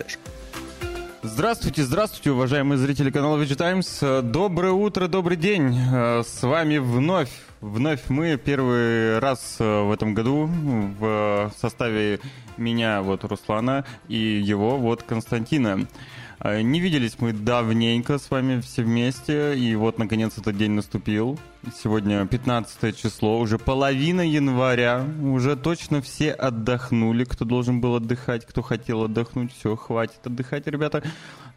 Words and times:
фляжку. 0.00 0.22
Здравствуйте, 1.22 1.82
здравствуйте, 1.82 2.30
уважаемые 2.30 2.78
зрители 2.78 3.10
канала 3.10 3.36
VG 3.38 3.56
Times. 3.56 4.22
Доброе 4.22 4.72
утро, 4.72 5.06
добрый 5.06 5.36
день. 5.36 5.76
С 5.76 6.42
вами 6.42 6.78
вновь, 6.78 7.30
вновь 7.60 8.08
мы 8.08 8.38
первый 8.38 9.18
раз 9.18 9.56
в 9.58 9.92
этом 9.92 10.14
году 10.14 10.48
в 10.98 11.52
составе 11.60 12.20
меня, 12.56 13.02
вот 13.02 13.24
Руслана, 13.24 13.84
и 14.08 14.16
его, 14.16 14.78
вот 14.78 15.02
Константина. 15.02 15.86
Не 16.42 16.80
виделись 16.80 17.16
мы 17.18 17.34
давненько 17.34 18.16
с 18.16 18.30
вами 18.30 18.62
все 18.62 18.82
вместе, 18.82 19.54
и 19.58 19.74
вот 19.74 19.98
наконец 19.98 20.38
этот 20.38 20.56
день 20.56 20.70
наступил. 20.70 21.38
Сегодня 21.82 22.26
15 22.26 22.96
число, 22.96 23.38
уже 23.38 23.58
половина 23.58 24.22
января, 24.22 25.04
уже 25.22 25.54
точно 25.54 26.00
все 26.00 26.32
отдохнули, 26.32 27.24
кто 27.24 27.44
должен 27.44 27.82
был 27.82 27.96
отдыхать, 27.96 28.46
кто 28.46 28.62
хотел 28.62 29.04
отдохнуть, 29.04 29.52
все, 29.52 29.76
хватит 29.76 30.26
отдыхать, 30.26 30.66
ребята. 30.66 31.02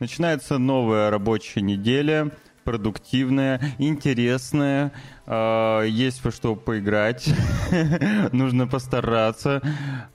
Начинается 0.02 0.58
новая 0.58 1.10
рабочая 1.10 1.62
неделя, 1.62 2.32
продуктивная, 2.64 3.62
интересная, 3.78 4.92
э, 5.26 5.86
есть 5.88 6.24
во 6.24 6.32
что 6.32 6.56
поиграть, 6.56 7.30
нужно 8.32 8.68
постараться. 8.68 9.62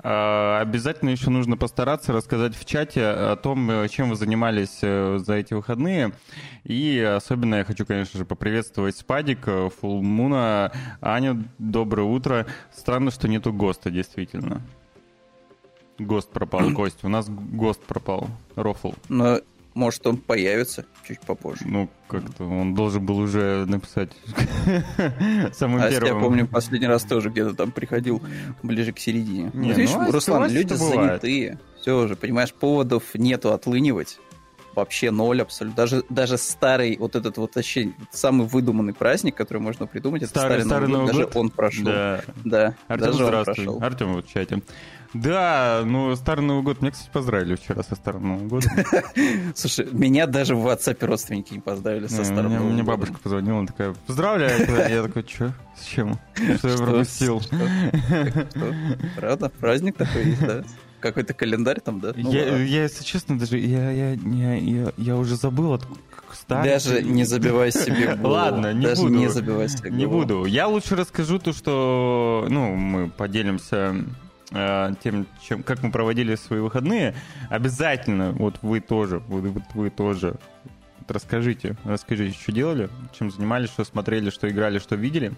Э, 0.03 0.59
обязательно 0.61 1.11
еще 1.11 1.31
нужно 1.31 1.57
постараться 1.57 2.13
рассказать 2.13 2.57
в 2.57 2.65
чате 2.65 3.05
о 3.05 3.37
том, 3.37 3.89
чем 3.89 4.11
вы 4.11 4.17
занимались 4.17 4.79
э, 4.83 5.19
за 5.19 5.35
эти 5.35 5.55
выходные. 5.55 6.13
И 6.65 6.99
особенно 7.01 7.57
я 7.57 7.65
хочу, 7.65 7.87
конечно 7.87 8.19
же, 8.19 8.25
поприветствовать 8.25 8.97
Спадик, 8.97 9.49
Фулмуна, 9.81 10.73
Аню, 11.01 11.45
доброе 11.59 12.07
утро. 12.07 12.47
Странно, 12.75 13.11
что 13.11 13.29
нету 13.29 13.53
ГОСТа, 13.53 13.91
действительно. 13.91 14.63
ГОСТ 15.99 16.31
пропал, 16.31 16.71
Кость, 16.75 17.05
у 17.05 17.09
нас 17.09 17.29
ГОСТ 17.29 17.83
пропал, 17.83 18.29
Рофл. 18.55 18.93
Но 19.09 19.41
может, 19.79 20.07
он 20.07 20.17
появится 20.17 20.85
чуть 21.07 21.21
попозже. 21.21 21.65
Ну, 21.65 21.89
как-то 22.09 22.45
он 22.45 22.75
должен 22.75 23.07
был 23.07 23.19
уже 23.19 23.65
написать 23.67 24.11
самым 25.53 25.81
а 25.81 25.89
первым. 25.89 26.15
Я 26.15 26.21
помню, 26.21 26.47
последний 26.49 26.89
раз 26.89 27.05
тоже 27.05 27.31
где-то 27.31 27.55
там 27.55 27.71
приходил 27.71 28.21
ближе 28.63 28.93
к 28.93 28.99
середине. 28.99 29.51
Не, 29.55 29.69
ну, 29.69 29.75
видишь, 29.75 29.95
ну, 29.95 30.11
Руслан, 30.11 30.51
люди 30.51 30.75
занятые. 30.75 31.61
Все 31.81 31.97
уже, 31.97 32.17
понимаешь, 32.17 32.53
поводов 32.53 33.15
нету 33.15 33.53
отлынивать. 33.53 34.19
Вообще 34.75 35.13
ноль 35.13 35.43
абсолютно. 35.43 35.77
Даже, 35.77 36.05
даже 36.09 36.39
старый 36.39 36.97
вот 36.99 37.15
этот 37.15 37.37
вот 37.37 37.55
вообще 37.55 37.93
самый 38.11 38.49
выдуманный 38.49 38.95
праздник, 38.95 39.37
который 39.37 39.63
можно 39.63 39.87
придумать, 39.87 40.27
старый, 40.27 40.59
это 40.59 40.67
старый, 40.67 40.89
старый 40.89 40.89
Новый 40.89 41.07
год, 41.07 41.15
год. 41.15 41.25
даже 41.25 41.39
он 41.41 41.51
прошел. 41.51 41.85
Да. 41.85 42.21
да 42.45 42.75
Артем, 42.89 43.07
даже 43.07 43.25
здравствуй. 43.25 43.67
он 43.67 43.79
прошел. 43.79 43.83
Артем 43.83 44.13
вот 44.15 44.27
в 44.27 44.33
чате. 44.33 44.63
Да, 45.15 45.83
ну, 45.87 46.15
Старый 46.17 46.45
Новый 46.45 46.63
год. 46.63 46.83
Меня, 46.83 46.91
кстати, 46.91 47.11
поздравили 47.11 47.55
вчера 47.55 47.83
со 47.83 47.95
Старым 47.95 48.29
Новым 48.29 48.49
годом. 48.49 48.71
Слушай, 49.55 49.89
меня 49.93 50.27
даже 50.27 50.55
в 50.55 50.67
WhatsApp 50.67 51.05
родственники 51.05 51.55
не 51.55 51.61
поздравили 51.61 52.07
со 52.07 52.25
Старым 52.25 52.55
Новым 52.55 52.75
Мне 52.75 52.83
бабушка 52.83 53.19
позвонила, 53.23 53.67
такая, 53.67 53.95
поздравляю. 54.07 54.61
Я 54.91 55.03
такой, 55.03 55.25
что? 55.27 55.53
С 55.81 55.85
чем? 55.85 56.19
Что 56.59 56.69
я 56.69 56.77
пропустил? 56.77 57.43
Правда? 59.17 59.49
Праздник 59.49 59.97
такой 59.97 60.27
есть, 60.27 60.47
да? 60.47 60.65
Какой-то 61.01 61.33
календарь 61.33 61.81
там, 61.81 62.01
да? 62.01 62.13
Ну, 62.17 62.31
я, 62.33 62.57
если 62.57 63.05
честно, 63.05 63.39
даже 63.39 63.57
я, 63.59 63.91
я, 63.93 64.93
я, 64.97 65.17
уже 65.17 65.37
забыл, 65.37 65.75
от 65.75 65.87
старый. 66.33 66.69
Даже 66.69 67.03
не 67.03 67.25
забивай 67.25 67.71
себе 67.71 68.15
голову. 68.17 68.35
Ладно, 68.35 68.73
не 68.73 68.87
даже 68.87 69.03
буду. 69.03 69.15
не 69.15 69.29
забивай 69.29 69.69
себе 69.69 69.91
Не 69.91 70.07
буду. 70.07 70.45
Я 70.45 70.67
лучше 70.67 70.97
расскажу 70.97 71.39
то, 71.39 71.53
что, 71.53 72.47
ну, 72.49 72.75
мы 72.75 73.09
поделимся 73.11 73.95
тем, 74.51 75.27
чем, 75.43 75.63
как 75.63 75.83
мы 75.83 75.91
проводили 75.91 76.35
свои 76.35 76.61
выходные. 76.61 77.15
Обязательно, 77.51 78.33
вот 78.33 78.59
вы 78.63 78.81
тоже, 78.81 79.19
вот, 79.19 79.45
вот 79.45 79.63
вы 79.75 79.91
тоже 79.91 80.37
вот 81.09 81.11
расскажите, 81.11 81.77
расскажите, 81.85 82.39
что 82.39 82.53
делали, 82.53 82.91
чем 83.17 83.31
занимались, 83.31 83.71
что 83.71 83.85
смотрели, 83.85 84.31
что 84.31 84.49
играли, 84.49 84.79
что 84.79 84.97
видели. 84.97 85.33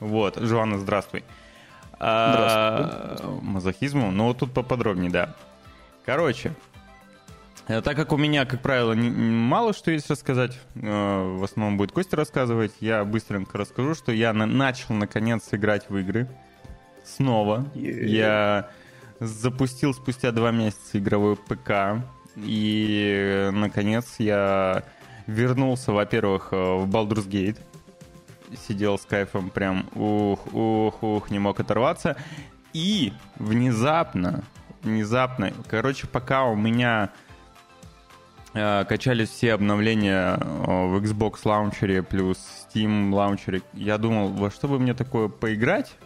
Вот, 0.00 0.36
Жоанна, 0.36 0.78
здравствуй. 0.78 1.24
А, 1.98 3.16
мазохизму. 3.40 4.10
Ну, 4.10 4.24
вот 4.24 4.38
тут 4.38 4.52
поподробнее, 4.52 5.10
да. 5.10 5.34
Короче, 6.04 6.52
э, 7.68 7.80
так 7.80 7.96
как 7.96 8.12
у 8.12 8.16
меня, 8.16 8.44
как 8.44 8.60
правило, 8.60 8.94
мало 8.94 9.72
что 9.72 9.90
есть 9.90 10.10
рассказать, 10.10 10.58
э, 10.74 11.36
в 11.38 11.42
основном 11.42 11.78
будет 11.78 11.92
Костя 11.92 12.16
рассказывать, 12.16 12.72
я 12.80 13.04
быстренько 13.04 13.56
расскажу, 13.56 13.94
что 13.94 14.12
я 14.12 14.32
начал, 14.32 14.94
наконец, 14.94 15.48
играть 15.52 15.88
в 15.88 15.96
игры. 15.96 16.28
Снова. 17.04 17.66
Yeah. 17.74 18.04
Я 18.06 18.70
запустил 19.20 19.94
спустя 19.94 20.32
два 20.32 20.50
месяца 20.50 20.98
игровой 20.98 21.36
ПК, 21.36 22.02
и, 22.36 23.50
наконец, 23.52 24.16
я 24.18 24.84
вернулся, 25.26 25.92
во-первых, 25.92 26.48
э, 26.52 26.56
в 26.56 26.88
Baldur's 26.88 27.28
Gate, 27.28 27.58
сидел 28.68 28.98
с 28.98 29.04
кайфом 29.04 29.50
прям 29.50 29.86
ух, 29.94 30.52
ух, 30.52 31.02
ух, 31.02 31.30
не 31.30 31.38
мог 31.38 31.60
оторваться. 31.60 32.16
И 32.72 33.12
внезапно, 33.36 34.44
внезапно, 34.82 35.52
короче, 35.68 36.06
пока 36.06 36.44
у 36.44 36.56
меня 36.56 37.10
э, 38.52 38.84
качались 38.88 39.28
все 39.28 39.54
обновления 39.54 40.36
э, 40.36 40.86
в 40.86 41.02
Xbox 41.02 41.40
лаунчере 41.44 42.02
плюс 42.02 42.38
Steam 42.38 43.12
лаунчере, 43.12 43.62
я 43.72 43.96
думал, 43.98 44.28
во 44.28 44.50
что 44.50 44.68
бы 44.68 44.78
мне 44.78 44.94
такое 44.94 45.28
поиграть? 45.28 45.96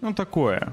Ну, 0.00 0.14
такое. 0.14 0.72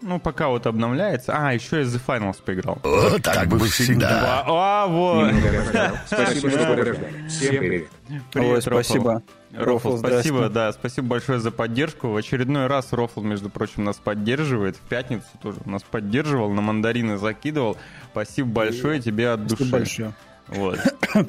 Ну, 0.00 0.20
пока 0.20 0.48
вот 0.48 0.66
обновляется. 0.66 1.32
А, 1.36 1.52
еще 1.52 1.78
я 1.78 1.82
The 1.82 2.00
Finals 2.04 2.36
поиграл. 2.44 2.78
Вот 2.84 3.22
так 3.22 3.48
бы 3.48 3.58
всегда. 3.66 4.44
А, 4.46 4.86
вот. 4.86 5.32
Спасибо, 6.06 6.50
что 6.50 6.66
подождали. 6.66 7.28
Всем 7.28 7.58
привет. 7.58 7.88
Ой, 8.34 8.62
спасибо. 8.62 9.22
Рофл, 9.52 9.96
спасибо, 9.96 10.48
да, 10.50 10.72
спасибо 10.72 11.08
большое 11.08 11.40
за 11.40 11.50
поддержку. 11.50 12.08
В 12.08 12.16
очередной 12.16 12.66
раз 12.66 12.92
Рофл, 12.92 13.22
между 13.22 13.48
прочим, 13.50 13.84
нас 13.84 13.96
поддерживает. 13.96 14.76
В 14.76 14.80
пятницу 14.80 15.26
тоже 15.42 15.58
нас 15.64 15.82
поддерживал, 15.82 16.52
на 16.52 16.60
мандарины 16.60 17.16
закидывал. 17.16 17.76
Спасибо 18.12 18.48
большое 18.50 19.00
тебе 19.00 19.30
от 19.30 19.46
души. 19.46 19.64
Спасибо 19.64 19.78
большое. 19.78 20.12
Вот. 20.48 20.78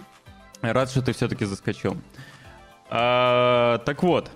Рад, 0.62 0.90
что 0.90 1.02
ты 1.02 1.14
все-таки 1.14 1.46
заскочил. 1.46 1.98
А, 2.90 3.78
так 3.80 4.04
вот, 4.04 4.30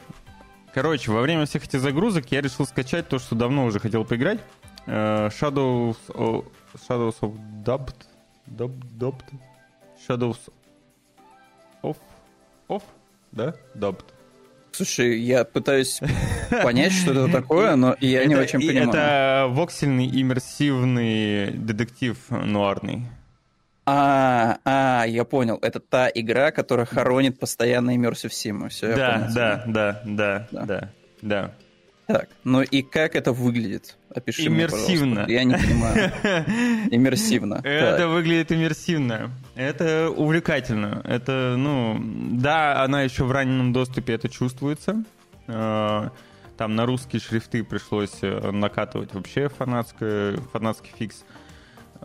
короче, 0.74 1.12
во 1.12 1.22
время 1.22 1.46
всех 1.46 1.66
этих 1.66 1.80
загрузок 1.80 2.32
я 2.32 2.42
решил 2.42 2.66
скачать 2.66 3.08
то, 3.08 3.20
что 3.20 3.36
давно 3.36 3.66
уже 3.66 3.80
хотел 3.80 4.06
поиграть. 4.06 4.40
Shadows 4.86 5.98
of, 6.10 6.46
Shadows 6.88 7.16
of 7.22 7.38
Dubbed. 7.64 7.96
Dubbed? 8.48 8.84
Dubbed? 8.98 9.34
Shadows 10.08 10.38
of... 11.82 11.98
Of? 12.68 12.84
Да? 13.32 13.56
Dubbed. 13.76 14.04
Слушай, 14.72 15.20
я 15.20 15.46
пытаюсь 15.46 16.02
понять, 16.64 16.94
что 16.94 17.12
это 17.12 17.32
такое, 17.32 17.76
но 17.76 17.96
я 18.00 18.26
не 18.26 18.36
очень 18.36 18.60
понимаю. 18.60 18.90
Это 18.90 19.48
воксельный 19.50 20.08
иммерсивный 20.08 21.52
детектив 21.52 22.18
нуарный. 22.30 23.06
А, 23.86 24.58
а, 24.64 25.06
я 25.06 25.26
понял. 25.26 25.60
Это 25.62 25.80
та 25.80 26.10
игра, 26.14 26.52
которая 26.52 26.86
хоронит 26.86 27.40
постоянно 27.40 27.96
Immersive 27.96 28.30
Sim. 28.30 28.70
Все, 28.70 28.96
да, 28.96 29.30
да, 29.34 29.64
да, 29.68 30.02
да, 30.06 30.48
да, 30.52 30.66
да, 30.66 30.90
да. 31.22 31.54
Так, 32.08 32.30
ну 32.44 32.62
и 32.62 32.82
как 32.82 33.16
это 33.16 33.32
выглядит? 33.32 33.98
Опиши 34.14 34.48
иммерсивно. 34.48 35.24
мне, 35.24 35.36
Я 35.36 35.44
не 35.46 35.56
понимаю. 35.56 36.12
Иммерсивно. 36.92 37.62
Это 37.64 38.08
выглядит 38.10 38.52
иммерсивно. 38.52 39.32
Это 39.56 40.10
увлекательно. 40.10 41.02
Это, 41.06 41.56
ну, 41.58 41.98
да, 42.32 42.84
она 42.84 43.04
еще 43.04 43.24
в 43.24 43.32
раннем 43.32 43.72
доступе 43.72 44.14
это 44.14 44.28
чувствуется. 44.28 45.04
Там 45.48 46.76
на 46.76 46.86
русские 46.86 47.20
шрифты 47.22 47.64
пришлось 47.64 48.22
накатывать 48.22 49.14
вообще 49.14 49.50
фанатский, 49.50 50.38
фанатский 50.52 50.92
фикс. 50.98 51.24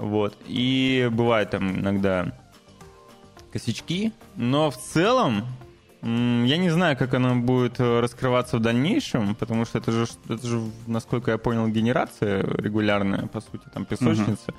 Вот. 0.00 0.36
И 0.46 1.08
бывают 1.12 1.50
там 1.50 1.80
иногда 1.80 2.32
косячки, 3.52 4.12
но 4.36 4.70
в 4.70 4.76
целом 4.76 5.44
я 6.02 6.56
не 6.56 6.70
знаю, 6.70 6.96
как 6.96 7.14
она 7.14 7.34
будет 7.34 7.80
раскрываться 7.80 8.58
в 8.58 8.60
дальнейшем, 8.60 9.34
потому 9.34 9.64
что 9.64 9.78
это 9.78 9.90
же, 9.90 10.06
это 10.28 10.46
же 10.46 10.60
насколько 10.86 11.32
я 11.32 11.38
понял, 11.38 11.66
генерация 11.66 12.42
регулярная, 12.42 13.26
по 13.26 13.40
сути, 13.40 13.64
там 13.74 13.84
песочница. 13.84 14.54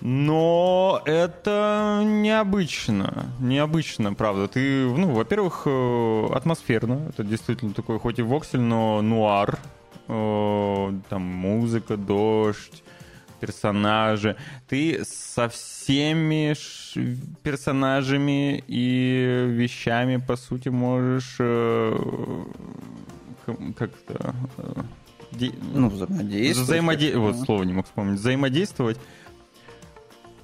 Но 0.00 1.02
это 1.06 2.02
необычно. 2.04 3.32
Необычно, 3.40 4.14
правда. 4.14 4.46
Ты, 4.46 4.86
ну, 4.86 5.10
во-первых, 5.10 5.66
атмосферно. 6.32 7.08
Это 7.08 7.24
действительно 7.24 7.74
такой, 7.74 7.98
хоть 7.98 8.20
и 8.20 8.22
воксель, 8.22 8.60
но 8.60 9.02
нуар. 9.02 9.58
Там 10.06 11.22
музыка, 11.22 11.96
дождь 11.96 12.84
персонажи. 13.40 14.36
Ты 14.68 15.04
со 15.04 15.48
всеми 15.48 16.54
персонажами 17.42 18.62
и 18.66 19.46
вещами, 19.48 20.16
по 20.16 20.36
сути, 20.36 20.68
можешь 20.68 21.36
э, 21.38 21.98
как-то... 23.76 24.34
Э, 24.58 24.82
де... 25.32 25.50
Ну, 25.74 25.88
взаимодействовать. 25.88 26.68
Взаимоде... 26.68 27.16
Вот 27.16 27.36
слово 27.36 27.62
не 27.64 27.72
мог 27.72 27.86
вспомнить. 27.86 28.20
Взаимодействовать. 28.20 28.98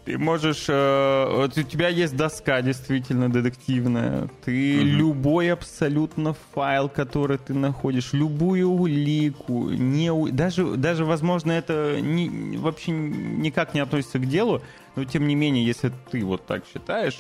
Ты 0.05 0.19
можешь... 0.19 0.67
Э, 0.69 1.47
у 1.47 1.63
тебя 1.63 1.89
есть 1.89 2.15
доска 2.15 2.61
действительно 2.61 3.31
детективная. 3.31 4.29
Ты 4.45 4.79
угу. 4.79 4.87
любой 4.87 5.51
абсолютно 5.51 6.35
файл, 6.53 6.89
который 6.91 7.39
ты 7.39 7.55
находишь, 7.55 8.13
любую 8.13 8.71
улику, 8.71 9.71
не, 9.71 10.13
даже, 10.31 10.77
даже, 10.77 11.05
возможно, 11.05 11.53
это 11.53 12.01
не, 12.01 12.59
вообще 12.59 12.93
никак 12.93 13.73
не 13.73 13.81
относится 13.81 14.19
к 14.19 14.27
делу, 14.27 14.61
но 14.95 15.05
тем 15.05 15.27
не 15.27 15.35
менее, 15.35 15.65
если 15.65 15.91
ты 16.11 16.23
вот 16.25 16.45
так 16.47 16.65
считаешь, 16.71 17.19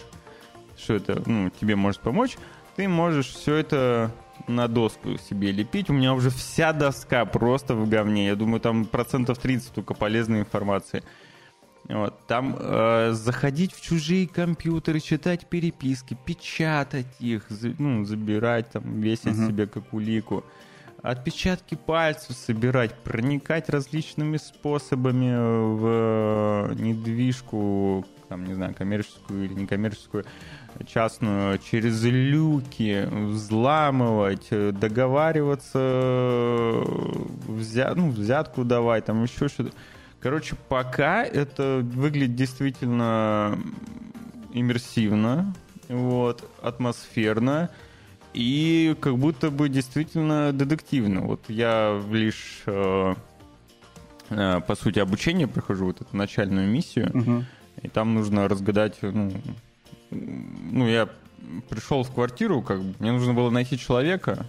что 0.76 0.94
это 0.94 1.22
ну, 1.25 1.50
тебе 1.50 1.76
может 1.76 2.00
помочь, 2.00 2.36
ты 2.76 2.86
можешь 2.86 3.28
все 3.28 3.56
это 3.56 4.10
на 4.46 4.69
доску 4.69 5.16
себе 5.16 5.52
лепить. 5.52 5.88
У 5.88 5.92
меня 5.92 6.12
уже 6.12 6.31
вся 6.31 6.72
доска 6.72 7.25
просто 7.25 7.75
в 7.75 7.88
говне. 7.88 8.26
Я 8.26 8.36
думаю, 8.36 8.60
там 8.60 8.84
процентов 8.84 9.38
30 9.38 9.72
только 9.72 9.94
полезной 9.94 10.40
информации. 10.40 11.02
Вот, 11.88 12.26
там 12.26 12.56
э, 12.58 13.12
заходить 13.12 13.75
в 13.75 13.82
чужие 13.82 14.26
компьютеры, 14.26 15.00
читать 15.00 15.46
переписки, 15.46 16.16
печатать 16.25 17.06
их, 17.20 17.46
ну, 17.78 18.06
забирать, 18.06 18.70
там, 18.70 19.00
весить 19.00 19.26
uh-huh. 19.26 19.48
себе 19.48 19.66
как 19.66 19.92
улику. 19.92 20.44
Отпечатки 21.02 21.75
пальцев 21.75 22.34
собирать, 22.34 22.94
проникать 22.94 23.69
различными 23.69 24.38
способами 24.38 25.34
в 25.76 26.70
э, 26.70 26.75
недвижку, 26.76 28.06
там, 28.31 28.44
не 28.44 28.54
знаю, 28.54 28.75
коммерческую 28.75 29.44
или 29.44 29.52
некоммерческую, 29.52 30.25
частную, 30.86 31.58
через 31.58 32.02
люки, 32.02 33.06
взламывать, 33.10 34.48
договариваться, 34.50 36.82
взя... 37.46 37.92
ну, 37.94 38.08
взятку 38.08 38.64
давать, 38.64 39.04
там 39.04 39.22
еще 39.22 39.48
что-то. 39.48 39.72
Короче, 40.25 40.56
пока 40.71 41.23
это 41.23 41.82
выглядит 41.85 42.35
действительно 42.35 43.59
иммерсивно, 44.55 45.55
вот, 45.91 46.50
атмосферно 46.62 47.69
и 48.32 48.97
как 49.00 49.19
будто 49.19 49.50
бы 49.50 49.69
действительно 49.69 50.50
детективно. 50.55 51.21
Вот 51.21 51.43
я 51.49 52.03
лишь, 52.11 52.62
э, 52.65 53.15
э, 54.31 54.61
по 54.67 54.75
сути, 54.75 54.99
обучение 54.99 55.47
прохожу, 55.47 55.88
вот 55.88 56.00
эту 56.00 56.17
начальную 56.17 56.70
миссию, 56.70 57.11
угу. 57.12 57.44
и 57.82 57.88
там 57.88 58.15
нужно 58.15 58.49
разгадать, 58.49 58.97
ну, 59.03 59.31
ну, 60.11 60.88
я 60.88 61.06
пришел 61.69 62.03
в 62.03 62.11
квартиру, 62.11 62.62
как 62.62 62.82
бы, 62.82 62.94
мне 62.99 63.12
нужно 63.12 63.35
было 63.35 63.50
найти 63.50 63.79
человека, 63.79 64.47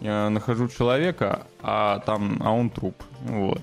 я 0.00 0.28
нахожу 0.28 0.66
человека, 0.66 1.46
а 1.62 2.00
там, 2.00 2.38
а 2.42 2.50
он 2.50 2.68
труп, 2.68 3.00
вот. 3.20 3.62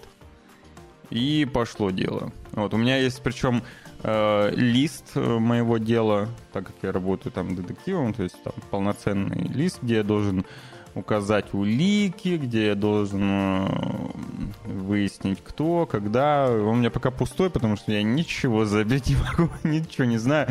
И 1.10 1.48
пошло 1.52 1.92
дело. 1.92 2.32
Вот, 2.52 2.74
у 2.74 2.78
меня 2.78 2.98
есть 2.98 3.22
причем 3.22 3.64
э, 4.04 4.52
лист 4.56 5.12
э, 5.16 5.40
моего 5.40 5.78
дела, 5.78 6.30
так 6.54 6.68
как 6.68 6.76
я 6.82 6.92
работаю 6.92 7.32
там 7.32 7.56
детективом, 7.56 8.14
то 8.14 8.24
есть 8.24 8.42
там 8.44 8.54
полноценный 8.72 9.48
лист, 9.50 9.80
где 9.82 9.96
я 9.96 10.04
должен 10.04 10.46
указать 10.96 11.54
улики, 11.54 12.38
где 12.38 12.68
я 12.68 12.76
должен 12.76 13.22
э, 13.24 13.68
выяснить, 14.64 15.44
кто, 15.44 15.86
когда. 15.86 16.50
Он 16.50 16.68
у 16.68 16.76
меня 16.76 16.90
пока 16.90 17.12
пустой, 17.12 17.50
потому 17.50 17.76
что 17.76 17.92
я 17.92 18.02
ничего 18.02 18.66
забить 18.66 19.08
не 19.10 19.16
могу, 19.16 19.52
ничего 19.64 20.06
не 20.06 20.18
знаю. 20.18 20.48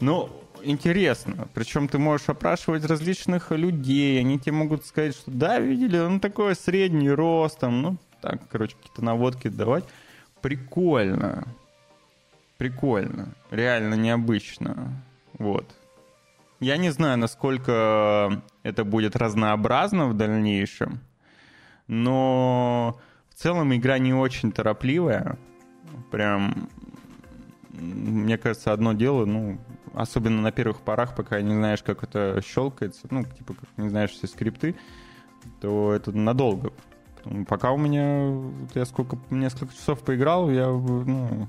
Но 0.00 0.28
интересно. 0.62 1.48
Причем 1.54 1.88
ты 1.88 1.98
можешь 1.98 2.28
опрашивать 2.28 2.84
различных 2.84 3.50
людей, 3.52 4.20
они 4.20 4.38
тебе 4.38 4.52
могут 4.52 4.84
сказать, 4.84 5.14
что 5.14 5.30
да, 5.30 5.58
видели, 5.58 5.98
он 5.98 6.20
такой 6.20 6.54
средний 6.54 7.10
рост, 7.10 7.58
там, 7.60 7.82
ну, 7.82 7.96
так, 8.20 8.48
короче, 8.48 8.76
какие-то 8.76 9.04
наводки 9.04 9.48
давать. 9.48 9.84
Прикольно. 10.40 11.46
Прикольно. 12.56 13.34
Реально 13.50 13.94
необычно. 13.94 15.02
Вот. 15.38 15.74
Я 16.60 16.76
не 16.76 16.90
знаю, 16.90 17.16
насколько 17.16 18.42
это 18.62 18.84
будет 18.84 19.16
разнообразно 19.16 20.08
в 20.08 20.14
дальнейшем, 20.14 21.00
но 21.86 23.00
в 23.30 23.34
целом 23.34 23.74
игра 23.74 23.98
не 23.98 24.12
очень 24.12 24.52
торопливая. 24.52 25.38
Прям, 26.10 26.68
мне 27.70 28.36
кажется, 28.36 28.74
одно 28.74 28.92
дело, 28.92 29.24
ну, 29.24 29.58
особенно 29.94 30.42
на 30.42 30.52
первых 30.52 30.82
порах, 30.82 31.16
пока 31.16 31.40
не 31.40 31.54
знаешь, 31.54 31.82
как 31.82 32.02
это 32.02 32.42
щелкается, 32.46 33.06
ну, 33.10 33.24
типа, 33.24 33.54
как 33.54 33.68
не 33.78 33.88
знаешь 33.88 34.10
все 34.10 34.26
скрипты, 34.26 34.76
то 35.62 35.94
это 35.94 36.12
надолго 36.12 36.72
Пока 37.46 37.72
у 37.72 37.76
меня, 37.76 38.32
я 38.74 38.84
сколько, 38.86 39.18
несколько 39.30 39.74
часов 39.74 40.00
поиграл, 40.00 40.50
я, 40.50 40.68
ну, 40.68 41.48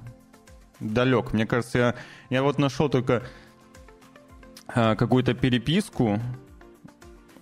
далек. 0.79 1.33
Мне 1.33 1.45
кажется, 1.45 1.77
я, 1.77 1.95
я 2.29 2.43
вот 2.43 2.57
нашел 2.57 2.89
только 2.89 3.23
а, 4.67 4.95
какую-то 4.95 5.33
переписку 5.33 6.19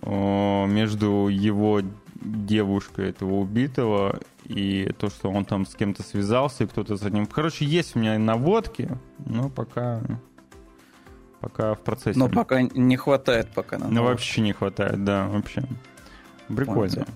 о, 0.02 0.66
между 0.66 1.28
его 1.28 1.80
девушкой, 2.14 3.10
этого 3.10 3.34
убитого, 3.34 4.20
и 4.44 4.92
то, 4.98 5.08
что 5.08 5.30
он 5.30 5.44
там 5.44 5.66
с 5.66 5.74
кем-то 5.74 6.02
связался, 6.02 6.64
и 6.64 6.66
кто-то 6.66 6.96
за 6.96 7.10
ним... 7.10 7.26
Короче, 7.26 7.64
есть 7.64 7.96
у 7.96 7.98
меня 7.98 8.18
наводки, 8.18 8.90
но 9.18 9.48
пока... 9.48 10.00
Пока 11.40 11.74
в 11.74 11.80
процессе. 11.80 12.18
Но 12.18 12.28
пока 12.28 12.60
не 12.60 12.96
хватает 12.98 13.48
пока 13.54 13.78
Ну, 13.78 14.04
вообще 14.04 14.42
не 14.42 14.52
хватает, 14.52 15.02
да, 15.04 15.26
вообще. 15.26 15.62
Прикольно. 16.48 16.96
Понял. 16.96 17.06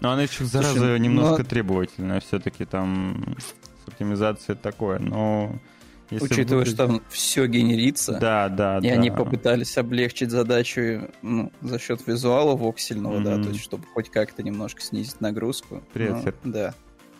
Но 0.00 0.12
она 0.12 0.22
еще, 0.22 0.44
зараза, 0.44 0.78
Слушай, 0.78 0.98
немножко 0.98 1.42
но... 1.42 1.48
требовательная. 1.48 2.20
Все-таки 2.20 2.64
там 2.64 3.36
с 3.38 3.88
оптимизацией 3.88 4.56
такое, 4.56 4.98
но... 4.98 5.58
Если 6.10 6.24
Учитывая, 6.24 6.64
будет... 6.64 6.74
что 6.74 6.86
там 6.88 7.02
все 7.08 7.46
генерится, 7.46 8.18
да, 8.18 8.48
да, 8.48 8.78
и 8.78 8.88
да. 8.88 8.94
они 8.94 9.12
попытались 9.12 9.78
облегчить 9.78 10.32
задачу 10.32 11.08
ну, 11.22 11.52
за 11.62 11.78
счет 11.78 12.04
визуала 12.04 12.56
воксельного, 12.56 13.20
mm-hmm. 13.20 13.36
да, 13.36 13.40
то 13.40 13.50
есть 13.50 13.62
чтобы 13.62 13.86
хоть 13.94 14.10
как-то 14.10 14.42
немножко 14.42 14.80
снизить 14.80 15.20
нагрузку. 15.20 15.84
Привет, 15.92 16.34
ну, 16.42 16.52
Да. 16.52 16.74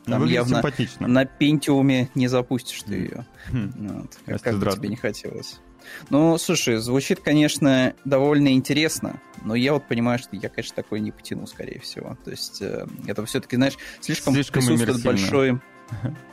Ну, 0.06 0.12
там 0.12 0.24
явно 0.24 0.56
симпатично. 0.56 1.06
на 1.06 1.24
Пентиуме 1.24 2.10
не 2.16 2.26
запустишь 2.26 2.82
ты 2.82 2.94
ее. 2.96 3.26
Mm-hmm. 3.52 4.02
Вот, 4.02 4.18
как, 4.26 4.42
как 4.42 4.58
бы 4.58 4.70
тебе 4.72 4.88
не 4.88 4.96
хотелось. 4.96 5.60
Ну, 6.08 6.38
слушай, 6.38 6.76
звучит, 6.76 7.20
конечно, 7.20 7.94
довольно 8.04 8.52
интересно, 8.52 9.20
но 9.42 9.54
я 9.54 9.72
вот 9.72 9.86
понимаю, 9.88 10.18
что 10.18 10.36
я, 10.36 10.48
конечно, 10.48 10.76
такой 10.76 11.00
не 11.00 11.10
потяну, 11.10 11.46
скорее 11.46 11.80
всего. 11.80 12.16
То 12.24 12.30
есть 12.30 12.62
э, 12.62 12.86
это 13.06 13.24
все-таки, 13.26 13.56
знаешь, 13.56 13.76
слишком, 14.00 14.34
слишком 14.34 14.62
присутствует 14.62 15.02
большой 15.02 15.60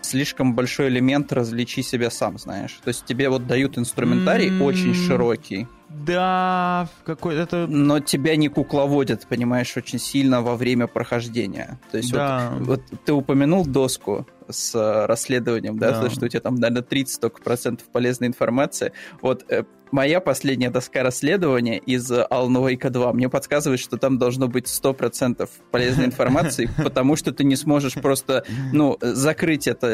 слишком 0.02 0.54
большой 0.54 0.90
элемент 0.90 1.34
различи 1.34 1.82
себя 1.82 2.10
сам, 2.10 2.38
знаешь. 2.38 2.80
То 2.84 2.90
есть 2.90 3.06
тебе 3.06 3.30
вот 3.30 3.48
дают 3.48 3.78
инструментарий 3.78 4.50
mm-hmm. 4.50 4.64
очень 4.64 4.94
широкий. 4.94 5.68
Да, 5.90 6.88
какой 7.06 7.36
это. 7.36 7.66
Но 7.68 8.00
тебя 8.00 8.36
не 8.36 8.50
кукловодят, 8.50 9.26
понимаешь, 9.28 9.76
очень 9.76 10.00
сильно 10.00 10.42
во 10.42 10.56
время 10.56 10.88
прохождения. 10.88 11.80
То 11.92 11.98
есть 11.98 12.12
да. 12.12 12.54
вот, 12.60 12.68
вот 12.68 12.82
ты 13.06 13.14
упомянул 13.14 13.66
доску 13.66 14.28
с 14.50 14.76
э, 14.76 15.06
расследованием, 15.06 15.78
да, 15.78 16.02
да. 16.02 16.10
что 16.10 16.26
у 16.26 16.28
тебя 16.28 16.42
там, 16.42 16.56
наверное, 16.56 16.84
30 16.84 17.22
только 17.22 17.42
процентов 17.42 17.88
полезной 17.88 18.28
информации. 18.28 18.94
Вот 19.22 19.46
э, 19.50 19.64
моя 19.92 20.20
последняя 20.20 20.70
доска 20.70 21.04
расследования 21.04 21.78
из 21.78 22.12
Alan 22.12 22.58
Wake 22.58 22.90
2 22.90 23.14
мне 23.14 23.30
подсказывает, 23.30 23.80
что 23.80 23.98
там 23.98 24.18
должно 24.18 24.48
быть 24.48 24.66
100% 24.66 25.50
полезной 25.72 26.06
информации, 26.08 26.70
потому 26.78 27.16
что 27.16 27.32
ты 27.32 27.44
не 27.44 27.56
сможешь 27.56 27.94
просто, 27.96 28.44
ну, 28.74 28.98
закрыть 29.02 29.68
это, 29.68 29.88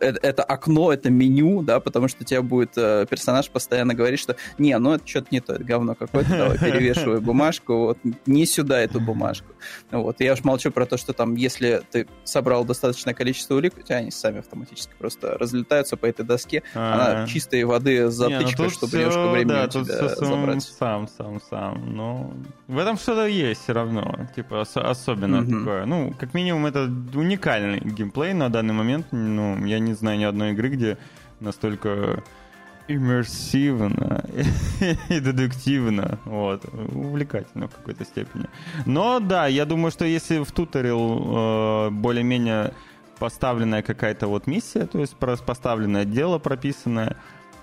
это, 0.00 0.18
это 0.22 0.42
окно, 0.42 0.92
это 0.92 1.10
меню, 1.10 1.62
да, 1.62 1.80
потому 1.80 2.08
что 2.08 2.24
тебя 2.24 2.42
будет 2.42 2.72
э, 2.76 3.06
персонаж 3.08 3.50
постоянно 3.50 3.94
говорить, 3.94 4.20
что 4.20 4.36
не, 4.58 4.76
ну 4.78 4.94
это 4.94 5.06
что-то 5.06 5.28
не 5.30 5.40
то, 5.40 5.54
это 5.54 5.64
говно 5.64 5.94
какое-то, 5.94 6.30
давай 6.30 6.58
перевешивай 6.58 7.20
бумажку, 7.20 7.76
вот, 7.76 7.98
не 8.26 8.46
сюда 8.46 8.80
эту 8.80 9.00
бумажку. 9.00 9.48
Вот, 9.90 10.20
я 10.20 10.32
уж 10.32 10.44
молчу 10.44 10.70
про 10.70 10.86
то, 10.86 10.96
что 10.96 11.12
там, 11.12 11.34
если 11.34 11.82
ты 11.90 12.06
собрал 12.24 12.64
достаточное 12.64 13.14
количество 13.14 13.54
улик, 13.54 13.74
у 13.78 13.82
тебя 13.82 13.96
они 13.96 14.10
сами 14.10 14.38
автоматически 14.38 14.92
просто 14.98 15.36
разлетаются 15.38 15.96
по 15.96 16.06
этой 16.06 16.24
доске, 16.24 16.62
она 16.74 17.26
чистой 17.26 17.64
воды 17.64 18.10
с 18.10 18.14
затычкой, 18.14 18.66
ну 18.66 18.70
чтобы 19.22 19.38
немножко 19.38 19.52
времени 19.52 19.54
да, 19.54 19.68
тут 19.68 19.86
тебя 19.86 20.08
сам, 20.08 20.28
забрать. 20.28 20.62
Сам, 20.62 21.08
сам, 21.08 21.40
сам. 21.48 21.94
Но 21.96 22.32
в 22.68 22.78
этом 22.78 22.96
что-то 22.96 23.26
есть 23.26 23.62
все 23.62 23.72
равно. 23.72 24.26
Типа 24.34 24.60
ос- 24.60 24.76
особенно 24.76 25.36
mm-hmm. 25.36 25.58
такое. 25.58 25.86
Ну, 25.86 26.14
как 26.18 26.34
минимум, 26.34 26.66
это 26.66 26.84
уникальный 27.14 27.80
геймплей 27.80 28.32
на 28.34 28.48
данный 28.48 28.74
момент. 28.74 29.06
Ну, 29.12 29.64
я 29.64 29.78
не 29.78 29.94
знаю 29.94 30.18
ни 30.18 30.24
одной 30.24 30.52
игры, 30.52 30.68
где 30.68 30.98
настолько 31.40 32.22
иммерсивно 32.88 34.24
и 35.08 35.20
дедуктивно, 35.20 36.18
вот, 36.24 36.64
увлекательно 36.92 37.68
в 37.68 37.74
какой-то 37.74 38.04
степени. 38.04 38.46
Но 38.84 39.20
да, 39.20 39.46
я 39.46 39.64
думаю, 39.64 39.92
что 39.92 40.04
если 40.04 40.42
в 40.42 40.50
туторил 40.50 41.86
э, 41.86 41.90
более-менее 41.90 42.72
поставленная 43.18 43.82
какая-то 43.82 44.26
вот 44.26 44.46
миссия, 44.46 44.86
то 44.86 44.98
есть 44.98 45.14
поставленное 45.16 46.04
дело 46.04 46.38
прописанное, 46.38 47.16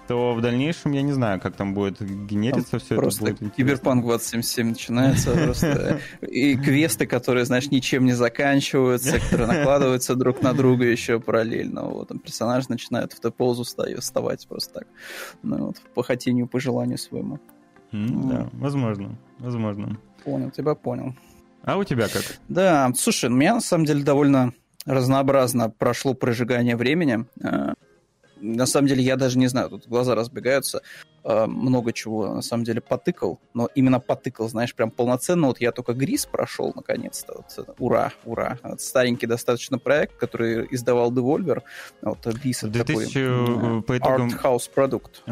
то 0.07 0.33
в 0.33 0.41
дальнейшем 0.41 0.93
я 0.93 1.01
не 1.01 1.11
знаю, 1.11 1.39
как 1.39 1.55
там 1.55 1.73
будет 1.73 2.01
генериться 2.01 2.71
там 2.71 2.79
все 2.79 2.95
просто 2.95 3.25
это. 3.25 3.37
Просто 3.37 3.55
Киберпанк 3.55 4.05
2077 4.05 4.69
начинается 4.69 5.31
просто. 5.31 5.99
И 6.21 6.55
квесты, 6.55 7.05
которые, 7.05 7.45
знаешь, 7.45 7.69
ничем 7.71 8.05
не 8.05 8.13
заканчиваются, 8.13 9.19
которые 9.19 9.47
накладываются 9.47 10.15
друг 10.15 10.41
на 10.41 10.53
друга 10.53 10.85
еще 10.85 11.19
параллельно. 11.19 11.83
Вот, 11.83 12.07
там 12.07 12.19
персонаж 12.19 12.69
начинает 12.69 13.13
в 13.13 13.19
Т-позу 13.19 13.63
вставать 13.63 14.47
просто 14.47 14.73
так. 14.73 14.87
Ну, 15.43 15.67
вот, 15.67 15.81
по 15.93 16.03
хотению, 16.03 16.47
по 16.47 16.59
желанию 16.59 16.97
своему. 16.97 17.39
да, 17.91 18.49
возможно, 18.53 19.17
возможно. 19.39 19.97
Понял, 20.23 20.51
тебя 20.51 20.75
понял. 20.75 21.15
А 21.63 21.77
у 21.77 21.83
тебя 21.83 22.07
как? 22.07 22.23
Да, 22.47 22.91
слушай, 22.95 23.29
у 23.29 23.33
меня 23.33 23.55
на 23.55 23.61
самом 23.61 23.85
деле 23.85 24.03
довольно 24.03 24.53
разнообразно 24.85 25.69
прошло 25.69 26.13
прожигание 26.13 26.77
времени. 26.77 27.25
Э, 28.41 28.45
на 28.45 28.65
самом 28.65 28.87
деле, 28.87 29.03
я 29.03 29.15
даже 29.15 29.37
не 29.37 29.47
знаю, 29.47 29.69
тут 29.69 29.87
глаза 29.87 30.15
разбегаются. 30.15 30.81
Э, 31.23 31.45
много 31.45 31.93
чего, 31.93 32.33
на 32.35 32.41
самом 32.41 32.63
деле, 32.63 32.81
потыкал. 32.81 33.39
Но 33.53 33.69
именно 33.75 33.99
потыкал, 33.99 34.49
знаешь, 34.49 34.73
прям 34.73 34.91
полноценно. 34.91 35.47
Вот 35.47 35.59
я 35.59 35.71
только 35.71 35.93
Грис 35.93 36.25
прошел, 36.25 36.71
наконец-то. 36.75 37.43
Вот, 37.57 37.75
ура, 37.79 38.11
ура. 38.25 38.57
Вот 38.63 38.81
старенький 38.81 39.27
достаточно 39.27 39.77
проект, 39.77 40.17
который 40.17 40.67
издавал 40.71 41.11
Devolver. 41.11 41.63
Вот 42.01 42.25
Грис 42.25 42.61
2000, 42.63 43.13
такой 43.13 43.81
по 43.83 43.97
итогам, 43.97 44.29
art-house 44.29 44.69
продукт. 44.73 45.23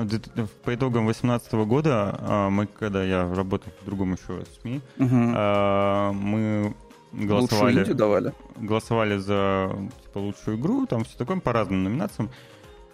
По 0.63 0.75
итогам 0.75 1.05
2018 1.05 1.53
года, 1.65 2.15
а, 2.19 2.49
мы, 2.49 2.67
когда 2.67 3.03
я 3.03 3.33
работал 3.33 3.71
в 3.81 3.85
другом 3.85 4.13
еще 4.13 4.43
СМИ, 4.61 4.81
угу. 4.97 5.15
мы 5.15 6.75
голосовали, 7.13 7.85
голосовали 8.57 9.17
за 9.17 9.71
типа, 10.03 10.19
лучшую 10.19 10.57
игру, 10.57 10.85
там 10.85 11.03
все 11.03 11.17
такое 11.17 11.39
по 11.39 11.53
разным 11.53 11.83
номинациям. 11.83 12.29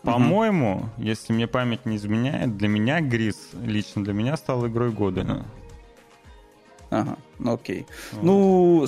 По-моему, 0.03 0.89
если 0.97 1.31
мне 1.33 1.47
память 1.47 1.85
не 1.85 1.97
изменяет, 1.97 2.57
для 2.57 2.67
меня 2.67 3.01
Грис, 3.01 3.51
лично 3.53 4.03
для 4.03 4.13
меня, 4.13 4.35
стал 4.35 4.67
игрой 4.67 4.91
года. 4.91 5.45
Ага. 6.91 7.17
Ну, 7.39 7.53
окей. 7.53 7.87
Вот. 8.11 8.23
Ну, 8.23 8.85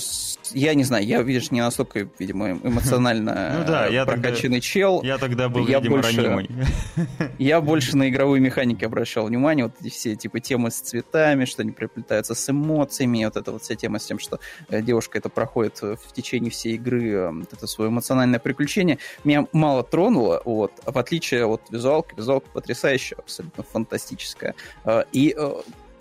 я 0.51 0.73
не 0.73 0.83
знаю, 0.83 1.05
я, 1.05 1.21
видишь, 1.21 1.51
не 1.51 1.61
настолько, 1.61 2.09
видимо, 2.19 2.51
эмоционально 2.51 3.55
ну, 3.59 3.65
да, 3.65 3.87
я 3.87 4.05
прокачанный 4.05 4.57
тогда, 4.57 4.59
чел. 4.59 5.01
Я 5.03 5.17
тогда 5.17 5.47
был, 5.47 5.65
я 5.65 5.79
видимо, 5.79 5.95
больше, 5.95 6.21
ранимый. 6.21 6.49
Я 7.39 7.61
больше 7.61 7.95
на 7.95 8.09
игровые 8.09 8.41
механики 8.41 8.83
обращал 8.83 9.25
внимание, 9.27 9.65
вот 9.65 9.75
эти 9.79 9.89
все, 9.89 10.17
типа, 10.17 10.41
темы 10.41 10.69
с 10.69 10.81
цветами, 10.81 11.45
что 11.45 11.61
они 11.61 11.71
приплетаются 11.71 12.35
с 12.35 12.49
эмоциями, 12.49 13.23
вот 13.23 13.37
эта 13.37 13.53
вот 13.53 13.63
вся 13.63 13.75
тема 13.75 13.99
с 13.99 14.05
тем, 14.05 14.19
что 14.19 14.39
э, 14.67 14.81
девушка 14.81 15.17
это 15.17 15.29
проходит 15.29 15.81
в 15.81 16.13
течение 16.13 16.51
всей 16.51 16.75
игры, 16.75 17.09
э, 17.09 17.31
вот 17.31 17.53
это 17.53 17.67
свое 17.67 17.89
эмоциональное 17.89 18.39
приключение, 18.39 18.99
меня 19.23 19.47
мало 19.53 19.81
тронуло, 19.81 20.41
вот, 20.43 20.73
в 20.85 20.97
отличие 20.97 21.45
от 21.45 21.61
визуалки, 21.69 22.13
визуалка 22.17 22.49
потрясающая, 22.51 23.17
абсолютно 23.17 23.63
фантастическая. 23.63 24.55
Э, 24.83 25.03
и 25.13 25.35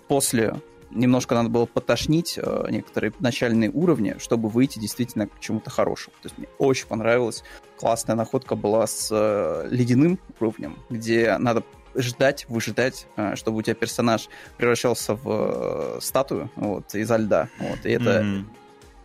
после 0.09 0.55
немножко 0.93 1.35
надо 1.35 1.49
было 1.49 1.65
потошнить 1.65 2.39
э, 2.41 2.65
некоторые 2.69 3.13
начальные 3.19 3.69
уровни, 3.71 4.15
чтобы 4.19 4.49
выйти 4.49 4.79
действительно 4.79 5.27
к 5.27 5.39
чему-то 5.39 5.69
хорошему. 5.69 6.15
То 6.21 6.27
есть 6.27 6.37
мне 6.37 6.47
очень 6.57 6.87
понравилось. 6.87 7.43
Классная 7.77 8.15
находка 8.15 8.55
была 8.55 8.87
с 8.87 9.09
э, 9.11 9.67
ледяным 9.69 10.19
уровнем, 10.39 10.77
где 10.89 11.37
надо 11.37 11.63
ждать, 11.95 12.45
выжидать, 12.49 13.07
э, 13.17 13.35
чтобы 13.35 13.57
у 13.57 13.61
тебя 13.61 13.75
персонаж 13.75 14.29
превращался 14.57 15.15
в 15.15 15.99
статую 16.01 16.49
вот, 16.55 16.93
изо 16.95 17.17
льда. 17.17 17.49
Вот, 17.59 17.85
и 17.85 17.89
это 17.91 18.21
mm-hmm. 18.21 18.45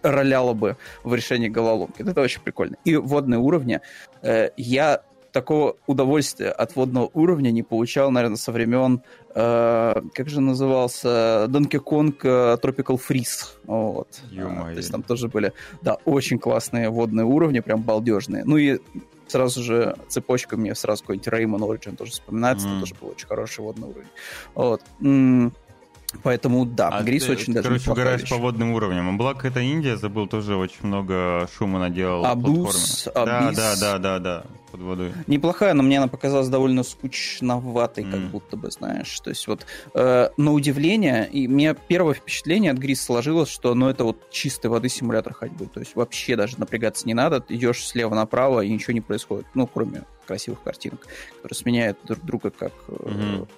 роляло 0.02 0.54
бы 0.54 0.76
в 1.02 1.14
решении 1.14 1.48
головоломки. 1.48 2.02
Это 2.02 2.20
очень 2.20 2.40
прикольно. 2.40 2.76
И 2.84 2.96
водные 2.96 3.38
уровни. 3.38 3.80
Я 4.56 5.02
такого 5.38 5.76
удовольствия 5.86 6.50
от 6.50 6.74
водного 6.74 7.10
уровня 7.14 7.52
не 7.52 7.62
получал, 7.62 8.10
наверное, 8.10 8.36
со 8.36 8.50
времен, 8.50 9.02
э, 9.36 9.94
как 10.12 10.28
же 10.28 10.40
назывался, 10.40 11.46
Donkey 11.48 11.80
Kong 11.80 12.16
э, 12.24 12.56
Tropical 12.60 12.98
Freeze. 12.98 13.46
Вот. 13.64 14.08
А, 14.36 14.64
то 14.64 14.76
есть 14.76 14.90
там 14.90 15.04
тоже 15.04 15.28
были, 15.28 15.52
да, 15.80 15.98
очень 16.04 16.40
классные 16.40 16.90
водные 16.90 17.24
уровни, 17.24 17.60
прям 17.60 17.82
балдежные. 17.82 18.42
Ну 18.44 18.56
и 18.56 18.80
сразу 19.28 19.62
же 19.62 19.94
цепочка 20.08 20.56
мне 20.56 20.74
сразу 20.74 21.04
какой-нибудь 21.04 21.28
Rayman 21.28 21.60
Origin 21.60 21.96
тоже 21.96 22.10
вспоминается, 22.10 22.66
mm. 22.66 22.70
там 22.70 22.80
тоже 22.80 22.94
был 23.00 23.08
очень 23.10 23.28
хороший 23.28 23.60
водный 23.60 23.88
уровень. 23.88 24.08
Вот. 24.56 24.82
Поэтому 26.22 26.64
да, 26.64 26.88
а 26.88 27.02
Грис 27.02 27.24
ты, 27.26 27.32
очень 27.32 27.52
даже 27.52 27.68
Короче, 27.68 27.90
угораешь 27.90 28.22
вещь. 28.22 28.30
по 28.30 28.36
водным 28.36 28.72
уровням. 28.72 29.10
А 29.10 29.12
Блак 29.12 29.44
это 29.44 29.60
Индия, 29.60 29.96
забыл, 29.96 30.26
тоже 30.26 30.56
очень 30.56 30.86
много 30.86 31.48
шума 31.56 31.78
наделал 31.78 32.24
Абус, 32.24 33.02
платформе. 33.04 33.52
Да, 33.54 33.76
да, 33.76 33.76
да, 33.76 33.98
да, 33.98 34.18
да, 34.18 34.44
под 34.70 34.80
водой. 34.80 35.12
Неплохая, 35.26 35.74
но 35.74 35.82
мне 35.82 35.98
она 35.98 36.08
показалась 36.08 36.48
довольно 36.48 36.82
скучноватой, 36.82 38.04
mm. 38.04 38.10
как 38.10 38.20
будто 38.30 38.56
бы, 38.56 38.70
знаешь. 38.70 39.18
То 39.20 39.30
есть 39.30 39.46
вот 39.46 39.66
э, 39.94 40.30
на 40.36 40.52
удивление, 40.52 41.28
и 41.28 41.48
мне 41.48 41.74
первое 41.74 42.14
впечатление 42.14 42.72
от 42.72 42.78
Грис 42.78 43.02
сложилось, 43.02 43.48
что 43.48 43.74
ну 43.74 43.88
это 43.88 44.04
вот 44.04 44.30
чистой 44.30 44.68
воды 44.68 44.88
симулятор 44.88 45.32
ходьбы. 45.32 45.66
То 45.66 45.80
есть 45.80 45.96
вообще 45.96 46.36
даже 46.36 46.58
напрягаться 46.58 47.06
не 47.06 47.14
надо, 47.14 47.40
ты 47.40 47.54
идешь 47.54 47.86
слева 47.86 48.14
направо 48.14 48.60
и 48.60 48.70
ничего 48.70 48.92
не 48.92 49.00
происходит. 49.00 49.46
Ну, 49.54 49.66
кроме 49.66 50.04
красивых 50.28 50.62
картинок, 50.62 51.06
которые 51.36 51.56
сменяют 51.56 51.98
друг 52.04 52.22
друга 52.22 52.50
как 52.50 52.72
mm-hmm. 52.86 53.48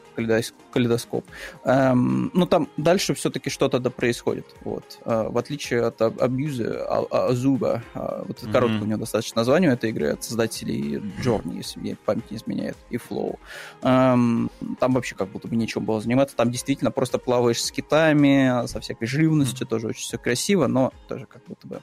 калейдоскоп. 0.73 1.25
Эм, 1.64 2.31
ну, 2.33 2.47
там 2.47 2.69
дальше 2.76 3.12
все-таки 3.14 3.50
что-то 3.50 3.81
да 3.81 3.90
происходит. 3.90 4.47
Вот. 4.62 5.00
Э, 5.05 5.29
в 5.29 5.37
отличие 5.37 5.83
от 5.83 6.00
Абьюза, 6.00 6.87
а, 6.88 7.26
Азуба, 7.26 7.83
э, 7.95 8.23
вот 8.29 8.38
mm-hmm. 8.38 8.52
короткое 8.52 8.83
у 8.83 8.85
него 8.85 9.00
достаточно 9.00 9.40
название 9.40 9.73
этой 9.73 9.90
игры, 9.90 10.11
от 10.11 10.23
создателей 10.23 11.00
Journey, 11.23 11.57
если 11.57 11.80
мне 11.80 11.97
память 11.97 12.30
не 12.30 12.37
изменяет, 12.37 12.76
и 12.90 12.97
Flow. 12.97 13.38
Эм, 13.83 14.50
там 14.78 14.92
вообще 14.92 15.14
как 15.14 15.28
будто 15.28 15.49
бы 15.49 15.57
нечем 15.57 15.85
было 15.85 16.00
заниматься. 16.00 16.37
Там 16.37 16.50
действительно 16.50 16.90
просто 16.90 17.19
плаваешь 17.19 17.62
с 17.62 17.71
китами, 17.71 18.66
со 18.66 18.80
всякой 18.80 19.07
живностью, 19.07 19.66
тоже 19.66 19.88
очень 19.88 20.02
все 20.02 20.19
красиво, 20.19 20.66
но 20.66 20.92
тоже 21.09 21.26
как 21.26 21.45
будто 21.47 21.66
бы 21.66 21.83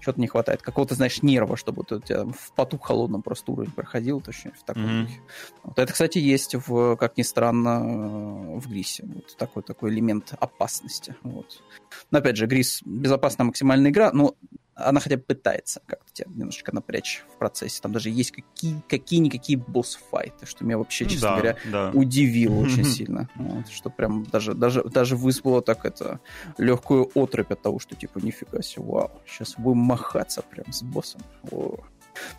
что-то 0.00 0.20
не 0.20 0.26
хватает. 0.26 0.62
Какого-то, 0.62 0.94
знаешь, 0.94 1.22
нерва, 1.22 1.56
чтобы 1.56 1.78
вот 1.78 1.92
у 1.92 2.00
тебя 2.00 2.24
в 2.24 2.52
поту 2.54 2.78
холодном 2.78 3.22
просто 3.22 3.52
уровень 3.52 3.72
проходил, 3.72 4.20
точно 4.20 4.52
в 4.52 4.62
таком 4.62 4.84
mm-hmm. 4.84 5.02
духе. 5.02 5.20
Вот 5.64 5.78
это, 5.78 5.92
кстати, 5.92 6.18
есть, 6.18 6.54
в, 6.54 6.96
как 6.96 7.16
ни 7.16 7.22
странно, 7.22 8.58
в 8.58 8.68
Грисе. 8.68 9.04
Вот 9.06 9.36
такой, 9.36 9.62
такой 9.62 9.90
элемент 9.90 10.34
опасности. 10.38 11.16
Вот. 11.22 11.62
Но, 12.10 12.18
опять 12.18 12.36
же, 12.36 12.46
Грис 12.46 12.82
безопасная 12.84 13.46
максимальная 13.46 13.90
игра, 13.90 14.12
но 14.12 14.36
она 14.76 15.00
хотя 15.00 15.16
бы 15.16 15.22
пытается 15.22 15.80
как-то 15.86 16.12
тебя 16.12 16.30
немножечко 16.30 16.74
напрячь 16.74 17.24
в 17.34 17.38
процессе. 17.38 17.80
Там 17.80 17.92
даже 17.92 18.10
есть 18.10 18.30
какие, 18.30 18.82
какие-никакие 18.88 19.58
босс-файты, 19.58 20.44
что 20.44 20.64
меня 20.64 20.76
вообще, 20.76 21.06
честно 21.06 21.28
да, 21.28 21.34
говоря, 21.34 21.56
да. 21.64 21.90
удивило 21.94 22.60
очень 22.60 22.84
сильно. 22.84 23.28
Вот, 23.36 23.68
что 23.68 23.88
прям 23.88 24.24
даже, 24.24 24.54
даже, 24.54 24.84
даже 24.84 25.16
вызвало 25.16 25.62
так 25.62 25.86
это 25.86 26.20
легкую 26.58 27.10
отрыбь 27.14 27.50
от 27.50 27.62
того, 27.62 27.78
что 27.78 27.96
типа 27.96 28.18
нифига 28.18 28.60
себе, 28.60 28.84
вау, 28.84 29.22
сейчас 29.26 29.54
будем 29.56 29.78
махаться 29.78 30.42
прям 30.42 30.70
с 30.70 30.82
боссом. 30.82 31.22
О. 31.50 31.76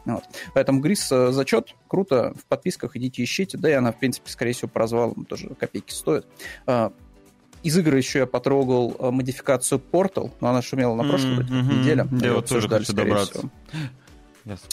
Вот. 0.05 0.23
Поэтому 0.53 0.79
Грис 0.79 1.11
э, 1.11 1.31
зачет, 1.31 1.75
круто, 1.87 2.33
в 2.35 2.45
подписках 2.45 2.95
идите 2.95 3.23
ищите, 3.23 3.57
да 3.57 3.69
и 3.69 3.73
она, 3.73 3.91
в 3.91 3.99
принципе, 3.99 4.29
скорее 4.29 4.53
всего, 4.53 4.69
по 4.69 4.79
развалам 4.79 5.25
тоже 5.25 5.49
копейки 5.49 5.91
стоит. 5.91 6.25
Из 7.63 7.77
игры 7.77 7.97
еще 7.97 8.19
я 8.19 8.25
потрогал 8.25 8.95
э, 8.97 9.11
модификацию 9.11 9.81
Portal, 9.91 10.31
но 10.41 10.49
она 10.49 10.61
шумела 10.61 10.95
на 10.95 11.03
прошлой 11.03 11.39
mm-hmm. 11.39 11.79
неделе. 11.79 12.07
Я 12.21 12.33
вот 12.33 12.47
тоже 12.47 12.69
хочу 12.69 12.93
добраться. 12.93 13.49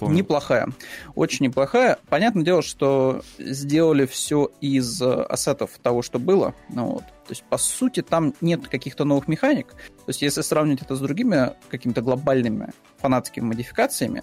Неплохая. 0.02 0.68
Очень 1.14 1.46
неплохая. 1.46 1.98
Понятное 2.08 2.44
дело, 2.44 2.62
что 2.62 3.22
сделали 3.38 4.06
все 4.06 4.50
из 4.60 5.02
э, 5.02 5.22
ассетов 5.22 5.70
того, 5.82 6.02
что 6.02 6.18
было. 6.18 6.54
Ну, 6.68 6.92
вот. 6.92 7.02
То 7.02 7.30
есть, 7.30 7.42
по 7.44 7.56
сути, 7.58 8.02
там 8.02 8.34
нет 8.40 8.68
каких-то 8.68 9.04
новых 9.04 9.26
механик. 9.26 9.68
То 9.68 10.08
есть, 10.08 10.22
если 10.22 10.42
сравнить 10.42 10.82
это 10.82 10.94
с 10.94 11.00
другими 11.00 11.54
какими-то 11.70 12.02
глобальными 12.02 12.72
фанатскими 12.98 13.44
модификациями, 13.44 14.22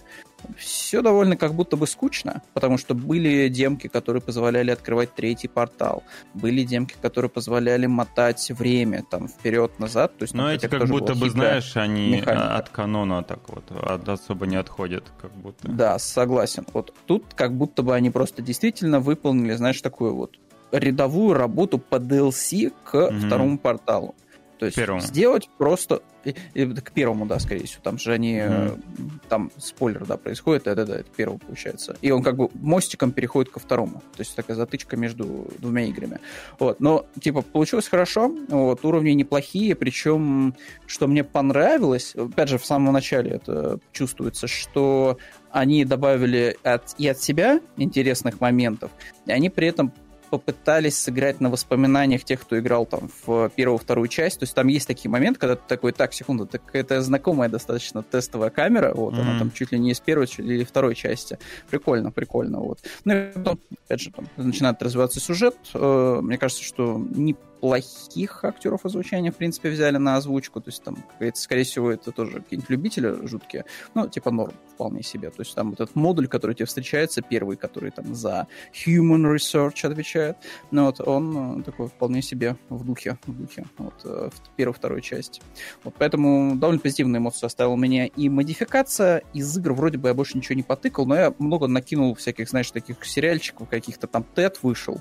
все 0.57 1.01
довольно 1.01 1.37
как 1.37 1.53
будто 1.53 1.77
бы 1.77 1.87
скучно, 1.87 2.41
потому 2.53 2.77
что 2.77 2.93
были 2.93 3.47
демки, 3.49 3.87
которые 3.87 4.21
позволяли 4.21 4.71
открывать 4.71 5.13
третий 5.13 5.47
портал, 5.47 6.03
были 6.33 6.63
демки, 6.63 6.95
которые 7.01 7.29
позволяли 7.29 7.85
мотать 7.85 8.51
время 8.51 9.03
там 9.09 9.27
вперед-назад. 9.27 10.17
То 10.17 10.23
есть, 10.23 10.33
Но 10.33 10.51
эти 10.51 10.67
как 10.67 10.87
будто 10.87 11.15
бы, 11.15 11.29
знаешь, 11.29 11.75
они 11.77 12.11
механика. 12.11 12.55
от 12.55 12.69
канона 12.69 13.23
так 13.23 13.49
вот 13.49 13.63
от, 13.71 14.07
особо 14.07 14.45
не 14.45 14.55
отходят, 14.55 15.05
как 15.21 15.31
будто. 15.31 15.67
Да, 15.69 15.99
согласен. 15.99 16.65
Вот 16.73 16.93
тут 17.05 17.33
как 17.35 17.53
будто 17.53 17.83
бы 17.83 17.95
они 17.95 18.09
просто 18.09 18.41
действительно 18.41 18.99
выполнили, 18.99 19.53
знаешь, 19.53 19.81
такую 19.81 20.15
вот 20.15 20.37
рядовую 20.71 21.33
работу 21.33 21.77
по 21.77 21.95
DLC 21.95 22.71
к 22.83 22.95
mm-hmm. 22.95 23.27
второму 23.27 23.57
порталу. 23.57 24.15
То 24.61 24.65
есть 24.65 24.77
первому. 24.77 25.01
сделать 25.01 25.49
просто... 25.57 26.03
к 26.23 26.91
первому, 26.91 27.25
да, 27.25 27.39
скорее 27.39 27.65
всего. 27.65 27.81
Там 27.81 27.97
же 27.97 28.13
они... 28.13 28.35
Mm-hmm. 28.35 29.11
Там 29.27 29.51
спойлер, 29.57 30.05
да, 30.05 30.17
происходит. 30.17 30.65
Да-да-да, 30.65 30.99
это 30.99 31.09
первый 31.17 31.39
получается. 31.39 31.97
И 32.01 32.11
он 32.11 32.21
как 32.21 32.35
бы 32.35 32.49
мостиком 32.53 33.11
переходит 33.11 33.51
ко 33.51 33.59
второму. 33.59 34.03
То 34.15 34.19
есть 34.19 34.35
такая 34.35 34.55
затычка 34.55 34.97
между 34.97 35.47
двумя 35.57 35.85
играми. 35.85 36.19
Вот. 36.59 36.79
Но, 36.79 37.07
типа, 37.19 37.41
получилось 37.41 37.87
хорошо. 37.87 38.31
Вот, 38.49 38.85
уровни 38.85 39.09
неплохие. 39.13 39.73
Причем, 39.73 40.53
что 40.85 41.07
мне 41.07 41.23
понравилось, 41.23 42.13
опять 42.15 42.49
же, 42.49 42.59
в 42.59 42.65
самом 42.67 42.93
начале 42.93 43.31
это 43.31 43.79
чувствуется, 43.91 44.45
что 44.45 45.17
они 45.49 45.85
добавили 45.85 46.55
от, 46.61 46.93
и 46.99 47.07
от 47.07 47.19
себя 47.19 47.61
интересных 47.77 48.39
моментов, 48.39 48.91
и 49.25 49.31
они 49.31 49.49
при 49.49 49.67
этом 49.67 49.91
попытались 50.31 50.97
сыграть 50.97 51.41
на 51.41 51.49
воспоминаниях 51.49 52.23
тех, 52.23 52.39
кто 52.39 52.57
играл 52.57 52.85
там 52.85 53.09
в 53.25 53.49
первую, 53.49 53.77
вторую 53.77 54.07
часть. 54.07 54.39
То 54.39 54.43
есть 54.43 54.55
там 54.55 54.67
есть 54.67 54.87
такие 54.87 55.11
моменты, 55.11 55.39
когда 55.39 55.55
ты 55.55 55.63
такой, 55.67 55.91
так, 55.91 56.13
секунду, 56.13 56.47
так 56.47 56.61
это 56.73 57.01
знакомая 57.01 57.49
достаточно 57.49 58.01
тестовая 58.01 58.49
камера, 58.49 58.93
вот, 58.93 59.13
mm-hmm. 59.13 59.21
она 59.21 59.39
там 59.39 59.51
чуть 59.51 59.73
ли 59.73 59.79
не 59.79 59.91
из 59.91 59.99
первой, 59.99 60.27
чуть 60.27 60.45
ли 60.45 60.63
второй 60.63 60.95
части. 60.95 61.37
Прикольно, 61.69 62.11
прикольно, 62.11 62.59
вот. 62.59 62.79
Ну 63.03 63.13
и 63.13 63.31
потом, 63.33 63.59
опять 63.85 64.01
же, 64.01 64.11
там 64.11 64.27
начинает 64.37 64.81
развиваться 64.81 65.19
сюжет. 65.19 65.55
Э, 65.73 66.19
мне 66.21 66.37
кажется, 66.37 66.63
что 66.63 66.97
не 66.97 67.35
плохих 67.61 68.43
актеров 68.43 68.85
озвучания, 68.85 69.31
в 69.31 69.37
принципе, 69.37 69.69
взяли 69.69 69.97
на 69.97 70.17
озвучку. 70.17 70.59
То 70.61 70.69
есть 70.69 70.83
там, 70.83 70.97
скорее 71.35 71.63
всего, 71.63 71.91
это 71.91 72.11
тоже 72.11 72.41
какие-нибудь 72.41 72.69
любители 72.69 73.27
жуткие. 73.27 73.65
Ну, 73.93 74.09
типа 74.09 74.31
норм 74.31 74.53
вполне 74.73 75.03
себе. 75.03 75.29
То 75.29 75.41
есть 75.41 75.53
там 75.53 75.73
этот 75.73 75.95
модуль, 75.95 76.27
который 76.27 76.55
тебе 76.55 76.65
встречается, 76.65 77.21
первый, 77.21 77.55
который 77.55 77.91
там 77.91 78.15
за 78.15 78.47
human 78.73 79.35
research 79.35 79.85
отвечает, 79.85 80.37
ну 80.71 80.85
вот 80.85 80.99
он 81.01 81.59
э, 81.59 81.63
такой 81.63 81.87
вполне 81.87 82.23
себе 82.23 82.57
в 82.69 82.83
духе, 82.83 83.19
в 83.27 83.31
духе 83.31 83.65
вот 83.77 83.93
э, 84.05 84.29
в 84.33 84.55
первой, 84.55 84.73
второй 84.73 85.01
части. 85.03 85.41
Вот 85.83 85.93
поэтому 85.97 86.55
довольно 86.55 86.81
позитивные 86.81 87.19
эмоции 87.19 87.45
оставил 87.45 87.77
меня 87.77 88.07
и 88.07 88.27
модификация. 88.27 89.21
Из 89.33 89.55
игр 89.55 89.73
вроде 89.73 89.99
бы 89.99 90.07
я 90.07 90.15
больше 90.15 90.35
ничего 90.35 90.55
не 90.55 90.63
потыкал, 90.63 91.05
но 91.05 91.15
я 91.15 91.33
много 91.37 91.67
накинул 91.67 92.15
всяких, 92.15 92.49
знаешь, 92.49 92.71
таких 92.71 93.05
сериальчиков, 93.05 93.69
каких-то 93.69 94.07
там 94.07 94.25
Тед 94.35 94.63
вышел, 94.63 94.99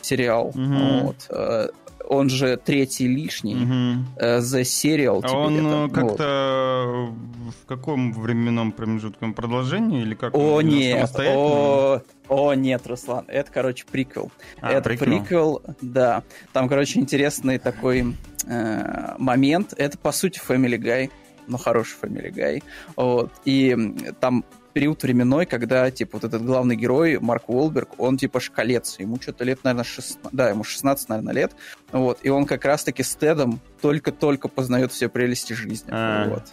сериал. 0.00 0.52
Mm-hmm. 0.54 1.02
Вот. 1.02 1.26
Э, 1.30 1.68
он 2.08 2.30
же 2.30 2.56
третий 2.56 3.06
лишний, 3.06 3.54
угу. 3.54 4.04
The 4.18 4.62
Serial. 4.62 5.20
А 5.22 5.36
он 5.36 5.66
это, 5.66 5.94
как-то 5.94 7.10
вот. 7.10 7.54
в 7.54 7.66
каком 7.66 8.12
временном 8.14 8.72
промежутке? 8.72 9.28
Продолжение 9.28 10.02
или 10.02 10.14
как? 10.14 10.34
О, 10.34 10.62
нет, 10.62 11.10
о, 11.18 12.00
о, 12.28 12.54
нет, 12.54 12.86
Руслан, 12.86 13.24
это, 13.28 13.50
короче, 13.52 13.84
приквел. 13.90 14.30
А, 14.60 14.72
это 14.72 14.82
приквел. 14.88 15.20
приквел, 15.20 15.62
да. 15.82 16.22
Там, 16.52 16.68
короче, 16.68 16.98
интересный 16.98 17.58
такой 17.58 18.16
э, 18.46 19.14
момент. 19.18 19.74
Это, 19.76 19.98
по 19.98 20.12
сути, 20.12 20.40
Family 20.40 20.78
Guy 20.78 21.10
но 21.48 21.56
хороший 21.56 21.96
Family 22.02 22.30
Guy. 22.30 22.62
Вот. 22.94 23.32
И 23.44 23.74
там 24.20 24.44
период 24.72 25.02
временной, 25.02 25.46
когда, 25.46 25.90
типа, 25.90 26.18
вот 26.18 26.24
этот 26.24 26.44
главный 26.44 26.76
герой, 26.76 27.18
Марк 27.18 27.48
Уолберг, 27.48 27.98
он, 27.98 28.16
типа, 28.16 28.40
шкалец. 28.40 28.98
Ему 28.98 29.20
что-то 29.20 29.44
лет, 29.44 29.64
наверное, 29.64 29.84
16... 29.84 30.18
Да, 30.32 30.48
ему 30.50 30.64
16, 30.64 31.08
наверное, 31.08 31.34
лет. 31.34 31.52
Вот. 31.92 32.18
И 32.22 32.28
он 32.28 32.46
как 32.46 32.64
раз-таки 32.64 33.02
с 33.02 33.14
Тедом 33.14 33.60
только-только 33.80 34.48
познает 34.48 34.92
все 34.92 35.08
прелести 35.08 35.52
жизни. 35.52 35.90
А-а-а. 35.90 36.28
Вот. 36.30 36.44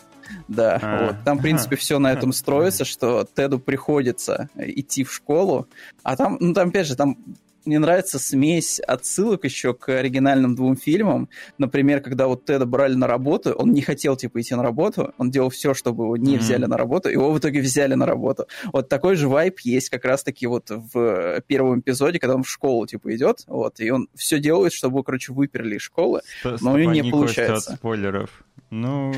Да, 0.47 0.79
а, 0.81 1.05
вот. 1.05 1.15
Там, 1.23 1.37
в 1.37 1.41
принципе, 1.41 1.75
все 1.75 1.99
на 1.99 2.11
этом 2.11 2.33
строится, 2.33 2.85
что 2.85 3.27
Теду 3.35 3.59
приходится 3.59 4.49
идти 4.55 5.03
в 5.03 5.13
школу, 5.13 5.67
а 6.03 6.15
там, 6.15 6.37
ну, 6.39 6.53
там, 6.53 6.69
опять 6.69 6.87
же, 6.87 6.95
там 6.95 7.17
мне 7.65 7.79
нравится 7.79 8.19
смесь 8.19 8.79
отсылок 8.79 9.43
еще 9.43 9.73
к 9.73 9.89
оригинальным 9.89 10.55
двум 10.55 10.77
фильмам. 10.77 11.29
Например, 11.57 12.01
когда 12.01 12.27
вот 12.27 12.45
Теда 12.45 12.65
брали 12.65 12.95
на 12.95 13.07
работу, 13.07 13.53
он 13.53 13.71
не 13.71 13.81
хотел, 13.81 14.15
типа, 14.15 14.41
идти 14.41 14.55
на 14.55 14.63
работу, 14.63 15.13
он 15.17 15.31
делал 15.31 15.49
все, 15.49 15.73
чтобы 15.73 16.05
его 16.05 16.17
не 16.17 16.35
mm-hmm. 16.35 16.39
взяли 16.39 16.65
на 16.65 16.77
работу, 16.77 17.09
его 17.09 17.31
в 17.31 17.39
итоге 17.39 17.61
взяли 17.61 17.93
на 17.93 18.05
работу. 18.05 18.47
Вот 18.71 18.89
такой 18.89 19.15
же 19.15 19.27
вайп 19.27 19.59
есть 19.61 19.89
как 19.89 20.05
раз-таки 20.05 20.47
вот 20.47 20.69
в 20.69 21.41
первом 21.47 21.79
эпизоде, 21.79 22.19
когда 22.19 22.35
он 22.35 22.43
в 22.43 22.49
школу, 22.49 22.85
типа, 22.87 23.15
идет, 23.15 23.43
вот, 23.47 23.79
и 23.79 23.89
он 23.89 24.07
все 24.15 24.39
делает, 24.39 24.73
чтобы, 24.73 25.03
короче, 25.03 25.33
выперли 25.33 25.75
из 25.75 25.81
школы, 25.81 26.21
но 26.43 26.73
у 26.73 26.77
него 26.77 26.91
не 26.91 27.11
получается. 27.11 27.73
от 27.73 27.77
спойлеров. 27.79 28.43
Ну, 28.69 29.13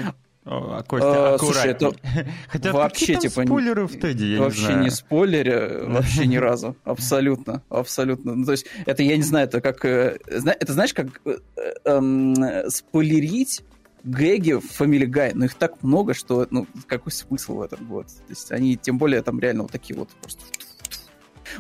о, 0.50 0.82
Костя, 0.84 1.34
а, 1.34 1.38
слушай, 1.38 1.72
это 1.72 1.92
Хотя 2.48 2.72
вообще 2.72 3.16
типа 3.16 3.44
спойлеры 3.44 3.86
в 3.86 4.00
Теди, 4.00 4.36
я 4.36 4.40
вообще 4.40 4.62
не, 4.62 4.66
знаю. 4.66 4.84
не 4.84 4.90
спойлеры, 4.90 5.86
вообще 5.88 6.26
ни 6.26 6.38
разу, 6.38 6.78
абсолютно, 6.86 7.64
абсолютно. 7.70 8.34
Ну, 8.34 8.46
то 8.46 8.54
есть 8.54 8.66
это 8.86 9.04
я 9.04 9.18
не 9.18 9.24
знаю, 9.24 9.48
это 9.48 9.60
как, 9.60 9.84
э, 9.84 10.18
это 10.26 10.74
знаешь, 10.74 10.94
как 10.94 11.08
э, 11.26 11.38
эм, 11.84 12.36
спойлерить 12.70 13.64
гэги 14.06 14.54
в 14.54 14.80
Family 14.80 15.06
Guy, 15.06 15.32
но 15.36 15.46
их 15.46 15.56
так 15.56 15.84
много, 15.84 16.14
что, 16.14 16.48
ну, 16.50 16.66
какой 16.88 17.12
смысл 17.12 17.56
в 17.56 17.62
этом, 17.62 17.86
вот. 17.88 18.08
То 18.08 18.30
есть 18.30 18.52
они, 18.54 18.78
тем 18.78 18.98
более, 18.98 19.22
там 19.22 19.40
реально 19.40 19.64
вот 19.64 19.72
такие 19.72 19.98
вот 20.00 20.10
просто 20.22 20.44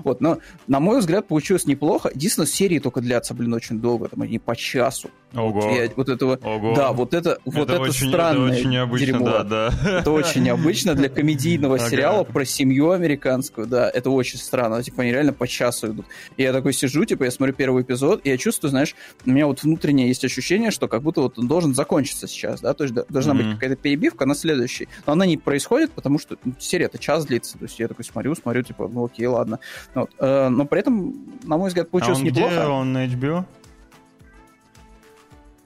вот, 0.03 0.21
но, 0.21 0.39
на 0.67 0.79
мой 0.79 0.99
взгляд, 0.99 1.27
получилось 1.27 1.65
неплохо. 1.65 2.09
Единственное, 2.13 2.47
серии 2.47 2.79
только 2.79 3.01
длятся, 3.01 3.33
блин, 3.33 3.53
очень 3.53 3.79
долго, 3.79 4.07
там 4.07 4.21
они 4.21 4.39
по 4.39 4.55
часу. 4.55 5.09
Ого. 5.33 5.71
Я, 5.71 5.89
вот 5.95 6.09
этого, 6.09 6.39
Ого. 6.41 6.73
Да, 6.75 6.93
вот 6.93 7.13
это, 7.13 7.39
вот 7.43 7.69
это, 7.69 7.81
очень, 7.81 8.09
странное 8.09 8.49
это 8.49 8.59
очень 8.59 8.69
необычно, 8.69 9.05
дерьмо. 9.05 9.25
Да, 9.25 9.43
да. 9.43 9.73
Это 9.99 10.11
очень 10.11 10.43
необычно 10.43 10.95
для 10.95 11.09
комедийного 11.17 11.79
сериала 11.79 12.23
про 12.23 12.45
семью 12.45 12.91
американскую, 12.91 13.67
да, 13.67 13.89
это 13.89 14.09
очень 14.09 14.39
странно, 14.39 14.81
типа 14.81 15.01
они 15.01 15.11
реально 15.11 15.33
по 15.33 15.47
часу 15.47 15.87
идут. 15.87 16.05
И 16.37 16.43
я 16.43 16.53
такой 16.53 16.73
сижу, 16.73 17.03
типа, 17.03 17.25
я 17.25 17.31
смотрю 17.31 17.53
первый 17.53 17.83
эпизод, 17.83 18.21
и 18.23 18.29
я 18.29 18.37
чувствую, 18.37 18.71
знаешь, 18.71 18.95
у 19.25 19.29
меня 19.29 19.47
вот 19.47 19.63
внутреннее 19.63 20.07
есть 20.07 20.23
ощущение, 20.23 20.71
что 20.71 20.87
как 20.87 21.01
будто 21.01 21.21
вот 21.21 21.37
он 21.37 21.47
должен 21.47 21.75
закончиться 21.75 22.27
сейчас, 22.27 22.61
да, 22.61 22.73
то 22.73 22.85
есть 22.85 22.95
должна 23.09 23.33
mm-hmm. 23.33 23.37
быть 23.37 23.53
какая-то 23.55 23.75
перебивка 23.75 24.25
на 24.25 24.33
следующий, 24.35 24.87
но 25.05 25.13
она 25.13 25.25
не 25.25 25.37
происходит, 25.37 25.91
потому 25.91 26.19
что 26.19 26.37
серия-то 26.57 26.97
час 26.97 27.25
длится, 27.25 27.57
то 27.57 27.65
есть 27.65 27.79
я 27.79 27.87
такой 27.87 28.05
смотрю, 28.05 28.33
смотрю, 28.35 28.61
типа, 28.63 28.89
ну 28.91 29.05
окей, 29.05 29.27
ладно. 29.27 29.59
Вот. 29.93 30.09
Э, 30.19 30.47
но 30.49 30.65
при 30.65 30.79
этом, 30.79 31.15
на 31.43 31.57
мой 31.57 31.67
взгляд, 31.67 31.89
получилось 31.89 32.19
а 32.19 32.21
он 32.21 32.27
неплохо. 32.27 32.55
Где 32.55 32.65
он 32.65 32.93
на 32.93 33.05
HBO? 33.05 33.45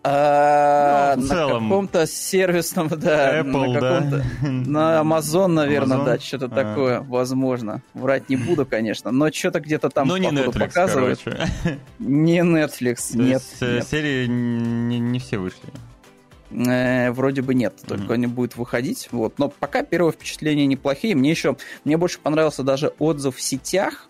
А, 0.04 1.16
ну, 1.16 1.22
на 1.22 1.28
целом. 1.28 1.64
каком-то 1.64 2.08
сервисном, 2.08 2.88
да, 2.90 3.42
Apple, 3.42 3.80
на 3.80 4.02
да? 4.02 4.24
на 4.42 5.00
Amazon, 5.02 5.48
наверное, 5.48 5.98
Amazon? 5.98 6.06
да, 6.06 6.20
что-то 6.20 6.46
а. 6.46 6.50
такое, 6.50 7.02
возможно. 7.02 7.84
Врать 7.94 8.28
не 8.28 8.36
буду, 8.36 8.66
конечно, 8.66 9.12
но 9.12 9.32
что-то 9.32 9.60
где-то 9.60 9.90
там 9.90 10.08
но 10.08 10.18
не 10.18 10.30
Netflix, 10.30 10.60
показывает. 10.60 11.20
Короче. 11.24 11.50
Не 12.00 12.40
Netflix, 12.40 13.12
То 13.12 13.20
нет. 13.20 13.42
Есть, 13.42 13.62
э, 13.62 13.76
нет. 13.76 13.88
Серии 13.88 14.26
не, 14.26 14.98
не 14.98 15.20
все 15.20 15.38
вышли. 15.38 15.70
Э, 16.50 17.12
вроде 17.12 17.44
бы 17.44 17.54
нет, 17.54 17.76
только 17.88 18.06
mm-hmm. 18.06 18.14
они 18.14 18.28
будут 18.28 18.56
выходить. 18.56 19.08
Вот. 19.12 19.38
Но 19.38 19.50
пока 19.50 19.84
первые 19.84 20.14
впечатления 20.14 20.66
неплохие. 20.66 21.16
Мне 21.16 21.30
еще, 21.30 21.58
мне 21.86 21.98
больше 21.98 22.18
понравился 22.20 22.64
даже 22.64 22.94
отзыв 22.98 23.36
в 23.36 23.42
сетях, 23.42 24.08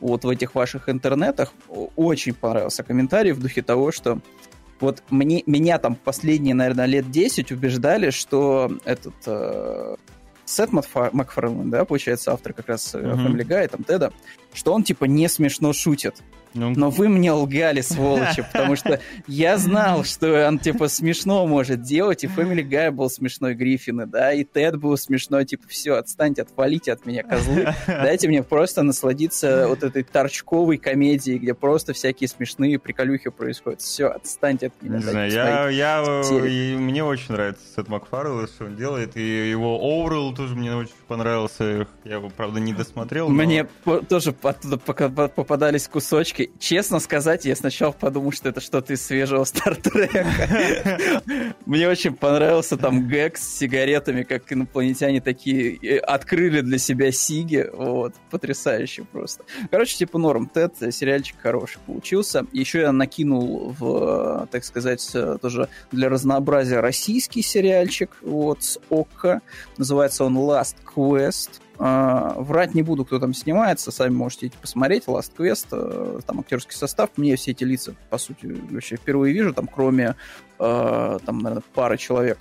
вот 0.00 0.24
в 0.24 0.28
этих 0.28 0.54
ваших 0.54 0.88
интернетах. 0.88 1.52
Очень 1.96 2.32
понравился 2.34 2.82
комментарий 2.82 3.32
в 3.32 3.40
духе 3.40 3.60
того, 3.62 3.92
что 3.92 4.20
вот 4.80 5.02
мне, 5.10 5.42
меня 5.46 5.78
там 5.78 5.94
последние, 5.94 6.54
наверное, 6.54 6.86
лет 6.86 7.10
10 7.10 7.52
убеждали, 7.52 8.10
что 8.10 8.72
этот 8.84 9.14
э, 9.26 9.96
Сет 10.44 10.70
Макфарлен, 10.72 11.70
да, 11.70 11.84
получается, 11.84 12.32
автор 12.32 12.52
как 12.52 12.68
раз. 12.68 12.94
Family 12.94 13.46
Guy, 13.46 13.68
там, 13.68 13.82
Теда, 13.84 14.12
что 14.52 14.72
он, 14.72 14.82
типа, 14.82 15.04
не 15.06 15.28
смешно 15.28 15.72
шутит. 15.72 16.16
Ну... 16.54 16.70
Но 16.70 16.90
вы 16.90 17.08
мне 17.08 17.32
лгали, 17.32 17.80
сволочи, 17.80 18.46
потому 18.52 18.76
что 18.76 19.00
я 19.26 19.58
знал, 19.58 20.04
что 20.04 20.46
он, 20.46 20.58
типа, 20.58 20.88
смешно 20.88 21.46
может 21.46 21.82
делать, 21.82 22.24
и 22.24 22.28
Family 22.28 22.62
Guy 22.66 22.90
был 22.90 23.10
смешной 23.10 23.54
Гриффины, 23.54 24.06
да, 24.06 24.32
и 24.32 24.44
Тед 24.44 24.76
был 24.76 24.96
смешной, 24.96 25.44
типа, 25.44 25.64
все, 25.68 25.94
отстаньте, 25.94 26.42
отвалите 26.42 26.92
от 26.92 27.06
меня, 27.06 27.24
козлы, 27.24 27.74
дайте 27.86 28.28
мне 28.28 28.42
просто 28.42 28.82
насладиться 28.82 29.66
вот 29.68 29.82
этой 29.82 30.04
торчковой 30.04 30.78
комедией, 30.78 31.38
где 31.38 31.54
просто 31.54 31.92
всякие 31.92 32.28
смешные 32.28 32.78
приколюхи 32.78 33.30
происходят. 33.30 33.80
Все, 33.80 34.06
отстаньте 34.06 34.68
от 34.68 34.82
меня. 34.82 34.98
Не 34.98 35.02
знаю, 35.02 35.32
я, 35.32 35.68
я, 35.68 36.22
мне 36.78 37.04
очень 37.04 37.32
нравится 37.32 37.62
Сет 37.74 37.88
Макфаррелл, 37.88 38.46
что 38.46 38.66
он 38.66 38.76
делает, 38.76 39.16
и 39.16 39.50
его 39.50 39.76
Оурл 39.80 40.34
тоже 40.34 40.54
мне 40.54 40.74
очень 40.74 40.92
понравился, 41.08 41.88
я 42.04 42.14
его, 42.14 42.30
правда, 42.30 42.60
не 42.60 42.72
досмотрел. 42.72 43.28
Но... 43.28 43.34
Мне 43.34 43.66
тоже 44.08 44.34
оттуда 44.42 44.78
попадались 44.78 45.88
кусочки, 45.88 46.43
честно 46.58 47.00
сказать, 47.00 47.44
я 47.44 47.56
сначала 47.56 47.92
подумал, 47.92 48.32
что 48.32 48.48
это 48.48 48.60
что-то 48.60 48.92
из 48.92 49.04
свежего 49.04 49.44
Стартрека. 49.44 50.26
Мне 51.66 51.88
очень 51.88 52.14
понравился 52.14 52.76
там 52.76 53.08
гэг 53.08 53.36
с 53.36 53.58
сигаретами, 53.58 54.22
как 54.22 54.52
инопланетяне 54.52 55.20
такие 55.20 55.76
э, 55.76 55.98
открыли 55.98 56.60
для 56.60 56.78
себя 56.78 57.12
сиги. 57.12 57.68
Вот, 57.72 58.14
потрясающе 58.30 59.04
просто. 59.04 59.44
Короче, 59.70 59.96
типа 59.96 60.18
норм. 60.18 60.48
Тед, 60.48 60.74
сериальчик 60.90 61.36
хороший 61.40 61.78
получился. 61.86 62.46
Еще 62.52 62.80
я 62.80 62.92
накинул 62.92 63.74
в, 63.78 64.48
так 64.50 64.64
сказать, 64.64 65.14
тоже 65.40 65.68
для 65.90 66.08
разнообразия 66.08 66.80
российский 66.80 67.42
сериальчик 67.42 68.10
вот 68.22 68.62
с 68.62 68.78
ОККО. 68.90 69.40
Называется 69.78 70.24
он 70.24 70.36
Last 70.36 70.76
Quest. 70.84 71.60
Uh, 71.76 72.40
врать 72.40 72.74
не 72.74 72.82
буду, 72.82 73.04
кто 73.04 73.18
там 73.18 73.34
снимается, 73.34 73.90
сами 73.90 74.12
можете 74.12 74.46
идти 74.46 74.56
посмотреть. 74.60 75.04
Last 75.06 75.32
Quest, 75.36 75.70
uh, 75.70 76.22
там 76.24 76.40
актерский 76.40 76.76
состав. 76.76 77.10
Мне 77.16 77.34
все 77.34 77.50
эти 77.50 77.64
лица, 77.64 77.96
по 78.10 78.18
сути, 78.18 78.46
вообще 78.70 78.94
впервые 78.96 79.34
вижу, 79.34 79.52
там 79.52 79.66
кроме, 79.66 80.14
uh, 80.58 81.20
там, 81.24 81.38
наверное, 81.38 81.64
пары 81.74 81.98
человек. 81.98 82.38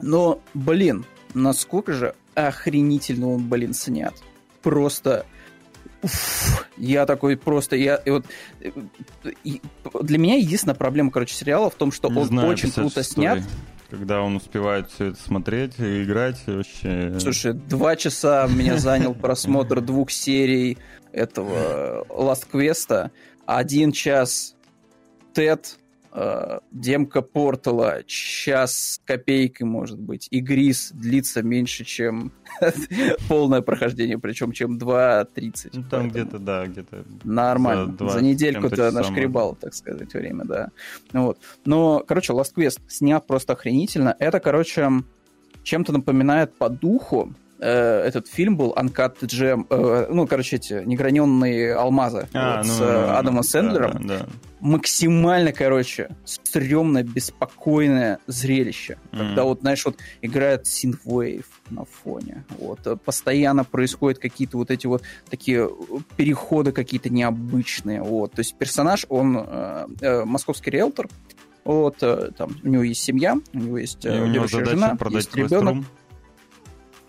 Но, 0.00 0.40
блин, 0.52 1.06
насколько 1.32 1.94
же 1.94 2.14
охренительно 2.34 3.30
он, 3.30 3.48
блин, 3.48 3.72
снят. 3.72 4.14
Просто 4.62 5.24
Уф, 6.02 6.68
я 6.76 7.06
такой 7.06 7.36
просто, 7.36 7.76
я 7.76 7.96
и 7.96 8.10
вот 8.10 8.26
и, 9.44 9.62
для 10.00 10.18
меня 10.18 10.36
единственная 10.36 10.74
проблема, 10.74 11.10
короче, 11.10 11.34
сериала 11.34 11.70
в 11.70 11.74
том, 11.74 11.92
что 11.92 12.10
не 12.10 12.18
он 12.18 12.26
знаю, 12.26 12.48
очень 12.48 12.72
круто 12.72 13.02
снят. 13.02 13.38
Истории 13.38 13.56
когда 13.92 14.22
он 14.22 14.36
успевает 14.36 14.90
все 14.90 15.08
это 15.08 15.20
смотреть 15.20 15.78
и 15.78 16.02
играть 16.02 16.42
вообще. 16.46 17.14
Слушай, 17.20 17.52
два 17.52 17.94
часа 17.94 18.46
меня 18.46 18.78
занял 18.78 19.14
просмотр 19.14 19.82
двух 19.82 20.10
серий 20.10 20.78
этого 21.12 22.06
Last 22.08 22.46
Quest, 22.50 23.10
один 23.44 23.92
час 23.92 24.56
Тед, 25.34 25.76
э, 25.76 25.81
демка 26.70 27.22
Портала, 27.22 28.02
час 28.06 29.00
копейкой, 29.06 29.66
может 29.66 29.98
быть, 29.98 30.28
и 30.30 30.40
Грис 30.40 30.92
длится 30.92 31.42
меньше, 31.42 31.84
чем 31.84 32.32
полное 33.28 33.62
прохождение, 33.62 34.18
причем 34.18 34.52
чем 34.52 34.76
2.30. 34.76 35.70
Ну, 35.72 35.84
там 35.84 36.10
где-то, 36.10 36.38
да, 36.38 36.66
где-то... 36.66 37.04
Нормально. 37.24 37.96
За, 37.98 38.08
за 38.08 38.22
недельку 38.22 38.68
ты 38.68 38.90
нашкребал, 38.90 39.54
так 39.54 39.72
сказать, 39.72 40.12
время, 40.12 40.44
да. 40.44 40.68
Вот. 41.12 41.38
Но, 41.64 42.04
короче, 42.06 42.34
Last 42.34 42.54
Quest 42.56 42.80
снят 42.88 43.26
просто 43.26 43.54
охренительно. 43.54 44.14
Это, 44.18 44.38
короче, 44.38 44.90
чем-то 45.62 45.92
напоминает 45.92 46.54
по 46.54 46.68
духу 46.68 47.32
Э, 47.32 47.41
этот 47.64 48.26
фильм 48.28 48.56
был 48.56 48.74
Uncut 48.76 49.20
Gem, 49.20 49.66
э, 49.70 50.06
ну, 50.10 50.26
короче, 50.26 50.56
эти 50.56 50.82
неграненные 50.84 51.74
алмазы 51.74 52.28
а, 52.32 52.56
вот, 52.56 52.66
ну, 52.66 52.72
с 52.72 52.78
ну, 52.80 52.86
ну, 52.86 53.10
Адамом 53.10 53.42
Сэндлером. 53.44 54.06
Да, 54.06 54.18
да. 54.18 54.26
Максимально, 54.58 55.52
короче, 55.52 56.10
стрёмное, 56.24 57.04
беспокойное 57.04 58.18
зрелище. 58.26 58.98
Mm. 59.12 59.18
Когда 59.18 59.44
вот, 59.44 59.60
знаешь, 59.60 59.84
вот 59.84 59.96
играет 60.22 60.66
Synthwave 60.66 61.44
на 61.70 61.84
фоне. 61.84 62.44
Вот, 62.58 62.80
э, 62.86 62.96
постоянно 62.96 63.64
происходят 63.64 64.18
какие-то 64.18 64.56
вот 64.56 64.70
эти 64.70 64.88
вот 64.88 65.02
такие 65.30 65.70
переходы 66.16 66.72
какие-то 66.72 67.10
необычные. 67.10 68.02
Вот. 68.02 68.32
То 68.32 68.40
есть 68.40 68.56
персонаж, 68.56 69.06
он 69.08 69.38
э, 69.38 69.86
э, 70.00 70.24
московский 70.24 70.70
риэлтор, 70.70 71.08
вот, 71.64 71.98
там, 71.98 72.56
у 72.64 72.68
него 72.68 72.82
есть 72.82 73.04
семья, 73.04 73.38
у 73.52 73.58
него 73.58 73.78
есть 73.78 74.04
э, 74.04 74.26
любящая 74.26 74.64
жена, 74.64 74.98
есть 75.10 75.36
ребенок. 75.36 75.84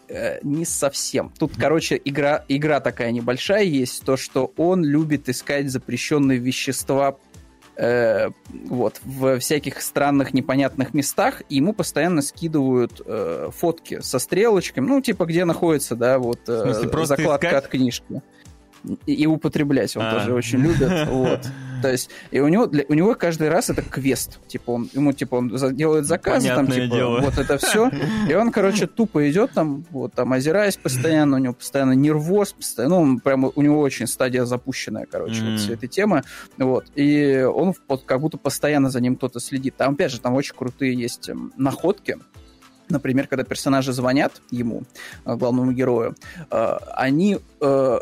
Э, 0.10 0.40
не 0.44 0.66
совсем. 0.66 1.32
Тут, 1.38 1.54
короче, 1.58 2.00
игра, 2.04 2.44
игра 2.48 2.80
такая 2.80 3.12
небольшая 3.12 3.64
есть, 3.64 4.04
то, 4.04 4.18
что 4.18 4.52
он 4.58 4.84
любит 4.84 5.30
искать 5.30 5.70
запрещенные 5.70 6.40
вещества 6.40 7.18
э, 7.76 8.30
вот, 8.66 9.00
в 9.04 9.40
всяких 9.40 9.82
странных 9.82 10.34
непонятных 10.34 10.94
местах, 10.94 11.42
и 11.50 11.56
ему 11.56 11.74
постоянно 11.74 12.22
скидывают 12.22 13.02
э, 13.06 13.50
фотки 13.56 14.02
со 14.02 14.20
стрелочками, 14.20 14.88
ну, 14.88 15.02
типа, 15.02 15.26
где 15.26 15.46
находится, 15.46 15.96
да, 15.96 16.20
вот, 16.20 16.40
э, 16.48 16.62
смысле, 16.62 17.06
закладка 17.06 17.48
искать? 17.48 17.64
от 17.64 17.68
книжки 17.70 18.22
и 19.06 19.28
употреблять 19.28 19.96
он 19.96 20.04
а. 20.06 20.14
тоже 20.14 20.34
очень 20.34 20.60
любит. 20.60 20.92
Вот. 21.14 21.42
То 21.82 21.92
есть, 21.92 22.10
и 22.32 22.40
у 22.40 22.48
него, 22.48 22.66
для, 22.66 22.86
у 22.88 22.94
него 22.94 23.14
каждый 23.14 23.50
раз 23.50 23.70
это 23.70 23.82
квест. 23.82 24.40
Типа, 24.48 24.72
он, 24.72 24.90
ему, 24.94 25.12
типа, 25.12 25.36
он 25.36 25.50
делает 25.76 26.06
заказы, 26.06 26.48
Понятное 26.48 26.78
там, 26.78 26.86
типа, 26.86 26.96
дело. 26.96 27.20
вот 27.20 27.38
это 27.38 27.58
все. 27.58 27.92
И 28.30 28.34
он, 28.34 28.52
короче, 28.52 28.88
тупо 28.88 29.30
идет 29.30 29.52
там, 29.52 29.86
вот, 29.90 30.14
там, 30.14 30.32
озираясь 30.32 30.78
постоянно, 30.78 31.38
у 31.38 31.40
него 31.40 31.54
постоянно 31.54 31.92
нервоз, 31.92 32.54
постоянно, 32.54 32.96
ну, 32.96 33.02
он 33.02 33.20
прямо, 33.20 33.52
у 33.54 33.62
него 33.62 33.82
очень 33.82 34.08
стадия 34.08 34.46
запущенная, 34.46 35.06
короче, 35.10 35.42
mm. 35.42 35.52
вот 35.52 35.60
вся 35.60 35.74
эта 35.74 35.88
тема. 35.88 36.24
Вот. 36.58 36.86
И 36.96 37.42
он 37.42 37.74
вот, 37.88 38.04
как 38.06 38.22
будто 38.22 38.38
постоянно 38.38 38.90
за 38.90 39.02
ним 39.02 39.18
кто-то 39.18 39.40
следит. 39.40 39.76
Там, 39.76 39.94
опять 39.94 40.12
же, 40.12 40.20
там 40.20 40.34
очень 40.36 40.56
крутые 40.56 40.94
есть 40.94 41.30
эм, 41.30 41.52
находки. 41.58 42.18
Например, 42.90 43.28
когда 43.28 43.44
персонажи 43.44 43.94
звонят 43.94 44.42
ему, 44.52 44.84
э, 45.26 45.36
главному 45.36 45.72
герою, 45.72 46.16
э, 46.50 46.78
они 46.94 47.40
э, 47.62 48.00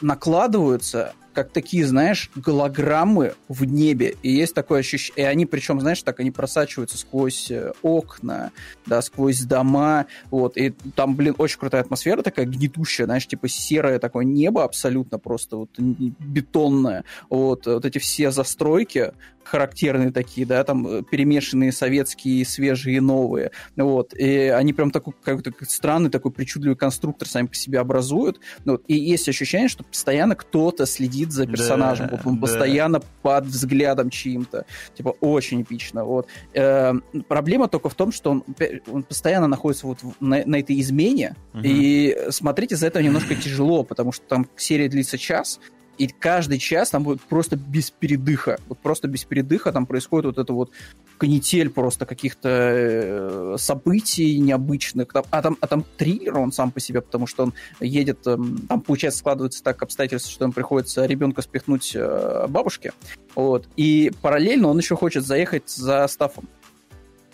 накладываются 0.00 1.14
как 1.36 1.50
такие, 1.50 1.86
знаешь, 1.86 2.30
голограммы 2.34 3.34
в 3.46 3.64
небе. 3.64 4.14
И 4.22 4.30
есть 4.32 4.54
такое 4.54 4.80
ощущение, 4.80 5.26
и 5.26 5.28
они 5.28 5.44
причем, 5.44 5.78
знаешь, 5.82 6.02
так 6.02 6.18
они 6.18 6.30
просачиваются 6.30 6.96
сквозь 6.96 7.50
э, 7.50 7.72
окна, 7.82 8.52
да, 8.86 9.02
сквозь 9.02 9.40
дома, 9.40 10.06
вот, 10.30 10.56
и 10.56 10.70
там, 10.94 11.14
блин, 11.14 11.34
очень 11.36 11.58
крутая 11.58 11.82
атмосфера 11.82 12.22
такая 12.22 12.46
гнетущая, 12.46 13.04
знаешь, 13.04 13.26
типа 13.26 13.48
серое 13.48 13.98
такое 13.98 14.24
небо 14.24 14.64
абсолютно 14.64 15.18
просто 15.18 15.58
вот 15.58 15.70
бетонное, 15.78 17.04
вот, 17.28 17.66
вот 17.66 17.84
эти 17.84 17.98
все 17.98 18.30
застройки, 18.30 19.12
характерные 19.46 20.10
такие, 20.10 20.46
да, 20.46 20.64
там 20.64 20.86
э, 20.86 21.02
перемешанные 21.02 21.72
советские, 21.72 22.44
свежие 22.44 23.00
новые, 23.00 23.52
вот, 23.76 24.12
и 24.14 24.48
они 24.48 24.72
прям 24.72 24.90
такой 24.90 25.14
какой-то 25.22 25.52
странный 25.68 26.10
такой 26.10 26.32
причудливый 26.32 26.76
конструктор 26.76 27.28
сами 27.28 27.46
по 27.46 27.54
себе 27.54 27.78
образуют, 27.78 28.40
вот, 28.64 28.82
и 28.88 28.94
есть 28.94 29.28
ощущение, 29.28 29.68
что 29.68 29.84
постоянно 29.84 30.34
кто-то 30.34 30.86
следит 30.86 31.25
за 31.32 31.46
персонажем, 31.46 32.06
да, 32.06 32.16
вот 32.16 32.26
он 32.26 32.36
да. 32.36 32.40
постоянно 32.42 33.00
под 33.22 33.46
взглядом 33.46 34.10
чьим-то, 34.10 34.64
типа 34.94 35.10
очень 35.20 35.62
эпично, 35.62 36.04
вот. 36.04 36.28
Э, 36.54 36.94
проблема 37.28 37.68
только 37.68 37.88
в 37.88 37.94
том, 37.94 38.12
что 38.12 38.30
он, 38.30 38.44
он 38.90 39.02
постоянно 39.02 39.46
находится 39.46 39.86
вот 39.86 39.98
на, 40.20 40.44
на 40.44 40.56
этой 40.56 40.80
измене, 40.80 41.34
угу. 41.52 41.62
и 41.64 42.16
смотреть 42.30 42.72
из-за 42.72 42.86
этого 42.86 43.02
немножко 43.02 43.34
тяжело, 43.34 43.82
потому 43.82 44.12
что 44.12 44.24
там 44.26 44.46
серия 44.56 44.88
длится 44.88 45.18
час, 45.18 45.60
и 45.98 46.08
каждый 46.08 46.58
час 46.58 46.90
там 46.90 47.04
будет 47.04 47.22
просто 47.22 47.56
без 47.56 47.90
передыха. 47.90 48.58
Вот 48.68 48.78
просто 48.78 49.08
без 49.08 49.24
передыха 49.24 49.72
там 49.72 49.86
происходит 49.86 50.26
вот 50.26 50.38
это 50.38 50.52
вот 50.52 50.70
канитель 51.18 51.70
просто 51.70 52.06
каких-то 52.06 52.48
э, 52.48 53.56
событий 53.58 54.38
необычных. 54.38 55.08
А 55.14 55.42
там, 55.42 55.56
а 55.60 55.66
там 55.66 55.84
триллер 55.96 56.38
он 56.38 56.52
сам 56.52 56.70
по 56.70 56.80
себе, 56.80 57.00
потому 57.00 57.26
что 57.26 57.44
он 57.44 57.54
едет... 57.80 58.26
Э, 58.26 58.36
там, 58.68 58.80
получается, 58.80 59.20
складывается 59.20 59.62
так 59.62 59.82
обстоятельства, 59.82 60.30
что 60.30 60.44
ему 60.44 60.52
приходится 60.52 61.06
ребенка 61.06 61.42
спихнуть 61.42 61.92
э, 61.94 62.46
бабушке. 62.48 62.92
Вот. 63.34 63.68
И 63.76 64.12
параллельно 64.22 64.68
он 64.68 64.78
еще 64.78 64.96
хочет 64.96 65.24
заехать 65.26 65.68
за 65.68 66.06
Стафом. 66.08 66.48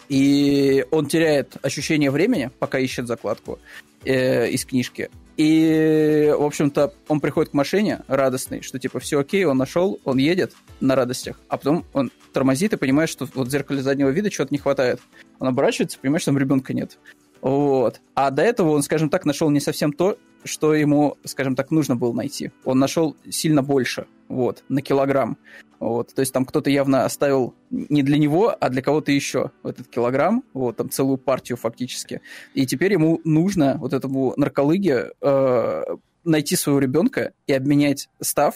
И 0.08 0.84
он 0.90 1.06
теряет 1.06 1.56
ощущение 1.62 2.10
времени, 2.10 2.50
пока 2.58 2.78
ищет 2.78 3.06
закладку 3.06 3.58
э, 4.04 4.48
из 4.50 4.64
книжки. 4.64 5.10
И, 5.42 6.32
в 6.38 6.44
общем-то, 6.44 6.94
он 7.08 7.18
приходит 7.18 7.50
к 7.50 7.54
машине 7.54 8.02
радостный, 8.06 8.62
что 8.62 8.78
типа 8.78 9.00
все 9.00 9.18
окей, 9.18 9.44
он 9.44 9.58
нашел, 9.58 9.98
он 10.04 10.18
едет 10.18 10.52
на 10.78 10.94
радостях, 10.94 11.40
а 11.48 11.56
потом 11.56 11.84
он 11.92 12.12
тормозит 12.32 12.74
и 12.74 12.76
понимает, 12.76 13.10
что 13.10 13.28
вот 13.34 13.48
в 13.48 13.50
зеркале 13.50 13.82
заднего 13.82 14.10
вида 14.10 14.30
чего-то 14.30 14.54
не 14.54 14.58
хватает. 14.58 15.00
Он 15.40 15.48
оборачивается, 15.48 15.98
понимает, 15.98 16.22
что 16.22 16.30
там 16.30 16.38
ребенка 16.38 16.72
нет. 16.74 16.96
Вот. 17.42 18.00
А 18.14 18.30
до 18.30 18.42
этого 18.42 18.70
он, 18.70 18.82
скажем 18.82 19.10
так, 19.10 19.26
нашел 19.26 19.50
не 19.50 19.60
совсем 19.60 19.92
то, 19.92 20.16
что 20.44 20.74
ему, 20.74 21.16
скажем 21.24 21.54
так, 21.54 21.70
нужно 21.70 21.96
было 21.96 22.12
найти. 22.12 22.50
Он 22.64 22.78
нашел 22.78 23.16
сильно 23.28 23.62
больше, 23.62 24.06
вот, 24.28 24.64
на 24.68 24.80
килограмм. 24.80 25.36
Вот, 25.78 26.14
то 26.14 26.20
есть 26.20 26.32
там 26.32 26.44
кто-то 26.44 26.70
явно 26.70 27.04
оставил 27.04 27.54
не 27.70 28.04
для 28.04 28.16
него, 28.16 28.56
а 28.58 28.68
для 28.68 28.82
кого-то 28.82 29.10
еще 29.10 29.50
этот 29.64 29.88
килограмм, 29.88 30.44
вот, 30.54 30.76
там 30.76 30.90
целую 30.90 31.18
партию 31.18 31.58
фактически. 31.58 32.20
И 32.54 32.66
теперь 32.66 32.92
ему 32.92 33.20
нужно 33.24 33.76
вот 33.80 33.92
этому 33.92 34.32
нарколыге 34.36 35.10
э, 35.20 35.82
найти 36.24 36.54
своего 36.54 36.78
ребенка 36.78 37.32
и 37.48 37.52
обменять 37.52 38.08
stuff 38.20 38.54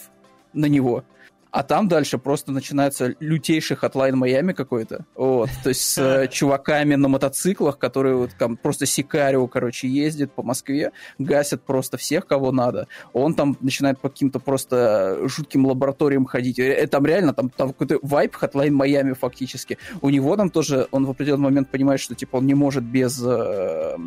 на 0.53 0.67
него 0.67 1.03
а 1.51 1.63
там 1.63 1.87
дальше 1.87 2.17
просто 2.17 2.51
начинается 2.51 3.15
лютейший 3.19 3.77
Hotline 3.77 4.17
Miami 4.17 4.53
какой-то, 4.53 5.05
вот, 5.15 5.49
то 5.63 5.69
есть 5.69 5.81
с 5.81 5.97
э, 5.97 6.27
чуваками 6.31 6.95
на 6.95 7.07
мотоциклах, 7.07 7.77
которые 7.77 8.15
вот 8.15 8.31
там 8.37 8.57
просто 8.57 8.85
сикарио, 8.85 9.47
короче, 9.47 9.87
ездит 9.87 10.31
по 10.31 10.43
Москве, 10.43 10.91
гасят 11.17 11.63
просто 11.63 11.97
всех, 11.97 12.27
кого 12.27 12.51
надо, 12.51 12.87
он 13.13 13.33
там 13.33 13.57
начинает 13.61 13.99
по 13.99 14.09
каким-то 14.09 14.39
просто 14.39 15.19
жутким 15.27 15.65
лабораториям 15.65 16.25
ходить, 16.25 16.59
и 16.59 16.85
там 16.87 17.05
реально, 17.05 17.33
там, 17.33 17.49
там 17.49 17.69
какой-то 17.69 17.99
вайб 18.01 18.35
Hotline 18.35 18.73
Miami 18.73 19.13
фактически, 19.13 19.77
у 20.01 20.09
него 20.09 20.35
там 20.35 20.49
тоже, 20.49 20.87
он 20.91 21.05
в 21.05 21.09
определенный 21.09 21.43
момент 21.43 21.69
понимает, 21.69 21.99
что, 21.99 22.15
типа, 22.15 22.37
он 22.37 22.45
не 22.45 22.53
может 22.53 22.83
без, 22.83 23.21
э, 23.23 23.97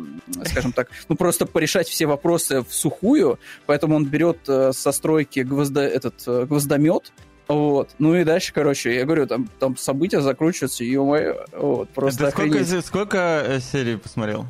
скажем 0.45 0.71
так, 0.71 0.89
ну, 1.09 1.15
просто 1.15 1.45
порешать 1.45 1.87
все 1.87 2.05
вопросы 2.05 2.61
в 2.61 2.73
сухую, 2.73 3.39
поэтому 3.65 3.95
он 3.95 4.05
берет 4.05 4.37
э, 4.47 4.71
со 4.73 4.91
стройки 4.91 5.41
гвоздо, 5.41 5.81
этот 5.81 6.23
э, 6.27 6.45
гвоздомет, 6.45 7.11
вот. 7.53 7.89
Ну 7.99 8.15
и 8.15 8.23
дальше, 8.23 8.53
короче, 8.53 8.95
я 8.95 9.05
говорю, 9.05 9.27
там, 9.27 9.49
там 9.59 9.77
события 9.77 10.21
закручиваются, 10.21 10.83
ё-моё, 10.83 11.45
вот, 11.53 11.89
просто 11.89 12.23
Это 12.25 12.31
сколько, 12.31 12.81
сколько 12.81 13.43
э, 13.45 13.59
серий 13.59 13.97
посмотрел? 13.97 14.45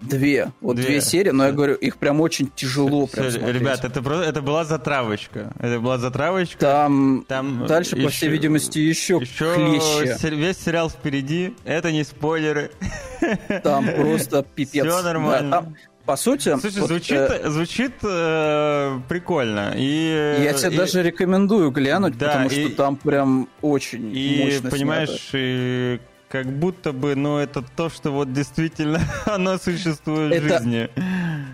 Две. 0.00 0.52
Вот 0.60 0.76
две, 0.76 0.86
две 0.86 1.00
серии, 1.00 1.30
но 1.30 1.46
я 1.46 1.52
говорю, 1.52 1.74
их 1.74 1.96
прям 1.96 2.20
очень 2.20 2.50
тяжело 2.54 3.08
прям 3.08 3.30
смотреть. 3.30 3.54
Ребят, 3.60 3.84
это, 3.84 4.00
просто, 4.00 4.24
это 4.28 4.42
была 4.42 4.64
затравочка. 4.64 5.52
Это 5.58 5.80
была 5.80 5.98
затравочка. 5.98 6.58
Там, 6.58 7.24
там 7.26 7.66
дальше, 7.66 7.96
еще, 7.96 8.04
по 8.04 8.10
всей 8.10 8.28
видимости, 8.28 8.78
еще, 8.78 9.18
еще 9.20 9.54
хлеще. 9.54 10.36
Весь 10.36 10.58
сериал 10.58 10.88
впереди. 10.88 11.54
Это 11.64 11.90
не 11.90 12.04
спойлеры. 12.04 12.70
Там 13.64 13.86
просто 13.92 14.44
пипец. 14.54 14.86
Все 14.86 15.02
нормально. 15.02 15.50
Да, 15.50 15.56
там, 15.62 15.76
по 16.08 16.16
сути... 16.16 16.56
Слушай, 16.58 16.80
вот, 16.80 16.88
звучит, 16.88 17.18
э, 17.18 17.50
звучит 17.50 17.92
э, 18.02 18.98
прикольно. 19.10 19.74
И, 19.76 20.38
я 20.42 20.54
тебе 20.54 20.72
и, 20.72 20.76
даже 20.78 21.02
рекомендую 21.02 21.70
глянуть, 21.70 22.16
да, 22.16 22.28
потому 22.28 22.48
и, 22.48 22.64
что 22.64 22.76
там 22.76 22.96
прям 22.96 23.46
очень 23.60 24.10
и, 24.16 24.42
мощно 24.42 24.70
понимаешь, 24.70 25.10
снято. 25.10 25.36
и 25.38 26.00
как 26.30 26.46
будто 26.46 26.92
бы, 26.94 27.14
ну, 27.14 27.36
это 27.36 27.62
то, 27.76 27.90
что 27.90 28.10
вот 28.10 28.32
действительно 28.32 29.02
оно 29.26 29.58
существует 29.58 30.32
это... 30.32 30.46
в 30.46 30.62
жизни. 30.62 30.88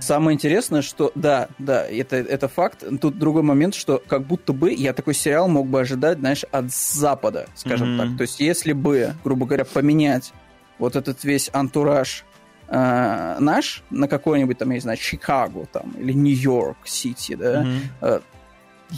Самое 0.01 0.37
интересное, 0.37 0.83
что 0.83 1.11
да, 1.17 1.49
да, 1.59 1.85
это, 1.85 2.15
это 2.15 2.47
факт. 2.47 2.85
Тут 3.01 3.19
другой 3.19 3.43
момент, 3.43 3.75
что 3.75 4.01
как 4.07 4.25
будто 4.25 4.53
бы 4.53 4.73
я 4.73 4.93
такой 4.93 5.15
сериал 5.15 5.49
мог 5.49 5.67
бы 5.67 5.81
ожидать, 5.81 6.21
знаешь, 6.21 6.45
от 6.53 6.73
Запада, 6.73 7.49
скажем 7.57 7.89
mm-hmm. 7.89 8.09
так. 8.11 8.19
То 8.19 8.23
есть, 8.23 8.39
если 8.39 8.73
бы, 8.73 9.15
грубо 9.25 9.47
говоря, 9.47 9.65
поменять 9.65 10.33
вот 10.79 10.95
этот 10.95 11.25
весь 11.25 11.51
антураж 11.53 12.25
э, 12.69 13.37
наш 13.39 13.83
на 13.91 14.09
какой-нибудь 14.09 14.59
там, 14.59 14.71
я 14.71 14.75
не 14.75 14.81
знаю, 14.81 14.99
Чикаго 14.99 15.67
там 15.67 15.93
или 15.99 16.13
Нью-Йорк 16.13 16.79
Сити, 16.85 17.35
да, 17.35 17.65
mm-hmm. 18.01 18.23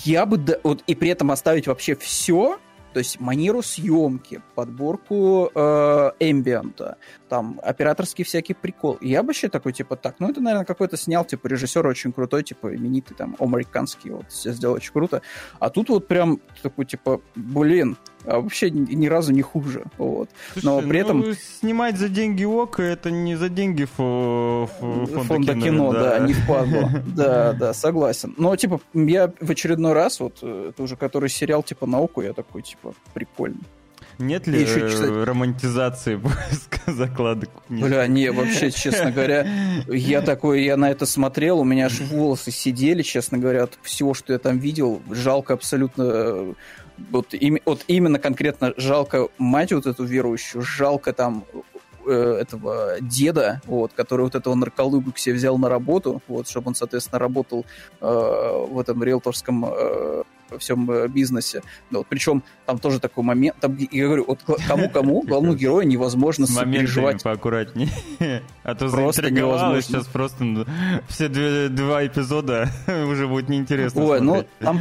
я 0.05 0.27
бы... 0.27 0.61
Вот, 0.63 0.83
и 0.87 0.95
при 0.95 1.11
этом 1.11 1.31
оставить 1.31 1.67
вообще 1.67 1.95
все, 1.97 2.59
то 2.97 3.01
есть 3.01 3.21
манеру 3.21 3.61
съемки, 3.61 4.41
подборку 4.55 5.51
э, 5.55 6.11
эмбиента, 6.19 6.97
там, 7.29 7.61
операторский 7.63 8.25
всякий 8.25 8.55
прикол. 8.55 8.95
И 8.95 9.11
я 9.11 9.23
бы 9.23 9.27
вообще 9.27 9.51
такой, 9.51 9.75
типа, 9.75 9.97
так, 9.97 10.15
ну 10.19 10.31
это, 10.31 10.41
наверное, 10.41 10.65
какой-то 10.65 10.97
снял, 10.97 11.23
типа, 11.23 11.47
режиссер 11.47 11.87
очень 11.87 12.11
крутой, 12.11 12.43
типа, 12.43 12.75
именитый, 12.75 13.15
там, 13.15 13.37
американский, 13.39 14.09
вот, 14.09 14.31
все 14.31 14.53
сделал 14.53 14.77
очень 14.77 14.95
круто. 14.95 15.21
А 15.59 15.69
тут 15.69 15.91
вот 15.91 16.09
прям 16.09 16.41
такой, 16.63 16.87
типа, 16.87 17.21
блин, 17.35 17.99
а 18.27 18.41
вообще 18.41 18.71
ни, 18.71 19.07
разу 19.07 19.33
не 19.33 19.43
хуже. 19.43 19.85
Вот. 19.99 20.29
Слушай, 20.53 20.65
Но 20.65 20.81
при 20.83 21.01
этом... 21.01 21.21
Ну, 21.21 21.35
снимать 21.61 21.97
за 21.97 22.09
деньги 22.09 22.45
ОК, 22.45 22.81
это 22.81 23.11
не 23.11 23.37
за 23.37 23.49
деньги 23.49 23.85
фо... 23.85 24.69
фонда, 24.79 25.23
фонда 25.23 25.53
кино, 25.55 25.65
кино 25.65 25.93
да. 25.93 26.19
да, 26.19 26.27
не 26.27 26.33
впадло. 26.33 26.91
Да, 27.17 27.53
да, 27.53 27.73
согласен. 27.73 28.35
Но, 28.37 28.55
типа, 28.57 28.81
я 28.95 29.33
в 29.41 29.51
очередной 29.51 29.93
раз, 29.93 30.21
вот, 30.21 30.39
э, 30.43 30.71
это 30.71 30.83
уже 30.83 30.97
который 30.97 31.29
сериал, 31.29 31.63
типа, 31.63 31.87
на 31.87 32.01
ОК, 32.01 32.23
я 32.23 32.33
такой, 32.33 32.63
типа, 32.63 32.95
прикольно. 33.15 33.61
Нет 34.19 34.47
ли 34.47 34.63
еще, 34.63 34.89
кстати... 34.89 35.11
романтизации 35.11 36.21
закладок? 36.87 37.51
Бля, 37.69 38.07
не, 38.07 38.31
вообще, 38.33 38.71
честно 38.71 39.11
говоря, 39.11 39.47
я 39.89 40.23
такой, 40.23 40.65
я 40.65 40.77
на 40.77 40.91
это 40.91 41.05
смотрел, 41.05 41.61
у 41.61 41.65
меня 41.65 41.87
аж 41.87 42.01
волосы 42.01 42.51
сидели, 42.51 43.03
честно 43.03 43.39
говоря, 43.39 43.65
от 43.65 43.79
всего, 43.83 44.15
что 44.15 44.33
я 44.33 44.39
там 44.39 44.59
видел. 44.59 45.03
Жалко 45.11 45.53
абсолютно 45.53 46.03
э, 46.07 46.55
вот, 47.11 47.35
им, 47.35 47.59
вот 47.65 47.85
именно 47.89 48.19
конкретно 48.19 48.73
жалко 48.77 49.29
мать 49.39 49.73
вот 49.73 49.87
эту 49.87 50.05
верующую, 50.05 50.63
жалко 50.63 51.13
там 51.13 51.45
э, 52.07 52.39
этого 52.41 53.01
деда, 53.01 53.61
вот, 53.67 53.93
который 53.93 54.23
вот 54.23 54.35
этого 54.35 54.55
нарколыгу 54.55 55.13
к 55.13 55.19
себе 55.19 55.35
взял 55.35 55.59
на 55.59 55.69
работу, 55.69 56.23
вот, 56.29 56.49
чтобы 56.49 56.69
он, 56.69 56.75
соответственно, 56.75 57.19
работал 57.19 57.65
э, 58.01 58.07
в 58.07 58.79
этом 58.79 59.03
риэлторском 59.03 59.65
э, 59.67 60.23
во 60.51 60.59
всем 60.59 60.91
э, 60.91 61.09
бизнесе. 61.09 61.63
Да, 61.91 61.99
вот, 61.99 62.07
причем 62.09 62.43
там 62.67 62.79
тоже 62.79 63.01
такой 63.01 63.25
момент, 63.25 63.57
там, 63.61 63.77
я 63.77 64.07
говорю, 64.07 64.25
вот 64.27 64.41
кому-кому, 64.67 65.23
главному 65.27 65.57
герою 65.57 65.87
невозможно 65.87 66.47
сопереживать. 66.47 67.23
поаккуратнее. 67.23 67.89
А 68.63 68.75
то 68.75 68.89
просто 68.91 69.31
невозможно. 69.31 69.81
сейчас 69.81 70.07
просто 70.07 70.43
ну, 70.43 70.67
все 71.09 71.29
два 71.69 72.05
эпизода 72.05 72.69
уже 72.87 73.29
будет 73.29 73.49
неинтересно 73.49 74.05
Ой, 74.05 74.21
ну 74.21 74.45
там, 74.59 74.79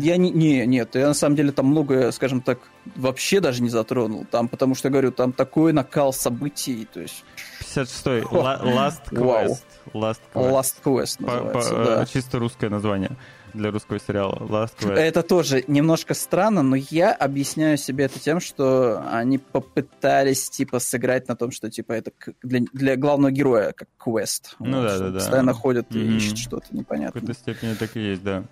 я 0.00 0.16
не, 0.16 0.30
не, 0.30 0.66
нет, 0.66 0.94
я 0.96 1.06
на 1.06 1.14
самом 1.14 1.36
деле 1.36 1.52
там 1.52 1.66
многое, 1.66 2.10
скажем 2.10 2.40
так, 2.40 2.58
вообще 2.96 3.40
даже 3.40 3.62
не 3.62 3.68
затронул. 3.68 4.26
Там, 4.30 4.48
потому 4.48 4.74
что, 4.74 4.90
говорю, 4.90 5.12
там 5.12 5.32
такой 5.32 5.72
накал 5.72 6.12
событий, 6.12 6.88
то 6.92 7.00
есть... 7.00 7.24
56-й, 7.60 8.22
Last 8.22 9.10
Quest. 9.10 9.62
Last 9.92 10.20
Quest. 10.34 10.50
Last 10.52 10.74
Quest 10.84 11.16
называется, 11.20 11.84
да. 11.84 12.06
Чисто 12.06 12.38
русское 12.38 12.68
название 12.68 13.16
для 13.54 13.70
русского 13.70 13.98
сериала. 13.98 14.34
Last 14.40 14.72
Quest. 14.80 14.94
Это 14.94 15.22
тоже 15.22 15.64
немножко 15.66 16.14
странно, 16.14 16.62
но 16.62 16.76
я 16.76 17.12
объясняю 17.12 17.76
себе 17.76 18.04
это 18.04 18.18
тем, 18.18 18.40
что 18.40 19.02
они 19.10 19.38
попытались, 19.38 20.48
типа, 20.50 20.78
сыграть 20.78 21.28
на 21.28 21.36
том, 21.36 21.50
что, 21.50 21.70
типа, 21.70 21.92
это 21.92 22.12
для, 22.42 22.60
для 22.72 22.96
главного 22.96 23.30
героя 23.30 23.72
как 23.72 23.88
квест. 23.98 24.56
Ну 24.58 24.80
вот, 24.80 24.88
да, 24.88 24.98
да, 24.98 25.08
да. 25.08 25.18
Постоянно 25.18 25.52
ходят 25.52 25.90
mm-hmm. 25.90 26.02
и 26.02 26.16
ищут 26.16 26.38
что-то 26.38 26.66
непонятное. 26.70 27.10
В 27.10 27.24
какой-то 27.24 27.34
степени 27.40 27.74
так 27.74 27.96
и 27.96 28.00
есть, 28.00 28.22
да. 28.22 28.44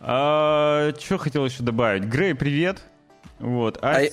А, 0.00 0.92
что 0.98 1.18
хотел 1.18 1.44
еще 1.44 1.62
добавить? 1.62 2.04
Грей, 2.04 2.34
привет! 2.34 2.82
Вот. 3.38 3.78
А, 3.82 4.00
а, 4.00 4.08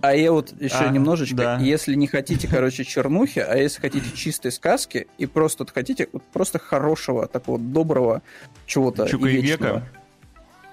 а 0.00 0.14
я 0.14 0.32
вот 0.32 0.52
еще 0.60 0.76
а, 0.76 0.90
немножечко, 0.90 1.36
да. 1.36 1.58
если 1.58 1.94
не 1.94 2.06
хотите, 2.06 2.46
короче, 2.48 2.84
чернухи, 2.84 3.40
а 3.40 3.56
если 3.56 3.80
хотите 3.80 4.06
чистой 4.14 4.52
сказки 4.52 5.08
и 5.18 5.26
просто 5.26 5.64
вот 5.64 5.70
хотите 5.70 6.08
вот 6.12 6.22
просто 6.32 6.58
хорошего, 6.58 7.26
такого 7.26 7.58
доброго 7.58 8.22
чего-то 8.66 9.08
Чука 9.08 9.28
и? 9.28 9.56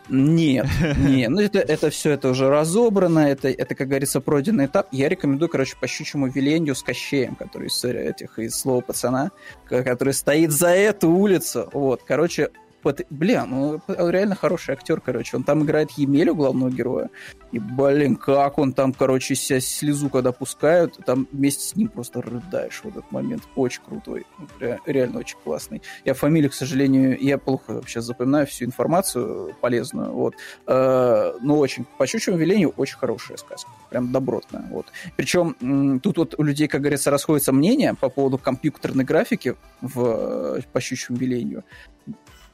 Нет, 0.10 0.68
нет, 0.98 1.30
ну 1.30 1.42
это, 1.42 1.60
это 1.60 1.90
все 1.90 2.12
это 2.12 2.30
уже 2.30 2.50
разобрано, 2.50 3.20
это, 3.20 3.50
это, 3.50 3.76
как 3.76 3.90
говорится, 3.90 4.22
пройденный 4.22 4.68
этап. 4.68 4.88
Я 4.94 5.10
рекомендую, 5.10 5.50
короче, 5.50 5.76
по 5.80 5.86
щучьему 5.86 6.28
велению 6.28 6.76
с 6.76 6.84
Кощеем, 6.84 7.36
который 7.36 7.68
из 7.68 7.84
этих, 7.84 8.40
из 8.40 8.56
слова 8.56 8.80
пацана, 8.80 9.32
который 9.68 10.14
стоит 10.14 10.52
за 10.52 10.70
эту 10.70 11.10
улицу. 11.10 11.70
Вот, 11.74 12.04
короче, 12.04 12.52
под... 12.88 13.02
Бля, 13.10 13.46
ну 13.46 13.82
реально 13.88 14.36
хороший 14.36 14.74
актер, 14.74 15.02
короче. 15.02 15.36
Он 15.36 15.44
там 15.44 15.64
играет 15.64 15.92
Емелю, 15.92 16.36
главного 16.36 16.72
героя. 16.72 17.10
И, 17.52 17.60
блин, 17.60 18.16
как 18.16 18.60
он 18.60 18.72
там, 18.72 18.94
короче, 18.94 19.36
себя 19.36 19.60
слезу, 19.60 20.10
когда 20.10 20.32
пускают, 20.32 20.98
там 21.06 21.28
вместе 21.34 21.68
с 21.68 21.76
ним 21.76 21.90
просто 21.90 22.22
рыдаешь 22.22 22.80
в 22.82 22.86
этот 22.86 23.12
момент. 23.12 23.44
Очень 23.56 23.82
крутой. 23.84 24.26
Ре- 24.60 24.80
реально 24.86 25.20
очень 25.20 25.38
классный. 25.44 25.82
Я 26.06 26.14
фамилию, 26.14 26.50
к 26.50 26.54
сожалению, 26.54 27.18
я 27.20 27.38
плохо 27.38 27.74
вообще 27.74 28.00
запоминаю 28.00 28.48
всю 28.48 28.64
информацию 28.64 29.54
полезную. 29.60 30.14
Вот. 30.14 30.36
Э, 30.66 31.34
но 31.42 31.58
очень, 31.58 31.86
по 31.98 32.08
щучьему 32.08 32.38
велению, 32.38 32.74
очень 32.78 32.98
хорошая 32.98 33.36
сказка. 33.36 33.70
Прям 33.90 34.14
добротная. 34.14 34.66
Вот. 34.72 34.88
Причем 35.18 36.00
тут 36.00 36.18
вот 36.18 36.36
у 36.38 36.44
людей, 36.44 36.70
как 36.70 36.80
говорится, 36.80 37.12
расходятся 37.12 37.52
мнения 37.52 37.96
по 38.00 38.08
поводу 38.08 38.38
компьютерной 38.38 39.04
графики 39.04 39.56
в, 39.82 40.62
по 40.72 40.80
щучьему 40.80 41.18
велению 41.20 41.66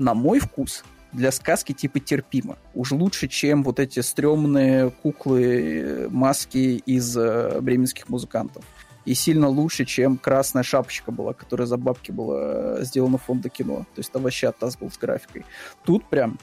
на 0.04 0.14
мой 0.14 0.40
вкус, 0.40 0.84
для 1.12 1.32
сказки 1.32 1.74
типа 1.74 2.00
терпимо. 2.00 2.58
Уж 2.74 2.92
лучше, 2.92 3.28
чем 3.28 3.64
вот 3.64 3.80
эти 3.80 4.00
стрёмные 4.00 4.90
куклы, 4.90 6.08
маски 6.10 6.82
из 6.86 7.16
э, 7.16 7.60
бременских 7.62 8.10
музыкантов. 8.10 8.66
И 9.06 9.14
сильно 9.16 9.48
лучше, 9.48 9.86
чем 9.86 10.18
красная 10.18 10.64
шапочка 10.64 11.12
была, 11.12 11.34
которая 11.34 11.68
за 11.68 11.78
бабки 11.78 12.12
была 12.12 12.80
э, 12.80 12.84
сделана 12.84 13.18
фонда 13.18 13.50
кино. 13.50 13.80
То 13.96 14.00
есть 14.00 14.10
это 14.10 14.20
вообще 14.20 14.48
оттас 14.48 14.78
был 14.78 14.90
с 14.90 14.98
графикой. 14.98 15.46
Тут 15.84 16.06
прям 16.10 16.40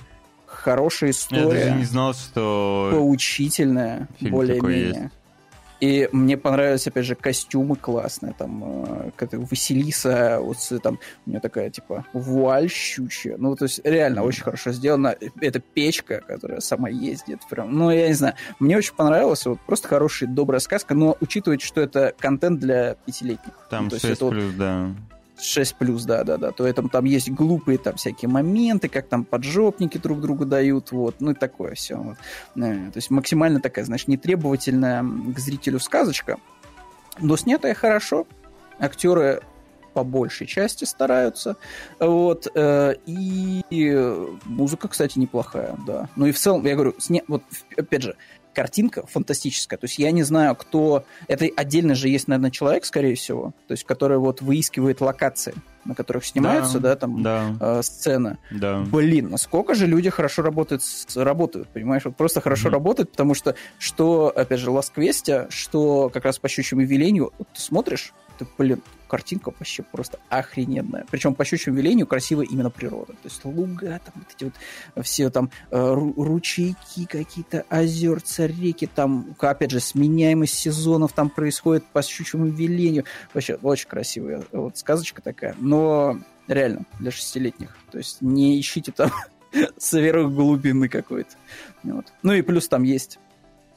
хорошая 0.47 1.11
история. 1.11 1.59
Я 1.59 1.65
даже 1.67 1.79
не 1.79 1.85
знал, 1.85 2.15
что... 2.15 2.91
Поучительная, 2.93 4.09
более-менее. 4.21 5.11
И 5.81 6.09
мне 6.13 6.37
понравились, 6.37 6.87
опять 6.87 7.07
же, 7.07 7.15
костюмы 7.15 7.77
классные. 7.77 8.35
Там, 8.37 8.85
э, 8.87 9.11
как 9.17 9.33
Василиса, 9.33 10.39
вот 10.41 10.59
там, 10.83 10.99
у 11.27 11.31
нее 11.31 11.41
такая, 11.41 11.71
типа, 11.71 12.05
вуаль 12.13 12.69
щучья. 12.69 13.37
Ну, 13.39 13.57
то 13.57 13.65
есть, 13.65 13.81
реально 13.85 14.23
очень 14.23 14.43
хорошо 14.43 14.73
сделано. 14.73 15.17
Это 15.41 15.61
печка, 15.61 16.21
которая 16.27 16.61
сама 16.61 16.91
ездит. 16.91 17.41
Прям, 17.49 17.73
ну, 17.73 17.91
я 17.91 18.09
не 18.09 18.15
знаю. 18.15 18.35
Мне 18.59 18.77
очень 18.77 18.95
понравилось. 18.95 19.47
Вот 19.47 19.59
просто 19.61 19.89
хорошая, 19.89 20.29
добрая 20.29 20.61
сказка. 20.61 20.95
Но 20.95 21.17
учитывая, 21.21 21.59
что 21.59 21.81
это 21.81 22.15
контент 22.19 22.61
для 22.61 22.95
пятилетних. 23.07 23.55
Там 23.71 23.89
ну, 23.91 23.99
6 23.99 24.03
плюс, 24.03 24.21
вот, 24.21 24.57
да. 24.57 24.91
6 25.43 25.77
плюс, 25.77 26.05
да, 26.05 26.25
да, 26.25 26.37
да, 26.37 26.53
то 26.53 26.67
этом 26.67 26.89
там 26.89 27.05
есть 27.05 27.31
глупые 27.31 27.79
там 27.79 27.97
всякие 27.97 28.29
моменты, 28.29 28.89
как 28.89 29.09
там 29.09 29.25
поджопники 29.25 29.99
друг 29.99 30.21
другу 30.21 30.45
дают, 30.45 30.93
вот, 30.93 31.17
ну 31.21 31.33
и 31.33 31.35
такое 31.35 31.75
все. 31.75 31.97
Вот. 31.97 32.17
Э, 32.57 32.91
то 32.91 32.97
есть 32.97 33.11
максимально 33.11 33.61
такая, 33.61 33.85
значит, 33.85 34.09
нетребовательная 34.09 35.03
к 35.03 35.39
зрителю 35.39 35.81
сказочка, 35.81 36.39
но 37.19 37.37
снятая 37.37 37.75
хорошо, 37.75 38.27
актеры 38.79 39.43
по 39.93 40.05
большей 40.05 40.47
части 40.47 40.85
стараются, 40.85 41.57
вот, 41.99 42.47
э, 42.55 42.95
и 43.07 43.63
музыка, 44.45 44.89
кстати, 44.89 45.19
неплохая, 45.19 45.77
да. 45.87 46.09
Ну 46.17 46.27
и 46.27 46.33
в 46.33 46.39
целом, 46.39 46.65
я 46.65 46.75
говорю, 46.75 46.95
сня... 46.99 47.23
вот, 47.27 47.43
опять 47.77 48.03
же, 48.03 48.17
картинка 48.53 49.07
фантастическая. 49.07 49.79
То 49.79 49.85
есть 49.85 49.99
я 49.99 50.11
не 50.11 50.23
знаю, 50.23 50.55
кто... 50.57 51.05
Это 51.29 51.49
отдельно 51.57 51.95
же 51.95 52.09
есть, 52.09 52.29
наверное, 52.29 52.51
человек, 52.51 52.85
скорее 52.85 53.15
всего, 53.15 53.53
то 53.67 53.73
есть 53.73 53.85
который 53.85 54.19
вот 54.19 54.43
выискивает 54.43 55.01
локации, 55.01 55.55
на 55.85 55.95
которых 55.95 56.25
снимаются, 56.25 56.79
да, 56.79 56.91
да 56.91 56.97
там 56.97 57.23
да. 57.23 57.57
Э, 57.61 57.83
сцены. 57.83 58.39
Да. 58.51 58.81
Блин, 58.81 59.31
насколько 59.31 59.75
же 59.75 59.87
люди 59.87 60.11
хорошо 60.11 60.43
работают, 60.43 60.83
работают, 61.15 61.69
понимаешь? 61.69 62.05
Вот 62.05 62.17
просто 62.17 62.41
хорошо 62.41 62.69
mm-hmm. 62.69 62.73
работают, 62.73 63.11
потому 63.13 63.35
что 63.35 63.55
что, 63.79 64.33
опять 64.35 64.61
же, 64.61 64.71
Quest, 64.71 65.51
что 65.51 66.11
как 66.11 66.25
раз 66.25 66.39
по 66.39 66.49
щучьему 66.49 66.83
велению, 66.83 67.33
вот 67.39 67.49
ты 67.55 67.61
смотришь, 67.61 68.13
ты, 68.39 68.47
блин, 68.59 68.83
картинка 69.11 69.51
вообще 69.51 69.83
просто 69.83 70.19
охрененная. 70.29 71.05
Причем 71.11 71.35
по 71.35 71.45
щучьему 71.45 71.77
велению 71.77 72.07
красивая 72.07 72.47
именно 72.47 72.71
природа. 72.71 73.13
То 73.15 73.25
есть 73.25 73.45
луга, 73.45 74.01
там 74.05 74.15
вот 74.15 74.27
эти 74.35 74.45
вот 74.45 75.05
все 75.05 75.31
там 75.31 75.51
э, 75.71 75.93
ручейки 76.17 77.07
какие-то, 77.07 77.65
озерца, 77.69 78.47
реки, 78.47 78.87
там, 78.87 79.35
опять 79.41 79.73
же, 79.73 79.81
сменяемость 79.81 80.55
сезонов 80.55 81.13
там 81.13 81.29
происходит 81.29 81.85
по 81.87 82.03
щучьему 82.03 82.47
велению. 82.47 83.05
Вообще 83.35 83.55
очень 83.55 83.89
красивая 83.89 84.45
вот 84.53 84.79
сказочка 84.79 85.21
такая. 85.21 85.57
Но 85.59 86.21
реально, 86.47 86.85
для 87.01 87.11
шестилетних. 87.11 87.77
То 87.91 87.99
есть 87.99 88.23
не 88.23 88.61
ищите 88.61 88.93
там 88.93 89.11
сверхглубины 89.77 90.89
какой-то. 90.89 91.35
Вот. 91.83 92.07
Ну 92.23 92.33
и 92.33 92.43
плюс 92.43 92.69
там 92.69 92.85
есть 92.85 93.19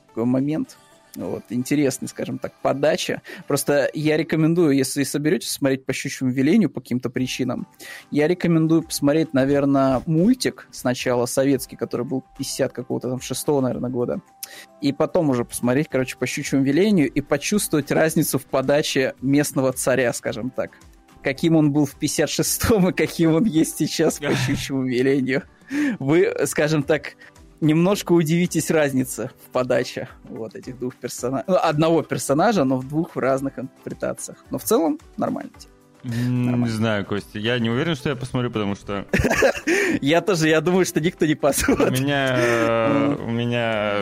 такой 0.07 0.25
момент, 0.25 0.77
вот, 1.15 1.43
интересный, 1.49 2.07
скажем 2.07 2.39
так, 2.39 2.53
подача. 2.61 3.21
Просто 3.47 3.89
я 3.93 4.17
рекомендую, 4.17 4.71
если 4.71 5.03
соберетесь 5.03 5.51
смотреть 5.51 5.85
по 5.85 5.93
щучьему 5.93 6.31
велению 6.31 6.69
по 6.69 6.81
каким-то 6.81 7.09
причинам, 7.09 7.67
я 8.11 8.27
рекомендую 8.27 8.83
посмотреть, 8.83 9.33
наверное, 9.33 10.01
мультик 10.05 10.67
сначала 10.71 11.25
советский, 11.25 11.75
который 11.75 12.05
был 12.05 12.23
50 12.37 12.73
какого-то 12.73 13.09
там 13.09 13.21
6 13.21 13.47
наверное, 13.47 13.89
года, 13.89 14.21
и 14.81 14.91
потом 14.91 15.29
уже 15.29 15.45
посмотреть, 15.45 15.87
короче, 15.89 16.17
по 16.17 16.25
щучьему 16.25 16.63
велению 16.63 17.11
и 17.11 17.21
почувствовать 17.21 17.91
разницу 17.91 18.39
в 18.39 18.45
подаче 18.45 19.13
местного 19.21 19.71
царя, 19.73 20.13
скажем 20.13 20.49
так. 20.49 20.71
Каким 21.21 21.55
он 21.55 21.71
был 21.71 21.85
в 21.85 21.95
56-м 21.97 22.89
и 22.89 22.93
каким 22.93 23.33
он 23.35 23.45
есть 23.45 23.77
сейчас 23.77 24.19
по 24.19 24.35
щучьему 24.47 24.83
велению. 24.83 25.43
вы, 25.99 26.33
скажем 26.45 26.83
так, 26.83 27.15
немножко 27.63 28.11
удивитесь 28.11 28.69
разнице 28.69 29.31
в 29.45 29.49
подаче 29.51 30.09
вот 30.25 30.55
этих 30.55 30.77
двух 30.77 30.95
персонажей. 30.95 31.45
Ну, 31.47 31.55
одного 31.55 32.03
персонажа, 32.03 32.63
но 32.63 32.77
в 32.77 32.87
двух 32.87 33.15
разных 33.15 33.57
интерпретациях. 33.57 34.45
Но 34.51 34.57
в 34.57 34.63
целом 34.63 34.99
нормально. 35.17 35.51
Не 36.03 36.69
знаю, 36.69 37.05
Костя. 37.05 37.39
Я 37.39 37.59
не 37.59 37.69
уверен, 37.69 37.95
что 37.95 38.09
я 38.09 38.15
посмотрю, 38.15 38.51
потому 38.51 38.75
что... 38.75 39.05
Я 40.01 40.21
тоже, 40.21 40.49
я 40.49 40.59
думаю, 40.59 40.85
что 40.85 40.99
никто 40.99 41.25
не 41.25 41.35
посмотрит. 41.35 41.99
У 41.99 42.03
меня... 42.03 42.35
Э, 42.35 43.15
у 43.15 43.29
меня 43.29 43.93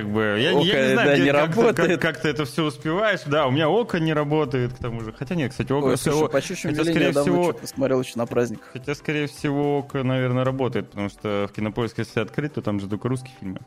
как 0.00 0.10
бы, 0.10 0.36
я, 0.38 0.54
Око, 0.54 0.66
я 0.66 0.86
не 0.88 0.92
знаю, 0.92 1.08
да, 1.08 1.14
где, 1.14 1.24
не 1.24 1.30
как, 1.30 1.40
работает. 1.48 2.00
Как, 2.00 2.00
как 2.00 2.22
ты 2.22 2.28
это 2.28 2.44
все 2.44 2.64
успеваешь. 2.64 3.20
Да, 3.26 3.46
у 3.46 3.50
меня 3.50 3.68
око 3.68 3.98
не 3.98 4.12
работает, 4.12 4.74
к 4.74 4.78
тому 4.78 5.00
же. 5.00 5.12
Хотя 5.12 5.34
нет, 5.34 5.50
кстати, 5.50 5.72
око... 5.72 5.86
Ой, 5.86 5.96
слушай, 5.96 6.28
по 6.28 6.40
хотя, 6.40 6.84
скорее 6.84 7.12
я 7.12 7.22
всего, 7.22 7.52
посмотрел 7.52 8.00
еще 8.00 8.12
на 8.16 8.26
праздниках. 8.26 8.68
Хотя, 8.72 8.94
скорее 8.94 9.26
всего, 9.26 9.78
око, 9.78 10.02
наверное, 10.02 10.44
работает, 10.44 10.90
потому 10.90 11.08
что 11.08 11.48
в 11.50 11.54
Кинопоиске, 11.54 12.02
если 12.02 12.20
открыть, 12.20 12.54
то 12.54 12.62
там 12.62 12.80
же 12.80 12.88
только 12.88 13.08
русские 13.08 13.32
фильмы. 13.40 13.60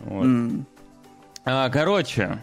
Вот. 0.00 0.26
Mm. 0.26 0.64
А, 1.44 1.68
короче, 1.70 2.38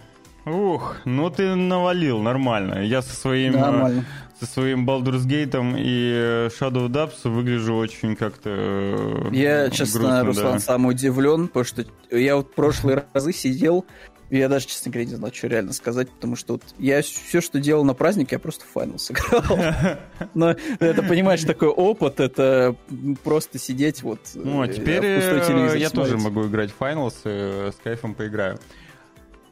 Ух, 0.46 0.98
ну 1.06 1.30
ты 1.30 1.54
навалил 1.54 2.20
нормально. 2.20 2.84
Я 2.84 3.02
со 3.02 3.16
своим, 3.16 3.54
нормально. 3.54 4.06
Со 4.42 4.48
своим 4.48 4.90
Baldur's 4.90 5.28
Gate 5.28 5.54
и 5.78 6.50
Shadow 6.50 6.88
of 6.88 6.90
Dubs 6.90 7.30
выгляжу 7.30 7.76
очень 7.76 8.16
как-то 8.16 8.50
э, 8.50 9.30
Я, 9.32 9.70
честно, 9.70 10.00
грустно, 10.00 10.24
Руслан, 10.26 10.54
да. 10.54 10.60
сам 10.60 10.86
удивлен, 10.88 11.48
потому 11.48 11.64
что 11.64 11.86
я 12.10 12.36
вот 12.36 12.56
прошлые 12.56 13.06
разы 13.14 13.34
сидел, 13.34 13.86
я 14.32 14.50
даже, 14.50 14.66
честно 14.66 14.92
говоря, 14.92 15.08
не 15.08 15.16
знал, 15.16 15.32
что 15.32 15.46
реально 15.46 15.74
сказать, 15.74 16.10
потому 16.10 16.36
что 16.36 16.54
вот 16.54 16.64
я 16.80 17.04
все, 17.04 17.40
что 17.40 17.60
делал 17.60 17.84
на 17.84 17.94
праздник, 17.94 18.32
я 18.32 18.40
просто 18.40 18.66
в 18.66 18.76
Final 18.76 18.98
сыграл. 18.98 19.44
Но 20.34 20.56
это, 20.80 21.04
понимаешь, 21.04 21.44
такой 21.44 21.70
опыт, 21.70 22.20
это 22.20 22.76
просто 23.24 23.60
сидеть 23.60 24.02
вот... 24.02 24.22
Ну, 24.34 24.62
а 24.62 24.68
э, 24.68 24.74
теперь 24.74 25.06
э, 25.06 25.78
я 25.78 25.92
тоже 25.92 26.18
могу 26.18 26.48
играть 26.48 26.72
в 26.72 26.82
Finals, 26.82 27.14
с 27.24 27.76
кайфом 27.84 28.16
поиграю. 28.16 28.58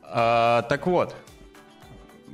А, 0.02 0.64
так 0.64 0.88
вот, 0.88 1.16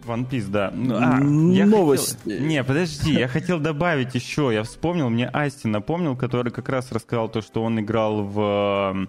One 0.06 0.30
Piece, 0.30 0.48
да. 0.50 0.72
Ну, 0.74 0.96
а, 0.96 1.20
Новости. 1.20 2.18
Хотел... 2.24 2.40
Не, 2.40 2.64
подожди, 2.64 3.14
я 3.14 3.28
хотел 3.28 3.60
добавить 3.60 4.16
еще. 4.16 4.52
Я 4.54 4.64
вспомнил, 4.64 5.10
мне 5.10 5.28
Асти 5.28 5.68
напомнил, 5.68 6.16
который 6.16 6.52
как 6.52 6.70
раз 6.70 6.92
рассказал 6.92 7.30
то, 7.30 7.42
что 7.42 7.64
он 7.64 7.80
играл 7.80 8.24
в... 8.24 9.08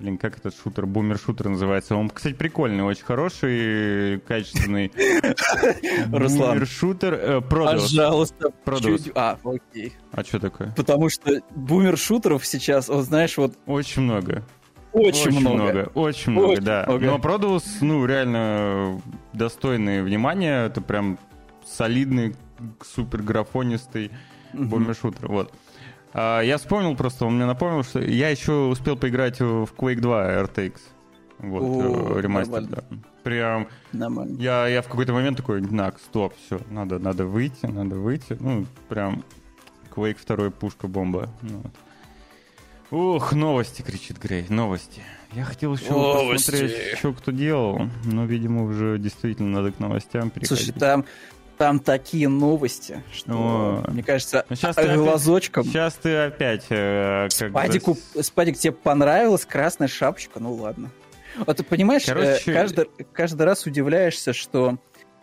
Блин, 0.00 0.18
как 0.18 0.36
этот 0.36 0.56
шутер? 0.60 0.86
Бумер-шутер 0.86 1.48
называется. 1.48 1.94
Он, 1.94 2.10
кстати, 2.10 2.34
прикольный, 2.34 2.82
очень 2.82 3.04
хороший, 3.04 4.18
качественный. 4.20 4.90
Руслан. 6.12 6.54
Бумер-шутер. 6.54 7.42
Пожалуйста. 7.42 8.50
Продус. 8.64 9.08
А, 9.14 9.38
окей. 9.44 9.92
А 10.10 10.24
что 10.24 10.40
такое? 10.40 10.74
Потому 10.76 11.08
что 11.08 11.40
бумер-шутеров 11.54 12.44
сейчас, 12.44 12.88
вот 12.88 13.04
знаешь, 13.04 13.36
вот... 13.36 13.54
Очень 13.66 14.02
много. 14.02 14.44
Очень, 14.94 15.28
очень 15.28 15.40
много. 15.40 15.56
много. 15.56 15.90
Очень 15.94 16.32
много, 16.32 16.46
очень 16.46 16.62
да. 16.64 16.84
Много. 16.86 17.06
Но 17.06 17.18
Продус, 17.18 17.64
ну, 17.80 18.06
реально 18.06 19.00
достойный 19.32 20.02
внимания. 20.02 20.66
Это 20.66 20.80
прям 20.80 21.18
солидный, 21.66 22.36
супер 22.80 23.22
графонистый 23.22 24.12
mm-hmm. 24.52 24.64
бомбишутер. 24.66 25.26
Вот. 25.28 25.52
А, 26.12 26.40
я 26.42 26.58
вспомнил 26.58 26.94
просто, 26.96 27.26
он 27.26 27.34
мне 27.36 27.44
напомнил, 27.44 27.82
что 27.82 28.00
я 28.00 28.28
еще 28.28 28.52
успел 28.52 28.96
поиграть 28.96 29.40
в 29.40 29.68
Quake 29.76 30.00
2 30.00 30.42
RTX. 30.44 30.74
Вот, 31.40 31.62
О, 31.62 32.20
ремастер, 32.20 32.62
да. 32.62 32.84
Прям. 33.24 33.66
Нормально. 33.92 34.40
Я, 34.40 34.68
я 34.68 34.80
в 34.80 34.86
какой-то 34.86 35.12
момент 35.12 35.38
такой, 35.38 35.60
нак, 35.60 35.98
стоп, 35.98 36.34
все, 36.46 36.60
надо, 36.70 37.00
надо 37.00 37.26
выйти, 37.26 37.66
надо 37.66 37.96
выйти. 37.96 38.36
Ну, 38.38 38.66
прям 38.88 39.24
Quake 39.90 40.18
2 40.24 40.50
пушка-бомба. 40.50 41.30
Ну, 41.42 41.62
вот. 41.62 41.72
Ух, 42.94 43.32
новости, 43.32 43.82
кричит 43.82 44.18
Грей, 44.18 44.46
новости. 44.48 45.02
Я 45.32 45.42
хотел 45.42 45.74
еще 45.74 45.90
новости. 45.90 46.46
посмотреть, 46.46 46.98
что 46.98 47.12
кто 47.12 47.32
делал, 47.32 47.88
но, 48.04 48.24
видимо, 48.24 48.62
уже 48.62 49.00
действительно 49.00 49.48
надо 49.48 49.72
к 49.72 49.80
новостям 49.80 50.30
переходить. 50.30 50.64
Слушай, 50.64 50.78
там, 50.78 51.04
там 51.58 51.80
такие 51.80 52.28
новости, 52.28 53.02
что, 53.12 53.82
О. 53.84 53.90
мне 53.90 54.04
кажется, 54.04 54.46
ну, 54.48 54.54
сейчас 54.54 54.76
глазочком... 54.76 55.64
Ты 55.64 55.70
опять, 55.70 55.72
сейчас 55.72 55.94
ты 55.94 56.16
опять... 56.16 56.66
Э, 56.70 57.28
Спадику, 57.30 57.98
бы... 58.14 58.22
Спадик, 58.22 58.58
тебе 58.58 58.72
понравилась 58.72 59.44
красная 59.44 59.88
шапочка? 59.88 60.38
Ну 60.38 60.54
ладно. 60.54 60.92
Вот 61.36 61.56
ты 61.56 61.64
понимаешь, 61.64 62.04
э, 62.04 62.14
Короче... 62.14 62.52
каждый, 62.52 62.88
каждый 63.12 63.42
раз 63.42 63.66
удивляешься, 63.66 64.32
что 64.32 64.78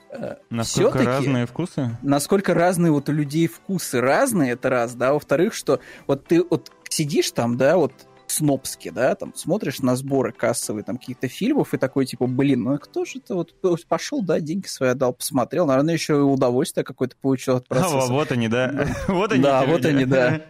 э, 0.09 0.35
Насколько 0.49 1.05
разные 1.05 1.45
вкусы? 1.45 1.97
Насколько 2.01 2.53
разные 2.53 2.91
вот 2.91 3.07
у 3.07 3.13
людей 3.13 3.47
вкусы 3.47 4.01
разные, 4.01 4.51
это 4.51 4.67
раз, 4.67 4.93
да. 4.93 5.13
Во-вторых, 5.13 5.53
что 5.53 5.79
вот 6.05 6.25
ты 6.25 6.43
вот 6.43 6.69
сидишь 6.93 7.31
там, 7.31 7.57
да, 7.57 7.77
вот 7.77 7.93
снобски, 8.27 8.89
да, 8.89 9.15
там 9.15 9.33
смотришь 9.35 9.79
на 9.79 9.95
сборы 9.95 10.31
кассовые 10.31 10.83
там 10.83 10.97
каких-то 10.97 11.27
фильмов 11.27 11.73
и 11.73 11.77
такой 11.77 12.05
типа, 12.05 12.27
блин, 12.27 12.63
ну 12.63 12.77
кто 12.77 13.05
же 13.05 13.19
это 13.19 13.35
вот 13.35 13.53
пошел, 13.87 14.21
да, 14.21 14.39
деньги 14.39 14.67
свои 14.67 14.89
отдал, 14.89 15.13
посмотрел, 15.13 15.65
наверное, 15.65 15.93
еще 15.93 16.13
и 16.13 16.19
удовольствие 16.19 16.83
какое-то 16.83 17.15
получил 17.21 17.57
от 17.57 17.67
процесса. 17.67 18.03
А, 18.03 18.07
вот 18.07 18.31
они, 18.31 18.47
да. 18.47 18.87
Вот 19.07 19.31
они. 19.31 19.43
Да, 19.43 19.65
вот 19.65 19.85
они, 19.85 20.05
да. 20.05 20.41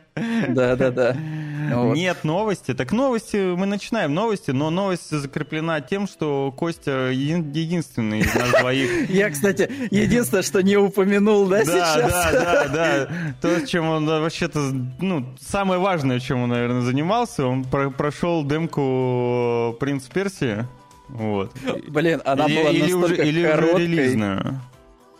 Да, 0.49 0.75
да, 0.75 0.91
да. 0.91 1.17
Вот. 1.75 1.95
Нет 1.95 2.23
новости. 2.23 2.73
Так 2.73 2.91
новости, 2.91 3.55
мы 3.55 3.65
начинаем 3.65 4.13
новости, 4.13 4.51
но 4.51 4.69
новость 4.69 5.09
закреплена 5.09 5.81
тем, 5.81 6.07
что 6.07 6.53
Костя 6.55 7.09
единственный 7.11 8.19
из 8.19 8.33
нас 8.35 8.51
двоих. 8.59 9.09
Я, 9.09 9.29
кстати, 9.29 9.69
единственное, 9.91 10.43
что 10.43 10.61
не 10.61 10.77
упомянул, 10.77 11.47
да, 11.47 11.63
сейчас? 11.63 12.11
Да, 12.11 12.31
да, 12.31 12.67
да. 12.67 13.09
То, 13.41 13.65
чем 13.67 13.87
он 13.89 14.05
вообще-то, 14.05 14.59
ну, 14.99 15.25
самое 15.39 15.79
важное, 15.79 16.19
чем 16.19 16.43
он, 16.43 16.49
наверное, 16.49 16.81
занимался, 16.81 17.45
он 17.45 17.63
прошел 17.63 18.45
демку 18.45 19.75
«Принц 19.79 20.03
Персии». 20.05 20.65
Вот. 21.09 21.51
Блин, 21.89 22.21
она 22.25 22.47
была 22.47 22.71
настолько 22.71 23.21
или 23.21 23.45
короткой. 23.45 23.73
Уже 23.73 23.83
релизная. 23.83 24.61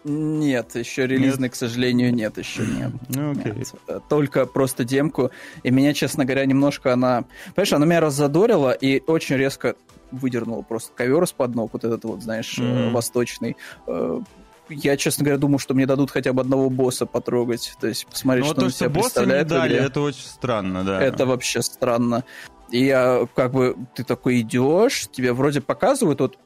Нет, 0.03 0.75
еще 0.75 1.05
релизный, 1.05 1.43
нет? 1.43 1.53
к 1.53 1.55
сожалению, 1.55 2.13
нет, 2.13 2.37
еще 2.37 2.63
нет. 2.63 2.91
Ну, 3.09 3.31
окей. 3.31 3.53
Нет. 3.53 4.03
Только 4.09 4.45
просто 4.45 4.83
демку. 4.83 5.31
И 5.63 5.71
меня, 5.71 5.93
честно 5.93 6.25
говоря, 6.25 6.45
немножко 6.45 6.93
она... 6.93 7.25
Понимаешь, 7.53 7.73
она 7.73 7.85
меня 7.85 7.99
раззадорила 7.99 8.71
и 8.71 9.01
очень 9.05 9.35
резко 9.35 9.75
выдернула 10.11 10.61
просто 10.61 10.91
ковер 10.93 11.23
из-под 11.23 11.55
ног, 11.55 11.71
вот 11.73 11.83
этот 11.83 12.03
вот, 12.03 12.21
знаешь, 12.21 12.57
mm-hmm. 12.57 12.91
восточный 12.91 13.55
э, 13.87 14.19
я, 14.73 14.97
честно 14.97 15.25
говоря, 15.25 15.37
думаю, 15.37 15.59
что 15.59 15.73
мне 15.73 15.85
дадут 15.85 16.11
хотя 16.11 16.33
бы 16.33 16.41
одного 16.41 16.69
босса 16.69 17.05
потрогать. 17.05 17.73
То 17.79 17.87
есть 17.87 18.05
посмотреть, 18.07 18.45
ну, 18.45 18.51
что 18.51 18.59
то, 18.61 18.65
он 18.65 18.71
себя 18.71 18.89
представляет. 18.89 19.43
Не 19.43 19.49
дали, 19.49 19.75
это 19.75 20.01
очень 20.01 20.23
странно, 20.23 20.83
да. 20.83 21.01
Это 21.01 21.25
вообще 21.25 21.61
странно. 21.61 22.23
И 22.69 22.85
я 22.85 23.27
как 23.35 23.51
бы, 23.51 23.75
ты 23.95 24.03
такой 24.05 24.39
идешь, 24.39 25.07
тебе 25.11 25.33
вроде 25.33 25.59
показывают, 25.59 26.21
вот 26.21 26.37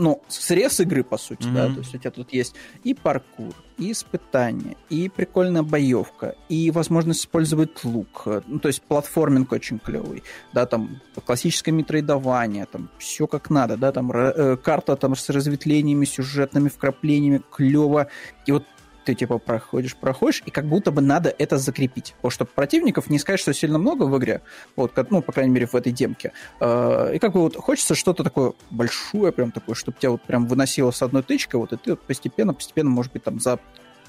ну, 0.00 0.22
срез 0.28 0.80
игры, 0.80 1.04
по 1.04 1.18
сути, 1.18 1.46
mm-hmm. 1.46 1.54
да, 1.54 1.66
то 1.68 1.78
есть 1.78 1.94
у 1.94 1.98
тебя 1.98 2.10
тут 2.10 2.32
есть 2.32 2.54
и 2.84 2.94
паркур, 2.94 3.54
и 3.76 3.92
испытания, 3.92 4.76
и 4.88 5.08
прикольная 5.08 5.62
боевка, 5.62 6.34
и 6.48 6.70
возможность 6.70 7.20
использовать 7.20 7.84
лук, 7.84 8.26
ну, 8.46 8.58
то 8.58 8.68
есть 8.68 8.82
платформинг 8.82 9.52
очень 9.52 9.78
клевый, 9.78 10.22
да, 10.52 10.66
там 10.66 11.00
классическое 11.24 11.74
метроидование, 11.74 12.66
там 12.66 12.88
все 12.98 13.26
как 13.26 13.50
надо, 13.50 13.76
да, 13.76 13.92
там 13.92 14.10
э, 14.10 14.56
карта 14.56 14.96
там 14.96 15.14
с 15.14 15.28
разветвлениями, 15.28 16.06
сюжетными 16.06 16.68
вкраплениями, 16.68 17.42
клево, 17.50 18.08
и 18.46 18.52
вот 18.52 18.64
ты 19.04 19.14
типа 19.14 19.38
проходишь, 19.38 19.96
проходишь, 19.96 20.42
и 20.46 20.50
как 20.50 20.66
будто 20.66 20.90
бы 20.90 21.00
надо 21.00 21.34
это 21.38 21.58
закрепить. 21.58 22.14
Потому 22.16 22.30
что 22.30 22.44
противников 22.44 23.10
не 23.10 23.18
сказать, 23.18 23.40
что 23.40 23.52
сильно 23.52 23.78
много 23.78 24.04
в 24.04 24.18
игре, 24.18 24.42
вот, 24.76 24.92
ну, 25.10 25.22
по 25.22 25.32
крайней 25.32 25.52
мере, 25.52 25.66
в 25.66 25.74
этой 25.74 25.92
демке. 25.92 26.32
А, 26.60 27.10
и 27.10 27.18
как 27.18 27.32
бы 27.32 27.40
вот 27.40 27.56
хочется 27.56 27.94
что-то 27.94 28.24
такое 28.24 28.52
большое, 28.70 29.32
прям 29.32 29.52
такое, 29.52 29.74
чтобы 29.74 29.98
тебя 29.98 30.10
вот 30.10 30.22
прям 30.22 30.46
выносило 30.46 30.90
с 30.90 31.02
одной 31.02 31.22
тычкой, 31.22 31.60
вот, 31.60 31.72
и 31.72 31.76
ты 31.76 31.90
вот 31.90 32.02
постепенно, 32.02 32.54
постепенно, 32.54 32.90
может 32.90 33.12
быть, 33.12 33.24
там 33.24 33.40
за 33.40 33.58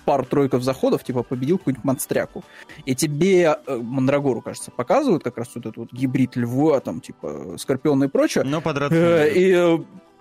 пару-тройков 0.05 0.63
заходов, 0.63 1.03
типа, 1.03 1.23
победил 1.23 1.57
какую-нибудь 1.57 1.83
монстряку. 1.83 2.43
И 2.85 2.95
тебе 2.95 3.57
э, 3.65 3.77
Мандрагору, 3.77 4.41
кажется, 4.41 4.71
показывают 4.71 5.23
как 5.23 5.37
раз 5.37 5.49
вот 5.55 5.65
этот 5.65 5.77
вот 5.77 5.93
гибрид 5.93 6.35
льва, 6.35 6.79
там, 6.79 7.01
типа, 7.01 7.55
скорпиона 7.57 8.05
и 8.05 8.07
прочее. 8.07 8.43
Но 8.43 8.61
под 8.61 8.77
э, 8.91 9.31
И 9.33 9.51
э, 9.51 9.77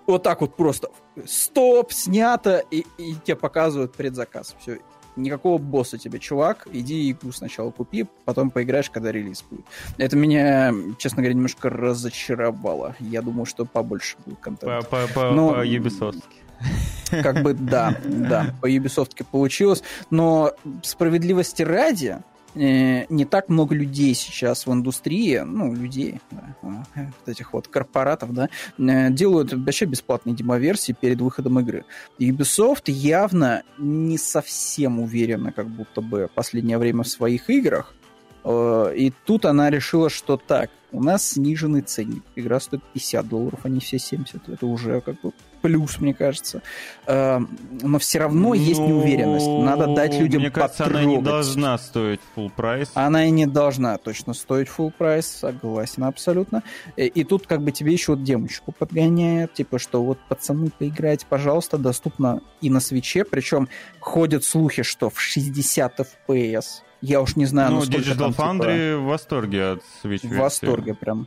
вот 0.06 0.22
так 0.22 0.40
вот 0.40 0.56
просто 0.56 0.90
стоп, 1.26 1.92
снято, 1.92 2.62
и, 2.70 2.84
и 2.98 3.14
тебе 3.24 3.36
показывают 3.36 3.94
предзаказ. 3.94 4.54
Все, 4.60 4.78
никакого 5.16 5.58
босса 5.58 5.98
тебе, 5.98 6.18
чувак, 6.18 6.66
иди 6.72 7.10
игру 7.10 7.32
сначала 7.32 7.70
купи, 7.70 8.06
потом 8.24 8.50
поиграешь, 8.50 8.90
когда 8.90 9.12
релиз 9.12 9.44
будет. 9.48 9.64
Это 9.98 10.16
меня, 10.16 10.72
честно 10.98 11.18
говоря, 11.18 11.34
немножко 11.34 11.70
разочаровало. 11.70 12.96
Я 13.00 13.22
думаю, 13.22 13.46
что 13.46 13.64
побольше 13.64 14.16
будет 14.24 14.40
контента. 14.40 14.86
По, 14.88 15.06
по, 15.06 15.12
по, 15.12 15.30
Но... 15.30 15.54
по 15.54 15.66
Ubisoft. 15.66 16.22
Как 17.10 17.42
бы 17.42 17.54
да, 17.54 17.96
да, 18.04 18.54
по 18.60 18.70
Ubisoft 18.70 19.24
получилось. 19.30 19.82
Но 20.10 20.52
справедливости 20.82 21.62
ради, 21.62 22.18
Э, 22.54 23.06
не 23.08 23.24
так 23.24 23.48
много 23.48 23.74
людей 23.74 24.14
сейчас 24.14 24.66
в 24.66 24.72
индустрии, 24.72 25.38
ну, 25.38 25.74
людей, 25.74 26.20
да, 26.30 26.84
вот 26.94 27.28
этих 27.28 27.52
вот 27.52 27.68
корпоратов, 27.68 28.32
да, 28.32 28.48
э, 28.78 29.10
делают 29.10 29.52
вообще 29.52 29.84
бесплатные 29.84 30.34
демоверсии 30.34 30.92
перед 30.92 31.20
выходом 31.20 31.60
игры. 31.60 31.84
Ubisoft 32.18 32.90
явно 32.90 33.62
не 33.78 34.18
совсем 34.18 35.00
уверена, 35.00 35.52
как 35.52 35.68
будто 35.68 36.00
бы 36.00 36.28
последнее 36.34 36.78
время 36.78 37.04
в 37.04 37.08
своих 37.08 37.50
играх, 37.50 37.94
Э, 38.44 38.92
и 38.96 39.12
тут 39.24 39.44
она 39.44 39.70
решила, 39.70 40.10
что 40.10 40.36
так, 40.36 40.70
у 40.92 41.02
нас 41.02 41.30
сниженный 41.30 41.82
ценник. 41.82 42.22
Игра 42.36 42.60
стоит 42.60 42.82
50 42.92 43.28
долларов, 43.28 43.60
а 43.62 43.68
не 43.68 43.80
все 43.80 43.98
70. 43.98 44.48
Это 44.48 44.66
уже 44.66 45.00
как 45.00 45.20
бы 45.20 45.32
плюс, 45.62 46.00
мне 46.00 46.14
кажется. 46.14 46.62
Э, 47.06 47.40
но 47.82 47.98
все 47.98 48.18
равно 48.18 48.48
ну, 48.48 48.54
есть 48.54 48.80
неуверенность. 48.80 49.46
Надо 49.46 49.94
дать 49.94 50.18
людям 50.18 50.42
Мне 50.42 50.50
кажется, 50.50 50.84
потрогать. 50.84 51.04
она 51.04 51.16
не 51.16 51.22
должна 51.22 51.78
стоить 51.78 52.20
full 52.36 52.50
прайс. 52.54 52.90
Она 52.94 53.26
и 53.26 53.30
не 53.30 53.46
должна 53.46 53.96
точно 53.98 54.34
стоить 54.34 54.68
full 54.68 54.92
прайс, 54.96 55.26
согласен 55.26 56.04
абсолютно. 56.04 56.62
И, 56.96 57.06
и 57.06 57.24
тут 57.24 57.46
как 57.46 57.62
бы 57.62 57.72
тебе 57.72 57.92
еще 57.92 58.12
вот 58.12 58.22
демочку 58.22 58.72
подгоняют, 58.72 59.54
типа, 59.54 59.78
что 59.78 60.02
вот 60.02 60.18
пацаны, 60.28 60.70
поиграйте, 60.76 61.26
пожалуйста, 61.28 61.78
доступно 61.78 62.40
и 62.60 62.70
на 62.70 62.80
свече, 62.80 63.24
причем 63.24 63.68
ходят 64.00 64.44
слухи, 64.44 64.82
что 64.82 65.10
в 65.10 65.20
60 65.20 66.00
FPS 66.26 66.82
я 67.00 67.20
уж 67.20 67.36
не 67.36 67.46
знаю, 67.46 67.72
ну, 67.72 67.82
Digital 67.82 68.32
там, 68.34 68.58
Foundry 68.58 68.90
типа... 68.90 69.00
в 69.00 69.04
восторге 69.06 69.64
от 69.64 69.82
Switch 70.02 70.26
В 70.26 70.36
восторге 70.36 70.94
прям. 70.94 71.26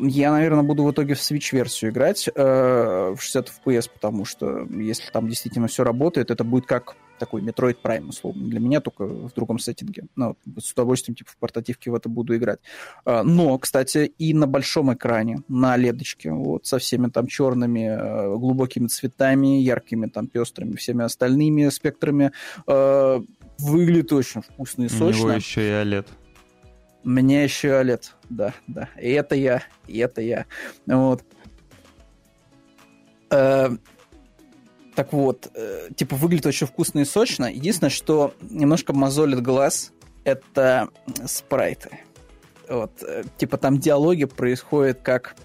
Я, 0.00 0.32
наверное, 0.32 0.62
буду 0.62 0.84
в 0.84 0.90
итоге 0.90 1.14
в 1.14 1.18
Switch-версию 1.18 1.90
играть 1.90 2.28
э, 2.34 3.14
в 3.16 3.20
60 3.20 3.52
FPS, 3.64 3.90
потому 3.92 4.24
что 4.24 4.66
если 4.70 5.10
там 5.10 5.28
действительно 5.28 5.66
все 5.68 5.84
работает, 5.84 6.30
это 6.30 6.44
будет 6.44 6.66
как 6.66 6.96
такой 7.18 7.42
Metroid 7.42 7.76
Prime, 7.82 8.08
условно. 8.08 8.48
Для 8.48 8.60
меня 8.60 8.80
только 8.80 9.06
в 9.06 9.32
другом 9.34 9.58
сеттинге. 9.58 10.04
Ну, 10.16 10.36
с 10.58 10.72
удовольствием, 10.72 11.16
типа, 11.16 11.30
в 11.30 11.36
портативке 11.36 11.90
в 11.90 11.94
это 11.94 12.08
буду 12.08 12.36
играть. 12.36 12.58
Э, 13.04 13.22
но, 13.22 13.58
кстати, 13.58 14.12
и 14.18 14.34
на 14.34 14.46
большом 14.46 14.92
экране, 14.92 15.42
на 15.48 15.76
ледочке, 15.76 16.30
вот, 16.30 16.66
со 16.66 16.78
всеми 16.78 17.08
там 17.08 17.26
черными, 17.26 17.86
э, 17.86 18.36
глубокими 18.36 18.86
цветами, 18.88 19.58
яркими 19.60 20.06
там 20.06 20.26
пестрыми, 20.26 20.76
всеми 20.76 21.04
остальными 21.04 21.68
спектрами, 21.68 22.32
э, 22.66 23.20
Выглядит 23.58 24.12
очень 24.12 24.42
вкусно 24.42 24.84
и 24.84 24.88
сочно. 24.88 25.06
У 25.06 25.26
него 25.28 25.32
еще 25.32 25.66
и 25.66 25.70
OLED. 25.70 26.06
У 27.04 27.08
меня 27.08 27.42
еще 27.42 27.68
и 27.68 27.70
OLED, 27.70 28.04
да, 28.28 28.54
да. 28.66 28.88
И 29.00 29.10
это 29.10 29.34
я, 29.34 29.62
и 29.86 29.98
это 29.98 30.20
я. 30.20 30.46
Вот. 30.86 31.22
Э, 33.30 33.70
так 34.94 35.12
вот, 35.12 35.50
э, 35.54 35.88
типа 35.94 36.16
выглядит 36.16 36.46
очень 36.46 36.66
вкусно 36.66 37.00
и 37.00 37.04
сочно. 37.04 37.46
Единственное, 37.46 37.90
что 37.90 38.34
немножко 38.40 38.92
мозолит 38.92 39.42
глаз, 39.42 39.92
это 40.24 40.88
спрайты. 41.26 41.90
Вот, 42.68 43.02
э, 43.02 43.24
типа 43.36 43.58
там 43.58 43.78
диалоги 43.78 44.24
происходят 44.24 45.00
как 45.02 45.36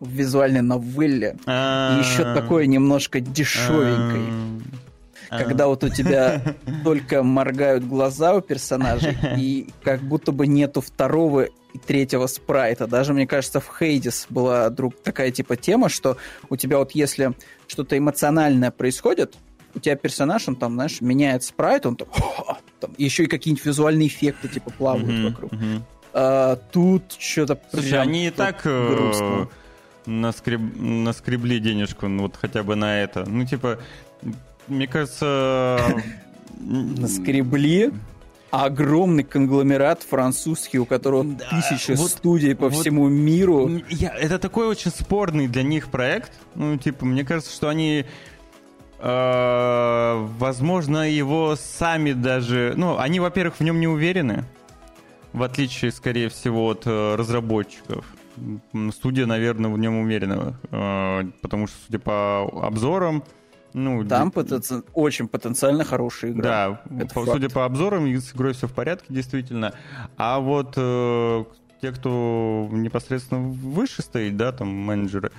в 0.00 0.08
визуальной 0.08 0.62
новелле. 0.62 1.36
И 1.46 1.98
еще 1.98 2.34
такое 2.34 2.66
немножко 2.66 3.20
дешевенькой 3.20 4.62
когда 5.30 5.66
вот 5.66 5.84
у 5.84 5.88
тебя 5.88 6.42
только 6.84 7.22
моргают 7.22 7.84
глаза 7.84 8.34
у 8.34 8.40
персонажей, 8.40 9.16
и 9.36 9.68
как 9.82 10.00
будто 10.02 10.32
бы 10.32 10.46
нету 10.46 10.80
второго 10.80 11.48
и 11.74 11.78
третьего 11.78 12.26
спрайта. 12.26 12.86
Даже, 12.86 13.12
мне 13.12 13.26
кажется, 13.26 13.60
в 13.60 13.70
Хейдис 13.78 14.26
была 14.30 14.70
друг, 14.70 14.94
такая 15.02 15.30
типа 15.30 15.56
тема, 15.56 15.88
что 15.88 16.16
у 16.48 16.56
тебя 16.56 16.78
вот 16.78 16.92
если 16.92 17.34
что-то 17.66 17.98
эмоциональное 17.98 18.70
происходит, 18.70 19.34
у 19.74 19.80
тебя 19.80 19.96
персонаж, 19.96 20.46
он 20.48 20.56
там, 20.56 20.74
знаешь, 20.74 21.00
меняет 21.00 21.42
спрайт, 21.42 21.84
он 21.86 21.96
там, 21.96 22.08
там 22.80 22.94
еще 22.96 23.24
и 23.24 23.26
какие-нибудь 23.26 23.66
визуальные 23.66 24.08
эффекты 24.08 24.48
типа 24.48 24.70
плавают 24.70 25.08
mm-hmm, 25.08 25.28
вокруг. 25.28 25.52
Mm-hmm. 25.52 25.82
А, 26.12 26.56
тут 26.70 27.16
что-то 27.18 27.60
Слушай, 27.72 28.00
они 28.00 28.28
и 28.28 28.30
так 28.30 28.60
э, 28.64 28.88
грустно. 28.88 29.48
наскреб... 30.06 30.60
наскребли 30.76 31.58
денежку, 31.58 32.06
ну 32.06 32.24
вот 32.24 32.36
хотя 32.36 32.62
бы 32.62 32.76
на 32.76 33.00
это. 33.02 33.28
Ну, 33.28 33.44
типа, 33.44 33.80
мне 34.68 34.86
кажется... 34.86 35.78
Наскребли 36.60 37.92
огромный 38.62 39.24
конгломерат 39.24 40.02
французский, 40.02 40.78
у 40.78 40.86
которого 40.86 41.24
да, 41.24 41.44
тысяча 41.50 41.94
вот, 41.94 42.10
студий 42.10 42.54
по 42.54 42.68
вот 42.68 42.80
всему 42.80 43.08
миру. 43.08 43.80
Я, 43.90 44.14
это 44.14 44.38
такой 44.38 44.66
очень 44.66 44.90
спорный 44.90 45.48
для 45.48 45.62
них 45.62 45.90
проект. 45.90 46.32
Ну, 46.54 46.76
типа, 46.76 47.04
мне 47.04 47.24
кажется, 47.24 47.52
что 47.52 47.68
они... 47.68 48.04
Э, 49.00 50.26
возможно, 50.38 51.10
его 51.10 51.56
сами 51.56 52.12
даже... 52.12 52.74
Ну, 52.76 52.98
они, 52.98 53.18
во-первых, 53.18 53.56
в 53.56 53.60
нем 53.60 53.80
не 53.80 53.88
уверены. 53.88 54.44
В 55.32 55.42
отличие, 55.42 55.90
скорее 55.90 56.28
всего, 56.28 56.66
от 56.66 56.86
э, 56.86 57.16
разработчиков. 57.16 58.06
Студия, 58.92 59.26
наверное, 59.26 59.70
в 59.70 59.78
нем 59.78 59.98
уверена. 59.98 60.54
Э, 60.70 61.24
потому 61.42 61.66
что, 61.66 61.76
судя 61.86 61.98
по 61.98 62.42
обзорам, 62.62 63.24
ну, 63.74 64.04
Там 64.04 64.28
д... 64.28 64.34
потенци... 64.34 64.82
очень 64.94 65.26
потенциально 65.26 65.84
хорошая 65.84 66.30
игра. 66.30 66.80
Да, 66.88 67.02
Это 67.02 67.12
по, 67.12 67.26
судя 67.26 67.50
по 67.50 67.64
обзорам, 67.64 68.06
с 68.06 68.32
игрой 68.32 68.54
все 68.54 68.68
в 68.68 68.72
порядке, 68.72 69.06
действительно. 69.08 69.74
А 70.16 70.38
вот 70.38 70.74
э, 70.76 71.44
те, 71.82 71.90
кто 71.90 72.68
непосредственно 72.70 73.40
выше 73.40 74.02
стоит, 74.02 74.36
да, 74.36 74.52
там 74.52 74.68
менеджеры, 74.68 75.32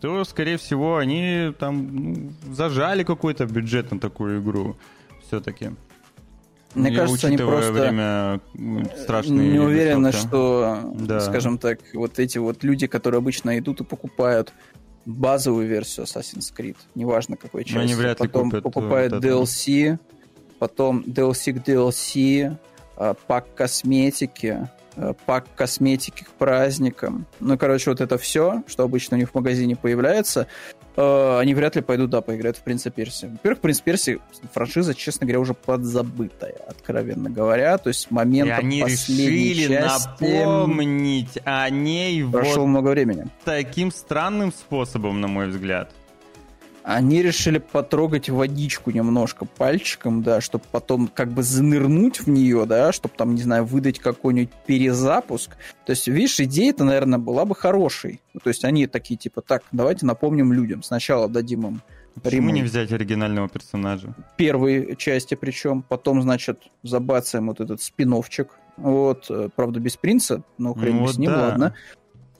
то, 0.00 0.24
скорее 0.24 0.56
всего, 0.56 0.98
они 0.98 1.52
там 1.58 1.88
ну, 1.92 2.32
зажали 2.54 3.02
какой-то 3.02 3.44
бюджет 3.46 3.90
на 3.90 3.98
такую 3.98 4.40
игру 4.40 4.76
все-таки. 5.26 5.72
Мне 6.74 6.92
Я 6.92 7.00
кажется, 7.00 7.26
они 7.26 7.36
просто 7.36 7.72
время 7.72 8.40
страшные 9.02 9.50
не 9.50 9.58
уверены, 9.58 10.12
что, 10.12 10.92
да. 10.94 11.18
скажем 11.20 11.58
так, 11.58 11.80
вот 11.92 12.20
эти 12.20 12.38
вот 12.38 12.62
люди, 12.62 12.86
которые 12.86 13.18
обычно 13.18 13.58
идут 13.58 13.80
и 13.80 13.84
покупают 13.84 14.52
базовую 15.04 15.66
версию 15.66 16.06
Assassin's 16.06 16.52
Creed, 16.56 16.76
неважно 16.94 17.36
какой 17.36 17.64
части. 17.64 17.78
они 17.78 17.94
вряд 17.94 18.20
ли 18.20 18.28
потом 18.28 18.50
купят 18.50 18.62
покупают 18.62 19.12
вот 19.12 19.24
DLC, 19.24 19.98
потом 20.58 21.00
DLC 21.00 21.52
к 21.52 21.66
DLC, 21.66 22.56
а, 22.96 23.14
пак 23.14 23.54
косметики, 23.54 24.68
а, 24.96 25.14
пак 25.26 25.46
косметики 25.54 26.24
к 26.24 26.30
праздникам. 26.30 27.26
Ну, 27.40 27.56
короче, 27.56 27.90
вот 27.90 28.00
это 28.00 28.18
все, 28.18 28.62
что 28.66 28.84
обычно 28.84 29.16
у 29.16 29.20
них 29.20 29.30
в 29.30 29.34
магазине 29.34 29.76
появляется, 29.76 30.46
Э, 30.46 30.79
они 30.96 31.54
вряд 31.54 31.76
ли 31.76 31.82
пойдут, 31.82 32.10
да, 32.10 32.20
поиграть 32.20 32.58
в 32.58 32.62
Принца 32.62 32.90
Перси. 32.90 33.26
Во-первых, 33.26 33.60
Принц 33.60 33.80
Перси 33.80 34.20
франшиза, 34.52 34.94
честно 34.94 35.26
говоря, 35.26 35.40
уже 35.40 35.54
подзабытая, 35.54 36.56
откровенно 36.68 37.30
говоря. 37.30 37.78
То 37.78 37.88
есть 37.88 38.10
момент 38.10 38.50
они 38.52 38.82
последней 38.82 39.50
решили 39.50 39.76
части... 39.76 40.22
напомнить 40.22 41.38
о 41.44 41.68
ней 41.70 42.24
Прошло 42.24 42.62
вот 42.62 42.66
много 42.66 42.88
времени. 42.88 43.26
таким 43.44 43.90
странным 43.92 44.52
способом, 44.52 45.20
на 45.20 45.28
мой 45.28 45.48
взгляд. 45.48 45.90
Они 46.82 47.22
решили 47.22 47.58
потрогать 47.58 48.28
водичку 48.28 48.90
немножко 48.90 49.44
пальчиком, 49.44 50.22
да, 50.22 50.40
чтобы 50.40 50.64
потом 50.70 51.08
как 51.08 51.30
бы 51.30 51.42
занырнуть 51.42 52.20
в 52.20 52.28
нее, 52.28 52.64
да, 52.66 52.92
чтобы 52.92 53.14
там, 53.16 53.34
не 53.34 53.42
знаю, 53.42 53.64
выдать 53.64 53.98
какой-нибудь 53.98 54.50
перезапуск. 54.66 55.50
То 55.84 55.90
есть, 55.90 56.08
видишь, 56.08 56.40
идея-то, 56.40 56.84
наверное, 56.84 57.18
была 57.18 57.44
бы 57.44 57.54
хорошей. 57.54 58.20
То 58.42 58.48
есть 58.48 58.64
они 58.64 58.86
такие, 58.86 59.16
типа, 59.16 59.42
так, 59.42 59.62
давайте 59.72 60.06
напомним 60.06 60.52
людям. 60.52 60.82
Сначала 60.82 61.28
дадим 61.28 61.66
им 61.66 61.82
Почему 62.22 62.48
ремейк. 62.48 62.54
не 62.54 62.62
взять 62.62 62.92
оригинального 62.92 63.48
персонажа? 63.48 64.14
Первой 64.36 64.96
части 64.96 65.34
причем. 65.34 65.82
Потом, 65.82 66.22
значит, 66.22 66.62
забацаем 66.82 67.48
вот 67.48 67.60
этот 67.60 67.82
спиновчик. 67.82 68.48
Вот, 68.76 69.26
э, 69.28 69.50
правда, 69.54 69.78
без 69.78 69.96
принца, 69.96 70.42
но 70.56 70.72
хрен 70.72 70.96
ну, 70.96 71.08
с 71.08 71.18
ним, 71.18 71.30
да. 71.30 71.40
ладно 71.40 71.74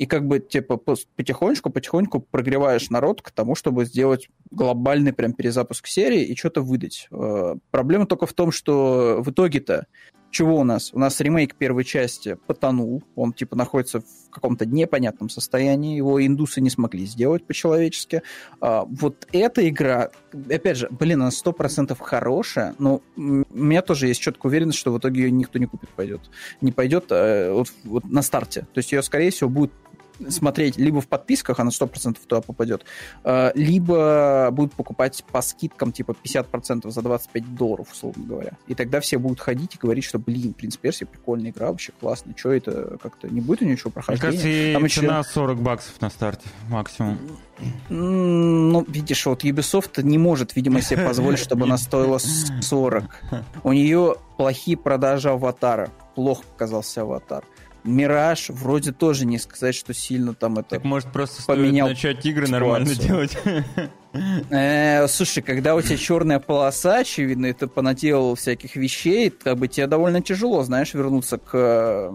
и 0.00 0.06
как 0.06 0.26
бы 0.26 0.40
типа 0.40 0.78
потихонечку-потихоньку 0.78 2.20
прогреваешь 2.20 2.88
народ 2.88 3.20
к 3.20 3.30
тому, 3.30 3.54
чтобы 3.54 3.84
сделать 3.84 4.30
глобальный 4.50 5.12
прям 5.12 5.34
перезапуск 5.34 5.86
серии 5.86 6.24
и 6.24 6.34
что-то 6.34 6.62
выдать. 6.62 7.06
Э, 7.10 7.56
проблема 7.70 8.06
только 8.06 8.24
в 8.24 8.32
том, 8.32 8.50
что 8.50 9.18
в 9.20 9.30
итоге-то 9.30 9.86
чего 10.30 10.60
у 10.60 10.64
нас? 10.64 10.90
У 10.94 10.98
нас 10.98 11.20
ремейк 11.20 11.56
первой 11.56 11.84
части 11.84 12.38
потонул, 12.46 13.02
он 13.16 13.32
типа 13.32 13.56
находится 13.56 14.00
в 14.00 14.30
каком-то 14.30 14.64
непонятном 14.64 15.28
состоянии, 15.28 15.96
его 15.96 16.24
индусы 16.24 16.60
не 16.60 16.70
смогли 16.70 17.04
сделать 17.04 17.44
по-человечески. 17.44 18.22
А, 18.60 18.84
вот 18.84 19.26
эта 19.32 19.68
игра, 19.68 20.10
опять 20.32 20.76
же, 20.76 20.88
блин, 20.90 21.22
она 21.22 21.30
сто 21.30 21.52
процентов 21.52 21.98
хорошая, 21.98 22.74
но 22.78 23.02
у 23.16 23.44
меня 23.52 23.82
тоже 23.82 24.06
есть 24.06 24.20
четкая 24.20 24.50
уверенность, 24.50 24.78
что 24.78 24.92
в 24.92 24.98
итоге 24.98 25.22
ее 25.22 25.30
никто 25.30 25.58
не 25.58 25.66
купит, 25.66 25.90
пойдет. 25.90 26.20
Не 26.60 26.70
пойдет 26.70 27.06
а, 27.10 27.52
вот, 27.52 27.72
вот 27.82 28.04
на 28.04 28.22
старте. 28.22 28.62
То 28.72 28.78
есть 28.78 28.92
ее, 28.92 29.02
скорее 29.02 29.30
всего, 29.30 29.50
будет 29.50 29.72
смотреть 30.28 30.76
либо 30.76 31.00
в 31.00 31.08
подписках, 31.08 31.60
она 31.60 31.70
100% 31.70 32.16
туда 32.26 32.40
попадет, 32.40 32.84
э, 33.24 33.52
либо 33.54 34.48
будут 34.52 34.74
покупать 34.74 35.24
по 35.30 35.42
скидкам 35.42 35.92
типа 35.92 36.14
50% 36.22 36.90
за 36.90 37.02
25 37.02 37.54
долларов, 37.54 37.88
условно 37.92 38.24
говоря. 38.24 38.52
И 38.66 38.74
тогда 38.74 39.00
все 39.00 39.18
будут 39.18 39.40
ходить 39.40 39.74
и 39.74 39.78
говорить, 39.78 40.04
что, 40.04 40.18
блин, 40.18 40.52
Принц 40.52 40.76
Персия 40.76 41.06
прикольная 41.06 41.50
игра, 41.50 41.68
вообще 41.68 41.92
классная. 41.98 42.34
Что 42.36 42.52
это 42.52 42.98
как-то 43.02 43.28
не 43.28 43.40
будет 43.40 43.62
у 43.62 43.64
ничего 43.64 43.90
прохождения? 43.90 44.32
Мне 44.32 44.42
кажется, 44.42 44.72
Там 44.74 44.84
еще... 44.84 45.00
цена 45.00 45.22
40 45.22 45.60
баксов 45.60 46.00
на 46.00 46.10
старте 46.10 46.48
максимум. 46.68 47.18
Ну, 47.88 48.84
видишь, 48.88 49.26
вот 49.26 49.44
Ubisoft 49.44 50.02
не 50.02 50.18
может, 50.18 50.56
видимо, 50.56 50.80
себе 50.80 51.04
позволить, 51.04 51.38
чтобы 51.38 51.66
она 51.66 51.78
стоила 51.78 52.18
40. 52.18 53.04
У 53.62 53.72
нее 53.72 54.16
плохие 54.36 54.76
продажи 54.76 55.30
аватара. 55.30 55.90
Плохо 56.14 56.42
показался 56.52 57.02
аватар. 57.02 57.44
Мираж 57.84 58.50
вроде 58.50 58.92
тоже 58.92 59.26
не 59.26 59.38
сказать, 59.38 59.74
что 59.74 59.94
сильно 59.94 60.34
там 60.34 60.58
это 60.58 60.70
Так 60.70 60.84
может 60.84 61.12
просто 61.12 61.42
поменял 61.44 61.88
начать 61.88 62.24
игры 62.26 62.46
ситуацию. 62.46 62.60
нормально 62.60 62.94
делать? 62.94 63.38
Э, 64.12 65.06
слушай, 65.06 65.40
когда 65.40 65.76
у 65.76 65.82
тебя 65.82 65.96
черная 65.96 66.40
полоса, 66.40 66.98
очевидно, 66.98 67.46
это 67.46 67.68
понаделал 67.68 68.34
всяких 68.34 68.74
вещей, 68.74 69.30
как 69.30 69.56
бы 69.58 69.68
тебе 69.68 69.86
довольно 69.86 70.20
тяжело, 70.20 70.62
знаешь, 70.64 70.94
вернуться 70.94 71.38
к, 71.38 72.12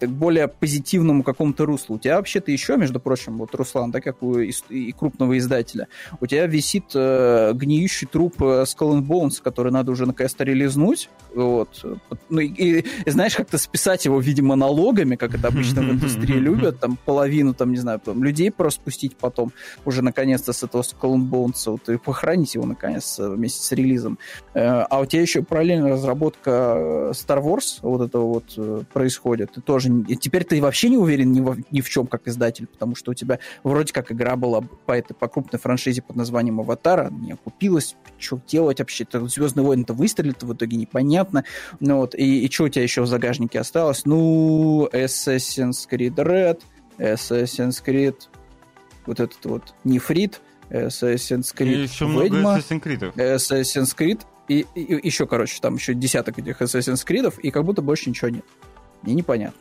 к 0.00 0.06
более 0.06 0.48
позитивному 0.48 1.22
какому-то 1.22 1.66
руслу. 1.66 1.96
У 1.96 1.98
тебя 1.98 2.16
вообще-то 2.16 2.50
еще, 2.50 2.76
между 2.76 2.98
прочим, 2.98 3.38
вот 3.38 3.54
Руслан, 3.54 3.90
да, 3.90 4.00
как 4.00 4.22
у 4.22 4.38
и 4.38 4.92
крупного 4.92 5.36
издателя, 5.36 5.88
у 6.20 6.26
тебя 6.26 6.46
висит 6.46 6.84
э, 6.94 7.52
гниющий 7.54 8.06
труп 8.06 8.42
э, 8.42 8.64
Skull 8.64 8.98
and 8.98 9.06
Bones, 9.06 9.42
который 9.42 9.70
надо 9.70 9.92
уже 9.92 10.06
наконец-то 10.06 10.44
релизнуть, 10.44 11.10
вот. 11.34 11.84
Ну 12.30 12.40
и, 12.40 12.84
и 13.04 13.10
знаешь, 13.10 13.34
как-то 13.36 13.58
списать 13.58 14.04
его, 14.06 14.18
видимо, 14.18 14.56
налогами, 14.56 15.16
как 15.16 15.34
это 15.34 15.48
обычно 15.48 15.82
в 15.82 15.90
индустрии 15.90 16.36
любят, 16.38 16.80
там 16.80 16.96
половину, 17.04 17.52
там, 17.52 17.70
не 17.70 17.78
знаю, 17.78 18.00
там, 18.00 18.24
людей 18.24 18.50
просто 18.50 18.80
спустить 18.80 19.16
потом 19.16 19.52
уже 19.84 20.02
наконец-то 20.02 20.52
с 20.52 20.62
этого 20.62 20.82
Skull 20.82 21.14
and 21.14 21.30
Bones, 21.30 21.33
вот, 21.42 21.88
и 21.88 21.96
похоронить 21.96 22.54
его 22.54 22.66
наконец 22.66 23.18
вместе 23.18 23.62
с 23.62 23.72
релизом. 23.72 24.18
Э, 24.54 24.82
а 24.82 25.00
у 25.00 25.06
тебя 25.06 25.22
еще 25.22 25.42
параллельно 25.42 25.90
разработка 25.90 26.50
э, 26.76 27.12
Star 27.12 27.42
Wars 27.42 27.78
вот 27.82 28.08
этого 28.08 28.26
вот 28.26 28.54
э, 28.56 28.82
происходит. 28.92 29.52
Ты 29.52 29.60
тоже... 29.60 29.90
Теперь 30.20 30.44
ты 30.44 30.60
вообще 30.60 30.88
не 30.88 30.96
уверен 30.96 31.32
ни, 31.32 31.40
в, 31.40 31.58
ни 31.70 31.80
в 31.80 31.88
чем 31.88 32.06
как 32.06 32.28
издатель, 32.28 32.66
потому 32.66 32.94
что 32.94 33.12
у 33.12 33.14
тебя 33.14 33.38
вроде 33.62 33.92
как 33.92 34.12
игра 34.12 34.36
была 34.36 34.60
по, 34.60 34.92
этой, 34.92 35.14
по 35.14 35.28
крупной 35.28 35.60
франшизе 35.60 36.02
под 36.02 36.16
названием 36.16 36.60
Аватара, 36.60 37.10
не 37.10 37.32
окупилась, 37.32 37.96
что 38.18 38.40
делать 38.46 38.78
вообще? 38.78 39.06
Звездные 39.12 39.64
войны-то 39.64 39.94
выстрелит, 39.94 40.42
в 40.42 40.52
итоге 40.52 40.76
непонятно. 40.76 41.44
Ну 41.80 41.98
вот, 41.98 42.14
и, 42.14 42.44
и 42.44 42.50
что 42.50 42.64
у 42.64 42.68
тебя 42.68 42.82
еще 42.82 43.02
в 43.02 43.06
загажнике 43.06 43.60
осталось? 43.60 44.04
Ну, 44.04 44.88
Assassin's 44.92 45.88
Creed 45.90 46.14
Red, 46.14 46.60
Assassin's 46.98 47.82
Creed 47.84 48.16
вот 49.06 49.20
этот 49.20 49.44
вот 49.44 49.74
нефрит, 49.84 50.40
Assassin's 50.70 51.54
Creed 51.54 51.74
и 51.74 51.82
еще 51.82 52.06
Ведьма, 52.06 52.38
много 52.38 52.58
Assassin's 52.58 52.82
Creed. 52.82 53.14
Assassin's 53.14 53.96
Creed, 53.96 54.20
и, 54.48 54.66
и, 54.74 54.80
и 54.80 55.06
еще, 55.06 55.26
короче, 55.26 55.58
там 55.60 55.76
еще 55.76 55.94
десяток 55.94 56.38
этих 56.38 56.60
Assassin's 56.60 57.06
Creed, 57.06 57.32
и 57.40 57.50
как 57.50 57.64
будто 57.64 57.82
больше 57.82 58.10
ничего 58.10 58.30
нет. 58.30 58.44
Мне 59.02 59.14
непонятно. 59.14 59.58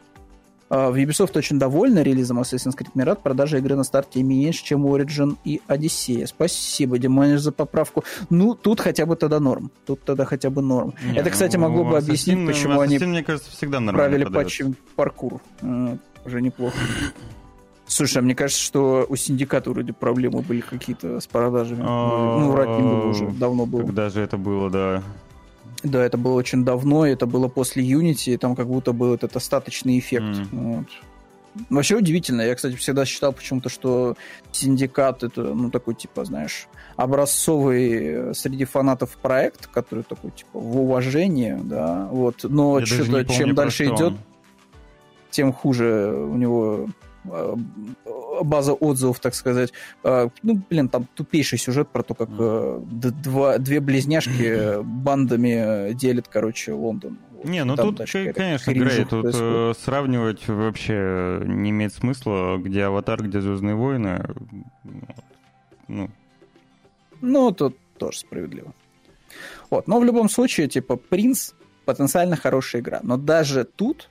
А, 0.70 0.90
в 0.90 0.96
Ubisoft 0.96 1.38
очень 1.38 1.60
довольны 1.60 2.00
релизом 2.00 2.40
Assassin's 2.40 2.76
Creed 2.76 2.90
Mirage. 2.96 3.22
Продажа 3.22 3.58
игры 3.58 3.76
на 3.76 3.84
старте 3.84 4.24
меньше, 4.24 4.64
чем 4.64 4.88
Origin 4.88 5.38
и 5.44 5.62
Odyssey. 5.68 6.26
Спасибо, 6.26 6.98
Димониш, 6.98 7.42
за 7.42 7.52
поправку. 7.52 8.04
Ну, 8.32 8.56
тут 8.56 8.80
хотя 8.80 9.06
бы 9.06 9.16
тогда 9.16 9.40
норм. 9.40 9.72
Тут 9.86 10.02
тогда 10.04 10.26
хотя 10.26 10.50
бы 10.50 10.64
норм. 10.64 10.96
Не, 11.04 11.20
Это, 11.20 11.30
кстати, 11.30 11.58
ну, 11.58 11.64
могло 11.64 11.84
бы 11.84 11.98
объяснить, 11.98 12.48
почему 12.48 12.80
они 12.80 12.98
мне 12.98 13.24
кажется, 13.24 13.52
всегда 13.52 13.80
правили 13.82 14.24
патчи 14.26 14.74
паркур. 14.96 15.42
Уже 16.26 16.42
неплохо. 16.42 16.78
Слушай, 17.94 18.18
а 18.18 18.22
мне 18.24 18.34
кажется, 18.34 18.60
что 18.64 19.06
у 19.08 19.16
синдиката 19.16 19.70
вроде 19.70 19.94
проблемы 19.94 20.42
были 20.42 20.62
какие-то 20.62 21.20
с 21.20 21.28
продажами. 21.28 21.84
Ну, 21.84 22.52
врать 22.52 22.70
не 22.70 22.82
буду 22.82 23.10
уже, 23.10 23.28
давно 23.28 23.68
было. 23.68 23.84
Когда 23.84 24.10
же 24.10 24.22
это 24.22 24.36
было, 24.36 24.72
да. 24.72 25.04
Да, 25.84 26.04
это 26.04 26.18
было 26.18 26.34
очень 26.34 26.66
давно, 26.66 27.06
это 27.06 27.28
было 27.28 27.48
после 27.50 27.88
Unity, 27.88 28.34
и 28.34 28.38
там 28.38 28.56
как 28.56 28.68
будто 28.68 28.94
был 28.94 29.14
этот 29.14 29.36
остаточный 29.36 30.00
эффект. 30.00 30.24
Mm. 30.24 30.48
Вот. 30.52 30.88
Вообще 31.70 31.96
удивительно. 31.96 32.42
Я, 32.42 32.56
кстати, 32.56 32.76
всегда 32.78 33.06
считал 33.06 33.32
почему-то, 33.32 33.70
что 33.70 34.16
синдикат 34.52 35.22
это, 35.22 35.54
ну, 35.54 35.70
такой, 35.70 35.94
типа, 35.94 36.26
знаешь, 36.26 36.68
образцовый 36.96 38.34
среди 38.34 38.66
фанатов 38.66 39.18
проект, 39.22 39.68
который 39.68 40.04
такой, 40.04 40.32
типа, 40.32 40.60
в 40.60 40.82
уважении, 40.82 41.60
да, 41.62 42.08
вот. 42.10 42.38
Но 42.42 42.84
что-то, 42.84 43.26
чем 43.26 43.54
дальше 43.54 43.86
идет, 43.86 44.14
тем 45.30 45.54
хуже 45.54 46.12
у 46.12 46.36
него 46.38 46.88
Э, 46.88 46.88
база 47.24 48.74
отзывов, 48.74 49.20
так 49.20 49.36
сказать. 49.36 49.72
Э, 50.04 50.30
ну, 50.42 50.62
блин, 50.70 50.90
там 50.90 51.08
тупейший 51.14 51.58
сюжет 51.58 51.90
про 51.90 52.04
то, 52.04 52.14
как 52.14 52.30
э, 52.38 52.82
два, 52.84 53.58
две 53.58 53.80
близняшки 53.80 54.82
бандами 54.84 55.94
делят, 55.94 56.28
короче, 56.28 56.74
Лондон. 56.74 57.18
Не, 57.44 57.66
ну 57.66 57.76
там 57.76 57.88
тут, 57.88 57.98
дальше, 57.98 58.32
конечно, 58.34 58.72
Грей, 58.72 59.04
тут 59.04 59.22
происходит. 59.24 59.78
сравнивать 59.80 60.48
вообще 60.48 61.42
не 61.46 61.72
имеет 61.72 61.94
смысла, 61.94 62.58
где 62.58 62.84
Аватар, 62.84 63.22
где 63.22 63.42
Звездные 63.42 63.76
войны. 63.76 64.24
Ну, 65.90 66.10
ну 67.20 67.52
тут 67.52 67.78
тоже 67.98 68.20
справедливо. 68.20 68.74
Вот, 69.70 69.88
но 69.88 70.00
в 70.00 70.06
любом 70.06 70.30
случае, 70.30 70.70
типа, 70.70 70.96
Принц 70.96 71.52
потенциально 71.86 72.38
хорошая 72.38 72.82
игра. 72.82 73.00
Но 73.04 73.18
даже 73.18 73.66
тут 73.66 74.10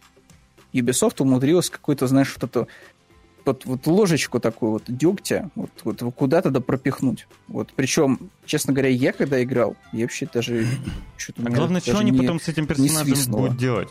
Ubisoft 0.72 1.20
умудрилась 1.20 1.70
какой-то, 1.70 2.06
знаешь, 2.06 2.34
вот 2.34 2.50
эту 2.50 2.68
вот, 3.44 3.64
вот 3.64 3.86
ложечку 3.86 4.40
такую 4.40 4.72
вот 4.72 4.84
дегтя 4.86 5.50
вот, 5.54 5.70
вот 5.84 6.02
куда-то 6.14 6.50
да 6.50 6.60
пропихнуть. 6.60 7.26
Вот, 7.48 7.72
причем, 7.74 8.30
честно 8.46 8.72
говоря, 8.72 8.90
я 8.90 9.12
когда 9.12 9.42
играл, 9.42 9.76
я 9.92 10.02
вообще 10.02 10.28
даже... 10.32 10.66
А 11.38 11.50
главное, 11.50 11.80
что 11.80 11.98
они 11.98 12.10
не, 12.10 12.18
потом 12.18 12.40
с 12.40 12.48
этим 12.48 12.66
персонажем 12.66 13.32
будут 13.32 13.56
делать? 13.56 13.88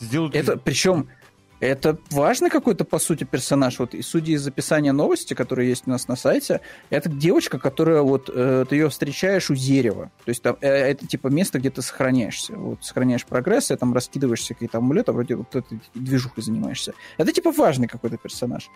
Сделают... 0.00 0.34
Это, 0.34 0.56
причем, 0.56 1.08
это 1.60 1.98
важный 2.10 2.50
какой-то, 2.50 2.84
по 2.84 2.98
сути, 2.98 3.24
персонаж. 3.24 3.78
Вот, 3.78 3.94
и 3.94 4.02
судя 4.02 4.32
из 4.32 4.46
описания 4.46 4.92
новости, 4.92 5.34
которые 5.34 5.68
есть 5.68 5.84
у 5.86 5.90
нас 5.90 6.08
на 6.08 6.16
сайте, 6.16 6.60
это 6.90 7.08
девочка, 7.08 7.58
которая 7.58 8.02
вот, 8.02 8.30
э, 8.32 8.64
ты 8.68 8.76
ее 8.76 8.88
встречаешь 8.90 9.50
у 9.50 9.54
дерева. 9.54 10.10
То 10.24 10.28
есть 10.28 10.42
там, 10.42 10.56
э, 10.60 10.68
это 10.68 11.06
типа 11.06 11.28
место, 11.28 11.58
где 11.58 11.70
ты 11.70 11.82
сохраняешься. 11.82 12.54
Вот, 12.54 12.84
сохраняешь 12.84 13.24
прогресс, 13.24 13.70
и 13.70 13.76
там 13.76 13.94
раскидываешься 13.94 14.54
какие-то 14.54 14.78
амулеты, 14.78 15.12
вроде 15.12 15.36
вот 15.36 15.54
этой 15.54 15.80
движухой 15.94 16.42
занимаешься. 16.42 16.92
Это 17.16 17.32
типа 17.32 17.52
важный 17.52 17.88
какой-то 17.88 18.18
персонаж. 18.18 18.70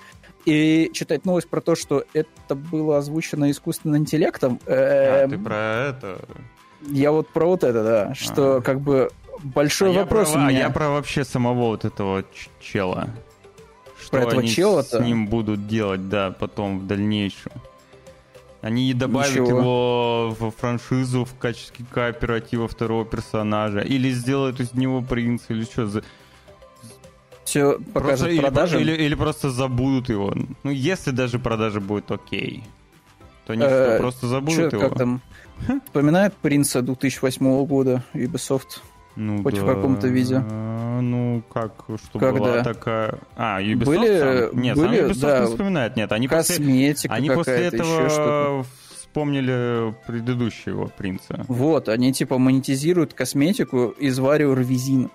И 0.44 0.90
читать 0.94 1.24
новость 1.24 1.48
про 1.48 1.60
то, 1.60 1.74
что 1.74 2.04
это 2.14 2.54
было 2.54 2.98
озвучено 2.98 3.50
искусственным 3.50 4.00
интеллектом... 4.00 4.58
Э, 4.66 5.24
а, 5.24 5.28
ты 5.28 5.38
про 5.38 5.88
это... 5.90 6.20
Я 6.88 7.12
вот 7.12 7.28
про 7.28 7.44
вот 7.44 7.62
это, 7.62 7.84
да. 7.84 8.14
Что 8.14 8.56
а. 8.56 8.60
как 8.62 8.80
бы 8.80 9.10
большой 9.42 9.90
а 9.90 10.00
вопрос 10.00 10.28
я 10.28 10.34
про, 10.34 10.40
у 10.40 10.44
меня. 10.46 10.58
А 10.58 10.62
я 10.62 10.70
про 10.70 10.90
вообще 10.90 11.24
самого 11.24 11.66
вот 11.68 11.84
этого 11.84 12.24
чела. 12.60 13.08
Что 14.00 14.12
про 14.12 14.20
этого 14.22 14.40
они 14.40 14.48
чела 14.48 14.82
с 14.82 14.98
ним 14.98 15.26
будут 15.26 15.66
делать, 15.66 16.08
да, 16.08 16.30
потом 16.30 16.80
в 16.80 16.86
дальнейшем. 16.86 17.52
Они 18.62 18.92
добавят 18.92 19.30
Ничего. 19.30 19.48
его 19.48 20.36
в 20.38 20.50
франшизу 20.50 21.24
в 21.24 21.34
качестве 21.38 21.84
кооператива 21.90 22.68
второго 22.68 23.06
персонажа. 23.06 23.80
Или 23.80 24.10
сделают 24.10 24.60
из 24.60 24.74
него 24.74 25.00
принца, 25.00 25.46
или 25.48 25.64
что 25.64 25.86
за... 25.86 26.02
Все 27.44 27.78
покажут 27.94 28.36
продажи. 28.38 28.80
Или, 28.80 28.92
или 28.92 29.14
просто 29.14 29.50
забудут 29.50 30.10
его. 30.10 30.34
Ну, 30.62 30.70
если 30.70 31.10
даже 31.10 31.38
продажа 31.38 31.80
будет 31.80 32.10
окей, 32.10 32.64
то 33.46 33.54
они 33.54 33.62
э, 33.64 33.98
просто 33.98 34.26
забудут 34.26 34.72
его. 34.72 34.88
Как 34.88 34.98
там? 34.98 35.22
Вспоминает 35.86 36.34
принца 36.34 36.82
2008 36.82 37.64
года 37.64 38.04
Ubisoft? 38.12 38.80
Ну, 39.16 39.42
Хоть 39.42 39.56
да. 39.56 39.62
в 39.62 39.66
каком-то 39.66 40.08
виде. 40.08 40.38
Ну, 40.38 41.42
как, 41.52 41.72
что 42.02 42.18
Когда? 42.18 42.38
была 42.38 42.62
такая... 42.62 43.18
А, 43.36 43.60
Ubisoft 43.60 43.84
были, 43.84 44.48
сам? 44.50 44.60
Нет, 44.60 44.76
были, 44.76 44.96
сам 44.96 45.06
Ubisoft 45.06 45.20
да, 45.20 45.40
не 45.40 45.46
вспоминает. 45.46 45.96
Нет, 45.96 46.12
они 46.12 46.28
Косметика 46.28 47.08
после, 47.08 47.16
они 47.16 47.30
после 47.30 47.64
этого 47.66 48.64
вспомнили 49.10 49.94
предыдущего 50.06 50.86
принца. 50.86 51.44
Вот, 51.48 51.88
они 51.88 52.12
типа 52.12 52.38
монетизируют 52.38 53.14
косметику 53.14 53.88
из 53.98 54.18
Варио 54.18 54.54
Ревизина. 54.54 55.10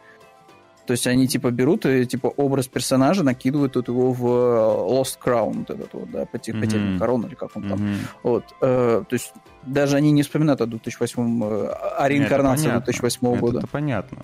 То 0.86 0.92
есть 0.92 1.08
они 1.08 1.28
типа 1.28 1.52
берут 1.52 1.86
и 1.86 2.06
типа 2.06 2.28
образ 2.28 2.68
персонажа 2.68 3.24
накидывают 3.24 3.74
тут 3.74 3.88
его 3.88 4.14
в 4.14 4.26
э, 4.26 4.94
Lost 4.94 5.18
Crown, 5.24 5.60
вот 5.60 5.70
этот 5.70 5.94
вот, 5.94 6.12
да, 6.12 6.26
потерянный 6.26 6.68
mm-hmm. 6.68 7.00
корон 7.00 7.26
или 7.26 7.36
как 7.36 7.56
он 7.56 7.70
там. 7.70 7.80
Mm-hmm. 7.80 7.98
Вот, 8.24 8.44
э, 8.62 9.04
то 9.08 9.14
есть 9.14 9.34
даже 9.64 9.98
они 9.98 10.12
не 10.12 10.22
вспоминают 10.22 10.62
о 10.62 10.68
2008 10.68 11.44
э, 11.44 11.68
о 11.98 12.08
реинкарнации 12.08 12.70
это 12.70 12.86
2008 12.86 13.28
это 13.28 13.40
года. 13.40 13.58
Это 13.60 13.68
понятно. 13.68 14.20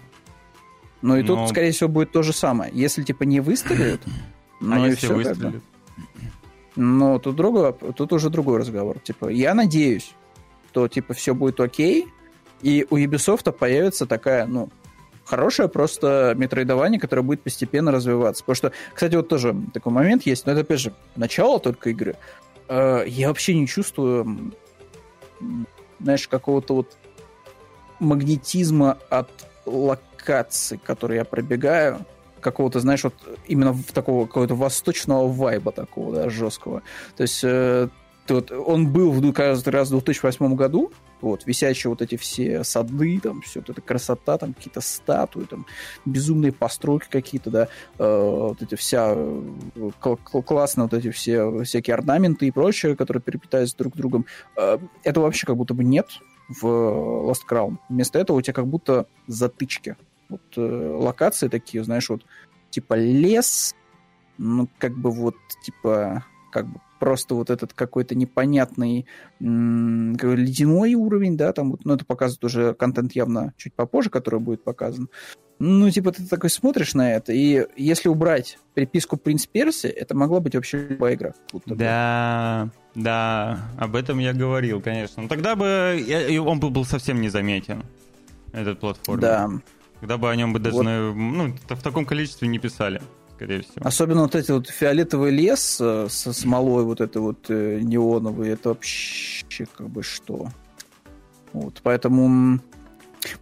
Ну 1.02 1.18
и 1.18 1.24
Но... 1.24 1.36
тут, 1.36 1.50
скорее 1.50 1.72
всего, 1.72 1.90
будет 1.90 2.12
то 2.12 2.22
же 2.22 2.32
самое. 2.32 2.72
Если 2.74 3.04
типа 3.04 3.24
не 3.24 3.40
выстрелят, 3.40 4.02
ну 4.60 4.84
а 4.84 4.88
и 4.88 4.96
все, 4.96 5.14
выстрелят? 5.14 5.64
Ну, 6.76 7.20
тут, 7.20 7.36
другой, 7.36 7.74
тут 7.74 8.14
уже 8.14 8.30
другой 8.30 8.60
разговор. 8.60 9.00
Типа, 9.00 9.28
я 9.28 9.54
надеюсь, 9.54 10.14
что 10.70 10.88
типа 10.88 11.14
все 11.14 11.34
будет 11.36 11.60
окей, 11.60 12.08
и 12.62 12.86
у 12.90 12.98
Ubisoft 12.98 13.52
появится 13.52 14.06
такая, 14.06 14.46
ну, 14.46 14.70
хорошее 15.26 15.70
просто 15.70 16.34
метроидование, 16.38 17.00
которое 17.00 17.22
будет 17.22 17.42
постепенно 17.42 17.92
развиваться. 17.92 18.44
Потому 18.44 18.56
что, 18.56 18.72
кстати, 18.94 19.16
вот 19.16 19.28
тоже 19.28 19.56
такой 19.74 19.92
момент 19.92 20.26
есть, 20.26 20.46
но 20.46 20.52
это, 20.52 20.62
опять 20.62 20.80
же, 20.80 20.94
начало 21.16 21.60
только 21.60 21.90
игры. 21.90 22.16
Э, 22.68 23.04
я 23.08 23.28
вообще 23.28 23.54
не 23.56 23.68
чувствую, 23.68 24.54
знаешь, 26.00 26.28
какого-то 26.28 26.76
вот 26.76 26.98
магнетизма 28.00 28.98
от 29.10 29.30
локаций, 29.66 30.78
которые 30.78 31.20
я 31.20 31.26
пробегаю, 31.26 32.06
какого-то, 32.42 32.80
знаешь, 32.80 33.04
вот 33.04 33.14
именно 33.48 33.72
в 33.72 33.92
такого 33.94 34.26
какого-то 34.26 34.56
восточного 34.56 35.28
вайба 35.28 35.72
такого, 35.72 36.16
да, 36.16 36.30
жесткого. 36.30 36.82
То 37.16 37.22
есть 37.24 37.42
э, 37.44 37.88
вот, 38.34 38.52
он 38.52 38.92
был 38.92 39.12
в, 39.12 39.34
каждый 39.34 39.70
раз 39.70 39.88
в 39.88 39.92
2008 39.92 40.56
году, 40.56 40.92
вот, 41.22 41.46
висящие 41.46 41.90
вот 41.90 42.02
эти 42.02 42.18
все 42.18 42.64
сады, 42.64 43.20
там, 43.20 43.42
все 43.42 43.60
вот 43.60 43.70
эта 43.70 43.82
красота, 43.82 44.38
там, 44.38 44.54
какие-то 44.54 44.82
статуи, 44.82 45.44
там, 45.44 45.66
безумные 46.06 46.52
постройки 46.52 47.08
какие-то, 47.10 47.50
да, 47.50 47.68
э, 47.98 48.20
вот 48.20 48.62
эти 48.62 48.76
вся, 48.76 49.14
э, 49.16 49.92
классно 50.46 50.84
вот 50.84 50.94
эти 50.94 51.12
все 51.12 51.64
всякие 51.64 51.96
орнаменты 51.96 52.48
и 52.48 52.52
прочее, 52.52 52.96
которые 52.96 53.22
переплетаются 53.22 53.78
друг 53.78 53.96
с 53.96 53.98
другом. 53.98 54.26
Э, 54.58 54.78
этого 55.04 55.26
вообще 55.26 55.48
как 55.48 55.58
будто 55.58 55.74
бы 55.74 55.84
нет 55.84 56.08
в 56.50 56.66
Lost 56.66 57.42
Crown. 57.50 57.78
Вместо 57.90 58.20
этого 58.20 58.38
у 58.38 58.42
тебя 58.42 58.54
как 58.54 58.68
будто 58.68 59.08
затычки. 59.28 59.96
Вот 60.30 60.42
э, 60.58 60.96
локации 61.00 61.48
такие, 61.48 61.84
знаешь, 61.84 62.10
вот, 62.10 62.26
типа 62.70 62.96
лес, 62.96 63.76
ну, 64.38 64.68
как 64.78 64.98
бы 64.98 65.12
вот, 65.12 65.36
типа, 65.64 66.26
как 66.52 66.68
бы 66.68 66.80
просто 67.02 67.34
вот 67.34 67.50
этот 67.50 67.74
какой-то 67.74 68.14
непонятный 68.14 69.08
м- 69.40 70.16
ледяной 70.22 70.94
уровень, 70.94 71.36
да, 71.36 71.52
там 71.52 71.72
вот, 71.72 71.84
ну, 71.84 71.96
это 71.96 72.06
показывает 72.06 72.44
уже 72.44 72.76
контент 72.76 73.14
явно 73.14 73.56
чуть 73.58 73.74
попозже, 73.74 74.12
который 74.12 74.40
будет 74.40 74.64
показан. 74.64 75.10
Ну, 75.58 75.90
типа, 75.90 76.12
ты 76.12 76.28
такой 76.28 76.52
смотришь 76.52 76.94
на 76.94 77.12
это, 77.12 77.34
и 77.34 77.66
если 77.76 78.08
убрать 78.08 78.60
приписку 78.76 79.18
«Принц 79.18 79.48
Перси», 79.48 79.88
это 79.88 80.16
могла 80.16 80.42
быть 80.42 80.54
вообще 80.54 80.90
любая 80.90 81.16
игра. 81.16 81.34
Да, 81.66 82.70
да, 82.94 83.66
об 83.80 83.96
этом 83.96 84.20
я 84.20 84.34
говорил, 84.34 84.80
конечно. 84.80 85.24
Но 85.24 85.28
тогда 85.28 85.56
бы 85.56 86.00
я, 86.06 86.40
он 86.44 86.60
был, 86.60 86.86
совсем 86.86 87.20
незаметен, 87.20 87.84
этот 88.54 88.80
платформер. 88.80 89.22
Да. 89.22 89.50
Тогда 90.02 90.18
бы 90.20 90.30
о 90.30 90.36
нем 90.36 90.54
бы 90.54 90.60
даже 90.60 90.76
вот. 90.76 90.84
ну, 90.84 91.56
в 91.68 91.82
таком 91.82 92.06
количестве 92.06 92.48
не 92.48 92.60
писали 92.60 93.02
скорее 93.42 93.62
всего. 93.62 93.88
Особенно 93.88 94.22
вот 94.22 94.36
эти 94.36 94.52
вот 94.52 94.70
фиолетовый 94.70 95.32
лес 95.32 95.78
э, 95.82 96.08
со 96.10 96.34
смолой 96.34 96.84
вот 96.84 97.02
это 97.02 97.20
вот 97.22 97.50
э, 97.50 97.80
неоновый, 97.82 98.50
это 98.50 98.70
вообще 98.70 99.66
как 99.76 99.90
бы 99.90 100.04
что. 100.04 100.50
Вот, 101.54 101.82
поэтому 101.84 102.60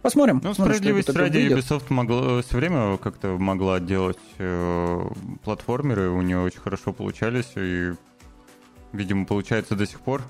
посмотрим. 0.02 0.40
Ну, 0.42 0.54
справедливости 0.54 1.10
ради, 1.10 1.38
Ubisoft 1.38 1.84
могла, 1.90 2.42
все 2.42 2.56
время 2.56 2.96
как-то 2.96 3.36
могла 3.38 3.78
делать 3.78 4.18
э, 4.38 5.02
платформеры, 5.44 6.08
у 6.10 6.22
нее 6.22 6.40
очень 6.40 6.60
хорошо 6.60 6.92
получались, 6.92 7.52
и, 7.56 7.92
видимо, 8.92 9.26
получается 9.26 9.76
до 9.76 9.86
сих 9.86 10.00
пор. 10.00 10.22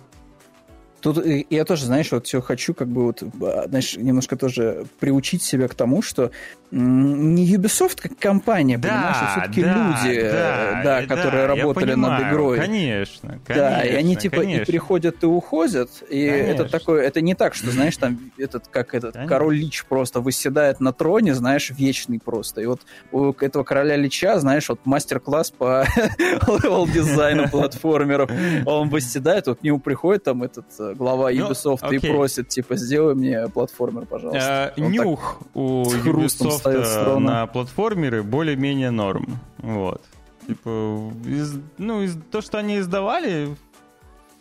Тут 1.00 1.24
я 1.24 1.64
тоже, 1.64 1.86
знаешь, 1.86 2.12
вот 2.12 2.26
все 2.26 2.40
хочу 2.40 2.74
как 2.74 2.88
бы 2.88 3.04
вот, 3.04 3.22
а, 3.42 3.66
знаешь, 3.68 3.96
немножко 3.96 4.36
тоже 4.36 4.84
приучить 4.98 5.42
себя 5.42 5.68
к 5.68 5.74
тому, 5.74 6.02
что 6.02 6.30
не 6.70 7.56
Ubisoft 7.56 8.00
как 8.00 8.18
компания, 8.18 8.78
да, 8.78 8.88
понимаешь, 8.88 9.16
а 9.20 9.40
все-таки 9.40 9.62
да, 9.62 9.98
люди, 10.04 10.20
да, 10.22 10.80
да, 10.84 11.06
которые 11.06 11.42
да, 11.42 11.46
работали 11.48 11.92
понимаю, 11.92 12.22
над 12.22 12.32
игрой. 12.32 12.58
Конечно, 12.58 13.40
конечно. 13.44 13.70
Да, 13.70 13.82
и 13.82 13.94
они 13.94 14.14
типа 14.14 14.36
конечно. 14.38 14.62
и 14.62 14.64
приходят 14.66 15.22
и 15.22 15.26
уходят, 15.26 15.90
и 16.08 16.28
конечно. 16.28 16.50
это 16.50 16.64
такое, 16.70 17.02
это 17.02 17.20
не 17.20 17.34
так, 17.34 17.54
что, 17.54 17.70
знаешь, 17.70 17.96
там 17.96 18.18
этот, 18.38 18.68
как 18.68 18.94
этот 18.94 19.14
конечно. 19.14 19.28
король 19.28 19.56
Лич 19.56 19.84
просто 19.84 20.20
восседает 20.20 20.80
на 20.80 20.92
троне, 20.92 21.34
знаешь, 21.34 21.70
вечный 21.70 22.20
просто. 22.20 22.60
И 22.60 22.66
вот 22.66 22.82
у 23.10 23.32
этого 23.32 23.64
короля 23.64 23.96
Лича, 23.96 24.38
знаешь, 24.38 24.68
вот 24.68 24.80
мастер-класс 24.84 25.50
по 25.50 25.84
левел-дизайну 25.96 27.48
платформеров, 27.48 28.30
он 28.64 28.88
восседает, 28.90 29.46
вот 29.48 29.60
к 29.60 29.62
нему 29.62 29.80
приходит 29.80 30.24
там 30.24 30.42
этот 30.42 30.66
э, 30.78 30.89
глава 30.94 31.30
ну, 31.30 31.48
Ubisoft 31.48 31.80
ну, 31.82 31.92
и 31.92 31.98
просит, 31.98 32.48
типа, 32.48 32.76
сделай 32.76 33.14
мне 33.14 33.48
платформер, 33.48 34.06
пожалуйста. 34.06 34.72
Э, 34.76 34.80
нюх 34.80 35.40
у 35.54 35.84
Ubisoft 35.84 37.18
на 37.18 37.46
платформеры 37.46 38.22
более-менее 38.22 38.90
норм. 38.90 39.38
Вот. 39.58 40.02
Типа, 40.46 41.12
из, 41.26 41.60
ну, 41.78 42.02
из, 42.02 42.16
то, 42.30 42.40
что 42.40 42.58
они 42.58 42.78
издавали, 42.78 43.56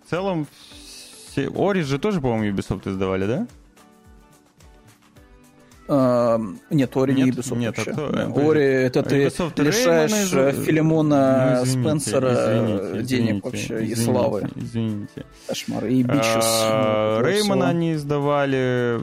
в 0.05 0.09
целом, 0.09 0.47
все... 1.29 1.45
Ori 1.47 1.83
же 1.83 1.99
тоже, 1.99 2.21
по-моему, 2.21 2.57
Ubisoft 2.57 2.89
издавали, 2.89 3.25
да? 3.25 3.47
Нет, 5.89 6.95
Ори 6.97 7.13
не 7.15 7.31
Ubisoft 7.31 7.57
нет, 7.57 7.75
вообще. 7.75 7.93
Кто, 7.93 8.49
Ори, 8.49 8.63
это 8.63 9.01
ты 9.01 9.25
Ubisoft 9.25 9.61
лишаешь 9.61 10.11
Реймона, 10.11 10.51
Филимона 10.51 11.55
ну, 11.57 11.63
извините, 11.63 11.89
Спенсера 11.89 12.33
извините, 12.33 13.03
денег 13.03 13.29
извините, 13.29 13.41
вообще 13.43 13.75
извините, 13.75 13.91
и 13.91 13.95
славы. 13.95 14.49
Извините. 14.55 15.25
Кошмар. 15.47 15.85
И 15.85 16.03
Бичес. 16.03 16.45
А, 16.45 17.21
Реймона 17.23 17.69
они 17.69 17.93
издавали... 17.93 18.99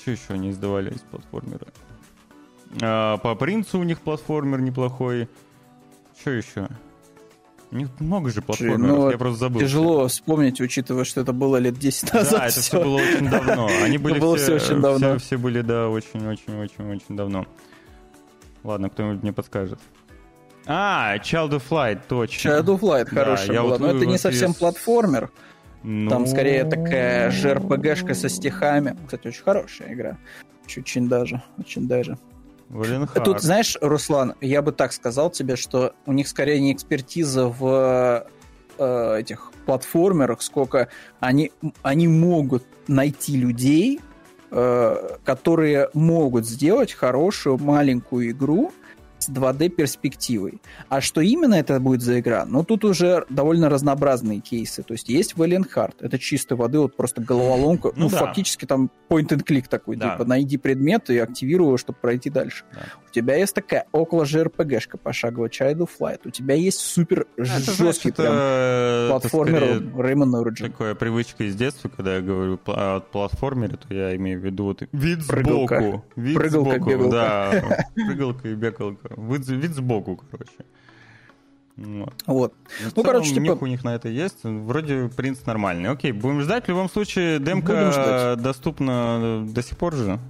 Что 0.00 0.10
еще 0.12 0.22
они 0.28 0.50
издавали 0.50 0.90
из 0.90 1.00
платформера? 1.00 1.66
А, 2.80 3.16
по 3.16 3.34
Принцу 3.34 3.80
у 3.80 3.82
них 3.82 4.00
платформер 4.00 4.60
неплохой. 4.60 5.28
Что 6.20 6.30
еще? 6.30 6.68
У 7.72 7.76
них 7.76 7.88
много 7.98 8.30
же 8.30 8.42
платформеров, 8.42 8.96
ну, 8.96 9.10
я 9.10 9.18
просто 9.18 9.38
забыл. 9.40 9.60
Тяжело 9.60 10.06
вспомнить, 10.06 10.60
учитывая, 10.60 11.04
что 11.04 11.20
это 11.20 11.32
было 11.32 11.56
лет 11.56 11.76
10 11.76 12.14
назад. 12.14 12.40
Да, 12.40 12.46
это 12.46 12.60
все, 12.60 12.82
было 12.82 12.96
очень 12.96 13.28
давно. 13.30 13.68
Они 13.82 13.98
были 13.98 14.20
было 14.20 14.36
все, 14.36 14.58
все 14.58 14.72
очень 14.72 14.82
давно. 14.82 15.18
Все, 15.18 15.26
все 15.26 15.38
были, 15.38 15.62
да, 15.62 15.88
очень-очень-очень-очень 15.88 17.16
давно. 17.16 17.46
Ладно, 18.62 18.88
кто-нибудь 18.88 19.22
мне 19.22 19.32
подскажет. 19.32 19.80
А, 20.66 21.16
Child 21.18 21.50
of 21.50 21.62
Light, 21.70 22.00
точно. 22.08 22.48
Child 22.48 22.64
of 22.66 22.80
Light 22.80 23.06
хорошая 23.06 23.48
да, 23.48 23.62
была, 23.62 23.70
вот, 23.70 23.80
но 23.80 23.86
это 23.88 24.06
не 24.06 24.18
совсем 24.18 24.52
из... 24.52 24.56
платформер. 24.56 25.30
Ну... 25.82 26.10
Там 26.10 26.26
скорее 26.26 26.64
такая 26.64 27.30
JRPG-шка 27.30 28.14
со 28.14 28.28
стихами. 28.28 28.96
Кстати, 29.04 29.28
очень 29.28 29.42
хорошая 29.42 29.92
игра. 29.92 30.18
Очень 30.66 31.08
даже, 31.08 31.42
очень 31.58 31.86
даже. 31.86 32.18
Валенхард. 32.68 33.24
Тут, 33.24 33.40
знаешь, 33.40 33.76
Руслан, 33.80 34.34
я 34.40 34.62
бы 34.62 34.72
так 34.72 34.92
сказал 34.92 35.30
тебе, 35.30 35.56
что 35.56 35.94
у 36.04 36.12
них 36.12 36.28
скорее 36.28 36.60
не 36.60 36.72
экспертиза 36.72 37.46
в 37.46 38.26
э, 38.78 39.16
этих 39.18 39.52
платформерах, 39.66 40.42
сколько 40.42 40.88
они, 41.20 41.52
они 41.82 42.08
могут 42.08 42.64
найти 42.88 43.36
людей, 43.36 44.00
э, 44.50 45.16
которые 45.24 45.90
могут 45.94 46.46
сделать 46.46 46.92
хорошую 46.92 47.58
маленькую 47.58 48.30
игру, 48.30 48.72
с 49.26 49.30
2D-перспективой. 49.30 50.60
А 50.88 51.00
что 51.00 51.20
именно 51.20 51.54
это 51.54 51.80
будет 51.80 52.02
за 52.02 52.20
игра? 52.20 52.44
Ну, 52.46 52.64
тут 52.64 52.84
уже 52.84 53.24
довольно 53.28 53.68
разнообразные 53.68 54.40
кейсы. 54.40 54.82
То 54.82 54.94
есть 54.94 55.08
есть 55.08 55.34
Valiant 55.34 55.66
Heart, 55.74 55.96
это 56.00 56.18
чистой 56.18 56.56
воды, 56.56 56.78
вот 56.78 56.96
просто 56.96 57.20
головоломка. 57.20 57.92
Ну, 57.96 58.04
ну 58.04 58.10
да. 58.10 58.18
фактически 58.18 58.64
там 58.64 58.90
point-and-click 59.08 59.66
такой, 59.68 59.96
да. 59.96 60.12
типа 60.12 60.24
найди 60.24 60.56
предмет 60.56 61.10
и 61.10 61.18
активируй 61.18 61.68
его, 61.68 61.76
чтобы 61.76 61.98
пройти 62.00 62.30
дальше. 62.30 62.64
Да. 62.72 62.82
У 63.16 63.18
тебя 63.18 63.36
есть 63.36 63.54
такая 63.54 63.86
около 63.92 64.24
JRPG-шка 64.24 64.98
пошаговая 64.98 65.48
Child 65.48 65.78
of 65.78 65.90
Light. 66.00 66.20
У 66.26 66.30
тебя 66.30 66.54
есть 66.54 66.80
супер 66.80 67.26
а, 67.38 67.44
жесткий 67.44 68.12
прям 68.12 68.34
это, 68.34 69.06
платформер 69.08 69.62
Rayman 69.94 70.38
Origin. 70.38 70.70
Такая 70.70 70.94
привычка 70.94 71.44
из 71.44 71.56
детства, 71.56 71.88
когда 71.88 72.16
я 72.16 72.20
говорю 72.20 72.60
о 72.66 73.00
платформере, 73.00 73.78
то 73.78 73.94
я 73.94 74.14
имею 74.16 74.38
в 74.38 74.44
виду 74.44 74.64
вот 74.64 74.82
вид 74.92 75.22
сбоку. 75.22 76.04
Вид 76.14 76.36
прыгалка, 76.36 76.74
сбоку, 76.74 76.90
бегалка. 76.90 77.10
да. 77.10 77.86
Прыгалка 77.94 78.48
и 78.48 78.54
бегалка. 78.54 79.14
Вид, 79.16 79.48
вид 79.48 79.70
сбоку, 79.70 80.20
короче. 80.30 80.52
Вот. 81.76 82.14
вот. 82.26 82.54
Ну, 82.82 82.90
ну 82.96 83.02
короче, 83.02 83.34
типа... 83.34 83.56
у 83.58 83.66
них 83.66 83.82
на 83.82 83.94
это 83.94 84.10
есть. 84.10 84.40
Вроде 84.44 85.08
принц 85.08 85.38
нормальный. 85.46 85.88
Окей, 85.88 86.12
будем 86.12 86.42
ждать. 86.42 86.66
В 86.66 86.68
любом 86.68 86.90
случае, 86.90 87.38
демка 87.38 88.36
доступна 88.38 89.46
до 89.48 89.62
сих 89.62 89.78
пор 89.78 89.94
же. 89.94 90.20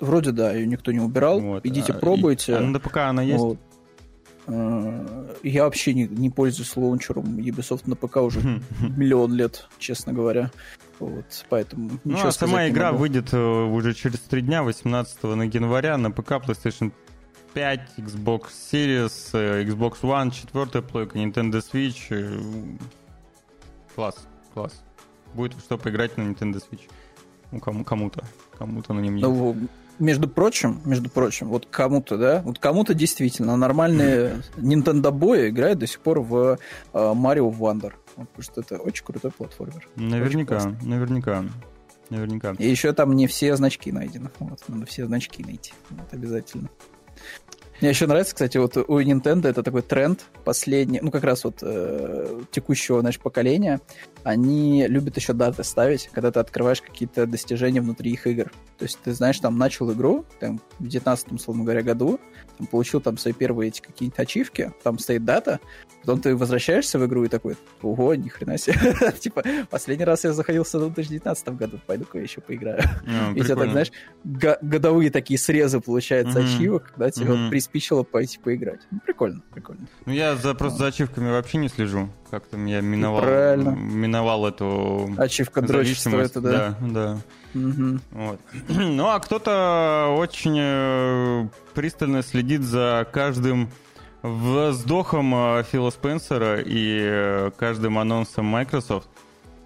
Вроде 0.00 0.32
да, 0.32 0.52
ее 0.52 0.66
никто 0.66 0.92
не 0.92 1.00
убирал. 1.00 1.40
Вот. 1.40 1.66
Идите, 1.66 1.92
а, 1.92 1.98
пробуйте. 1.98 2.52
И, 2.52 2.54
а 2.56 2.60
на 2.60 2.80
ПК 2.80 2.98
она 2.98 3.22
есть? 3.22 3.42
Вот. 3.42 3.58
А, 4.46 5.26
я 5.42 5.64
вообще 5.64 5.94
не, 5.94 6.06
не 6.06 6.30
пользуюсь 6.30 6.76
лаунчером 6.76 7.38
Ubisoft 7.38 7.82
на 7.86 7.96
ПК 7.96 8.18
уже 8.18 8.40
миллион 8.80 9.32
лет, 9.34 9.68
честно 9.78 10.12
говоря. 10.12 10.50
Вот, 11.00 11.44
поэтому 11.48 11.90
ну, 12.04 12.16
а 12.22 12.30
сама 12.30 12.68
игра 12.68 12.92
выйдет 12.92 13.32
э, 13.32 13.36
уже 13.36 13.94
через 13.94 14.20
три 14.20 14.42
дня, 14.42 14.62
18 14.62 15.24
на 15.24 15.42
января, 15.42 15.98
на 15.98 16.12
ПК, 16.12 16.32
PlayStation 16.34 16.92
5, 17.52 17.80
Xbox 17.98 18.42
Series, 18.72 19.30
э, 19.32 19.64
Xbox 19.64 20.02
One, 20.02 20.30
четвертая 20.30 20.82
плойка, 20.82 21.18
Nintendo 21.18 21.60
Switch. 21.60 22.06
Э, 22.10 22.40
класс, 23.94 24.26
класс. 24.52 24.84
Будет 25.34 25.58
что 25.58 25.78
поиграть 25.78 26.16
на 26.16 26.22
Nintendo 26.22 26.62
Switch. 26.62 26.88
Ну, 27.50 27.58
кому, 27.60 27.84
кому-то. 27.84 28.24
Кому-то 28.56 28.92
на 28.92 29.00
нем 29.00 29.16
есть. 29.16 29.26
Ну, 29.26 29.56
между 29.98 30.28
прочим, 30.28 30.80
между 30.84 31.08
прочим, 31.08 31.48
вот 31.48 31.66
кому-то, 31.70 32.16
да, 32.16 32.42
вот 32.44 32.58
кому-то 32.58 32.94
действительно 32.94 33.56
нормальные 33.56 34.42
Nintendo 34.56 35.10
бои 35.10 35.48
играют 35.48 35.78
до 35.78 35.86
сих 35.86 36.00
пор 36.00 36.20
в 36.20 36.58
uh, 36.92 37.14
Mario 37.14 37.56
Wonder. 37.56 37.92
Потому 38.14 38.42
что 38.42 38.60
это 38.60 38.76
очень 38.76 39.04
крутой 39.04 39.32
платформер. 39.32 39.88
Наверняка, 39.96 40.72
наверняка. 40.82 41.44
Наверняка. 42.10 42.54
И 42.58 42.68
еще 42.68 42.92
там 42.92 43.14
не 43.14 43.26
все 43.26 43.56
значки 43.56 43.90
найдены. 43.90 44.30
Вот, 44.38 44.62
надо 44.68 44.86
все 44.86 45.06
значки 45.06 45.42
найти. 45.42 45.72
Вот, 45.90 46.12
обязательно. 46.12 46.68
Мне 47.80 47.90
еще 47.90 48.06
нравится, 48.06 48.34
кстати, 48.34 48.56
вот 48.56 48.76
у 48.76 49.00
Nintendo 49.00 49.48
это 49.48 49.62
такой 49.62 49.82
тренд 49.82 50.24
последний, 50.44 51.00
ну, 51.02 51.10
как 51.10 51.24
раз 51.24 51.44
вот 51.44 51.58
э, 51.62 52.42
текущего, 52.50 53.00
значит, 53.00 53.20
поколения. 53.20 53.80
Они 54.22 54.86
любят 54.86 55.16
еще 55.16 55.32
даты 55.32 55.64
ставить, 55.64 56.08
когда 56.12 56.30
ты 56.30 56.40
открываешь 56.40 56.80
какие-то 56.80 57.26
достижения 57.26 57.80
внутри 57.80 58.12
их 58.12 58.26
игр. 58.26 58.52
То 58.78 58.84
есть 58.84 58.98
ты, 59.02 59.12
знаешь, 59.12 59.38
там 59.40 59.58
начал 59.58 59.92
игру, 59.92 60.24
там, 60.38 60.60
в 60.78 60.86
19 60.86 61.32
условно 61.32 61.64
говоря, 61.64 61.82
году, 61.82 62.20
там, 62.58 62.66
получил 62.68 63.00
там 63.00 63.18
свои 63.18 63.32
первые 63.34 63.68
эти 63.68 63.80
какие-нибудь 63.80 64.18
ачивки, 64.18 64.72
там 64.82 64.98
стоит 64.98 65.24
дата, 65.24 65.58
Потом 66.04 66.20
ты 66.20 66.36
возвращаешься 66.36 66.98
в 66.98 67.06
игру 67.06 67.24
и 67.24 67.28
такой, 67.28 67.56
ого, 67.80 68.14
ни 68.14 68.28
хрена 68.28 68.58
себе. 68.58 68.94
типа, 69.20 69.42
последний 69.70 70.04
раз 70.04 70.24
я 70.24 70.34
заходил 70.34 70.64
в 70.64 70.70
2019 70.70 71.48
году, 71.56 71.80
пойду-ка 71.86 72.18
я 72.18 72.24
еще 72.24 72.42
поиграю. 72.42 72.82
И 73.34 73.40
тебя 73.40 73.56
так, 73.56 73.70
знаешь, 73.70 73.90
годовые 74.24 75.10
такие 75.10 75.38
срезы 75.38 75.80
получаются 75.80 76.40
ачивок, 76.40 76.90
когда 76.90 77.10
тебе 77.10 77.48
приспичило 77.48 78.02
пойти 78.02 78.38
поиграть. 78.38 78.80
Ну, 78.90 79.00
прикольно, 79.00 79.40
прикольно. 79.52 79.86
Ну, 80.04 80.12
я 80.12 80.36
за, 80.36 80.54
просто 80.54 80.80
за 80.80 80.86
ачивками 80.88 81.30
вообще 81.30 81.58
не 81.58 81.68
слежу. 81.68 82.10
Как-то 82.30 82.58
я 82.58 82.80
миновал, 82.80 83.22
миновал 83.56 84.46
эту 84.46 85.10
Ачивка 85.16 85.62
дрочества 85.62 86.18
это, 86.18 86.40
да? 86.40 86.76
Да, 86.80 86.88
да. 86.90 87.18
Угу. 87.54 87.98
Вот. 88.10 88.40
Ну, 88.68 89.08
а 89.08 89.18
кто-то 89.20 90.14
очень 90.18 90.56
э, 90.58 91.48
пристально 91.74 92.22
следит 92.22 92.62
за 92.62 93.06
каждым 93.12 93.70
вздохом 94.24 95.34
э, 95.34 95.64
Фила 95.70 95.90
Спенсера 95.90 96.60
и 96.60 96.98
э, 97.02 97.50
каждым 97.58 97.98
анонсом 97.98 98.46
Microsoft. 98.46 99.08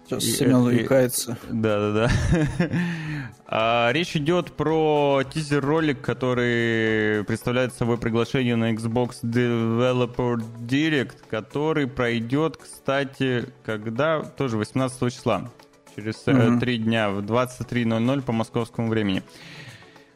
Сейчас 0.05 0.25
и, 0.25 0.31
Семен 0.33 0.57
увлекается. 0.57 1.39
Да-да-да. 1.49 2.11
а, 3.47 3.91
речь 3.93 4.17
идет 4.17 4.53
про 4.53 5.23
тизер-ролик, 5.33 6.01
который 6.01 7.25
представляет 7.25 7.73
собой 7.75 7.99
приглашение 7.99 8.57
на 8.57 8.73
Xbox 8.73 9.23
Developer 9.23 10.43
Direct, 10.67 11.17
который 11.31 11.87
пройдет, 11.87 12.57
кстати, 12.57 13.53
когда? 13.65 14.23
Тоже 14.23 14.57
18 14.57 15.13
числа. 15.13 15.51
Через 15.95 16.27
mm-hmm. 16.27 16.59
3 16.59 16.79
дня 16.79 17.11
в 17.11 17.21
23.00 17.21 18.23
по 18.23 18.33
московскому 18.33 18.89
времени. 18.89 19.23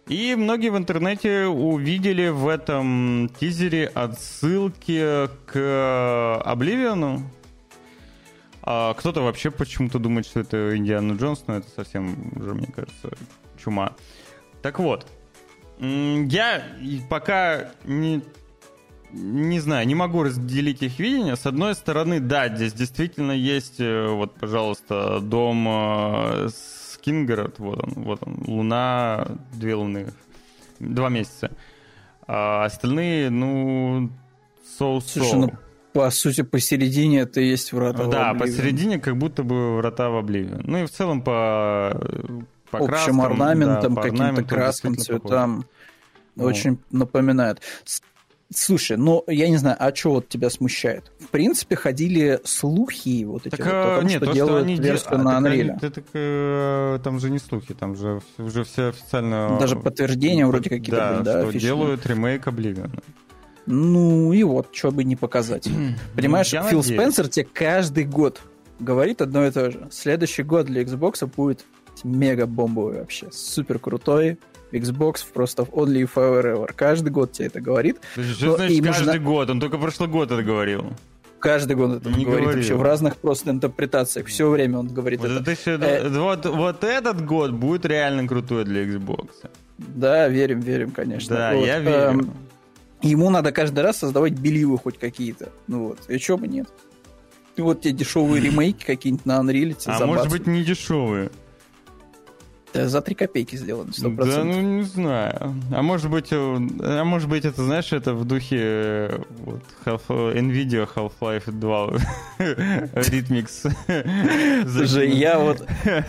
И 0.08 0.34
многие 0.34 0.70
в 0.70 0.76
интернете 0.76 1.46
увидели 1.46 2.28
в 2.28 2.48
этом 2.48 3.30
тизере 3.38 3.86
отсылки 3.86 5.28
к 5.46 6.42
Обливиону. 6.44 7.22
А 8.62 8.94
кто-то 8.94 9.22
вообще 9.22 9.50
почему-то 9.50 9.98
думает, 9.98 10.26
что 10.26 10.40
это 10.40 10.76
Индиана 10.76 11.12
Джонс, 11.14 11.44
но 11.46 11.56
это 11.56 11.68
совсем 11.70 12.32
уже, 12.36 12.54
мне 12.54 12.66
кажется, 12.66 13.10
чума. 13.62 13.94
Так 14.60 14.78
вот, 14.78 15.06
я 15.78 16.62
пока 17.08 17.72
не, 17.84 18.22
не 19.10 19.60
знаю, 19.60 19.86
не 19.86 19.94
могу 19.94 20.22
разделить 20.22 20.82
их 20.82 20.98
видение. 20.98 21.36
С 21.36 21.46
одной 21.46 21.74
стороны, 21.74 22.20
да, 22.20 22.48
здесь 22.54 22.72
действительно 22.72 23.32
есть, 23.32 23.80
э, 23.80 24.06
вот, 24.08 24.34
пожалуйста, 24.34 25.18
дом 25.20 25.66
э, 25.68 26.48
с 26.48 26.81
Кингород, 27.02 27.58
вот 27.58 27.82
он, 27.82 28.04
вот 28.04 28.20
он, 28.22 28.44
Луна, 28.46 29.26
две 29.52 29.74
Луны, 29.74 30.12
два 30.78 31.08
месяца. 31.08 31.50
А 32.26 32.64
остальные, 32.64 33.30
ну, 33.30 34.10
соу-соу. 34.78 35.24
Слушай, 35.24 35.38
ну, 35.38 35.52
по 35.92 36.10
сути, 36.10 36.42
посередине 36.42 37.20
это 37.20 37.40
и 37.40 37.48
есть 37.48 37.72
врата 37.72 38.06
Да, 38.06 38.34
посередине 38.34 38.98
как 38.98 39.16
будто 39.18 39.42
бы 39.42 39.76
врата 39.76 40.08
в 40.08 40.16
Обливион. 40.16 40.62
Ну 40.64 40.78
и 40.78 40.86
в 40.86 40.90
целом 40.90 41.22
по, 41.22 42.00
по 42.70 42.78
Общим 42.78 42.86
краскам, 42.86 43.20
орнаментам, 43.20 43.94
да, 43.94 44.02
каким-то 44.02 44.44
краскам, 44.44 44.96
цветам. 44.96 45.66
Похоже. 46.34 46.50
Очень 46.50 46.78
ну. 46.90 47.00
напоминает. 47.00 47.60
Слушай, 48.54 48.96
ну, 48.96 49.24
я 49.26 49.48
не 49.48 49.56
знаю, 49.56 49.76
а 49.78 49.94
что 49.94 50.12
вот 50.12 50.28
тебя 50.28 50.50
смущает? 50.50 51.10
В 51.18 51.28
принципе, 51.28 51.76
ходили 51.76 52.40
слухи 52.44 53.24
вот 53.24 53.46
эти 53.46 53.56
так, 53.56 53.66
вот, 53.66 53.74
о 53.74 53.96
том, 54.00 54.06
нет, 54.06 54.16
что 54.18 54.26
то, 54.26 54.32
делают 54.32 54.64
что 54.64 54.64
они 54.64 54.76
версию 54.76 55.10
де... 55.10 55.16
на 55.16 55.38
Unreal. 55.38 55.70
Они, 55.70 55.90
так, 55.90 56.04
э, 56.12 56.98
там 57.02 57.20
же 57.20 57.30
не 57.30 57.38
слухи, 57.38 57.74
там 57.74 57.96
же 57.96 58.20
уже 58.38 58.64
все 58.64 58.88
официально... 58.88 59.56
Даже 59.58 59.76
подтверждения 59.76 60.46
вроде 60.46 60.70
какие-то 60.70 60.96
да, 60.96 61.12
были, 61.12 61.24
да? 61.24 61.50
что 61.50 61.58
делают 61.58 62.06
ремейк 62.06 62.46
Oblivion. 62.46 63.02
Ну 63.66 64.32
и 64.32 64.42
вот, 64.42 64.68
что 64.72 64.90
бы 64.90 65.04
не 65.04 65.16
показать. 65.16 65.68
Понимаешь, 66.14 66.52
я 66.52 66.62
Фил 66.62 66.78
надеюсь. 66.78 66.98
Спенсер 66.98 67.28
тебе 67.28 67.46
каждый 67.52 68.04
год 68.04 68.40
говорит 68.80 69.22
одно 69.22 69.46
и 69.46 69.50
то 69.50 69.70
же. 69.70 69.88
Следующий 69.90 70.42
год 70.42 70.66
для 70.66 70.82
Xbox 70.82 71.26
будет 71.26 71.64
мега 72.04 72.46
бомбовый 72.46 72.98
вообще, 72.98 73.28
супер 73.30 73.78
крутой, 73.78 74.38
Xbox 74.72 75.24
просто 75.32 75.62
only 75.62 76.08
forever. 76.12 76.70
Каждый 76.74 77.10
год 77.10 77.32
тебе 77.32 77.46
это 77.46 77.60
говорит. 77.60 77.98
Что 78.14 78.56
значит 78.56 78.82
каждый 78.84 79.06
нужно... 79.06 79.18
год? 79.20 79.50
Он 79.50 79.60
только 79.60 79.78
прошлый 79.78 80.08
год 80.08 80.30
это 80.30 80.42
говорил. 80.42 80.86
Каждый 81.38 81.74
год 81.76 81.96
это 81.96 82.10
не 82.10 82.24
говорит 82.24 82.54
вообще 82.54 82.74
в 82.74 82.82
разных 82.82 83.16
просто 83.16 83.50
интерпретациях. 83.50 84.26
Все 84.28 84.48
время 84.48 84.78
он 84.78 84.88
говорит 84.88 85.20
вот 85.20 85.30
это. 85.30 85.50
это 85.50 85.86
э... 85.86 86.08
вот, 86.08 86.46
вот 86.46 86.84
этот 86.84 87.24
год 87.24 87.50
будет 87.50 87.84
реально 87.84 88.26
крутой 88.28 88.64
для 88.64 88.84
Xbox. 88.84 89.28
Да, 89.76 90.28
верим, 90.28 90.60
верим, 90.60 90.92
конечно. 90.92 91.34
Да, 91.34 91.54
вот, 91.54 91.66
я 91.66 91.80
верю. 91.80 91.96
Эм, 91.96 92.34
ему 93.02 93.28
надо 93.30 93.50
каждый 93.50 93.80
раз 93.80 93.98
создавать 93.98 94.34
беливы 94.34 94.78
хоть 94.78 94.98
какие-то. 94.98 95.48
Ну 95.66 95.88
вот, 95.88 95.98
и 96.08 96.18
чего 96.18 96.38
бы 96.38 96.46
нет. 96.46 96.68
И 97.56 97.60
вот 97.60 97.82
те 97.82 97.90
дешевые 97.90 98.40
ремейки 98.44 98.84
какие-нибудь 98.84 99.26
на 99.26 99.40
Unreal. 99.40 99.76
А 99.86 100.06
может 100.06 100.30
быть 100.30 100.46
не 100.46 100.62
дешевые. 100.62 101.30
За 102.74 103.02
3 103.02 103.14
копейки 103.14 103.56
сделано, 103.56 103.90
100%. 103.90 104.16
Да, 104.16 104.44
ну 104.44 104.60
не 104.60 104.82
знаю. 104.84 105.54
А 105.70 105.82
может 105.82 106.10
быть, 106.10 106.28
э, 106.30 106.36
а 106.36 107.04
может 107.04 107.28
быть 107.28 107.44
это, 107.44 107.62
знаешь, 107.64 107.92
это 107.92 108.14
в 108.14 108.24
духе 108.24 108.56
э, 108.60 109.22
вот, 109.44 109.62
Half, 109.84 110.08
NVIDIA 110.08 110.88
Half-Life 110.94 111.50
2 111.50 111.86
Rhythmix. 112.38 113.70
Слушай, 114.70 115.10
я 115.10 115.38
вот 115.38 115.62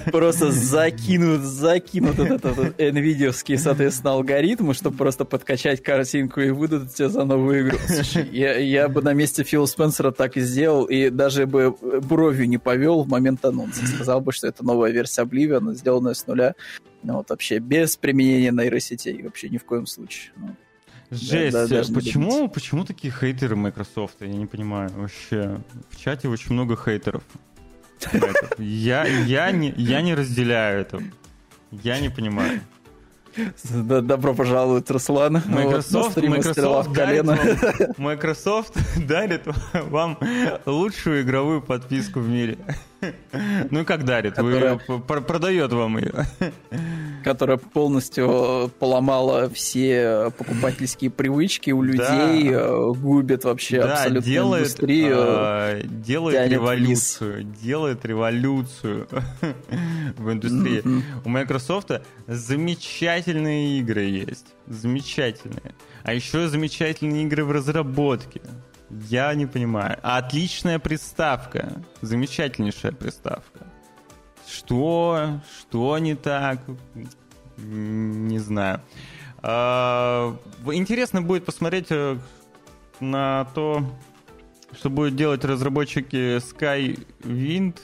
просто 0.06 0.52
закинут, 0.52 1.42
закинут 1.42 2.20
этот, 2.20 2.46
этот 2.46 2.80
NVIDIA, 2.80 3.58
соответственно, 3.58 4.14
алгоритмы, 4.14 4.74
чтобы 4.74 4.96
просто 4.96 5.26
подкачать 5.26 5.84
картинку 5.84 6.40
и 6.40 6.50
выдать 6.52 6.94
тебе 6.94 7.10
за 7.10 7.26
новую 7.26 7.68
игру. 7.68 7.78
Слушай, 7.88 8.30
я, 8.32 8.58
я 8.58 8.88
бы 8.88 9.02
на 9.02 9.14
месте 9.14 9.44
Фила 9.44 9.66
Спенсера 9.66 10.12
так 10.12 10.38
и 10.38 10.42
сделал, 10.42 10.86
и 10.86 11.10
даже 11.10 11.46
бы 11.46 11.76
бровью 11.82 12.48
не 12.48 12.58
повел 12.58 13.04
в 13.04 13.10
момент 13.10 13.44
анонса. 13.44 13.86
Сказал 13.86 14.22
бы, 14.22 14.32
что 14.32 14.48
это 14.48 14.64
новая 14.64 14.92
версия 14.92 15.24
Oblivion, 15.24 15.74
сделанная 15.74 16.14
с 16.14 16.26
нуля 16.26 16.53
ну, 17.04 17.16
вот 17.16 17.30
вообще 17.30 17.60
без 17.60 17.98
применения 17.98 18.52
нейросетей, 18.52 19.22
вообще 19.24 19.50
ни 19.50 19.58
в 19.58 19.66
коем 19.66 19.86
случае. 19.86 20.34
Ну, 20.38 20.56
Жесть, 21.12 21.54
да, 21.54 21.68
да, 21.68 21.84
почему, 21.94 22.50
почему 22.50 22.86
такие 22.86 23.14
хейтеры 23.14 23.56
Microsoft? 23.56 24.22
Я 24.22 24.28
не 24.28 24.48
понимаю 24.48 24.90
вообще. 24.94 25.62
В 25.90 26.00
чате 26.00 26.28
очень 26.28 26.54
много 26.54 26.76
хейтеров. 26.76 27.24
Я, 28.58 29.06
я, 29.06 29.52
не, 29.52 29.74
я 29.78 30.02
не 30.02 30.14
разделяю 30.14 30.82
это. 30.82 31.02
Я 31.72 32.02
не 32.02 32.10
понимаю. 32.10 32.60
Добро 33.70 34.34
пожаловать, 34.34 34.90
Руслан. 34.92 35.42
Microsoft, 35.46 36.16
вот, 36.16 36.28
Microsoft, 36.28 36.94
дарит 36.94 37.26
вам, 37.26 37.40
Microsoft 37.98 38.74
дарит 39.08 39.44
вам 39.74 40.18
лучшую 40.66 41.24
игровую 41.24 41.62
подписку 41.62 42.20
в 42.20 42.28
мире. 42.28 42.58
Ну 43.70 43.82
и 43.82 43.84
как 43.84 44.06
дарит? 44.06 44.36
Которая... 44.36 44.80
Вы, 44.88 45.00
продает 45.02 45.74
вам 45.74 45.98
ее. 45.98 46.26
Которая 47.24 47.58
полностью 47.58 48.72
поломала 48.80 49.50
все 49.50 50.32
покупательские 50.38 51.10
привычки 51.12 51.72
у 51.72 51.82
людей, 51.82 52.50
да. 52.50 52.60
Э, 52.60 52.92
губит 52.94 53.44
вообще 53.46 53.82
да, 53.82 53.94
абсолютно 53.94 54.32
делает, 54.32 54.62
индустрию. 54.64 55.16
А, 55.18 55.82
делает 55.84 56.52
революцию. 56.52 57.36
Вниз. 57.36 57.62
Делает 57.62 58.06
революцию 58.06 59.08
в 60.18 60.32
индустрии. 60.32 60.82
Mm-hmm. 60.84 61.04
У 61.26 61.30
Microsoft 61.30 61.92
замечательные 62.28 63.80
игры 63.80 64.04
есть. 64.04 64.48
Замечательные. 64.68 65.74
А 66.04 66.14
еще 66.14 66.48
замечательные 66.48 67.24
игры 67.24 67.46
в 67.46 67.52
разработке. 67.52 68.42
Я 69.10 69.34
не 69.34 69.46
понимаю. 69.46 69.98
Отличная 70.04 70.80
приставка. 70.80 71.82
Замечательнейшая 72.02 72.92
приставка. 72.92 73.66
Что? 74.54 75.40
Что 75.60 75.98
не 75.98 76.16
так? 76.16 76.60
Не 77.58 78.40
знаю. 78.40 78.82
А, 79.42 80.38
интересно 80.72 81.22
будет 81.22 81.46
посмотреть 81.46 81.88
э, 81.90 82.18
на 83.00 83.46
то, 83.56 83.84
что 84.78 84.90
будут 84.90 85.16
делать 85.16 85.44
разработчики 85.44 86.38
Skywind. 86.38 87.80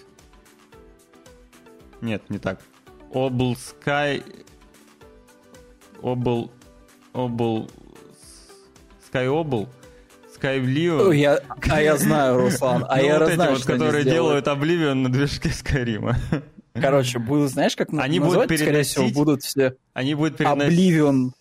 Нет, 2.01 2.29
не 2.29 2.37
так. 2.37 2.61
Obl 3.11 3.55
Sky... 3.55 4.23
Obl... 6.01 6.51
Obl... 7.13 7.69
Sky 9.11 9.25
Obl 9.25 9.67
Skyview. 10.39 11.13
Я, 11.15 11.39
а 11.69 11.81
я 11.81 11.97
знаю, 11.97 12.37
Руслан. 12.37 12.85
А 12.87 12.97
ну, 12.97 13.03
я 13.03 13.19
вот 13.19 13.33
знаю, 13.33 13.51
эти 13.51 13.59
вот, 13.59 13.65
которые 13.65 14.03
делают 14.03 14.47
Oblivion 14.47 14.93
на 14.93 15.09
движке 15.09 15.49
Skyrim. 15.49 16.15
Короче, 16.73 17.19
будут, 17.19 17.51
знаешь, 17.51 17.75
как 17.75 17.89
они 17.93 18.19
называть, 18.19 18.47
будут 18.47 18.61
скорее 18.61 18.83
всего, 18.83 19.09
будут 19.09 19.43
все... 19.43 19.75
Они 19.93 20.15
будут 20.15 20.37
переносить... 20.37 20.73
Oblivion 20.73 21.31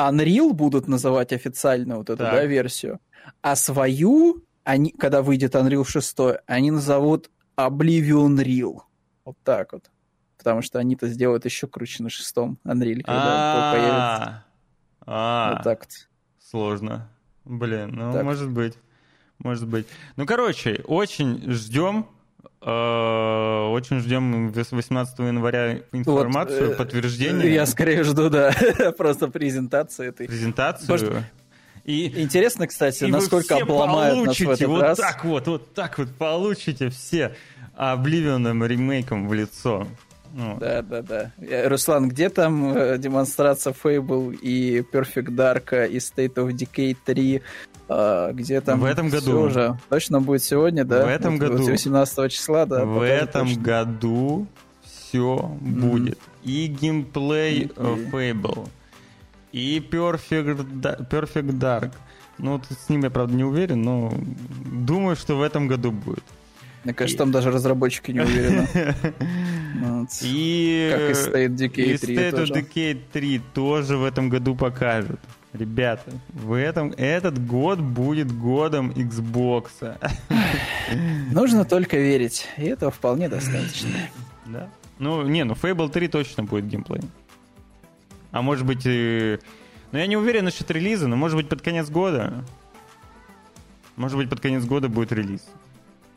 Unreal 0.00 0.52
будут 0.52 0.88
называть 0.88 1.32
официально 1.32 1.98
вот 1.98 2.08
эту, 2.08 2.18
так. 2.18 2.32
да, 2.32 2.44
версию. 2.46 3.00
А 3.42 3.54
свою, 3.54 4.42
они, 4.64 4.92
когда 4.92 5.22
выйдет 5.22 5.54
Unreal 5.54 5.84
6, 5.84 6.42
они 6.46 6.70
назовут 6.70 7.30
Oblivion 7.56 8.36
Real. 8.42 8.80
Вот 9.24 9.36
так 9.44 9.72
вот. 9.72 9.90
Потому 10.38 10.62
что 10.62 10.78
они-то 10.78 11.06
сделают 11.08 11.44
еще 11.44 11.66
круче 11.66 12.02
на 12.02 12.08
шестом 12.08 12.58
Unreal, 12.64 13.02
когда 13.02 13.72
появится. 13.72 14.44
А, 15.06 15.52
вот 15.54 15.64
так 15.64 15.80
вот. 15.80 16.08
Сложно. 16.38 17.10
Блин, 17.44 17.90
ну, 17.92 18.12
так. 18.12 18.24
может 18.24 18.50
быть. 18.50 18.78
может 19.38 19.68
быть. 19.68 19.86
Ну, 20.16 20.24
короче, 20.24 20.82
очень 20.86 21.50
ждем 21.50 22.06
очень 22.62 24.00
ждем 24.00 24.52
18 24.52 25.18
января 25.20 25.78
информацию, 25.92 26.66
вот, 26.68 26.72
э, 26.74 26.76
подтверждение. 26.76 27.54
Я 27.54 27.64
скорее 27.64 28.04
жду, 28.04 28.28
да, 28.28 28.52
просто 28.98 29.28
презентацию 29.28 30.10
этой. 30.10 30.26
Презентацию. 30.26 30.90
Может, 30.90 31.24
и 31.84 32.20
интересно, 32.20 32.66
кстати, 32.66 33.04
и 33.04 33.06
насколько 33.06 33.56
обломают 33.56 34.26
нас 34.26 34.38
в 34.38 34.50
этот 34.50 34.68
вот 34.68 34.82
раз. 34.82 34.98
так 34.98 35.24
вот, 35.24 35.46
вот 35.46 35.72
так 35.72 35.98
вот 35.98 36.10
получите 36.10 36.90
все 36.90 37.34
обливенным 37.74 38.62
ремейком 38.64 39.26
в 39.26 39.32
лицо. 39.32 39.86
Ну. 40.32 40.58
Да, 40.60 40.82
да, 40.82 41.02
да. 41.02 41.32
Э, 41.40 41.66
Руслан, 41.66 42.08
где 42.08 42.28
там 42.28 43.00
демонстрация 43.00 43.72
Fable 43.72 44.36
и 44.36 44.80
Perfect 44.80 45.30
Dark 45.34 45.88
и 45.88 45.96
State 45.96 46.34
of 46.34 46.50
Decay 46.52 46.96
3? 47.04 47.42
А, 47.92 48.32
где 48.32 48.60
там 48.60 48.78
в 48.78 48.84
этом 48.84 49.08
году 49.08 49.40
уже 49.40 49.76
точно 49.88 50.20
будет 50.20 50.44
сегодня, 50.44 50.84
да? 50.84 51.04
В 51.04 51.08
этом 51.08 51.38
вот, 51.38 51.50
году 51.50 51.64
18 51.64 52.30
числа, 52.30 52.64
да. 52.64 52.84
В 52.84 53.02
этом 53.04 53.48
точно. 53.48 53.62
году 53.62 54.46
все 54.84 55.58
mm-hmm. 55.60 55.80
будет 55.80 56.18
и 56.44 56.66
геймплей 56.68 57.64
mm-hmm. 57.64 58.10
Fable, 58.12 58.68
и 59.50 59.84
Perfect, 59.90 61.08
Perfect 61.10 61.58
Dark. 61.58 61.90
Ну, 62.38 62.52
вот 62.52 62.66
с 62.70 62.88
ним 62.88 63.02
я, 63.02 63.10
правда, 63.10 63.34
не 63.34 63.42
уверен, 63.42 63.82
но 63.82 64.14
думаю, 64.64 65.16
что 65.16 65.34
в 65.34 65.42
этом 65.42 65.66
году 65.66 65.90
будет. 65.90 66.22
Мне 66.84 66.94
кажется, 66.94 67.16
и... 67.16 67.18
там 67.18 67.32
даже 67.32 67.50
разработчики 67.50 68.12
не 68.12 68.20
уверены. 68.20 68.68
И... 70.22 70.90
Как 70.92 71.00
и 71.00 71.12
State 71.12 71.56
Decay 71.56 71.98
3 71.98 72.14
И 72.14 72.18
State 72.18 72.52
Decay 72.52 72.98
3 73.12 73.40
тоже 73.52 73.96
в 73.96 74.04
этом 74.04 74.28
году 74.28 74.54
покажут. 74.54 75.20
Ребята, 75.52 76.12
в 76.28 76.52
этом, 76.52 76.92
этот 76.96 77.44
год 77.44 77.80
будет 77.80 78.30
годом 78.30 78.90
Xbox. 78.90 79.98
Нужно 81.32 81.64
только 81.64 81.96
верить, 81.96 82.46
и 82.56 82.64
этого 82.66 82.90
вполне 82.90 83.28
достаточно. 83.28 83.90
Да. 84.46 84.68
Ну, 84.98 85.22
не, 85.28 85.44
ну 85.44 85.54
Fable 85.54 85.88
3 85.88 86.08
точно 86.08 86.42
будет 86.42 86.66
геймплей. 86.66 87.02
А 88.32 88.42
может 88.42 88.66
быть... 88.66 88.82
И... 88.84 89.38
Ну, 89.92 89.98
я 89.98 90.08
не 90.08 90.16
уверен 90.16 90.44
насчет 90.44 90.68
релиза, 90.72 91.06
но 91.06 91.14
может 91.14 91.36
быть 91.36 91.48
под 91.48 91.62
конец 91.62 91.88
года. 91.88 92.44
Может 93.94 94.16
быть 94.16 94.28
под 94.28 94.40
конец 94.40 94.64
года 94.64 94.88
будет 94.88 95.12
релиз. 95.12 95.46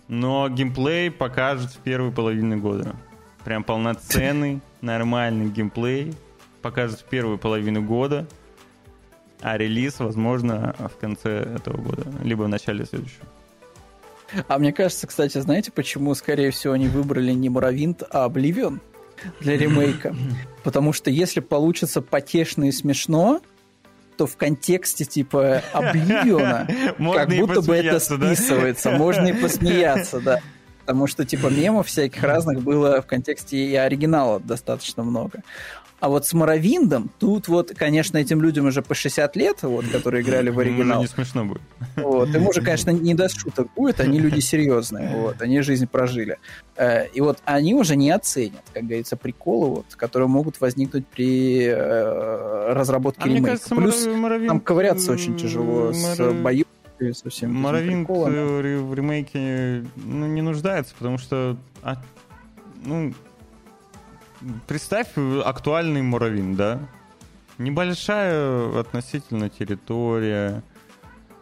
Но 0.08 0.50
геймплей 0.50 1.12
покажет 1.12 1.72
в 1.74 1.78
первую 1.78 2.12
половину 2.12 2.58
года. 2.58 2.96
Прям 3.44 3.64
полноценный, 3.64 4.62
нормальный 4.82 5.52
геймплей 5.52 6.16
покажет 6.64 7.02
в 7.02 7.06
первую 7.06 7.38
половину 7.38 7.84
года– 7.84 8.26
а 9.44 9.58
релиз, 9.58 10.00
возможно, 10.00 10.74
в 10.80 10.98
конце 11.00 11.30
этого 11.56 11.78
года, 11.78 12.04
либо 12.24 12.44
в 12.44 12.48
начале 12.48 12.86
следующего. 12.86 13.26
А 14.48 14.58
мне 14.58 14.72
кажется, 14.74 15.06
кстати, 15.06 15.38
знаете, 15.40 15.72
почему, 15.72 16.16
скорее 16.16 16.52
всего, 16.52 16.74
они 16.74 16.88
выбрали 16.88 17.34
не 17.34 17.50
Моровинт, 17.50 18.04
а 18.10 18.24
Обливион 18.24 18.82
для 19.42 19.58
ремейка? 19.58 20.16
Потому 20.64 20.94
что 20.94 21.12
если 21.12 21.42
получится 21.42 22.02
потешно 22.02 22.70
и 22.70 22.72
смешно, 22.72 23.42
то 24.18 24.26
в 24.26 24.38
контексте 24.38 25.06
типа 25.06 25.62
Обливиона 25.74 26.68
как 27.14 27.30
будто 27.30 27.62
бы 27.62 27.76
это 27.76 28.00
списывается. 28.00 28.92
Да? 28.92 28.98
Можно 28.98 29.28
и 29.28 29.34
посмеяться, 29.34 30.20
да. 30.20 30.40
Потому 30.82 31.08
что 31.08 31.26
типа 31.26 31.48
мемов 31.48 31.88
всяких 31.88 32.24
разных 32.24 32.62
было 32.62 33.02
в 33.02 33.08
контексте 33.08 33.58
и 33.58 33.76
оригинала 33.76 34.40
достаточно 34.40 35.04
много. 35.04 35.44
А 36.04 36.10
вот 36.10 36.28
с 36.28 36.34
Моровиндом, 36.34 37.10
тут 37.18 37.48
вот, 37.48 37.72
конечно, 37.74 38.18
этим 38.18 38.42
людям 38.42 38.66
уже 38.66 38.82
по 38.82 38.94
60 38.94 39.38
лет, 39.38 39.60
вот, 39.62 39.86
которые 39.88 40.22
играли 40.22 40.50
в 40.50 40.60
оригинал. 40.60 41.02
Не 41.02 41.08
смешно 41.08 41.46
будет. 41.46 41.62
Вот, 41.96 42.28
им 42.36 42.46
уже, 42.46 42.60
конечно, 42.60 42.90
не 42.90 43.14
до 43.14 43.30
шуток 43.30 43.70
будет, 43.74 44.02
они 44.02 44.20
люди 44.20 44.42
серьезные, 44.42 45.16
вот, 45.16 45.42
они 45.42 45.62
жизнь 45.62 45.88
прожили. 45.88 46.40
Э, 46.76 47.08
и 47.08 47.22
вот 47.22 47.38
они 47.46 47.74
уже 47.74 47.96
не 47.96 48.12
оценят, 48.12 48.66
как 48.74 48.84
говорится, 48.84 49.16
приколы, 49.16 49.70
вот, 49.70 49.86
которые 49.96 50.28
могут 50.28 50.60
возникнуть 50.60 51.08
при 51.08 51.68
э, 51.68 52.74
разработке 52.74 53.22
а 53.24 53.28
ремейка. 53.28 53.48
Кажется, 53.52 53.74
Плюс 53.74 54.06
Моровин... 54.06 54.48
там 54.50 54.60
ковыряться 54.60 55.10
очень 55.10 55.38
тяжело 55.38 55.94
Моров... 55.94 55.96
с 55.96 56.34
боем 56.34 56.66
со 57.14 57.30
всеми 57.30 57.54
Моровинт 57.54 58.10
в 58.10 58.94
ремейке 58.94 59.86
ну, 59.96 60.28
не 60.28 60.42
нуждается, 60.42 60.94
потому 60.98 61.18
что 61.18 61.56
а, 61.82 61.96
ну, 62.84 63.14
представь 64.68 65.10
актуальный 65.44 66.02
Муравин, 66.02 66.56
да? 66.56 66.80
Небольшая 67.58 68.80
относительно 68.80 69.50
территория, 69.50 70.64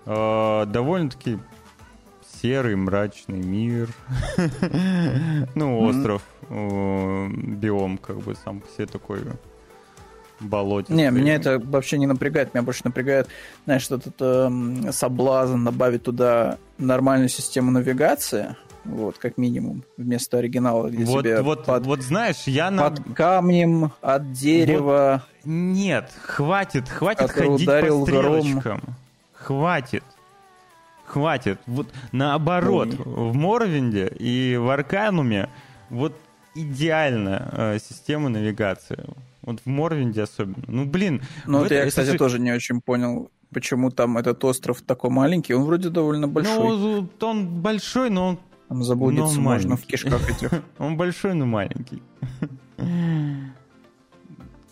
э, 0.05 0.65
довольно-таки 0.67 1.39
серый, 2.41 2.75
мрачный 2.75 3.39
мир. 3.39 3.89
ну, 5.55 5.79
остров, 5.81 6.21
э, 6.49 7.27
биом, 7.29 7.97
как 7.97 8.17
бы 8.19 8.35
сам 8.35 8.61
по 8.61 8.67
себе 8.69 8.87
такой 8.87 9.21
болоте. 10.39 10.93
Не, 10.93 11.11
меня 11.11 11.35
это 11.35 11.59
вообще 11.59 11.97
не 11.97 12.07
напрягает. 12.07 12.53
Меня 12.53 12.63
больше 12.63 12.81
напрягает, 12.83 13.27
знаешь, 13.65 13.85
этот 13.89 14.15
э, 14.19 14.91
соблазн 14.91 15.63
добавить 15.63 16.03
туда 16.03 16.57
нормальную 16.77 17.29
систему 17.29 17.71
навигации, 17.71 18.55
вот, 18.83 19.17
как 19.17 19.37
минимум, 19.37 19.83
вместо 19.97 20.39
оригинала, 20.39 20.89
где 20.89 21.05
вот, 21.05 21.23
тебе 21.23 21.41
вот, 21.41 21.65
под, 21.65 21.85
вот 21.85 22.01
знаешь, 22.01 22.43
я 22.45 22.71
на... 22.71 22.89
под 22.89 23.13
камнем 23.15 23.91
от 24.01 24.31
дерева... 24.31 25.23
Вот, 25.23 25.45
нет, 25.45 26.11
хватит, 26.23 26.89
хватит 26.89 27.31
ходить 27.31 27.65
по 27.65 28.05
стрелочкам. 28.05 28.79
Гром. 28.79 28.81
Хватит. 29.33 30.03
Хватит. 31.05 31.59
Вот 31.65 31.87
наоборот, 32.11 32.89
Ой. 32.89 33.31
в 33.31 33.35
Моровинде 33.35 34.07
и 34.07 34.55
в 34.57 34.69
Аркануме 34.69 35.49
вот 35.89 36.15
идеальная 36.55 37.49
э, 37.51 37.79
система 37.79 38.29
навигации. 38.29 39.03
Вот 39.41 39.59
в 39.59 39.65
Морвинде 39.65 40.21
особенно. 40.21 40.63
Ну, 40.67 40.85
блин. 40.85 41.21
Ну, 41.45 41.65
это, 41.65 41.75
я, 41.75 41.87
кстати, 41.87 42.11
же... 42.11 42.17
тоже 42.17 42.39
не 42.39 42.51
очень 42.51 42.79
понял, 42.81 43.31
почему 43.51 43.89
там 43.89 44.17
этот 44.17 44.43
остров 44.45 44.81
такой 44.81 45.09
маленький. 45.09 45.53
Он 45.53 45.63
вроде 45.63 45.89
довольно 45.89 46.27
большой. 46.27 46.77
Ну, 46.77 47.09
он 47.21 47.47
большой, 47.47 48.09
но 48.09 48.27
он 48.29 48.39
там 48.71 48.83
заблудиться 48.83 49.35
но 49.35 49.41
можно 49.41 49.75
в 49.75 49.81
кишках 49.81 50.29
этих. 50.29 50.49
Он 50.77 50.95
большой, 50.95 51.33
но 51.33 51.45
маленький. 51.45 52.01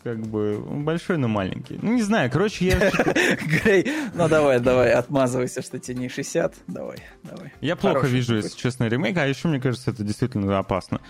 Как 0.04 0.20
бы, 0.26 0.64
он 0.66 0.86
большой, 0.86 1.18
но 1.18 1.28
маленький. 1.28 1.78
Ну, 1.82 1.92
не 1.92 2.02
знаю, 2.02 2.32
короче, 2.32 2.68
я... 2.68 2.80
Грей, 3.46 3.92
ну 4.14 4.30
давай, 4.30 4.62
давай, 4.62 4.94
отмазывайся, 4.94 5.62
что 5.62 5.78
тебе 5.78 5.98
не 5.98 6.08
60. 6.08 6.56
Давай, 6.68 7.00
давай. 7.24 7.52
Я 7.60 7.76
плохо 7.76 8.08
вижу, 8.08 8.38
если 8.38 8.58
честно, 8.58 8.86
ремейк, 8.86 9.18
а 9.18 9.28
еще, 9.28 9.50
мне 9.50 9.60
кажется, 9.60 9.92
это 9.92 10.02
действительно 10.06 10.58
опасно. 10.58 11.02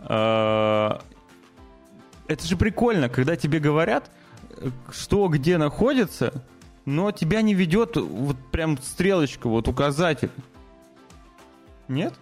А, 0.00 1.00
это 2.26 2.44
же 2.44 2.56
прикольно, 2.56 3.08
когда 3.08 3.36
тебе 3.36 3.60
говорят, 3.60 4.10
что 4.90 5.28
где 5.28 5.56
находится, 5.56 6.44
но 6.84 7.12
тебя 7.12 7.42
не 7.42 7.54
ведет 7.54 7.96
вот 7.96 8.36
прям 8.50 8.76
стрелочка, 8.78 9.48
вот 9.48 9.68
указатель. 9.68 10.32
Нет? 11.86 12.14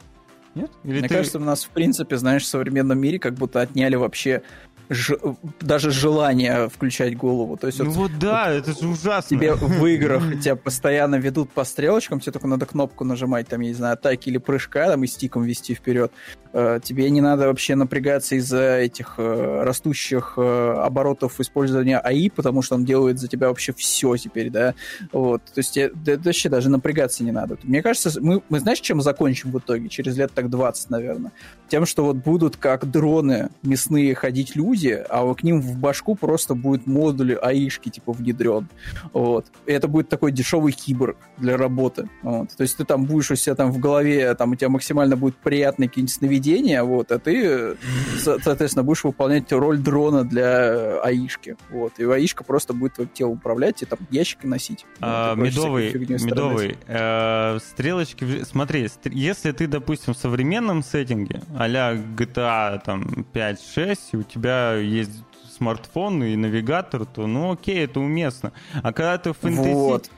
Нет? 0.54 0.70
Или 0.84 0.98
Мне 0.98 1.08
ты... 1.08 1.14
кажется, 1.14 1.38
у 1.38 1.42
нас, 1.42 1.64
в 1.64 1.70
принципе, 1.70 2.16
знаешь, 2.16 2.42
в 2.42 2.46
современном 2.46 2.98
мире 2.98 3.18
как 3.18 3.34
будто 3.34 3.60
отняли 3.60 3.94
вообще 3.94 4.42
ж... 4.90 5.16
даже 5.60 5.90
желание 5.90 6.68
включать 6.68 7.16
голову. 7.16 7.56
То 7.56 7.68
есть, 7.68 7.78
ну 7.78 7.86
вот, 7.86 8.10
вот 8.10 8.18
да, 8.18 8.46
вот, 8.48 8.68
это 8.68 8.80
же 8.80 8.88
ужасно. 8.88 9.36
Тебе 9.36 9.54
в 9.54 9.86
играх 9.86 10.22
тебя 10.42 10.56
постоянно 10.56 11.14
ведут 11.14 11.50
по 11.50 11.64
стрелочкам, 11.64 12.20
тебе 12.20 12.32
только 12.32 12.48
надо 12.48 12.66
кнопку 12.66 13.04
нажимать, 13.04 13.48
там, 13.48 13.60
я 13.60 13.68
не 13.68 13.74
знаю, 13.74 13.94
атаки 13.94 14.28
или 14.28 14.38
прыжка, 14.38 14.88
там, 14.88 15.04
и 15.04 15.06
стиком 15.06 15.44
вести 15.44 15.74
вперед. 15.74 16.12
Э, 16.52 16.80
тебе 16.82 17.08
не 17.10 17.20
надо 17.20 17.46
вообще 17.46 17.76
напрягаться 17.76 18.34
из-за 18.34 18.78
этих 18.78 19.14
э, 19.18 19.62
растущих 19.62 20.34
э, 20.36 20.74
оборотов 20.84 21.38
использования 21.38 21.98
АИ, 21.98 22.28
потому 22.28 22.62
что 22.62 22.74
он 22.74 22.84
делает 22.84 23.20
за 23.20 23.28
тебя 23.28 23.48
вообще 23.48 23.72
все 23.72 24.16
теперь, 24.16 24.50
да. 24.50 24.74
Вот. 25.12 25.44
То 25.44 25.58
есть 25.58 25.74
тебе 25.74 25.90
да, 25.94 26.16
вообще 26.16 26.48
даже 26.48 26.68
напрягаться 26.68 27.22
не 27.22 27.30
надо. 27.30 27.56
Мне 27.62 27.82
кажется, 27.82 28.10
мы, 28.20 28.42
мы 28.48 28.58
знаешь, 28.58 28.80
чем 28.80 29.00
закончим 29.00 29.52
в 29.52 29.58
итоге? 29.58 29.88
Через 29.88 30.16
лет 30.16 30.32
так 30.34 30.50
20, 30.50 30.90
наверное. 30.90 31.32
Тем, 31.68 31.86
что 31.86 32.04
вот 32.04 32.16
будут 32.16 32.56
как 32.56 32.90
дроны 32.90 33.50
мясные 33.62 34.14
ходить 34.16 34.56
люди, 34.56 34.79
а 34.88 35.32
к 35.34 35.42
ним 35.42 35.60
в 35.60 35.76
башку 35.78 36.14
просто 36.14 36.54
будет 36.54 36.86
модуль 36.86 37.34
АИшки 37.34 37.88
типа 37.88 38.12
внедрен. 38.12 38.68
Вот. 39.12 39.46
И 39.66 39.72
это 39.72 39.88
будет 39.88 40.08
такой 40.08 40.32
дешевый 40.32 40.72
киборг 40.72 41.16
для 41.38 41.56
работы. 41.56 42.08
Вот. 42.22 42.50
То 42.56 42.62
есть 42.62 42.76
ты 42.76 42.84
там 42.84 43.04
будешь 43.04 43.30
у 43.30 43.36
себя 43.36 43.54
там 43.54 43.72
в 43.72 43.78
голове, 43.78 44.34
там 44.34 44.52
у 44.52 44.54
тебя 44.54 44.68
максимально 44.68 45.16
будет 45.16 45.36
приятный 45.36 45.88
какие-нибудь 45.88 46.14
сновидения, 46.14 46.82
вот, 46.82 47.12
а 47.12 47.18
ты, 47.18 47.76
соответственно, 48.18 48.82
будешь 48.82 49.04
выполнять 49.04 49.50
роль 49.52 49.78
дрона 49.78 50.24
для 50.24 51.00
аишки, 51.02 51.56
вот, 51.70 51.98
и 51.98 52.04
аишка 52.04 52.44
просто 52.44 52.72
будет 52.72 52.94
твоим 52.94 53.10
телом 53.10 53.32
управлять 53.32 53.82
и 53.82 53.86
там 53.86 53.98
ящики 54.10 54.46
носить. 54.46 54.86
А, 55.00 55.34
медовый, 55.34 55.92
медовый, 55.94 56.78
э, 56.86 57.58
стрелочки, 57.58 58.44
смотри, 58.44 58.88
если 59.04 59.52
ты, 59.52 59.66
допустим, 59.66 60.14
в 60.14 60.16
современном 60.16 60.82
сеттинге, 60.82 61.42
а-ля 61.56 61.94
GTA 61.94 62.80
там 62.84 63.26
5-6, 63.32 63.96
у 64.14 64.22
тебя 64.22 64.69
есть 64.74 65.24
смартфон 65.56 66.22
и 66.24 66.36
навигатор, 66.36 67.04
то 67.04 67.26
ну 67.26 67.52
окей, 67.52 67.84
это 67.84 68.00
уместно. 68.00 68.52
А 68.74 68.92
когда 68.92 69.18
ты 69.18 69.32
в 69.32 69.38
фэнтези... 69.38 69.72
Вот 69.72 70.10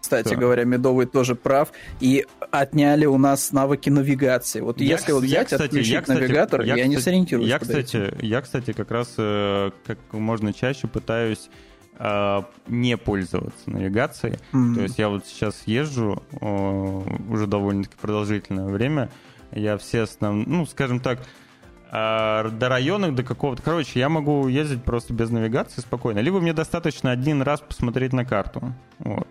кстати 0.00 0.30
да. 0.30 0.36
говоря, 0.36 0.64
Медовый 0.64 1.06
тоже 1.06 1.34
прав. 1.34 1.72
И 2.00 2.26
отняли 2.50 3.06
у 3.06 3.18
нас 3.18 3.52
навыки 3.52 3.90
навигации. 3.90 4.60
Вот 4.60 4.80
я, 4.80 4.96
если 4.96 5.12
вот 5.12 5.24
взять, 5.24 5.38
я, 5.38 5.44
кстати, 5.44 5.62
отключить 5.62 5.92
я, 5.92 6.00
кстати, 6.00 6.18
навигатор, 6.20 6.62
я, 6.62 6.76
я 6.76 6.86
не 6.86 6.98
сориентируюсь. 6.98 7.48
Я, 7.48 7.58
кстати, 7.58 8.14
я, 8.20 8.40
кстати, 8.40 8.72
как 8.72 8.90
раз 8.90 9.14
э, 9.18 9.70
как 9.86 9.98
можно 10.12 10.52
чаще 10.52 10.88
пытаюсь 10.88 11.50
э, 11.98 12.42
не 12.66 12.96
пользоваться 12.96 13.70
навигацией. 13.70 14.38
Mm-hmm. 14.52 14.74
То 14.74 14.80
есть 14.80 14.98
я 14.98 15.08
вот 15.10 15.26
сейчас 15.26 15.62
езжу 15.66 16.22
э, 16.32 17.02
уже 17.28 17.46
довольно-таки 17.46 17.96
продолжительное 18.00 18.66
время. 18.66 19.10
Я 19.52 19.76
все 19.78 20.02
основные, 20.02 20.46
ну, 20.48 20.66
скажем 20.66 21.00
так, 21.00 21.20
э, 21.90 22.50
до 22.50 22.68
районов, 22.68 23.14
до 23.14 23.22
какого-то... 23.22 23.62
Короче, 23.62 23.98
я 23.98 24.08
могу 24.08 24.48
ездить 24.48 24.82
просто 24.84 25.12
без 25.12 25.30
навигации 25.30 25.80
спокойно. 25.80 26.20
Либо 26.20 26.40
мне 26.40 26.52
достаточно 26.52 27.10
один 27.10 27.42
раз 27.42 27.60
посмотреть 27.60 28.12
на 28.12 28.24
карту. 28.24 28.72
Вот. 28.98 29.28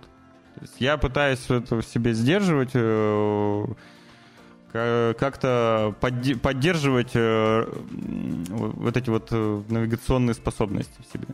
То 0.56 0.62
есть 0.62 0.76
я 0.80 0.98
пытаюсь 0.98 1.50
это 1.50 1.78
в 1.78 1.84
себе 1.84 2.14
сдерживать, 2.14 2.72
э, 2.74 3.66
как-то 4.72 5.96
поддерживать 6.42 7.12
э, 7.16 7.66
вот 7.90 8.98
эти 8.98 9.10
вот 9.10 9.32
навигационные 9.32 10.34
способности 10.36 10.94
в 11.00 11.12
себе. 11.12 11.28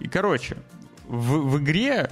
И, 0.00 0.08
короче, 0.08 0.56
в, 1.06 1.50
в 1.50 1.58
игре, 1.58 2.10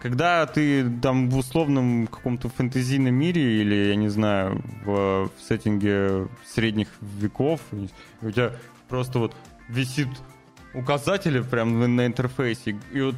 когда 0.00 0.46
ты 0.46 0.88
там 1.00 1.30
в 1.30 1.36
условном 1.36 2.06
каком-то 2.06 2.48
фэнтезийном 2.48 3.14
мире 3.14 3.60
или, 3.60 3.88
я 3.88 3.96
не 3.96 4.08
знаю, 4.08 4.62
в, 4.84 5.30
в 5.36 5.42
сеттинге 5.42 6.28
средних 6.46 6.88
веков, 7.00 7.60
у 8.22 8.30
тебя 8.30 8.52
просто 8.88 9.18
вот 9.18 9.34
висит 9.68 10.08
указатели 10.74 11.40
прям 11.40 11.96
на, 11.96 12.06
интерфейсе, 12.06 12.78
и 12.92 13.00
вот 13.00 13.14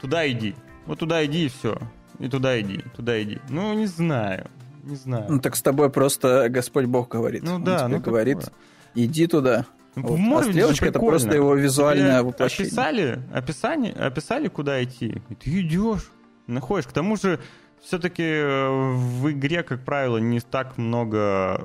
туда 0.00 0.28
иди, 0.30 0.54
вот 0.86 0.98
туда 0.98 1.24
иди 1.24 1.46
и 1.46 1.48
все. 1.48 1.78
И 2.20 2.28
туда 2.28 2.60
иди, 2.60 2.84
туда 2.94 3.20
иди. 3.20 3.40
Ну, 3.48 3.74
не 3.74 3.86
знаю, 3.86 4.48
не 4.84 4.94
знаю. 4.94 5.26
Ну, 5.28 5.40
так 5.40 5.56
с 5.56 5.62
тобой 5.62 5.90
просто 5.90 6.48
Господь 6.48 6.86
Бог 6.86 7.08
говорит. 7.08 7.42
Ну, 7.42 7.54
Он 7.54 7.64
да, 7.64 7.88
ну, 7.88 7.98
говорит, 7.98 8.40
такое. 8.40 8.54
иди 8.94 9.26
туда. 9.26 9.66
Ну, 9.96 10.16
вот. 10.16 10.46
А 10.46 10.50
стрелочка 10.50 10.86
это 10.86 10.98
просто 10.98 11.34
его 11.34 11.54
визуальное 11.54 12.20
Тебе 12.20 12.22
воплощение. 12.22 12.68
Описали, 12.68 13.22
описание, 13.32 13.92
описали, 13.92 14.48
куда 14.48 14.82
идти. 14.82 15.22
И 15.28 15.34
ты 15.34 15.60
идешь, 15.60 16.10
находишь. 16.46 16.86
К 16.86 16.92
тому 16.92 17.16
же, 17.16 17.40
все-таки 17.82 18.24
э, 18.24 18.68
в 18.68 19.30
игре, 19.30 19.62
как 19.62 19.84
правило, 19.84 20.18
не 20.18 20.40
так 20.40 20.78
много 20.78 21.60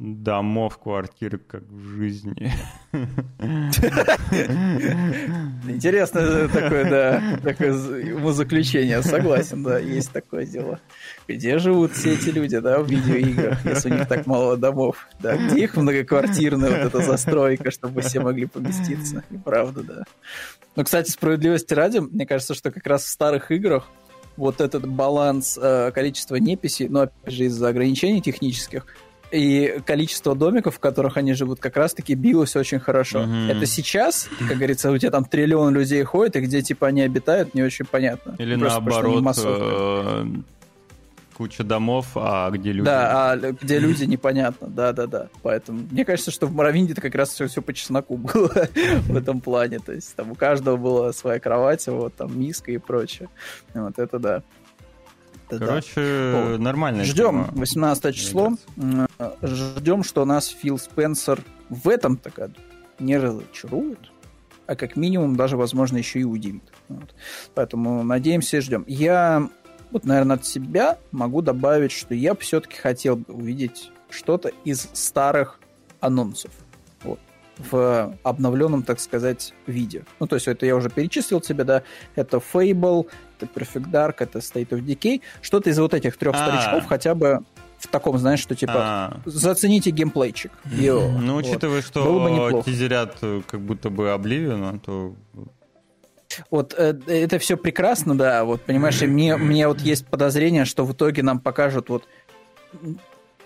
домов, 0.00 0.78
квартир, 0.78 1.38
как 1.38 1.62
в 1.68 1.78
жизни. 1.96 2.50
Интересно 5.68 6.48
такое, 6.48 6.88
да, 6.88 7.38
такое 7.42 8.14
умозаключение, 8.16 9.02
согласен, 9.02 9.62
да, 9.62 9.78
есть 9.78 10.10
такое 10.10 10.46
дело. 10.46 10.80
Где 11.28 11.58
живут 11.58 11.92
все 11.92 12.14
эти 12.14 12.30
люди, 12.30 12.58
да, 12.58 12.80
в 12.80 12.90
видеоиграх, 12.90 13.62
если 13.66 13.90
у 13.90 13.94
них 13.94 14.08
так 14.08 14.26
мало 14.26 14.56
домов, 14.56 15.06
да, 15.20 15.36
где 15.36 15.64
их 15.64 15.76
многоквартирная 15.76 16.70
вот 16.70 16.94
эта 16.94 17.02
застройка, 17.02 17.70
чтобы 17.70 18.00
все 18.00 18.20
могли 18.20 18.46
поместиться, 18.46 19.22
и 19.30 19.36
правда, 19.36 19.82
да. 19.82 20.04
Но, 20.76 20.84
кстати, 20.84 21.10
справедливости 21.10 21.74
ради, 21.74 21.98
мне 21.98 22.24
кажется, 22.24 22.54
что 22.54 22.70
как 22.70 22.86
раз 22.86 23.04
в 23.04 23.08
старых 23.08 23.50
играх 23.50 23.90
вот 24.38 24.62
этот 24.62 24.88
баланс 24.88 25.58
э, 25.60 25.90
количества 25.92 26.36
неписи, 26.36 26.84
но 26.84 27.00
опять 27.02 27.34
же 27.34 27.44
из-за 27.44 27.68
ограничений 27.68 28.22
технических, 28.22 28.86
и 29.30 29.80
количество 29.86 30.34
домиков, 30.34 30.76
в 30.76 30.78
которых 30.78 31.16
они 31.16 31.34
живут, 31.34 31.60
как 31.60 31.76
раз-таки 31.76 32.14
билось 32.14 32.56
очень 32.56 32.80
хорошо. 32.80 33.20
Mm-hmm. 33.20 33.52
Это 33.52 33.66
сейчас, 33.66 34.28
как 34.48 34.56
говорится, 34.56 34.90
у 34.90 34.98
тебя 34.98 35.10
там 35.10 35.24
триллион 35.24 35.74
людей 35.74 36.02
ходит, 36.04 36.36
и 36.36 36.40
где 36.40 36.62
типа 36.62 36.88
они 36.88 37.02
обитают, 37.02 37.54
не 37.54 37.62
очень 37.62 37.84
понятно. 37.84 38.34
Или 38.38 38.56
Просто 38.56 38.80
наоборот, 38.80 39.36
э, 39.44 40.26
куча 41.40 41.64
домов, 41.64 42.08
а 42.16 42.50
где 42.50 42.70
люди? 42.70 42.84
Да, 42.84 43.32
а 43.32 43.36
где 43.36 43.78
люди 43.78 44.04
непонятно, 44.04 44.68
да-да-да. 44.68 45.28
Поэтому 45.42 45.86
мне 45.90 46.04
кажется, 46.04 46.30
что 46.30 46.46
в 46.46 46.52
Моровинде 46.52 46.92
это 46.92 47.00
как 47.00 47.14
раз 47.14 47.30
все, 47.30 47.46
все 47.46 47.62
по 47.62 47.72
чесноку 47.72 48.18
было 48.18 48.68
в 49.08 49.16
этом 49.16 49.40
плане. 49.40 49.78
То 49.78 49.92
есть 49.92 50.14
там 50.16 50.32
у 50.32 50.34
каждого 50.34 50.76
была 50.76 51.14
своя 51.14 51.40
кровать, 51.40 51.86
вот 51.86 52.14
там 52.14 52.38
миска 52.38 52.72
и 52.72 52.76
прочее. 52.76 53.30
Вот 53.72 53.98
это 53.98 54.18
да. 54.18 54.42
Короче, 55.58 55.94
да. 55.96 56.58
нормально. 56.58 57.04
Ждем 57.04 57.48
18 57.52 58.14
число. 58.14 58.52
Ждем, 59.42 60.02
что 60.04 60.24
нас 60.24 60.48
Фил 60.48 60.78
Спенсер 60.78 61.40
в 61.68 61.88
этом 61.88 62.16
так 62.16 62.50
не 62.98 63.16
разочарует, 63.16 64.10
а 64.66 64.76
как 64.76 64.96
минимум 64.96 65.36
даже, 65.36 65.56
возможно, 65.56 65.96
еще 65.96 66.20
и 66.20 66.24
удивит. 66.24 66.62
Вот. 66.88 67.14
Поэтому 67.54 68.02
надеемся 68.02 68.58
и 68.58 68.60
ждем. 68.60 68.84
Я, 68.86 69.48
вот, 69.90 70.04
наверное, 70.04 70.36
от 70.36 70.44
себя 70.44 70.98
могу 71.10 71.42
добавить, 71.42 71.92
что 71.92 72.14
я 72.14 72.34
все-таки 72.34 72.76
хотел 72.76 73.16
бы 73.16 73.32
увидеть 73.32 73.90
что-то 74.10 74.50
из 74.64 74.88
старых 74.92 75.60
анонсов. 76.00 76.50
Вот 77.02 77.18
в 77.58 78.16
обновленном, 78.22 78.82
так 78.82 79.00
сказать, 79.00 79.54
виде. 79.66 80.04
Ну, 80.18 80.26
то 80.26 80.36
есть 80.36 80.48
это 80.48 80.64
я 80.66 80.76
уже 80.76 80.88
перечислил 80.88 81.40
тебе, 81.40 81.64
да, 81.64 81.82
это 82.14 82.38
Fable, 82.38 83.06
это 83.40 83.46
Perfect 83.46 83.90
Dark, 83.90 84.16
это 84.18 84.38
State 84.38 84.68
of 84.70 84.84
Decay, 84.84 85.22
что-то 85.40 85.70
из 85.70 85.78
вот 85.78 85.94
этих 85.94 86.16
трех 86.16 86.34
а. 86.34 86.38
старичков 86.38 86.88
хотя 86.88 87.14
бы 87.14 87.40
в 87.78 87.88
таком, 87.88 88.18
знаешь, 88.18 88.40
что 88.40 88.54
типа 88.54 88.74
а. 88.76 89.20
зацените 89.24 89.90
геймплейчик. 89.90 90.52
Йо. 90.66 91.10
Ну, 91.18 91.36
учитывая, 91.36 91.82
что 91.82 92.62
тизерят 92.64 93.16
э, 93.22 93.40
как 93.46 93.60
будто 93.60 93.90
бы 93.90 94.08
Oblivion, 94.08 94.80
то 94.80 95.14
вот 96.50 96.74
э, 96.76 96.94
это 97.06 97.38
все 97.38 97.56
прекрасно, 97.56 98.16
да. 98.16 98.44
Вот 98.44 98.62
понимаешь, 98.62 99.00
мне, 99.00 99.36
мне 99.36 99.66
вот 99.66 99.80
есть 99.80 100.06
подозрение, 100.06 100.64
что 100.64 100.84
в 100.84 100.92
итоге 100.92 101.22
нам 101.22 101.40
покажут 101.40 101.88
вот 101.88 102.04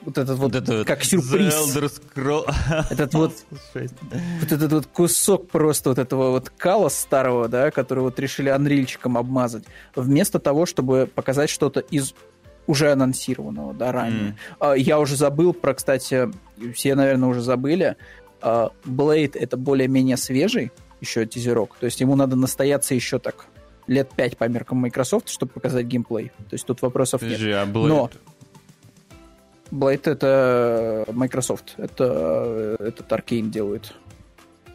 вот 0.05 0.19
этот 0.19 0.39
вот, 0.39 0.55
это 0.55 0.85
как 0.85 1.05
сюрприз. 1.05 1.77
Этот 2.91 3.15
вот, 3.15 3.33
вот 3.75 4.53
этот 4.53 4.73
вот 4.73 4.87
кусок 4.87 5.49
просто 5.49 5.91
вот 5.91 5.99
этого 5.99 6.31
вот 6.31 6.51
кала 6.51 6.89
старого, 6.89 7.49
да, 7.49 7.71
который 7.71 8.01
вот 8.01 8.19
решили 8.19 8.49
анрильчиком 8.49 9.17
обмазать, 9.17 9.65
вместо 9.95 10.39
того, 10.39 10.67
чтобы 10.67 11.09
показать 11.13 11.51
что-то 11.51 11.81
из 11.81 12.15
уже 12.67 12.93
анонсированного, 12.93 13.75
да, 13.75 13.93
ранее. 13.93 14.37
Mm. 14.59 14.79
Я 14.79 14.99
уже 14.99 15.17
забыл 15.17 15.53
про, 15.53 15.75
кстати, 15.75 16.31
все, 16.75 16.95
наверное, 16.95 17.29
уже 17.29 17.43
забыли, 17.43 17.97
Blade 18.41 19.39
это 19.39 19.57
более-менее 19.57 20.17
свежий 20.17 20.73
еще 21.01 21.27
тизерок, 21.27 21.77
то 21.79 21.87
есть 21.87 22.01
ему 22.01 22.17
надо 22.17 22.37
настояться 22.37 22.95
еще 22.95 23.19
так 23.19 23.47
лет 23.87 24.11
пять 24.15 24.37
по 24.37 24.45
меркам 24.45 24.79
Microsoft, 24.79 25.29
чтобы 25.29 25.53
показать 25.53 25.87
геймплей. 25.87 26.29
То 26.29 26.55
есть 26.55 26.67
тут 26.67 26.81
вопросов 26.83 27.21
Подожди, 27.21 27.47
нет. 27.47 27.57
А 27.57 27.67
Blade... 27.67 27.89
Но 27.89 28.11
Blade 29.75 30.11
это 30.11 31.05
Microsoft. 31.11 31.75
Это 31.77 32.77
этот 32.79 33.11
Arkane 33.11 33.51
делает. 33.51 33.93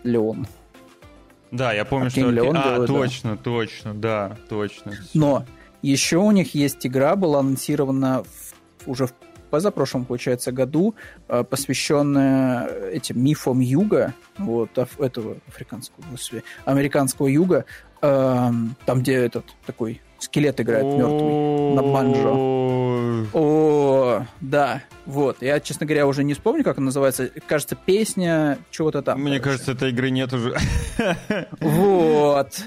Леон. 0.04 0.48
Да, 1.52 1.74
я 1.74 1.86
помню, 1.86 2.08
Arkane 2.08 2.12
что... 2.12 2.30
Леон 2.30 2.58
а, 2.58 2.64
делает, 2.64 2.88
точно, 2.88 3.32
да. 3.32 3.38
точно, 3.44 3.94
да, 3.94 4.38
точно. 4.50 4.94
Но 5.14 5.46
еще 5.82 6.18
у 6.18 6.32
них 6.32 6.54
есть 6.54 6.86
игра, 6.86 7.16
была 7.16 7.40
анонсирована 7.40 8.24
в, 8.24 8.90
уже 8.90 9.08
в 9.08 9.14
позапрошлом, 9.50 10.06
получается, 10.06 10.52
году, 10.52 10.96
э, 11.28 11.44
посвященная 11.44 12.68
этим 12.68 13.24
мифам 13.24 13.62
Юга, 13.62 14.14
вот, 14.38 14.78
этого 14.78 15.38
африканского, 15.48 16.04
господи, 16.12 16.44
американского 16.66 17.28
Юга, 17.28 17.66
э, 18.02 18.52
там, 18.86 19.00
где 19.00 19.16
этот 19.16 19.46
такой 19.66 20.02
скелет 20.20 20.60
играет 20.60 20.86
мертвый 20.86 21.76
на 21.76 21.84
банджо. 21.84 22.70
О, 23.34 24.26
да, 24.42 24.84
вот. 25.06 25.42
Я, 25.42 25.60
честно 25.60 25.86
говоря, 25.86 26.08
уже 26.08 26.24
не 26.24 26.34
вспомню, 26.34 26.64
как 26.64 26.78
она 26.78 26.86
называется. 26.86 27.30
Кажется, 27.48 27.76
песня 27.76 28.60
чего-то 28.72 29.02
там. 29.02 29.22
Мне 29.22 29.40
короче. 29.40 29.44
кажется, 29.44 29.72
этой 29.72 29.90
игры 29.90 30.10
нет 30.10 30.32
уже. 30.34 30.56
Вот. 31.60 32.62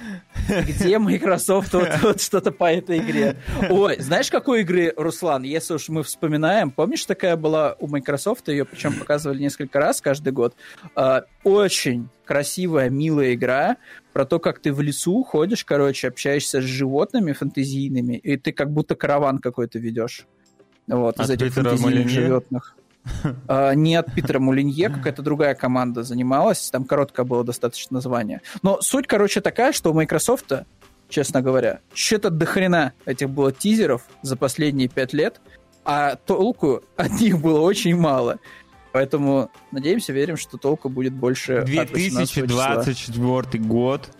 Где 0.48 0.98
Microsoft 0.98 1.72
вот, 1.72 1.88
вот 2.02 2.20
что-то 2.20 2.50
по 2.50 2.72
этой 2.72 2.98
игре? 2.98 3.36
Ой, 3.70 4.00
знаешь, 4.00 4.30
какой 4.30 4.62
игры, 4.62 4.92
Руслан, 4.96 5.42
если 5.42 5.74
уж 5.74 5.88
мы 5.88 6.02
вспоминаем, 6.02 6.70
помнишь, 6.70 7.04
такая 7.04 7.36
была 7.36 7.76
у 7.78 7.86
Microsoft, 7.86 8.48
ее 8.48 8.64
причем 8.64 8.94
показывали 8.94 9.40
несколько 9.40 9.78
раз 9.78 10.00
каждый 10.00 10.32
год. 10.32 10.54
А, 10.94 11.24
очень 11.44 12.08
красивая, 12.24 12.88
милая 12.88 13.34
игра 13.34 13.76
про 14.12 14.24
то, 14.24 14.38
как 14.38 14.58
ты 14.58 14.72
в 14.72 14.80
лесу 14.80 15.22
ходишь, 15.24 15.64
короче, 15.64 16.08
общаешься 16.08 16.60
с 16.60 16.64
животными 16.64 17.32
фантазийными, 17.32 18.16
и 18.16 18.36
ты 18.36 18.52
как 18.52 18.70
будто 18.70 18.94
караван 18.94 19.38
какой-то 19.38 19.78
ведешь. 19.78 20.26
Вот, 20.86 21.18
от 21.18 21.26
из 21.26 21.30
этих 21.30 21.48
Питера 21.48 21.70
фантазийных 21.70 22.04
Молинье? 22.04 22.26
животных. 22.26 22.76
А, 23.48 23.74
не 23.74 23.96
от 23.96 24.14
Питера 24.14 24.38
Мулинье, 24.38 24.88
какая-то 24.88 25.22
другая 25.22 25.54
команда 25.54 26.02
занималась, 26.02 26.70
там 26.70 26.84
короткое 26.84 27.24
было 27.24 27.42
достаточно 27.42 27.94
название. 27.94 28.42
Но 28.62 28.80
суть, 28.80 29.06
короче, 29.06 29.40
такая, 29.40 29.72
что 29.72 29.90
у 29.90 29.94
Microsoft, 29.94 30.52
честно 31.08 31.42
говоря, 31.42 31.80
что-то 31.94 32.30
дохрена 32.30 32.92
этих 33.04 33.28
было 33.30 33.52
тизеров 33.52 34.02
за 34.22 34.36
последние 34.36 34.88
пять 34.88 35.12
лет, 35.12 35.40
а 35.84 36.14
толку 36.14 36.82
от 36.96 37.20
них 37.20 37.40
было 37.40 37.60
очень 37.60 37.96
мало. 37.96 38.38
Поэтому 38.92 39.50
надеемся, 39.70 40.12
верим, 40.12 40.36
что 40.36 40.58
толку 40.58 40.88
будет 40.88 41.12
больше 41.12 41.62
2024 41.62 43.64
год. 43.64 44.10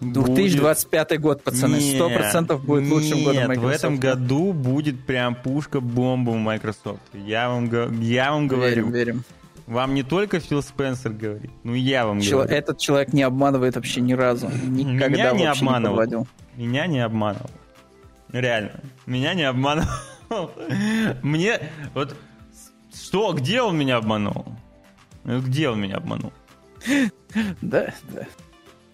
2025 0.00 1.08
будет... 1.08 1.20
год, 1.20 1.44
пацаны. 1.44 1.80
Сто 1.80 2.10
процентов 2.10 2.64
будет 2.64 2.90
лучшим 2.90 3.18
нет, 3.18 3.24
годом 3.24 3.48
Microsoft. 3.48 3.72
в 3.72 3.76
этом 3.76 3.96
году 3.98 4.52
будет 4.52 5.04
прям 5.04 5.34
пушка-бомба 5.34 6.30
у 6.30 6.38
Microsoft. 6.38 7.02
Я 7.12 7.48
вам, 7.48 8.00
я 8.00 8.32
вам 8.32 8.48
говорю. 8.48 8.86
Верим, 8.86 8.92
верим. 8.92 9.24
Вам 9.66 9.94
не 9.94 10.02
только 10.02 10.40
Фил 10.40 10.62
Спенсер 10.62 11.12
говорит, 11.12 11.50
ну 11.62 11.74
я 11.74 12.04
вам 12.04 12.20
Чело- 12.20 12.42
говорю. 12.42 12.56
Этот 12.56 12.78
человек 12.78 13.12
не 13.12 13.22
обманывает 13.22 13.76
вообще 13.76 14.00
ни 14.00 14.12
разу. 14.12 14.48
Никогда 14.48 15.08
Меня 15.08 15.32
не 15.32 15.46
обманывал. 15.46 16.26
Не 16.56 16.66
Меня 16.66 16.86
не 16.86 17.00
обманывал. 17.00 17.50
Реально. 18.32 18.80
Меня 19.06 19.34
не 19.34 19.44
обманывал. 19.44 19.88
Мне 21.22 21.60
вот 21.94 22.16
что, 23.12 23.34
где 23.34 23.60
он 23.60 23.76
меня 23.76 23.98
обманул? 23.98 24.46
Где 25.22 25.68
он 25.68 25.82
меня 25.82 25.98
обманул? 25.98 26.32
Да, 27.60 27.92
да. 28.08 28.26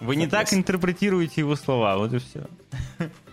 Вы 0.01 0.17
не 0.17 0.27
так 0.27 0.53
интерпретируете 0.53 1.43
его 1.43 1.55
слова, 1.55 1.97
вот 1.99 2.13
и 2.13 2.19
все. 2.19 2.45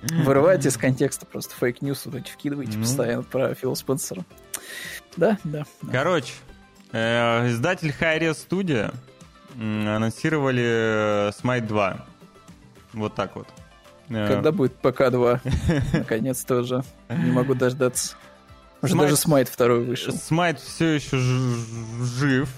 Вырываете 0.03 0.69
из 0.69 0.77
контекста 0.77 1.25
просто 1.25 1.55
fake 1.55 1.80
news 1.80 2.05
вот 2.05 2.13
эти 2.13 2.29
вкидываете 2.29 2.77
ну. 2.77 2.83
постоянно 2.83 3.23
про 3.23 3.55
Фила 3.55 3.73
Спенсера. 3.73 4.23
Да, 5.17 5.39
да. 5.43 5.63
Короче, 5.91 6.33
э, 6.91 7.49
издатель 7.49 7.91
Hi-Rez 7.99 8.47
Studio 8.47 8.93
анонсировали 9.57 11.31
Smite 11.31 11.65
2. 11.65 12.05
Вот 12.93 13.15
так 13.15 13.35
вот. 13.35 13.47
Э, 14.09 14.27
Когда 14.27 14.51
будет 14.51 14.79
ПК-2? 14.83 15.39
Наконец-то 15.97 16.57
уже. 16.57 16.83
Не 17.09 17.31
могу 17.31 17.55
дождаться. 17.55 18.17
Уже 18.85 18.95
даже 18.95 19.15
Smite 19.15 19.49
второй 19.51 19.83
вышел. 19.83 20.13
Smite 20.13 20.59
все 20.63 20.93
еще 20.93 21.17
жив. 21.17 22.49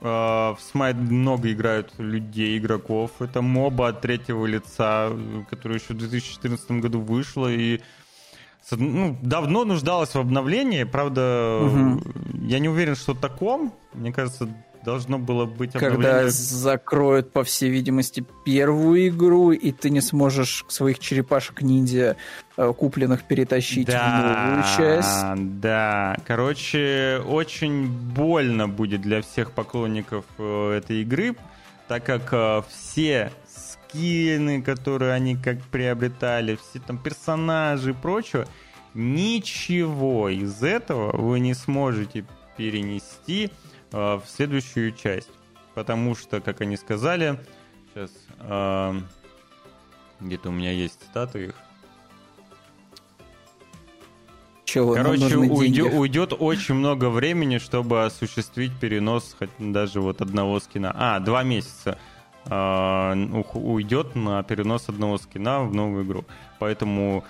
А, 0.00 0.54
в 0.54 0.58
Smite 0.58 0.96
много 0.96 1.52
играют 1.52 1.92
людей, 1.98 2.58
игроков. 2.58 3.10
Это 3.20 3.42
моба 3.42 3.88
от 3.88 4.00
третьего 4.00 4.46
лица, 4.46 5.10
которая 5.48 5.78
еще 5.78 5.94
в 5.94 5.98
2014 5.98 6.70
году 6.72 7.00
вышла 7.00 7.48
и 7.48 7.80
ну, 8.70 9.18
давно 9.22 9.64
нуждалась 9.64 10.14
в 10.14 10.18
обновлении. 10.18 10.84
Правда, 10.84 11.60
угу. 11.62 12.02
я 12.42 12.58
не 12.58 12.68
уверен, 12.68 12.96
что 12.96 13.14
таком. 13.14 13.74
Мне 13.92 14.12
кажется, 14.12 14.48
должно 14.84 15.18
было 15.18 15.46
быть 15.46 15.74
обновление. 15.74 16.02
Когда 16.02 16.28
закроют, 16.28 17.32
по 17.32 17.42
всей 17.42 17.70
видимости, 17.70 18.24
первую 18.44 19.08
игру, 19.08 19.50
и 19.52 19.72
ты 19.72 19.90
не 19.90 20.00
сможешь 20.00 20.64
своих 20.68 20.98
черепашек-ниндзя 20.98 22.16
э, 22.56 22.72
купленных 22.76 23.24
перетащить 23.24 23.86
да, 23.86 24.06
в 24.06 24.46
новую 24.46 24.64
часть. 24.76 25.60
Да, 25.60 26.16
короче, 26.26 27.20
очень 27.26 27.88
больно 27.88 28.68
будет 28.68 29.00
для 29.00 29.22
всех 29.22 29.52
поклонников 29.52 30.24
э, 30.38 30.78
этой 30.78 31.02
игры, 31.02 31.34
так 31.88 32.04
как 32.04 32.28
э, 32.32 32.62
все 32.68 33.32
скины, 33.46 34.62
которые 34.62 35.12
они 35.12 35.36
как 35.36 35.60
приобретали, 35.62 36.56
все 36.56 36.80
там 36.80 36.98
персонажи 36.98 37.90
и 37.90 37.94
прочее, 37.94 38.46
ничего 38.92 40.28
из 40.28 40.62
этого 40.62 41.16
вы 41.16 41.40
не 41.40 41.54
сможете 41.54 42.24
перенести 42.56 43.50
в 43.90 44.22
следующую 44.26 44.92
часть. 44.92 45.30
Потому 45.74 46.14
что, 46.14 46.40
как 46.40 46.60
они 46.60 46.76
сказали, 46.76 47.38
сейчас 47.92 48.10
э, 48.40 49.00
где-то 50.20 50.48
у 50.48 50.52
меня 50.52 50.70
есть 50.70 51.00
цитаты 51.00 51.46
их. 51.46 51.54
Чего, 54.64 54.94
Короче, 54.94 55.36
уйдет, 55.36 55.94
уйдет 55.94 56.32
очень 56.36 56.74
много 56.74 57.10
времени, 57.10 57.58
чтобы 57.58 58.04
осуществить 58.04 58.72
перенос 58.80 59.36
хоть 59.38 59.50
даже 59.58 60.00
вот 60.00 60.20
одного 60.20 60.58
скина. 60.58 60.92
А, 60.96 61.20
два 61.20 61.42
месяца 61.42 61.98
э, 62.46 63.42
уйдет 63.54 64.14
на 64.16 64.42
перенос 64.42 64.88
одного 64.88 65.18
скина 65.18 65.62
в 65.62 65.74
новую 65.74 66.04
игру. 66.04 66.24
Поэтому 66.58 67.24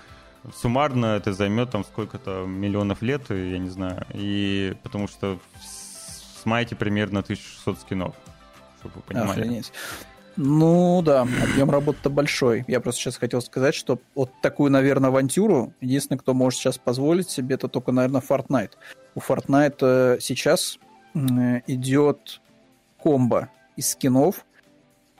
суммарно 0.55 1.17
это 1.17 1.33
займет 1.33 1.71
там 1.71 1.83
сколько-то 1.83 2.45
миллионов 2.47 3.01
лет, 3.01 3.29
я 3.29 3.59
не 3.59 3.69
знаю. 3.69 4.05
И 4.13 4.75
потому 4.81 5.07
что 5.07 5.37
смайте 6.45 6.75
примерно 6.75 7.21
1600 7.21 7.79
скинов, 7.79 8.15
чтобы 8.79 8.95
вы 8.97 9.01
понимали. 9.01 9.31
Охренеть. 9.31 9.71
Ну 10.37 11.01
да, 11.01 11.21
объем 11.21 11.71
работы-то 11.71 12.11
большой. 12.11 12.65
Я 12.67 12.81
просто 12.81 13.01
сейчас 13.01 13.17
хотел 13.17 13.41
сказать, 13.41 13.73
что 13.73 13.99
вот 14.13 14.29
такую, 14.43 14.69
наверное, 14.69 15.09
авантюру 15.09 15.73
единственный, 15.81 16.19
кто 16.19 16.35
может 16.35 16.59
сейчас 16.59 16.77
позволить 16.77 17.31
себе, 17.31 17.55
это 17.55 17.67
только, 17.67 17.91
наверное, 17.91 18.21
Fortnite. 18.21 18.73
У 19.15 19.21
Fortnite 19.21 19.77
э, 19.81 20.17
сейчас 20.19 20.77
идет 21.65 22.41
комбо 23.01 23.49
из 23.75 23.89
скинов. 23.89 24.45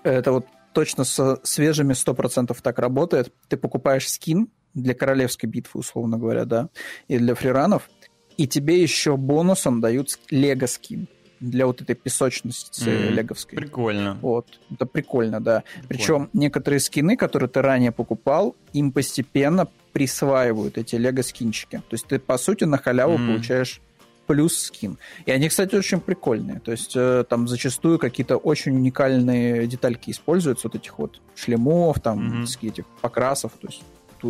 Это 0.04 0.32
вот 0.32 0.46
точно 0.74 1.06
со 1.06 1.40
свежими 1.44 1.94
100% 1.94 2.56
так 2.62 2.78
работает. 2.78 3.34
Ты 3.48 3.58
покупаешь 3.58 4.08
скин 4.08 4.50
для 4.76 4.94
королевской 4.94 5.50
битвы, 5.50 5.80
условно 5.80 6.20
говоря, 6.20 6.46
да, 6.46 6.70
и 7.08 7.18
для 7.18 7.34
фриранов, 7.34 7.90
и 8.38 8.48
тебе 8.48 8.80
еще 8.80 9.18
бонусом 9.18 9.82
дают 9.82 10.20
лего 10.30 10.68
скин 10.68 11.08
для 11.40 11.66
вот 11.66 11.82
этой 11.82 11.96
песочности 11.96 12.90
mm-hmm. 12.90 13.10
леговской. 13.12 13.58
Прикольно. 13.58 14.18
Вот. 14.22 14.60
Это 14.72 14.86
прикольно, 14.86 15.42
да. 15.42 15.64
Прикольно. 15.64 15.88
Причем 15.88 16.30
некоторые 16.34 16.80
скины, 16.80 17.18
которые 17.18 17.50
ты 17.50 17.62
ранее 17.62 17.92
покупал, 17.92 18.56
им 18.74 18.92
постепенно 18.92 19.68
присваивают 19.94 20.78
эти 20.78 20.96
лего-скинчики. 20.96 21.78
То 21.78 21.94
есть 21.94 22.08
ты, 22.08 22.20
по 22.20 22.38
сути, 22.38 22.64
на 22.66 22.78
халяву 22.78 23.18
mm-hmm. 23.18 23.28
получаешь 23.28 23.82
плюс 24.28 24.58
скин. 24.58 24.98
И 25.26 25.32
они, 25.32 25.50
кстати, 25.50 25.76
очень 25.76 26.00
прикольные. 26.00 26.60
То 26.60 26.72
есть 26.72 26.94
э, 26.96 27.24
там 27.30 27.48
зачастую 27.48 28.00
какие-то 28.00 28.38
очень 28.38 28.76
уникальные 28.76 29.68
детальки 29.68 30.12
используются, 30.12 30.68
вот 30.68 30.76
этих 30.76 30.98
вот 30.98 31.22
шлемов, 31.36 32.00
там, 32.00 32.44
mm-hmm. 32.44 32.68
этих 32.68 32.86
покрасов. 33.02 33.54
То 33.62 33.68
есть 33.68 33.84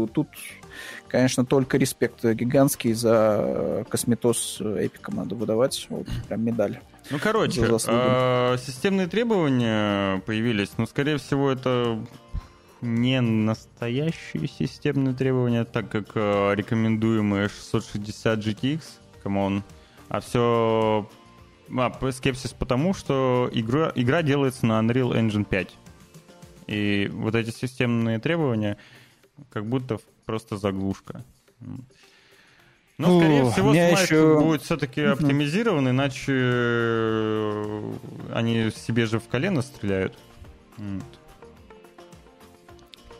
тут, 0.07 0.27
конечно, 1.07 1.45
только 1.45 1.77
респект 1.77 2.23
гигантский 2.23 2.93
за 2.93 3.85
косметоз 3.89 4.61
эпиком 4.61 5.15
надо 5.15 5.35
выдавать. 5.35 5.85
Вот, 5.89 6.07
прям 6.27 6.43
медаль. 6.43 6.79
Ну, 7.11 7.19
короче, 7.19 7.61
э, 7.61 8.57
системные 8.57 9.07
требования 9.07 10.21
появились, 10.25 10.71
но, 10.77 10.85
скорее 10.85 11.17
всего, 11.17 11.51
это 11.51 11.99
не 12.81 13.21
настоящие 13.21 14.47
системные 14.47 15.13
требования, 15.13 15.65
так 15.65 15.89
как 15.89 16.11
э, 16.15 16.55
рекомендуемые 16.55 17.49
660 17.49 18.39
GTX, 18.39 18.81
come 19.23 19.46
on, 19.46 19.63
а 20.09 20.19
все 20.19 21.07
а, 21.75 22.11
скепсис 22.11 22.53
потому, 22.53 22.93
что 22.93 23.49
игра, 23.51 23.91
игра 23.95 24.21
делается 24.21 24.65
на 24.65 24.79
Unreal 24.79 25.13
Engine 25.13 25.45
5. 25.45 25.75
И 26.67 27.09
вот 27.13 27.35
эти 27.35 27.51
системные 27.51 28.19
требования 28.19 28.77
как 29.49 29.65
будто 29.65 29.99
просто 30.25 30.57
заглушка. 30.57 31.23
Но, 32.97 33.19
скорее 33.19 33.43
О, 33.43 33.51
всего, 33.51 33.73
Smite 33.73 34.01
еще... 34.03 34.39
будет 34.39 34.61
все-таки 34.61 35.01
оптимизирован, 35.01 35.89
иначе 35.89 36.31
э, 36.33 37.93
они 38.33 38.71
себе 38.71 39.05
же 39.05 39.19
в 39.19 39.27
колено 39.27 39.61
стреляют. 39.61 40.17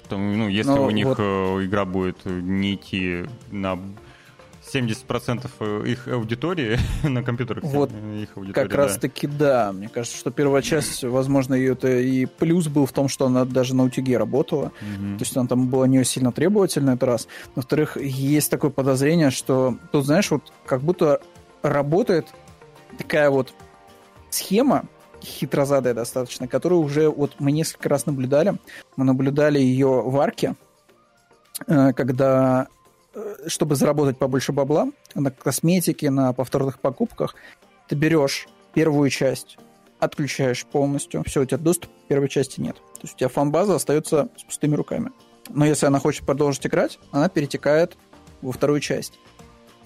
Там, 0.07 0.37
ну, 0.37 0.47
если 0.47 0.69
Но 0.69 0.85
у 0.85 0.91
них 0.91 1.07
вот... 1.07 1.17
Э, 1.19 1.65
игра 1.65 1.83
будет 1.83 2.23
не 2.25 2.75
идти 2.75 3.25
на 3.51 3.77
70% 4.75 5.49
э, 5.59 5.83
их 5.87 6.07
аудитории 6.07 6.77
на 7.03 7.23
компьютерах. 7.23 7.63
Вот 7.63 7.91
их 7.91 8.29
как 8.53 8.69
да. 8.69 8.77
раз 8.77 8.97
таки 8.97 9.27
да. 9.27 9.71
Мне 9.71 9.89
кажется, 9.89 10.17
что 10.17 10.31
первая 10.31 10.61
часть, 10.61 11.03
возможно, 11.03 11.53
ее 11.53 11.73
это 11.73 11.87
и 11.87 12.25
плюс 12.25 12.67
был 12.67 12.85
в 12.85 12.91
том, 12.91 13.07
что 13.07 13.25
она 13.25 13.45
даже 13.45 13.75
на 13.75 13.83
утюге 13.83 14.17
работала. 14.17 14.65
Угу. 14.81 15.17
То 15.17 15.23
есть 15.23 15.37
она 15.37 15.47
там 15.47 15.67
была 15.67 15.87
не 15.87 16.03
сильно 16.03 16.31
требовательна, 16.31 16.91
это 16.91 17.05
раз. 17.05 17.27
Во-вторых, 17.55 17.97
есть 17.97 18.51
такое 18.51 18.71
подозрение, 18.71 19.31
что 19.31 19.77
тут, 19.91 20.05
знаешь, 20.05 20.29
вот 20.31 20.51
как 20.65 20.81
будто 20.81 21.21
работает 21.61 22.27
такая 22.97 23.29
вот 23.29 23.53
схема, 24.29 24.85
хитрозадая 25.23 25.93
достаточно, 25.93 26.47
которую 26.47 26.81
уже 26.81 27.09
вот 27.09 27.35
мы 27.39 27.51
несколько 27.51 27.89
раз 27.89 28.05
наблюдали. 28.05 28.57
Мы 28.95 29.05
наблюдали 29.05 29.59
ее 29.59 30.01
в 30.01 30.19
арке, 30.19 30.55
э, 31.67 31.93
когда 31.93 32.67
Э, 32.67 32.74
чтобы 33.47 33.75
заработать 33.75 34.17
побольше 34.17 34.51
бабла 34.51 34.89
на 35.13 35.31
косметике, 35.31 36.09
на 36.09 36.33
повторных 36.33 36.79
покупках, 36.79 37.35
ты 37.87 37.95
берешь 37.95 38.47
первую 38.73 39.09
часть, 39.09 39.57
отключаешь 39.99 40.65
полностью, 40.65 41.23
все, 41.25 41.41
у 41.41 41.45
тебя 41.45 41.57
доступа 41.57 41.93
к 41.93 42.07
первой 42.07 42.29
части 42.29 42.59
нет. 42.59 42.75
То 42.75 43.01
есть 43.03 43.15
у 43.15 43.17
тебя 43.17 43.29
фан-база 43.29 43.75
остается 43.75 44.29
с 44.37 44.43
пустыми 44.43 44.75
руками. 44.75 45.11
Но 45.49 45.65
если 45.65 45.85
она 45.85 45.99
хочет 45.99 46.25
продолжить 46.25 46.65
играть, 46.65 46.99
она 47.11 47.29
перетекает 47.29 47.97
во 48.41 48.51
вторую 48.51 48.79
часть. 48.79 49.13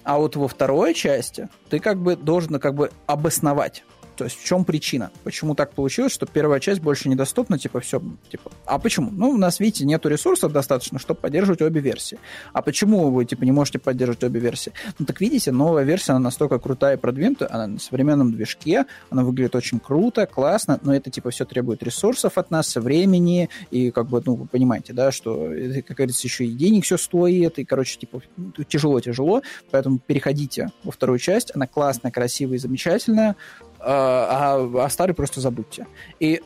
А 0.02 0.18
вот 0.18 0.34
во 0.36 0.48
второй 0.48 0.94
части 0.94 1.48
ты 1.68 1.78
как 1.78 1.98
бы 1.98 2.16
должен 2.16 2.58
как 2.58 2.74
бы 2.74 2.90
обосновать 3.06 3.84
То 4.20 4.24
есть 4.24 4.38
в 4.38 4.44
чем 4.44 4.66
причина? 4.66 5.10
Почему 5.24 5.54
так 5.54 5.72
получилось, 5.72 6.12
что 6.12 6.26
первая 6.26 6.60
часть 6.60 6.82
больше 6.82 7.08
недоступна, 7.08 7.58
типа 7.58 7.80
все, 7.80 8.02
типа, 8.30 8.50
а 8.66 8.78
почему? 8.78 9.10
Ну, 9.10 9.30
у 9.30 9.38
нас, 9.38 9.60
видите, 9.60 9.86
нету 9.86 10.10
ресурсов 10.10 10.52
достаточно, 10.52 10.98
чтобы 10.98 11.20
поддерживать 11.20 11.62
обе 11.62 11.80
версии. 11.80 12.18
А 12.52 12.60
почему 12.60 13.10
вы, 13.10 13.24
типа, 13.24 13.44
не 13.44 13.52
можете 13.52 13.78
поддерживать 13.78 14.22
обе 14.22 14.38
версии? 14.38 14.74
Ну, 14.98 15.06
так 15.06 15.22
видите, 15.22 15.52
новая 15.52 15.84
версия, 15.84 16.12
она 16.12 16.20
настолько 16.20 16.58
крутая 16.58 16.98
и 16.98 17.00
продвинутая, 17.00 17.48
она 17.50 17.66
на 17.66 17.78
современном 17.78 18.30
движке, 18.30 18.84
она 19.08 19.24
выглядит 19.24 19.56
очень 19.56 19.80
круто, 19.80 20.26
классно, 20.26 20.78
но 20.82 20.94
это, 20.94 21.10
типа, 21.10 21.30
все 21.30 21.46
требует 21.46 21.82
ресурсов 21.82 22.36
от 22.36 22.50
нас, 22.50 22.76
времени, 22.76 23.48
и, 23.70 23.90
как 23.90 24.08
бы, 24.08 24.22
ну, 24.26 24.34
вы 24.34 24.46
понимаете, 24.46 24.92
да, 24.92 25.12
что, 25.12 25.50
это, 25.50 25.80
как 25.80 25.96
говорится, 25.96 26.26
еще 26.26 26.44
и 26.44 26.52
денег 26.52 26.84
все 26.84 26.98
стоит, 26.98 27.58
и, 27.58 27.64
короче, 27.64 27.98
типа, 27.98 28.20
тяжело-тяжело, 28.68 29.40
поэтому 29.70 29.98
переходите 29.98 30.72
во 30.84 30.92
вторую 30.92 31.18
часть, 31.18 31.52
она 31.56 31.66
классная, 31.66 32.10
красивая 32.10 32.56
и 32.56 32.58
замечательная, 32.58 33.34
а, 33.80 34.58
а, 34.58 34.84
а 34.84 34.88
старый 34.90 35.14
просто 35.14 35.40
забудьте. 35.40 35.86
И 36.18 36.42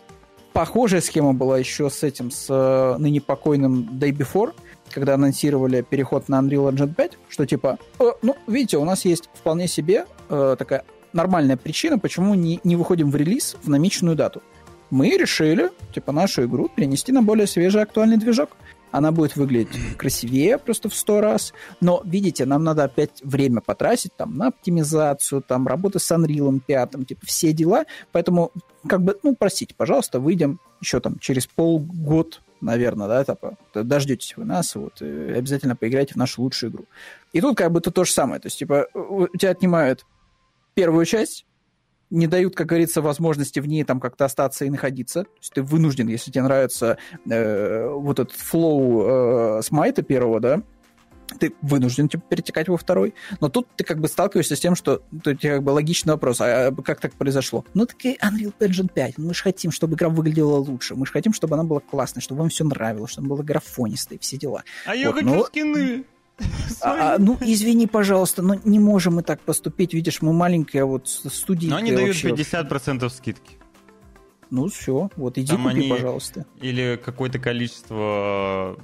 похожая 0.53 1.01
схема 1.01 1.35
была 1.35 1.59
еще 1.59 1.91
с 1.91 2.03
этим, 2.03 2.31
с 2.31 2.47
э, 2.49 2.97
ныне 2.99 3.21
покойным 3.21 3.89
Day 3.93 4.13
Before, 4.13 4.55
когда 4.91 5.15
анонсировали 5.15 5.83
переход 5.83 6.29
на 6.29 6.41
Unreal 6.41 6.73
Engine 6.73 6.95
5, 6.95 7.19
что 7.29 7.45
типа, 7.45 7.79
э, 7.99 8.05
ну, 8.23 8.37
видите, 8.47 8.79
у 8.79 8.85
нас 8.85 9.05
есть 9.05 9.29
вполне 9.35 9.69
себе 9.69 10.07
э, 10.31 10.57
такая 10.59 10.85
нормальная 11.13 11.57
причина, 11.57 11.99
почему 11.99 12.35
не, 12.35 12.61
не 12.65 12.77
выходим 12.77 13.11
в 13.11 13.17
релиз 13.17 13.57
в 13.63 13.69
намеченную 13.69 14.17
дату. 14.17 14.43
Мы 14.91 15.11
решили, 15.17 15.71
типа, 15.93 16.13
нашу 16.13 16.45
игру 16.45 16.71
перенести 16.75 17.11
на 17.11 17.23
более 17.23 17.49
свежий 17.49 17.83
актуальный 17.83 18.17
движок 18.17 18.51
она 18.95 19.11
будет 19.11 19.35
выглядеть 19.35 19.97
красивее 19.97 20.57
просто 20.57 20.89
в 20.89 20.95
сто 20.95 21.21
раз, 21.21 21.53
но, 21.81 22.01
видите, 22.05 22.47
нам 22.47 22.63
надо 22.63 22.85
опять 22.85 23.21
время 23.25 23.61
потратить 23.61 24.15
там 24.17 24.37
на 24.37 24.49
оптимизацию, 24.49 25.43
там 25.43 25.67
работы 25.67 25.99
с 25.99 26.09
Unreal 26.13 26.61
5, 26.65 26.91
типа 27.09 27.27
все 27.27 27.53
дела, 27.53 27.87
поэтому 28.13 28.53
как 28.87 29.03
бы, 29.03 29.19
ну, 29.25 29.35
простите, 29.35 29.75
пожалуйста, 29.75 30.21
выйдем 30.21 30.61
еще 30.81 31.01
там 31.01 31.19
через 31.19 31.49
полгода, 31.49 32.37
наверное, 32.61 33.09
да, 33.09 33.25
типа, 33.25 33.57
дождетесь 33.75 34.37
вы 34.37 34.45
нас, 34.45 34.77
вот, 34.77 35.03
и 35.03 35.33
обязательно 35.33 35.75
поиграйте 35.75 36.15
в 36.15 36.17
нашу 36.17 36.43
лучшую 36.43 36.71
игру. 36.71 36.85
И 37.33 37.41
тут 37.41 37.57
как 37.57 37.73
бы 37.73 37.81
это 37.81 37.91
то 37.91 38.05
же 38.05 38.13
самое, 38.13 38.41
то 38.41 38.47
есть, 38.47 38.61
типа, 38.61 38.87
у 38.95 39.27
тебя 39.37 39.51
отнимают 39.51 40.07
первую 40.75 41.05
часть, 41.05 41.47
не 42.11 42.27
дают, 42.27 42.55
как 42.55 42.69
говорится, 42.69 43.03
возможности 43.03 43.61
в 43.61 43.67
ней 43.67 43.85
там 43.85 44.01
как-то 44.01 44.25
остаться 44.25 44.65
и 44.65 44.71
находиться. 44.71 45.25
То 45.25 45.31
есть 45.41 45.53
ты 45.53 45.63
вынужден, 45.63 46.09
если 46.09 46.31
тебе 46.31 46.43
нравится 46.43 46.99
э, 47.29 47.89
вот 47.89 48.19
этот 48.19 48.37
флоу 48.37 49.59
э, 49.59 49.63
смайта 49.63 50.03
первого, 50.03 50.41
да, 50.41 50.63
ты 51.39 51.55
вынужден 51.63 52.09
типа, 52.09 52.25
перетекать 52.29 52.69
во 52.69 52.77
второй. 52.77 53.15
Но 53.41 53.49
тут 53.49 53.69
ты 53.77 53.85
как 53.85 53.99
бы 53.99 54.09
сталкиваешься 54.09 54.57
с 54.57 54.61
тем, 54.61 54.75
что 54.75 55.03
тут 55.23 55.41
как 55.41 55.63
бы 55.63 55.71
логичный 55.71 56.13
вопрос, 56.13 56.41
а 56.41 56.73
как 56.85 57.01
так 57.01 57.13
произошло? 57.15 57.65
Ну, 57.75 57.87
такая 57.87 58.17
Unreal 58.17 58.53
Engine 58.61 58.91
5, 58.93 59.19
мы 59.19 59.35
же 59.35 59.43
хотим, 59.43 59.71
чтобы 59.71 59.95
игра 59.95 60.09
выглядела 60.09 60.57
лучше, 60.57 60.95
мы 60.95 61.07
же 61.07 61.13
хотим, 61.13 61.33
чтобы 61.33 61.55
она 61.55 61.65
была 61.65 61.81
классной, 61.81 62.23
чтобы 62.23 62.41
вам 62.41 62.51
все 62.51 62.65
нравилось, 62.65 63.13
чтобы 63.13 63.27
она 63.27 63.35
была 63.37 63.45
графонистой, 63.45 64.19
все 64.19 64.37
дела. 64.37 64.65
А 64.87 64.91
вот, 64.91 64.99
я 64.99 65.13
хочу 65.13 65.27
но... 65.27 65.45
скины! 65.45 66.05
А, 66.81 67.15
а, 67.15 67.19
ну, 67.19 67.39
извини, 67.41 67.87
пожалуйста, 67.87 68.43
но 68.43 68.57
не 68.65 68.79
можем 68.79 69.17
мы 69.17 69.23
так 69.23 69.41
поступить. 69.41 69.95
Видишь, 69.95 70.21
мы 70.21 70.33
маленькая 70.33 70.85
вот 70.85 71.09
студия. 71.09 71.71
Но 71.71 71.77
они 71.77 71.93
дают 71.93 72.09
вообще... 72.09 72.31
50% 72.31 73.09
скидки. 73.11 73.59
Ну, 74.51 74.69
все, 74.69 75.11
вот 75.17 75.39
иди 75.39 75.53
Там 75.53 75.65
купи, 75.65 75.77
они... 75.77 75.89
пожалуйста. 75.89 76.47
Или 76.61 77.01
какое-то 77.03 77.39
количество 77.39 78.77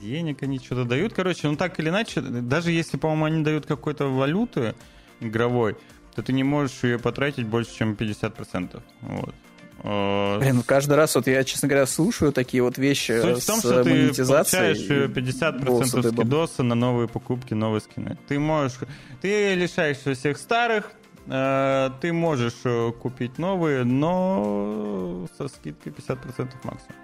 денег 0.00 0.42
они 0.42 0.58
что-то 0.58 0.84
дают. 0.84 1.12
Короче, 1.12 1.48
ну 1.48 1.56
так 1.56 1.78
или 1.80 1.88
иначе, 1.88 2.20
даже 2.20 2.70
если, 2.70 2.96
по-моему, 2.96 3.24
они 3.24 3.44
дают 3.44 3.66
какой-то 3.66 4.06
валюты 4.06 4.74
игровой, 5.20 5.76
то 6.14 6.22
ты 6.22 6.32
не 6.32 6.44
можешь 6.44 6.82
ее 6.82 6.98
потратить 6.98 7.46
больше, 7.46 7.74
чем 7.74 7.92
50%. 7.92 8.82
Вот. 9.02 9.34
Э, 9.82 10.38
Блин, 10.38 10.62
каждый 10.62 10.94
раз 10.94 11.14
вот 11.14 11.26
я, 11.26 11.44
честно 11.44 11.68
говоря, 11.68 11.86
слушаю 11.86 12.32
такие 12.32 12.62
вот 12.62 12.78
вещи 12.78 13.20
Суть 13.20 13.42
в 13.42 13.46
том, 13.46 13.58
что 13.60 13.84
ты 13.84 14.14
получаешь 14.14 14.78
50% 14.78 16.12
скидоса 16.12 16.62
на 16.62 16.74
новые 16.74 17.08
покупки, 17.08 17.54
новые 17.54 17.80
скины. 17.80 18.18
Ты 18.28 18.38
можешь... 18.38 18.78
Ты 19.20 19.54
лишаешься 19.54 20.14
всех 20.14 20.38
старых, 20.38 20.92
э, 21.26 21.90
ты 22.00 22.12
можешь 22.12 22.54
э, 22.64 22.92
купить 22.92 23.38
новые, 23.38 23.84
но 23.84 25.26
со 25.36 25.48
скидкой 25.48 25.92
50% 25.92 26.48
максимум. 26.62 26.96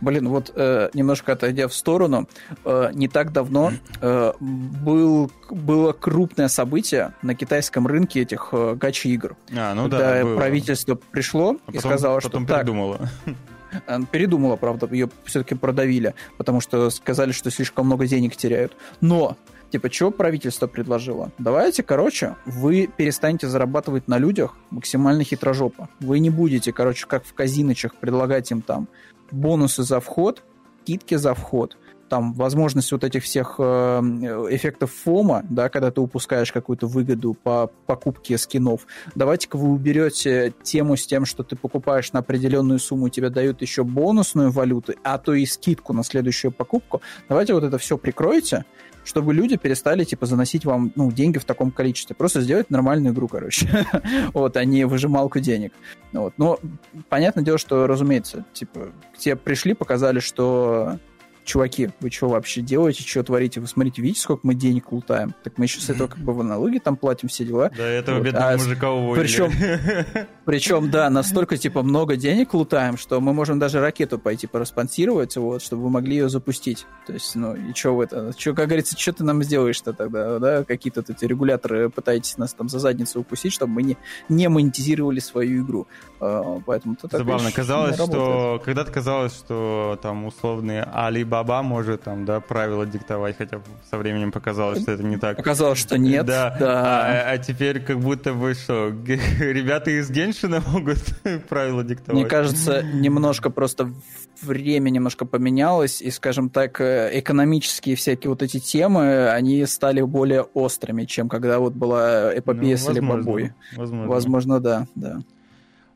Блин, 0.00 0.28
вот 0.28 0.52
э, 0.54 0.90
немножко 0.94 1.32
отойдя 1.32 1.68
в 1.68 1.74
сторону, 1.74 2.28
э, 2.64 2.90
не 2.92 3.08
так 3.08 3.32
давно 3.32 3.72
э, 4.00 4.32
был, 4.40 5.30
было 5.50 5.92
крупное 5.92 6.48
событие 6.48 7.14
на 7.22 7.34
китайском 7.34 7.86
рынке 7.86 8.22
этих 8.22 8.48
э, 8.52 8.74
гачи-игр. 8.74 9.36
А, 9.56 9.74
ну 9.74 9.82
когда 9.82 10.14
да, 10.14 10.24
было. 10.24 10.36
правительство 10.36 10.94
пришло 10.94 11.56
а 11.66 11.72
и 11.72 11.78
сказало, 11.78 12.20
потом 12.20 12.44
что 12.46 12.54
передумало. 12.54 12.98
так... 12.98 13.34
Передумала, 14.10 14.56
правда, 14.56 14.88
ее 14.90 15.10
все-таки 15.24 15.54
продавили, 15.54 16.14
потому 16.38 16.60
что 16.62 16.88
сказали, 16.88 17.32
что 17.32 17.50
слишком 17.50 17.86
много 17.86 18.06
денег 18.06 18.34
теряют. 18.34 18.74
Но 19.02 19.36
Типа, 19.70 19.90
что 19.92 20.10
правительство 20.10 20.66
предложило? 20.66 21.30
Давайте, 21.36 21.82
короче, 21.82 22.36
вы 22.46 22.88
перестанете 22.96 23.48
зарабатывать 23.48 24.08
на 24.08 24.16
людях 24.16 24.56
максимально 24.70 25.24
хитрожопо. 25.24 25.90
Вы 26.00 26.20
не 26.20 26.30
будете, 26.30 26.72
короче, 26.72 27.06
как 27.06 27.24
в 27.24 27.34
казиночах 27.34 27.94
предлагать 27.94 28.50
им 28.50 28.62
там 28.62 28.88
бонусы 29.30 29.82
за 29.82 30.00
вход, 30.00 30.42
скидки 30.82 31.16
за 31.16 31.34
вход, 31.34 31.76
там 32.08 32.32
возможность 32.32 32.90
вот 32.92 33.04
этих 33.04 33.22
всех 33.22 33.56
э, 33.58 34.00
эффектов 34.50 34.90
фома, 34.92 35.44
да, 35.50 35.68
когда 35.68 35.90
ты 35.90 36.00
упускаешь 36.00 36.50
какую-то 36.50 36.86
выгоду 36.86 37.34
по 37.34 37.70
покупке 37.86 38.38
скинов. 38.38 38.86
Давайте-ка 39.14 39.56
вы 39.56 39.68
уберете 39.68 40.54
тему 40.62 40.96
с 40.96 41.06
тем, 41.06 41.26
что 41.26 41.42
ты 41.42 41.56
покупаешь 41.56 42.12
на 42.12 42.20
определенную 42.20 42.78
сумму, 42.78 43.10
тебе 43.10 43.28
дают 43.28 43.60
еще 43.60 43.84
бонусную 43.84 44.50
валюту, 44.50 44.94
а 45.04 45.18
то 45.18 45.34
и 45.34 45.44
скидку 45.44 45.92
на 45.92 46.02
следующую 46.02 46.52
покупку. 46.52 47.02
Давайте 47.28 47.52
вот 47.52 47.64
это 47.64 47.76
все 47.76 47.98
прикроете, 47.98 48.64
чтобы 49.08 49.32
люди 49.32 49.56
перестали, 49.56 50.04
типа, 50.04 50.26
заносить 50.26 50.66
вам, 50.66 50.92
ну, 50.94 51.10
деньги 51.10 51.38
в 51.38 51.44
таком 51.44 51.70
количестве. 51.70 52.14
Просто 52.14 52.42
сделать 52.42 52.68
нормальную 52.68 53.14
игру, 53.14 53.26
короче. 53.26 53.86
вот, 54.34 54.56
а 54.58 54.64
не 54.66 54.84
выжималку 54.84 55.40
денег. 55.40 55.72
Вот. 56.12 56.34
Но 56.36 56.60
понятное 57.08 57.42
дело, 57.42 57.56
что, 57.56 57.86
разумеется, 57.86 58.44
типа, 58.52 58.92
те 59.16 59.34
пришли, 59.34 59.72
показали, 59.72 60.20
что 60.20 60.98
чуваки, 61.48 61.90
вы 62.00 62.10
что 62.10 62.28
вообще 62.28 62.60
делаете, 62.60 63.02
что 63.02 63.22
творите? 63.22 63.60
Вы 63.60 63.66
смотрите, 63.66 64.02
видите, 64.02 64.20
сколько 64.20 64.46
мы 64.46 64.54
денег 64.54 64.92
лутаем? 64.92 65.34
Так 65.42 65.56
мы 65.56 65.64
еще 65.64 65.80
с 65.80 65.88
этого 65.88 66.06
как 66.06 66.18
бы 66.18 66.32
в 66.34 66.44
налоги 66.44 66.78
там 66.78 66.96
платим 66.96 67.28
все 67.28 67.44
дела. 67.44 67.70
Да, 67.76 67.84
этого 67.84 68.18
вот. 68.18 68.24
бедного 68.24 68.50
а 68.50 68.56
мужика 68.56 68.92
уволили. 68.92 69.22
Причем, 69.22 69.52
причем, 70.44 70.90
да, 70.90 71.08
настолько, 71.10 71.56
типа, 71.56 71.82
много 71.82 72.16
денег 72.16 72.52
лутаем, 72.54 72.98
что 72.98 73.20
мы 73.20 73.32
можем 73.32 73.58
даже 73.58 73.80
ракету 73.80 74.18
пойти 74.18 74.46
пораспонсировать, 74.46 75.36
вот, 75.36 75.62
чтобы 75.62 75.84
вы 75.84 75.90
могли 75.90 76.16
ее 76.16 76.28
запустить. 76.28 76.86
То 77.06 77.14
есть, 77.14 77.34
ну, 77.34 77.56
и 77.56 77.74
что 77.74 77.96
в 77.96 78.00
это? 78.00 78.32
Что, 78.38 78.54
как 78.54 78.66
говорится, 78.66 78.98
что 78.98 79.12
ты 79.14 79.24
нам 79.24 79.42
сделаешь-то 79.42 79.94
тогда, 79.94 80.38
да? 80.38 80.64
Какие-то 80.64 81.02
эти 81.08 81.24
регуляторы 81.24 81.88
пытаетесь 81.88 82.36
нас 82.36 82.52
там 82.52 82.68
за 82.68 82.78
задницу 82.78 83.20
укусить, 83.20 83.54
чтобы 83.54 83.72
мы 83.72 83.82
не, 83.82 83.96
не 84.28 84.48
монетизировали 84.48 85.20
свою 85.20 85.64
игру. 85.64 85.86
А, 86.20 86.60
поэтому 86.66 86.96
Забавно. 87.10 87.50
Казалось, 87.52 87.94
что... 87.94 88.60
Когда-то 88.64 88.92
казалось, 88.92 89.34
что 89.34 89.98
там 90.02 90.26
условные 90.26 90.82
Alibaba 90.82 91.37
Баба 91.42 91.62
может 91.62 92.02
там, 92.02 92.24
да, 92.24 92.40
правила 92.40 92.84
диктовать, 92.84 93.36
хотя 93.36 93.60
со 93.90 93.98
временем 93.98 94.32
показалось, 94.32 94.82
что 94.82 94.92
это 94.92 95.02
не 95.02 95.16
так. 95.16 95.36
Показалось, 95.36 95.78
что 95.78 95.96
нет. 95.96 96.26
Да. 96.26 96.56
да. 96.58 97.26
А, 97.26 97.30
а 97.30 97.38
теперь 97.38 97.80
как 97.80 98.00
будто 98.00 98.34
бы 98.34 98.54
что, 98.54 98.88
ребята 98.88 99.90
из 99.90 100.10
Геншина 100.10 100.62
могут 100.72 100.98
правила 101.48 101.84
диктовать. 101.84 102.20
Мне 102.20 102.28
кажется, 102.28 102.82
немножко 102.82 103.50
просто 103.50 103.92
время 104.42 104.90
немножко 104.90 105.26
поменялось, 105.26 106.02
и, 106.02 106.10
скажем 106.10 106.50
так, 106.50 106.80
э, 106.80 107.10
экономические 107.14 107.96
всякие 107.96 108.30
вот 108.30 108.42
эти 108.42 108.58
темы, 108.58 109.30
они 109.30 109.64
стали 109.66 110.00
более 110.00 110.42
острыми, 110.42 111.04
чем 111.04 111.28
когда 111.28 111.58
вот 111.58 111.74
была 111.74 112.36
эпопея 112.36 112.76
ну, 112.76 112.84
с 112.84 112.88
Алибабой. 112.88 113.52
Возможно. 113.76 114.08
Возможно, 114.08 114.60
да, 114.60 114.86
да. 114.94 115.18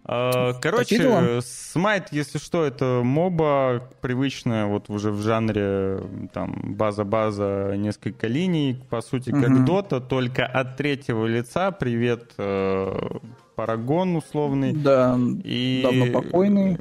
А, 0.04 0.54
короче, 0.54 1.40
Смайт, 1.42 2.08
если 2.10 2.38
что, 2.38 2.64
это 2.64 3.02
моба 3.04 3.88
привычная, 4.00 4.66
вот 4.66 4.90
уже 4.90 5.12
в 5.12 5.20
жанре 5.22 6.00
там 6.32 6.74
база-база, 6.74 7.74
несколько 7.76 8.26
линий, 8.26 8.80
по 8.90 9.00
сути, 9.00 9.30
как 9.30 9.50
угу. 9.50 9.64
Дота, 9.64 10.00
только 10.00 10.44
от 10.44 10.76
третьего 10.76 11.26
лица. 11.26 11.70
Привет, 11.70 12.32
э, 12.36 13.18
Парагон 13.54 14.16
условный. 14.16 14.72
Да, 14.72 15.16
и, 15.44 15.80
давно 15.84 16.06
покойный. 16.06 16.78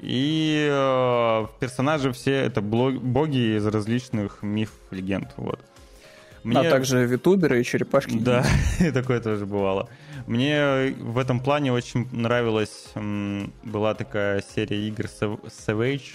И 0.00 0.68
э, 0.68 1.46
персонажи 1.60 2.12
все 2.12 2.34
это 2.34 2.60
боги 2.60 3.56
из 3.56 3.66
различных 3.66 4.42
миф, 4.42 4.72
легенд, 4.90 5.28
вот. 5.36 5.60
Мне... 6.48 6.60
А 6.60 6.70
также 6.70 7.04
витуберы 7.04 7.60
и 7.60 7.64
черепашки. 7.64 8.16
Да, 8.18 8.44
такое 8.94 9.20
тоже 9.20 9.46
бывало. 9.46 9.88
Мне 10.26 10.94
в 10.98 11.18
этом 11.18 11.40
плане 11.40 11.72
очень 11.72 12.08
нравилась, 12.12 12.92
была 13.62 13.94
такая 13.94 14.42
серия 14.54 14.88
игр 14.88 15.04
Savage, 15.04 15.40
Savage 15.66 16.10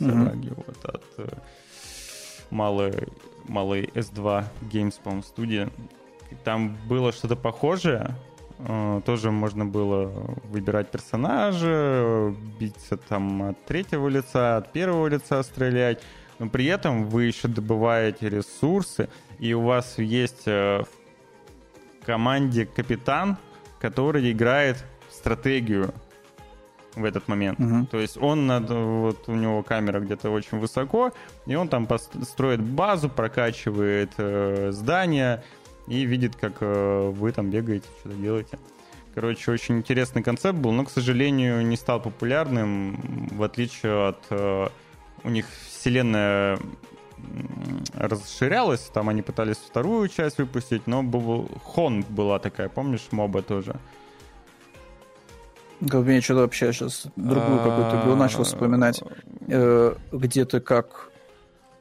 mm-hmm. 0.00 0.54
вот, 0.56 0.84
от 0.84 1.04
э, 1.18 1.28
малой, 2.50 3.08
малой 3.48 3.90
S2 3.94 4.44
Games, 4.72 4.94
по-моему, 5.02 5.22
студии. 5.22 5.68
Там 6.44 6.76
было 6.88 7.12
что-то 7.12 7.36
похожее, 7.36 8.14
Э, 8.58 9.00
тоже 9.04 9.30
можно 9.30 9.66
было 9.66 10.06
выбирать 10.44 10.90
персонажа, 10.90 12.34
биться 12.58 12.96
там 12.96 13.42
от 13.50 13.64
третьего 13.64 14.08
лица, 14.08 14.56
от 14.56 14.72
первого 14.72 15.08
лица 15.08 15.42
стрелять. 15.42 16.02
Но 16.38 16.48
при 16.48 16.66
этом 16.66 17.08
вы 17.08 17.24
еще 17.24 17.48
добываете 17.48 18.28
ресурсы, 18.28 19.08
и 19.38 19.52
у 19.54 19.62
вас 19.62 19.98
есть 19.98 20.42
э, 20.46 20.82
в 20.82 22.04
команде 22.04 22.66
капитан, 22.66 23.36
который 23.80 24.30
играет 24.30 24.84
стратегию 25.10 25.92
в 26.94 27.04
этот 27.04 27.28
момент. 27.28 27.60
Угу. 27.60 27.86
То 27.90 27.98
есть 27.98 28.16
он 28.16 28.46
над, 28.46 28.70
вот 28.70 29.28
у 29.28 29.34
него 29.34 29.62
камера 29.62 30.00
где-то 30.00 30.30
очень 30.30 30.58
высоко, 30.58 31.12
и 31.46 31.54
он 31.54 31.68
там 31.68 31.86
строит 32.22 32.62
базу, 32.62 33.08
прокачивает 33.08 34.12
э, 34.16 34.70
здания 34.72 35.44
и 35.86 36.04
видит, 36.04 36.36
как 36.36 36.54
э, 36.60 37.10
вы 37.14 37.32
там 37.32 37.50
бегаете, 37.50 37.86
что-то 38.00 38.16
делаете. 38.16 38.58
Короче, 39.14 39.50
очень 39.50 39.78
интересный 39.78 40.22
концепт 40.22 40.58
был, 40.58 40.72
но, 40.72 40.84
к 40.84 40.90
сожалению, 40.90 41.66
не 41.66 41.76
стал 41.76 42.00
популярным, 42.00 43.28
в 43.30 43.42
отличие 43.42 44.08
от... 44.08 44.18
Э, 44.30 44.68
у 45.24 45.28
них 45.28 45.46
вселенная 45.68 46.58
расширялась, 47.94 48.90
там 48.92 49.08
они 49.08 49.22
пытались 49.22 49.56
вторую 49.56 50.08
часть 50.08 50.38
выпустить, 50.38 50.86
но 50.86 51.02
был, 51.02 51.48
Хон 51.64 52.04
была 52.08 52.38
такая, 52.38 52.68
помнишь, 52.68 53.08
моба 53.10 53.42
тоже. 53.42 53.76
Как 55.80 56.04
мне 56.04 56.20
что-то 56.20 56.40
вообще 56.40 56.72
сейчас 56.72 57.06
другую 57.16 57.58
какую-то 57.58 58.00
игру 58.02 58.14
начал 58.16 58.44
вспоминать, 58.44 59.02
э, 59.48 59.94
где 60.10 60.44
то 60.46 60.60
как 60.60 61.10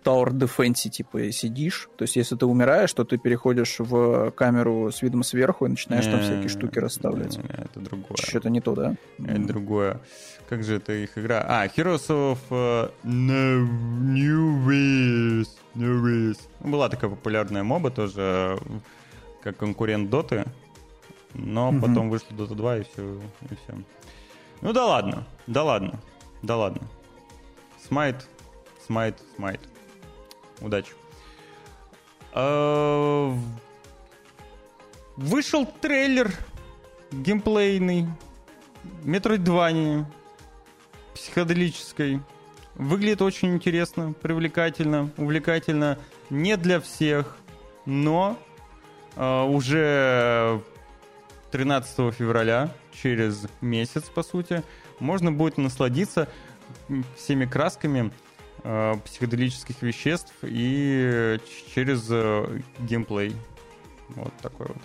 Tower 0.05 0.29
Defense, 0.29 0.89
типа, 0.89 1.31
сидишь. 1.31 1.89
То 1.97 2.03
есть, 2.03 2.15
если 2.15 2.35
ты 2.35 2.45
умираешь, 2.45 2.93
то 2.93 3.03
ты 3.03 3.17
переходишь 3.17 3.77
в 3.79 4.31
камеру 4.31 4.91
с 4.91 5.01
видом 5.01 5.23
сверху 5.23 5.65
и 5.65 5.69
начинаешь 5.69 6.05
там 6.05 6.21
всякие 6.21 6.47
штуки 6.47 6.77
расставлять. 6.79 7.37
Это 7.37 7.79
другое. 7.79 8.17
Что-то 8.17 8.49
не 8.49 8.61
то, 8.61 8.75
да? 8.75 8.95
Это 9.17 9.47
другое. 9.47 9.99
Как 10.47 10.63
же 10.63 10.75
это 10.75 10.93
их 10.93 11.17
игра? 11.17 11.43
А, 11.47 11.65
Heroes 11.65 12.07
of 12.09 12.37
uh, 12.51 12.91
New 13.03 14.67
Ways. 14.67 15.47
New 15.73 16.05
Ways. 16.05 16.37
Была 16.59 16.87
такая 16.89 17.09
популярная 17.09 17.63
моба 17.63 17.89
тоже, 17.89 18.59
как 19.41 19.57
конкурент 19.57 20.09
Доты. 20.09 20.45
Но 21.33 21.69
угу. 21.69 21.81
потом 21.81 22.09
вышла 22.09 22.31
Dota 22.31 22.55
2 22.55 22.77
и 22.77 22.83
все, 22.83 23.21
и 23.49 23.55
все. 23.55 23.83
Ну 24.61 24.71
да 24.71 24.85
ладно, 24.85 25.27
да 25.47 25.63
ладно, 25.63 25.99
да 26.41 26.55
ладно. 26.55 26.87
Смайт, 27.87 28.27
смайт, 28.85 29.21
смайт. 29.35 29.59
Удачи. 30.61 30.93
А, 32.33 33.33
вышел 35.15 35.65
трейлер 35.65 36.31
геймплейный 37.11 38.07
Метроидвани 39.03 40.05
психоделической. 41.13 42.21
Выглядит 42.75 43.21
очень 43.21 43.53
интересно, 43.53 44.13
привлекательно, 44.21 45.11
увлекательно. 45.17 45.97
Не 46.29 46.57
для 46.57 46.79
всех, 46.81 47.37
но 47.85 48.37
э, 49.15 49.43
уже 49.43 50.61
13 51.51 52.13
февраля, 52.13 52.73
через 52.91 53.47
месяц, 53.61 54.03
по 54.03 54.23
сути, 54.23 54.63
можно 54.99 55.31
будет 55.31 55.57
насладиться 55.57 56.27
всеми 57.15 57.45
красками 57.45 58.11
э, 58.11 58.24
психоделических 59.03 59.81
веществ 59.81 60.33
и 60.41 61.39
через 61.73 62.07
э, 62.09 62.61
геймплей. 62.79 63.35
Вот 64.09 64.33
такой 64.41 64.67
вот. 64.67 64.77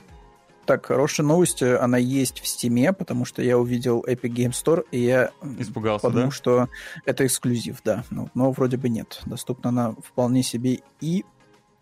Так, 0.67 0.87
хорошая 0.87 1.27
новость, 1.27 1.63
она 1.63 1.99
есть 1.99 2.41
в 2.41 2.47
Стиме, 2.47 2.93
потому 2.93 3.25
что 3.25 3.43
я 3.43 3.59
увидел 3.59 4.05
Epic 4.07 4.31
Game 4.31 4.51
Store, 4.51 4.85
и 4.93 5.01
я 5.01 5.33
Испугался, 5.59 6.03
подумал, 6.07 6.27
да? 6.27 6.31
что 6.31 6.69
это 7.05 7.27
эксклюзив, 7.27 7.81
да. 7.85 8.05
Ну, 8.11 8.29
но 8.35 8.53
вроде 8.53 8.77
бы 8.77 8.89
нет. 8.89 9.21
Доступна 9.27 9.71
она 9.71 9.93
вполне 10.05 10.43
себе 10.43 10.81
и 11.01 11.25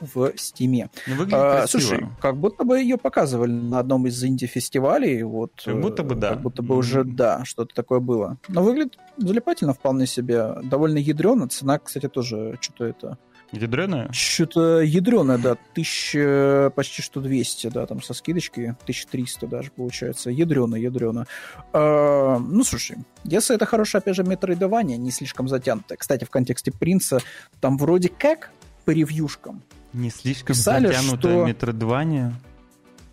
в 0.01 0.33
Стиме. 0.37 0.91
Ну, 1.07 1.27
а, 1.33 1.67
слушай, 1.67 2.07
как 2.21 2.37
будто 2.37 2.65
бы 2.65 2.79
ее 2.81 2.97
показывали 2.97 3.53
на 3.53 3.79
одном 3.79 4.07
из 4.07 4.23
инди-фестивалей. 4.23 5.23
Вот, 5.23 5.63
как 5.65 5.81
будто 5.81 6.03
бы 6.03 6.15
да. 6.15 6.31
Как 6.31 6.43
будто 6.43 6.63
бы 6.63 6.75
mm-hmm. 6.75 6.79
уже, 6.79 7.05
да, 7.05 7.45
что-то 7.45 7.75
такое 7.75 8.01
было. 8.01 8.39
Но 8.49 8.63
выглядит 8.63 8.99
залипательно 9.17 9.75
вполне 9.75 10.07
себе. 10.07 10.55
Довольно 10.65 10.99
ядрено. 10.99 11.49
Цена, 11.49 11.79
кстати, 11.79 12.09
тоже 12.09 12.59
что-то 12.61 12.85
это... 12.85 13.19
Ядреная? 13.51 14.13
Что-то 14.13 14.81
ядреное, 14.83 15.39
да. 15.39 15.57
Тысяча, 15.73 16.71
почти 16.77 17.01
что 17.01 17.21
200, 17.21 17.69
да, 17.69 17.87
там 17.87 18.03
со 18.03 18.13
скидочкой. 18.13 18.71
1300 18.83 19.47
даже 19.47 19.71
получается. 19.71 20.31
Ядрено. 20.31 21.27
А, 21.73 22.39
ну, 22.39 22.63
слушай, 22.63 22.99
если 23.25 23.57
это 23.57 23.65
хорошее, 23.65 24.01
опять 24.01 24.17
же, 24.17 24.25
метроидование, 24.25 24.99
не 24.99 25.11
слишком 25.11 25.49
затянутое. 25.49 25.97
Кстати, 25.97 26.25
в 26.25 26.31
контексте 26.31 26.73
Принца, 26.73 27.21
там 27.61 27.79
вроде 27.79 28.11
как 28.11 28.51
по 28.85 28.91
ревьюшкам 28.91 29.63
не 29.93 30.11
слишком 30.11 30.55
Писали, 30.55 30.89
затянутое 30.89 31.33
что... 31.39 31.47
метродвание? 31.47 32.35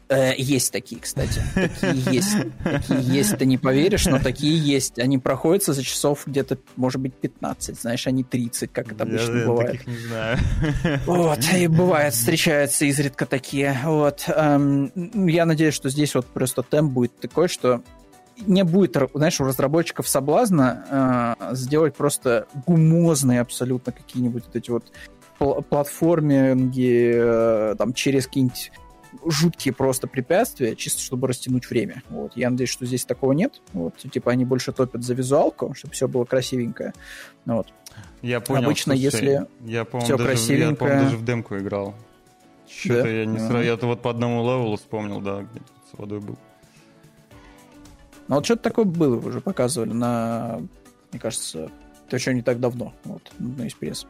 Э, 0.07 0.33
есть 0.37 0.71
такие, 0.71 1.01
кстати. 1.01 1.41
Такие 1.55 2.13
есть. 2.13 2.37
Такие 2.63 3.01
есть, 3.01 3.37
ты 3.37 3.45
не 3.45 3.57
поверишь, 3.57 4.05
но 4.05 4.19
такие 4.19 4.57
есть. 4.57 4.99
Они 4.99 5.17
проходятся 5.17 5.73
за 5.73 5.83
часов 5.83 6.23
где-то, 6.27 6.59
может 6.75 7.01
быть, 7.01 7.15
15. 7.15 7.79
Знаешь, 7.79 8.05
они 8.05 8.23
30, 8.23 8.71
как 8.71 8.91
это 8.91 9.03
обычно 9.03 9.37
я, 9.37 9.45
бывает. 9.47 9.73
Я 9.73 9.79
таких 9.79 9.87
не 9.87 10.07
знаю. 10.07 10.37
Вот, 11.05 11.39
и 11.53 11.67
бывает, 11.67 12.13
встречаются 12.13 12.85
изредка 12.85 13.25
такие. 13.25 13.79
Вот. 13.83 14.25
Эм, 14.27 14.91
я 15.27 15.45
надеюсь, 15.45 15.73
что 15.73 15.89
здесь 15.89 16.13
вот 16.13 16.27
просто 16.27 16.61
темп 16.61 16.91
будет 16.91 17.19
такой, 17.19 17.47
что 17.47 17.81
не 18.45 18.63
будет, 18.63 18.97
знаешь, 19.13 19.39
у 19.39 19.45
разработчиков 19.45 20.07
соблазна 20.07 21.37
э, 21.49 21.55
сделать 21.55 21.95
просто 21.95 22.47
гумозные 22.67 23.41
абсолютно 23.41 23.91
какие-нибудь 23.91 24.43
вот 24.45 24.55
эти 24.55 24.69
вот 24.69 24.91
платформинги 25.37 27.11
э, 27.15 27.75
там 27.77 27.93
через 27.93 28.27
какие-нибудь 28.27 28.71
жуткие 29.25 29.73
просто 29.73 30.07
препятствия, 30.07 30.75
чисто 30.75 31.01
чтобы 31.01 31.27
растянуть 31.27 31.69
время. 31.69 32.03
Вот. 32.09 32.35
Я 32.35 32.49
надеюсь, 32.49 32.69
что 32.69 32.85
здесь 32.85 33.05
такого 33.05 33.33
нет. 33.33 33.61
Вот. 33.73 33.95
Типа 33.97 34.31
они 34.31 34.45
больше 34.45 34.71
топят 34.71 35.03
за 35.03 35.13
визуалку, 35.13 35.73
чтобы 35.73 35.93
все 35.93 36.07
было 36.07 36.25
красивенькое. 36.25 36.93
Вот. 37.45 37.67
Я 38.21 38.41
понял, 38.41 38.65
Обычно, 38.65 38.93
слушай, 38.93 39.03
если 39.03 39.47
я, 39.65 39.85
все 39.85 40.17
даже, 40.17 40.29
красивенько... 40.29 40.85
Я, 40.85 41.01
даже 41.01 41.17
в 41.17 41.25
демку 41.25 41.57
играл. 41.57 41.95
Что-то 42.67 43.03
да? 43.03 43.09
я 43.09 43.25
не 43.25 43.37
сразу... 43.37 43.61
Я 43.61 43.75
вот 43.75 44.01
по 44.01 44.09
одному 44.09 44.41
левелу 44.43 44.75
вспомнил, 44.77 45.21
да, 45.21 45.43
где-то 45.43 45.65
с 45.91 45.97
водой 45.97 46.19
был. 46.19 46.37
Ну 48.27 48.35
вот 48.35 48.45
что-то 48.45 48.63
такое 48.63 48.85
было, 48.85 49.17
уже 49.17 49.39
показывали 49.39 49.93
на, 49.93 50.59
мне 51.11 51.19
кажется, 51.19 51.69
это 52.07 52.15
еще 52.15 52.33
не 52.33 52.41
так 52.41 52.59
давно, 52.59 52.93
вот, 53.03 53.31
на 53.37 53.67
пресс. 53.79 54.07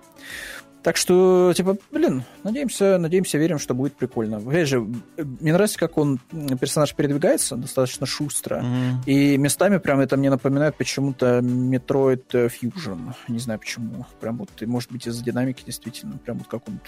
Так 0.86 0.98
что, 0.98 1.52
типа, 1.56 1.78
блин, 1.91 2.24
надеемся, 2.44 2.99
надеемся, 2.99 3.40
верим, 3.40 3.57
что 3.57 3.74
будет 3.74 3.95
прикольно. 3.95 4.38
Опять 4.38 4.68
же, 4.68 4.82
мне 5.18 5.52
нравится, 5.52 5.80
как 5.80 5.98
он, 5.98 6.20
персонаж 6.62 6.94
передвигается 6.94 7.56
достаточно 7.56 8.06
шустро. 8.06 8.62
Mm-hmm. 8.62 8.94
И 9.07 9.38
местами 9.40 9.78
прям 9.80 9.99
это 9.99 10.16
мне 10.16 10.30
напоминает 10.30 10.76
почему-то 10.76 11.40
Metroid 11.40 12.28
Fusion. 12.30 13.16
Не 13.28 13.40
знаю 13.40 13.60
почему. 13.60 14.06
Прям 14.22 14.38
вот, 14.38 14.52
может 14.62 14.91
быть, 14.91 15.07
из-за 15.07 15.24
динамики 15.24 15.64
действительно. 15.66 16.20
Прям 16.20 16.38
вот 16.38 16.49
как 16.49 16.62
он 16.68 16.80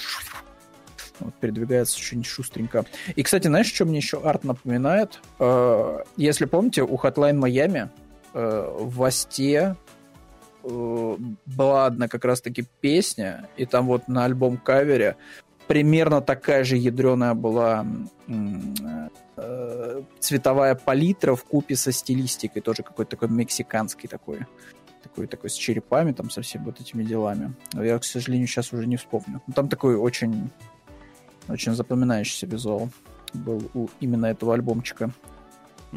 вот, 1.20 1.34
передвигается 1.34 1.98
очень 1.98 2.24
шустренько. 2.24 2.86
И, 3.16 3.24
кстати, 3.24 3.48
знаешь, 3.48 3.74
что 3.74 3.86
мне 3.86 3.98
еще 3.98 4.22
арт 4.22 4.44
напоминает? 4.44 5.20
Э, 5.40 6.04
если 6.18 6.46
помните, 6.46 6.84
у 6.84 6.98
Hotline 6.98 7.40
Miami 7.40 7.90
э, 8.36 8.76
в 8.80 9.04
Осте 9.04 9.76
Э, 10.70 11.18
была 11.46 11.86
одна 11.86 12.08
как 12.08 12.26
раз-таки 12.26 12.66
песня, 12.82 13.48
и 13.56 13.66
там 13.66 13.88
вот 13.88 14.08
на 14.08 14.26
альбом-кавере 14.26 15.16
примерно 15.68 16.22
такая 16.22 16.64
же 16.64 16.76
ядреная 16.76 17.34
была 17.34 17.86
э, 18.28 20.02
цветовая 20.20 20.76
палитра 20.76 21.36
в 21.36 21.44
купе 21.46 21.76
со 21.76 21.92
стилистикой, 21.92 22.62
тоже 22.62 22.84
какой-то 22.84 23.12
такой 23.12 23.30
мексиканский 23.30 24.10
такой, 24.10 24.46
такой, 25.04 25.28
такой 25.28 25.50
с 25.50 25.54
черепами, 25.54 26.12
там 26.12 26.30
со 26.30 26.42
всеми 26.42 26.66
вот 26.66 26.82
этими 26.82 27.04
делами. 27.04 27.54
Я, 27.74 27.98
к 27.98 28.04
сожалению, 28.04 28.48
сейчас 28.48 28.74
уже 28.74 28.88
не 28.88 28.98
вспомню. 28.98 29.42
Но 29.48 29.54
там 29.54 29.70
такой 29.70 29.96
очень, 29.96 30.50
очень 31.48 31.74
запоминающийся 31.74 32.46
визуал 32.46 32.90
был 33.34 33.70
у 33.74 33.88
именно 34.02 34.26
этого 34.26 34.54
альбомчика. 34.54 35.12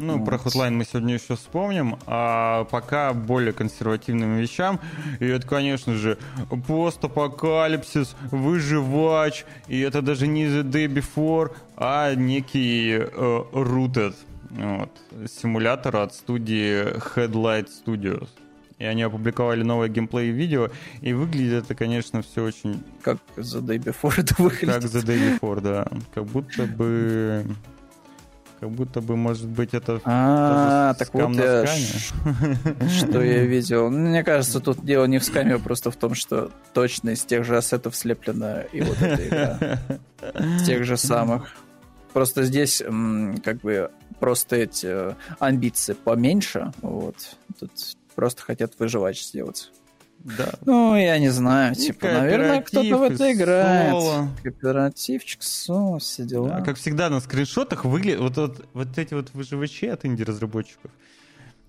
Ну, 0.01 0.17
вот. 0.17 0.25
про 0.25 0.37
Hotline 0.37 0.71
мы 0.71 0.85
сегодня 0.85 1.13
еще 1.13 1.35
вспомним, 1.35 1.97
а 2.07 2.65
пока 2.65 3.13
более 3.13 3.53
консервативным 3.53 4.37
вещам. 4.37 4.79
И 5.19 5.27
это, 5.27 5.47
конечно 5.47 5.93
же, 5.93 6.17
постапокалипсис, 6.67 8.15
выживач, 8.31 9.45
и 9.67 9.79
это 9.79 10.01
даже 10.01 10.25
не 10.25 10.45
The 10.45 10.63
Day 10.63 10.87
Before, 10.87 11.51
а 11.77 12.15
некий 12.15 12.93
э, 12.93 13.43
Rooted. 13.53 14.15
Вот. 14.49 14.91
Симулятор 15.29 15.97
от 15.97 16.13
студии 16.13 16.97
Headlight 17.15 17.69
Studios. 17.69 18.27
И 18.79 18.83
они 18.83 19.03
опубликовали 19.03 19.61
новое 19.61 19.89
геймплей-видео, 19.89 20.71
и 21.01 21.13
выглядит 21.13 21.65
это, 21.65 21.75
конечно, 21.75 22.23
все 22.23 22.43
очень... 22.43 22.83
Как 23.03 23.19
The 23.37 23.61
Day 23.61 23.77
Before 23.77 24.13
это 24.17 24.33
выглядит. 24.41 24.73
Как 24.73 24.83
The 24.83 25.05
Day 25.05 25.39
Before, 25.39 25.61
да. 25.61 25.87
Как 26.15 26.25
будто 26.25 26.65
бы 26.65 27.45
Как 28.61 28.69
будто 28.69 29.01
бы, 29.01 29.15
может 29.15 29.47
быть, 29.47 29.73
это... 29.73 29.99
А, 30.05 30.93
так 30.93 31.11
вот 31.15 31.33
я... 31.33 31.65
Что 32.89 33.23
я 33.23 33.43
видел. 33.43 33.89
Ну, 33.89 34.09
мне 34.09 34.23
кажется, 34.23 34.59
тут 34.59 34.85
дело 34.85 35.05
не 35.05 35.17
в 35.17 35.23
скаме, 35.23 35.55
а 35.55 35.57
просто 35.57 35.89
в 35.89 35.95
том, 35.95 36.13
что 36.13 36.51
точно 36.71 37.09
из 37.09 37.25
тех 37.25 37.43
же 37.43 37.57
ассетов 37.57 37.95
слеплена 37.95 38.61
и 38.61 38.81
вот 38.81 39.01
эта 39.01 39.27
игра. 39.27 39.79
С 40.59 40.63
тех 40.67 40.85
же 40.85 40.95
самых. 40.95 41.55
Просто 42.13 42.43
здесь 42.43 42.83
как 43.43 43.61
бы 43.61 43.89
просто 44.19 44.57
эти 44.57 44.85
э, 44.85 45.13
амбиции 45.39 45.93
поменьше. 45.93 46.71
Вот. 46.83 47.15
Тут 47.59 47.71
просто 48.13 48.43
хотят 48.43 48.73
выживач 48.77 49.23
сделать. 49.23 49.71
Да. 50.23 50.53
Ну, 50.65 50.95
я 50.95 51.17
не 51.17 51.29
знаю, 51.29 51.73
и 51.73 51.75
типа, 51.75 52.05
наверное, 52.05 52.61
кто-то 52.61 52.97
в 52.97 53.03
это 53.03 53.33
играет. 53.33 53.91
Соло. 53.91 54.27
Кооперативчик, 54.43 55.41
соло, 55.41 55.99
все 55.99 56.23
дела. 56.23 56.49
Да, 56.49 56.61
как 56.61 56.77
всегда 56.77 57.09
на 57.09 57.19
скриншотах 57.19 57.85
выглядят 57.85 58.21
вот, 58.21 58.37
вот, 58.37 58.65
вот 58.73 58.97
эти 58.97 59.13
вот 59.13 59.33
выживачи 59.33 59.85
от 59.85 60.05
инди-разработчиков, 60.05 60.91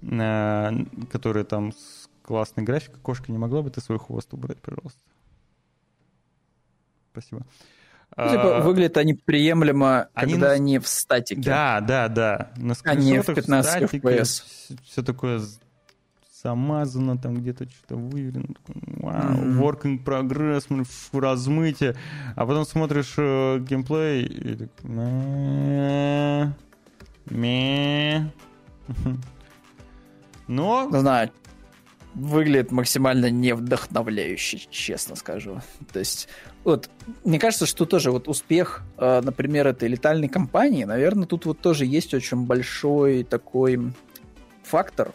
э, 0.02 0.70
которые 1.10 1.44
там 1.44 1.72
с 1.72 2.08
классной 2.22 2.64
графикой. 2.64 3.00
Кошка, 3.00 3.32
не 3.32 3.38
могла 3.38 3.62
бы 3.62 3.70
ты 3.70 3.80
свой 3.80 3.98
хвост 3.98 4.32
убрать, 4.34 4.58
пожалуйста? 4.58 5.00
Спасибо. 7.12 7.46
Ну, 8.16 8.28
типа, 8.28 8.58
а, 8.58 8.60
выглядят 8.60 8.98
они 8.98 9.14
приемлемо, 9.14 10.08
они 10.12 10.32
когда 10.32 10.48
на... 10.48 10.52
они 10.54 10.78
в 10.78 10.86
статике. 10.86 11.40
Да, 11.40 11.80
да, 11.80 12.08
да. 12.08 12.52
На 12.56 12.74
они 12.84 13.18
в 13.20 13.34
15 13.34 13.82
FPS. 13.84 14.24
Все, 14.24 14.76
все 14.84 15.02
такое 15.02 15.40
замазано, 16.42 17.18
там 17.18 17.36
где-то 17.36 17.68
что-то 17.68 17.96
выверено. 17.96 18.54
Вау, 18.66 19.36
mm-hmm. 19.36 19.58
work 19.60 19.82
in 19.82 20.02
progress, 20.02 20.66
размытие. 21.12 21.94
А 22.34 22.46
потом 22.46 22.64
смотришь 22.64 23.14
э, 23.16 23.58
геймплей 23.60 24.24
и 24.24 24.54
так... 24.56 24.70
Ме... 27.30 28.32
Но... 30.48 30.90
Знаю, 30.90 31.30
выглядит 32.14 32.72
максимально 32.72 33.30
не 33.30 33.54
вдохновляюще, 33.54 34.58
честно 34.70 35.16
скажу. 35.16 35.60
То 35.92 36.00
есть, 36.00 36.28
вот, 36.64 36.90
мне 37.24 37.38
кажется, 37.38 37.66
что 37.66 37.86
тоже 37.86 38.10
вот 38.10 38.28
успех, 38.28 38.82
э, 38.98 39.20
например, 39.22 39.66
этой 39.68 39.88
летальной 39.88 40.28
компании, 40.28 40.84
наверное, 40.84 41.26
тут 41.26 41.46
вот 41.46 41.60
тоже 41.60 41.86
есть 41.86 42.12
очень 42.12 42.44
большой 42.44 43.22
такой 43.24 43.92
фактор, 44.62 45.12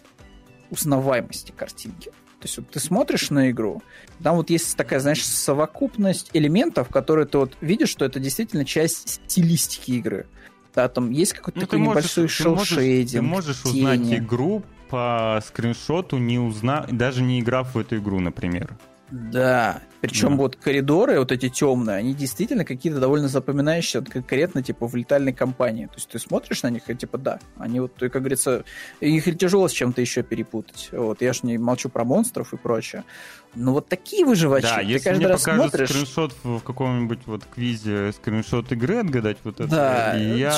узнаваемости 0.70 1.52
картинки. 1.52 2.12
То 2.40 2.46
есть 2.46 2.58
вот 2.58 2.70
ты 2.70 2.80
смотришь 2.80 3.32
на 3.32 3.50
игру, 3.50 3.82
там 4.22 4.36
вот 4.36 4.52
есть 4.52 4.78
такая, 4.78 5.00
знаешь, 5.00 5.26
совокупность 5.26 6.30
элементов, 6.34 6.90
которые 6.90 7.26
ты 7.26 7.40
вот 7.40 7.58
видишь, 7.62 7.90
что 7.90 8.06
это 8.06 8.20
действительно 8.20 8.64
часть 8.64 9.22
стилистики 9.26 9.92
игры. 9.92 10.28
Да, 10.76 10.88
там 10.88 11.10
есть 11.10 11.34
какой-то 11.34 11.60
ну, 11.60 11.66
такой 11.66 11.80
небольшой 11.80 12.28
шелшейдинг, 12.28 13.24
Ты 13.24 13.28
можешь 13.28 13.64
тени. 13.64 13.78
узнать 13.78 14.14
игру 14.20 14.64
по 14.90 15.42
скриншоту, 15.46 16.18
не 16.18 16.38
узна... 16.38 16.86
даже 16.92 17.24
не 17.24 17.40
играв 17.40 17.74
в 17.74 17.80
эту 17.80 17.98
игру, 17.98 18.20
например. 18.20 18.78
Да, 19.10 19.82
причем 20.02 20.32
да. 20.32 20.36
вот 20.36 20.56
коридоры 20.58 21.20
вот 21.20 21.32
эти 21.32 21.48
темные, 21.48 21.98
они 21.98 22.14
действительно 22.14 22.66
какие-то 22.66 23.00
довольно 23.00 23.30
запоминающие, 23.30 24.02
вот 24.02 24.10
конкретно 24.10 24.62
типа 24.62 24.88
в 24.88 24.96
летальной 24.96 25.34
компании. 25.34 25.86
То 25.86 25.96
есть 25.96 26.10
ты 26.10 26.20
смотришь 26.20 26.64
на 26.64 26.70
них 26.70 26.90
и 26.90 26.96
типа 26.96 27.18
да, 27.18 27.40
они 27.58 27.80
вот, 27.80 27.94
как 27.98 28.12
говорится, 28.12 28.66
их 29.00 29.38
тяжело 29.38 29.68
с 29.70 29.72
чем-то 29.72 30.02
еще 30.02 30.24
перепутать. 30.24 30.90
Вот 30.92 31.22
я 31.22 31.32
ж 31.32 31.44
не 31.44 31.58
молчу 31.58 31.90
про 31.90 32.04
монстров 32.04 32.54
и 32.54 32.58
прочее. 32.58 33.06
Но 33.56 33.74
вот 33.74 33.88
такие 33.88 34.26
выживачи, 34.26 34.68
да, 34.68 34.78
ты 34.78 34.84
если 34.84 35.10
каждый 35.10 35.24
мне 35.24 35.28
раз 35.28 35.44
смотришь... 35.44 35.90
скриншот 35.90 36.34
в 36.44 36.60
каком-нибудь 36.60 37.20
вот 37.26 37.46
квизе, 37.46 38.12
скриншот 38.12 38.72
игры 38.74 38.98
отгадать 38.98 39.38
вот 39.44 39.62
это, 39.62 39.70
да, 39.70 40.16
я... 40.16 40.54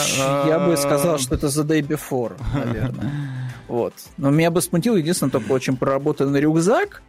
я 0.48 0.60
бы 0.60 0.76
сказал, 0.76 1.20
что 1.20 1.36
это 1.36 1.48
The 1.48 1.66
Day 1.66 1.82
Before, 1.82 2.36
наверное. 2.54 3.12
Вот. 3.70 3.94
Но 4.18 4.32
меня 4.32 4.50
бы 4.50 4.62
смутил 4.62 4.96
единственное 4.96 5.32
только 5.32 5.52
очень 5.52 5.78
проработанный 5.78 6.42
рюкзак, 6.42 7.04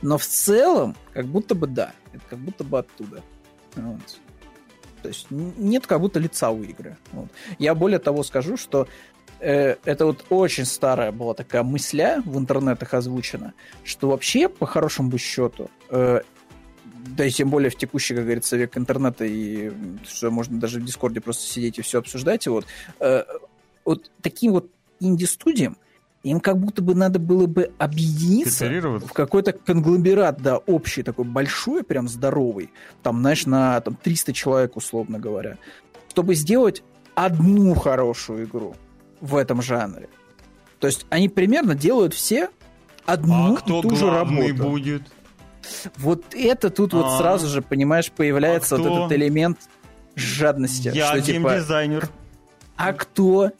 но 0.00 0.16
в 0.16 0.24
целом, 0.24 0.96
как 1.12 1.26
будто 1.26 1.54
бы 1.56 1.66
да. 1.66 1.92
Это 2.12 2.22
как 2.30 2.38
будто 2.38 2.62
бы 2.62 2.78
оттуда. 2.78 3.22
Вот. 3.74 4.20
То 5.02 5.08
есть 5.08 5.26
нет 5.30 5.86
как 5.86 6.00
будто 6.00 6.20
лица 6.20 6.50
у 6.50 6.62
игры. 6.62 6.96
Вот. 7.12 7.28
Я 7.58 7.74
более 7.74 7.98
того 7.98 8.22
скажу, 8.22 8.56
что 8.56 8.86
э, 9.40 9.74
это 9.84 10.06
вот 10.06 10.24
очень 10.30 10.64
старая 10.64 11.10
была 11.10 11.34
такая 11.34 11.64
мысля 11.64 12.22
в 12.24 12.38
интернетах 12.38 12.94
озвучена, 12.94 13.52
что 13.82 14.08
вообще, 14.08 14.48
по 14.48 14.66
хорошему 14.66 15.10
бы 15.10 15.18
счету, 15.18 15.68
э, 15.90 16.20
да 16.84 17.24
и 17.26 17.30
тем 17.30 17.50
более 17.50 17.70
в 17.70 17.76
текущий, 17.76 18.14
как 18.14 18.22
говорится, 18.22 18.56
век 18.56 18.78
интернета, 18.78 19.24
и 19.24 19.72
что 20.06 20.30
можно 20.30 20.60
даже 20.60 20.78
в 20.78 20.84
Дискорде 20.84 21.20
просто 21.20 21.44
сидеть 21.46 21.78
и 21.80 21.82
все 21.82 21.98
обсуждать, 21.98 22.46
и 22.46 22.50
вот, 22.50 22.66
э, 23.00 23.24
вот 23.84 24.12
таким 24.22 24.52
вот 24.52 24.70
инди-студиям 25.00 25.76
им 26.24 26.40
как 26.40 26.58
будто 26.58 26.82
бы 26.82 26.94
надо 26.94 27.18
было 27.18 27.46
бы 27.46 27.70
объединиться 27.78 28.66
в 28.66 29.12
какой-то 29.12 29.52
конгломерат, 29.52 30.40
да, 30.40 30.56
общий, 30.56 31.02
такой 31.02 31.26
большой, 31.26 31.84
прям 31.84 32.08
здоровый, 32.08 32.70
там, 33.02 33.20
знаешь, 33.20 33.46
на 33.46 33.80
там, 33.80 33.94
300 33.94 34.32
человек, 34.32 34.76
условно 34.76 35.18
говоря, 35.18 35.58
чтобы 36.08 36.34
сделать 36.34 36.82
одну 37.14 37.74
хорошую 37.74 38.46
игру 38.46 38.74
в 39.20 39.36
этом 39.36 39.60
жанре. 39.60 40.08
То 40.80 40.86
есть 40.86 41.06
они 41.10 41.28
примерно 41.28 41.74
делают 41.74 42.14
все 42.14 42.48
одну 43.04 43.54
а 43.54 43.56
кто 43.56 43.80
и 43.80 43.82
ту 43.82 43.94
же 43.94 44.10
работу. 44.10 44.54
будет? 44.54 45.02
Вот 45.96 46.34
это 46.34 46.70
тут 46.70 46.94
а 46.94 46.96
вот 46.98 47.18
сразу 47.18 47.48
же, 47.48 47.62
понимаешь, 47.62 48.10
появляется 48.10 48.76
а 48.76 48.78
вот 48.78 48.86
этот 48.86 49.12
элемент 49.12 49.58
жадности. 50.14 50.90
Я 50.94 51.08
что, 51.08 51.20
типа, 51.20 51.50
геймдизайнер. 51.50 52.08
А 52.76 52.92
кто 52.92 53.52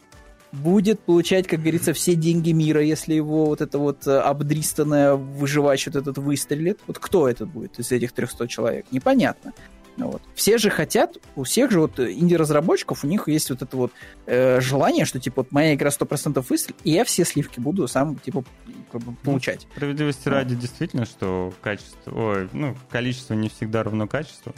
будет 0.63 1.01
получать, 1.01 1.47
как 1.47 1.61
говорится, 1.61 1.93
все 1.93 2.15
деньги 2.15 2.53
мира, 2.53 2.83
если 2.83 3.15
его 3.15 3.47
вот 3.47 3.61
это 3.61 3.79
вот 3.79 4.07
э, 4.07 4.19
обдристанное 4.19 5.15
выживач 5.15 5.87
вот 5.87 5.97
этот 5.97 6.19
выстрелит. 6.19 6.81
Вот 6.87 6.99
кто 6.99 7.29
это 7.29 7.47
будет 7.47 7.79
из 7.79 7.91
этих 7.93 8.13
300 8.13 8.49
человек? 8.49 8.87
Непонятно. 8.91 9.53
Вот. 9.97 10.23
Все 10.35 10.59
же 10.59 10.71
хотят, 10.71 11.19
у 11.37 11.45
всех 11.45 11.71
же 11.71 11.81
вот 11.81 12.01
инди-разработчиков, 12.01 13.05
у 13.05 13.07
них 13.07 13.29
есть 13.29 13.51
вот 13.51 13.63
это 13.63 13.77
вот 13.77 13.93
э, 14.27 14.61
желание, 14.61 15.05
что 15.05 15.21
типа 15.21 15.43
вот 15.43 15.53
моя 15.53 15.75
игра 15.75 15.91
100% 15.91 16.45
выстрелит, 16.49 16.81
и 16.83 16.91
я 16.91 17.05
все 17.05 17.25
сливки 17.25 17.61
буду 17.61 17.87
сам 17.87 18.17
типа 18.17 18.45
как 18.91 19.03
бы, 19.03 19.15
получать. 19.23 19.67
Ну, 19.67 19.77
справедливости 19.77 20.29
ради 20.29 20.57
действительно, 20.57 21.05
что 21.05 21.53
качество, 21.63 22.11
ой, 22.11 22.49
ну, 22.53 22.77
количество 22.91 23.35
не 23.35 23.49
всегда 23.49 23.85
равно 23.85 24.09
качеству. 24.09 24.53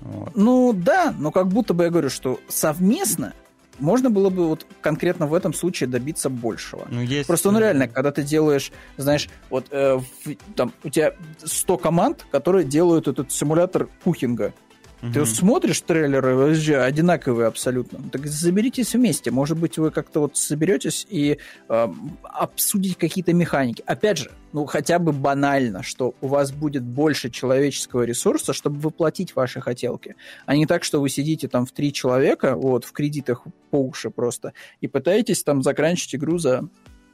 Вот. 0.00 0.32
Ну 0.34 0.72
да, 0.72 1.14
но 1.16 1.30
как 1.30 1.46
будто 1.48 1.72
бы 1.72 1.84
я 1.84 1.90
говорю, 1.90 2.10
что 2.10 2.40
совместно 2.48 3.34
можно 3.78 4.10
было 4.10 4.30
бы 4.30 4.48
вот 4.48 4.66
конкретно 4.80 5.26
в 5.26 5.34
этом 5.34 5.52
случае 5.54 5.88
добиться 5.88 6.28
большего. 6.28 6.86
Ну, 6.90 7.00
есть... 7.00 7.26
Просто, 7.26 7.50
ну, 7.50 7.58
реально, 7.58 7.88
когда 7.88 8.10
ты 8.10 8.22
делаешь, 8.22 8.72
знаешь, 8.96 9.28
вот 9.50 9.66
э, 9.70 9.98
в, 9.98 10.34
там 10.54 10.72
у 10.84 10.88
тебя 10.90 11.14
100 11.42 11.78
команд, 11.78 12.26
которые 12.30 12.64
делают 12.64 13.08
этот 13.08 13.32
симулятор 13.32 13.88
кухинга, 14.04 14.52
Угу. 15.02 15.12
Ты 15.12 15.26
смотришь 15.26 15.80
трейлеры, 15.82 16.54
одинаковые 16.80 17.48
абсолютно. 17.48 17.98
Так 18.10 18.26
заберитесь 18.26 18.94
вместе. 18.94 19.30
Может 19.30 19.58
быть, 19.58 19.76
вы 19.78 19.90
как-то 19.90 20.20
вот 20.20 20.36
соберетесь 20.36 21.06
и 21.10 21.38
э, 21.68 21.88
обсудите 22.22 22.96
какие-то 22.98 23.34
механики. 23.34 23.82
Опять 23.86 24.18
же, 24.18 24.30
ну 24.52 24.64
хотя 24.64 24.98
бы 24.98 25.12
банально, 25.12 25.82
что 25.82 26.14
у 26.20 26.28
вас 26.28 26.50
будет 26.50 26.82
больше 26.82 27.30
человеческого 27.30 28.02
ресурса, 28.02 28.54
чтобы 28.54 28.80
воплотить 28.80 29.36
ваши 29.36 29.60
хотелки. 29.60 30.16
А 30.46 30.56
не 30.56 30.66
так, 30.66 30.82
что 30.82 31.00
вы 31.00 31.10
сидите 31.10 31.46
там 31.48 31.66
в 31.66 31.72
три 31.72 31.92
человека, 31.92 32.56
вот, 32.56 32.84
в 32.84 32.92
кредитах 32.92 33.44
по 33.70 33.76
уши 33.76 34.10
просто, 34.10 34.54
и 34.80 34.88
пытаетесь 34.88 35.42
там 35.42 35.62
заканчивать 35.62 36.14
игру 36.14 36.38
за 36.38 36.68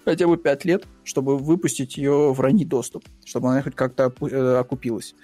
хотя 0.05 0.27
бы 0.27 0.37
пять 0.37 0.65
лет, 0.65 0.85
чтобы 1.05 1.37
выпустить 1.37 1.97
ее 1.97 2.33
в 2.33 2.41
ранний 2.41 2.65
доступ, 2.65 3.05
чтобы 3.25 3.51
она 3.51 3.63
хоть 3.63 3.75
как-то 3.75 4.13
э, 4.21 4.57
окупилась. 4.59 5.15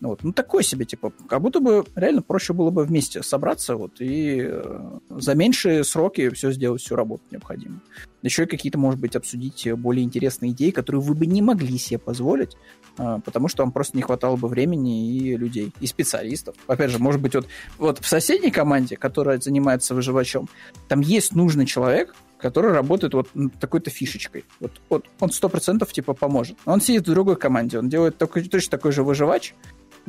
Вот. 0.00 0.22
Ну, 0.22 0.32
такой 0.32 0.62
себе, 0.62 0.84
типа, 0.84 1.12
как 1.28 1.42
будто 1.42 1.58
бы 1.60 1.84
реально 1.96 2.22
проще 2.22 2.52
было 2.52 2.70
бы 2.70 2.84
вместе 2.84 3.22
собраться 3.22 3.74
вот, 3.74 4.00
и 4.00 4.46
э, 4.48 4.98
за 5.10 5.34
меньшие 5.34 5.82
сроки 5.82 6.30
все 6.30 6.52
сделать, 6.52 6.80
всю 6.80 6.94
работу 6.94 7.22
необходимую. 7.32 7.80
Еще 8.22 8.44
и 8.44 8.46
какие-то, 8.46 8.78
может 8.78 9.00
быть, 9.00 9.16
обсудить 9.16 9.72
более 9.74 10.04
интересные 10.04 10.52
идеи, 10.52 10.70
которые 10.70 11.02
вы 11.02 11.14
бы 11.14 11.26
не 11.26 11.42
могли 11.42 11.78
себе 11.78 11.98
позволить, 11.98 12.56
э, 12.96 13.18
потому 13.24 13.48
что 13.48 13.64
вам 13.64 13.72
просто 13.72 13.96
не 13.96 14.02
хватало 14.04 14.36
бы 14.36 14.46
времени 14.46 15.16
и 15.16 15.36
людей, 15.36 15.72
и 15.80 15.86
специалистов. 15.86 16.54
Опять 16.68 16.92
же, 16.92 17.00
может 17.00 17.20
быть, 17.20 17.34
вот, 17.34 17.48
вот 17.78 17.98
в 17.98 18.06
соседней 18.06 18.52
команде, 18.52 18.96
которая 18.96 19.40
занимается 19.40 19.96
выживачом, 19.96 20.48
там 20.86 21.00
есть 21.00 21.34
нужный 21.34 21.66
человек, 21.66 22.14
который 22.38 22.72
работает 22.72 23.14
вот 23.14 23.28
такой-то 23.60 23.90
фишечкой. 23.90 24.44
Вот, 24.60 24.80
вот 24.88 25.06
он 25.20 25.30
сто 25.30 25.48
процентов 25.48 25.92
типа 25.92 26.14
поможет. 26.14 26.56
Он 26.64 26.80
сидит 26.80 27.06
в 27.06 27.10
другой 27.10 27.36
команде, 27.36 27.78
он 27.78 27.88
делает 27.88 28.16
только, 28.16 28.40
точно 28.48 28.70
такой 28.70 28.92
же 28.92 29.02
выживач, 29.02 29.54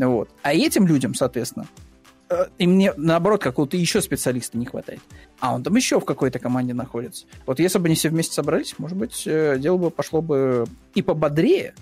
вот. 0.07 0.29
А 0.41 0.53
этим 0.53 0.87
людям, 0.87 1.13
соответственно, 1.13 1.67
э, 2.29 2.45
и 2.57 2.67
мне, 2.67 2.93
наоборот, 2.95 3.41
какого-то 3.41 3.77
еще 3.77 4.01
специалиста 4.01 4.57
не 4.57 4.65
хватает. 4.65 5.01
А 5.39 5.53
он 5.53 5.63
там 5.63 5.75
еще 5.75 5.99
в 5.99 6.05
какой-то 6.05 6.39
команде 6.39 6.73
находится. 6.73 7.25
Вот 7.45 7.59
если 7.59 7.79
бы 7.79 7.87
они 7.87 7.95
все 7.95 8.09
вместе 8.09 8.33
собрались, 8.33 8.75
может 8.77 8.97
быть, 8.97 9.23
э, 9.25 9.57
дело 9.59 9.77
бы 9.77 9.91
пошло 9.91 10.21
бы 10.21 10.65
и 10.95 11.01
пободрее, 11.01 11.73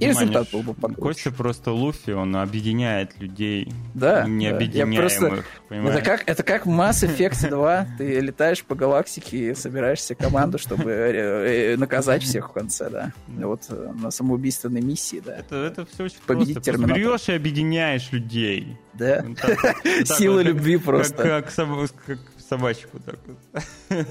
И 0.00 0.06
результат 0.06 0.50
был 0.52 0.62
бы 0.62 0.74
покруче. 0.74 1.00
Костя 1.00 1.30
просто 1.30 1.72
Луфи, 1.72 2.10
он 2.10 2.36
объединяет 2.36 3.18
людей. 3.18 3.72
Да. 3.94 4.26
Необъединяемых, 4.26 4.96
да. 4.96 5.00
просто... 5.00 5.44
Это 5.70 6.02
как, 6.02 6.22
это 6.26 6.42
как 6.42 6.66
Mass 6.66 7.06
Effect 7.06 7.48
2. 7.48 7.86
Ты 7.98 8.20
летаешь 8.20 8.64
по 8.64 8.74
галактике 8.74 9.50
и 9.50 9.54
собираешься 9.54 10.14
команду, 10.14 10.58
чтобы 10.58 10.90
э, 10.90 11.72
э, 11.72 11.76
наказать 11.76 12.22
всех 12.22 12.50
в 12.50 12.52
конце, 12.52 12.88
да. 12.90 13.12
Вот 13.26 13.66
э, 13.70 13.92
на 13.94 14.10
самоубийственной 14.10 14.80
миссии, 14.80 15.22
да. 15.24 15.36
Это, 15.36 15.56
это 15.56 15.86
все 15.86 16.04
очень 16.04 16.16
Победить 16.26 16.54
просто. 16.54 16.72
Терминатор. 16.72 16.96
берешь 16.96 17.28
и 17.28 17.32
объединяешь 17.32 18.12
людей. 18.12 18.76
Да. 18.94 19.24
Сила 20.04 20.40
любви 20.40 20.76
просто. 20.76 21.22
Как 21.22 21.50
собачку 21.50 23.00
так 23.00 23.18
вот. 23.26 24.06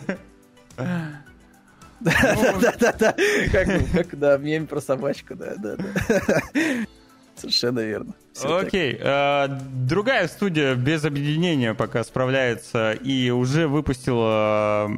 Да-да-да, 1.99 3.15
как, 3.51 4.19
да, 4.19 4.37
мем 4.37 4.67
про 4.67 4.81
собачку, 4.81 5.35
да-да-да. 5.35 5.83
Совершенно 7.35 7.79
верно. 7.81 8.13
Окей. 8.43 8.99
А, 9.01 9.47
другая 9.47 10.27
студия 10.27 10.75
без 10.75 11.05
объединения 11.05 11.73
пока 11.73 12.03
справляется 12.03 12.93
и 12.93 13.29
уже 13.29 13.67
выпустила 13.67 14.89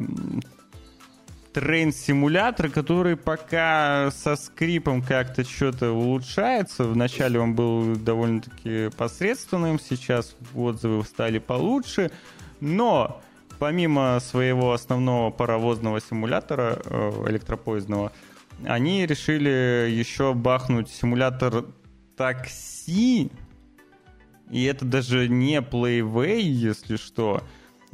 трейн-симулятор, 1.54 2.70
который 2.70 3.18
пока 3.18 4.12
со 4.12 4.36
скрипом 4.36 5.02
как-то 5.02 5.44
что-то 5.44 5.92
улучшается. 5.92 6.84
Вначале 6.84 7.40
он 7.40 7.56
был 7.56 7.96
довольно-таки 7.96 8.90
посредственным, 8.96 9.80
сейчас 9.80 10.36
отзывы 10.54 11.04
стали 11.04 11.40
получше. 11.40 12.12
Но 12.62 13.22
помимо 13.60 14.20
своего 14.22 14.74
основного 14.74 15.30
паровозного 15.30 16.00
симулятора 16.02 16.80
э, 16.84 17.26
электропоездного, 17.28 18.12
они 18.66 19.06
решили 19.06 19.90
еще 19.92 20.34
бахнуть 20.34 20.90
симулятор 20.90 21.66
такси. 22.18 23.32
И 24.50 24.64
это 24.64 24.86
даже 24.86 25.28
не 25.28 25.58
Playway, 25.62 26.40
если 26.40 26.96
что. 26.96 27.44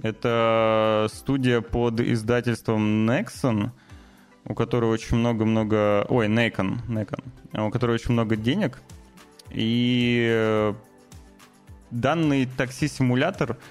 Это 0.01 1.07
студия 1.11 1.61
под 1.61 1.99
издательством 1.99 3.09
Nexon, 3.09 3.71
у 4.45 4.53
которой 4.53 4.85
очень 4.85 5.17
много-много... 5.17 6.05
Ой, 6.09 6.27
Nikon, 6.27 6.79
Nikon. 6.87 7.67
У 7.67 7.71
которой 7.71 7.91
очень 7.91 8.11
много 8.11 8.35
денег. 8.35 8.81
И 9.49 10.27
э, 10.29 10.73
данный 11.91 12.45
такси-симулятор— 12.45 13.57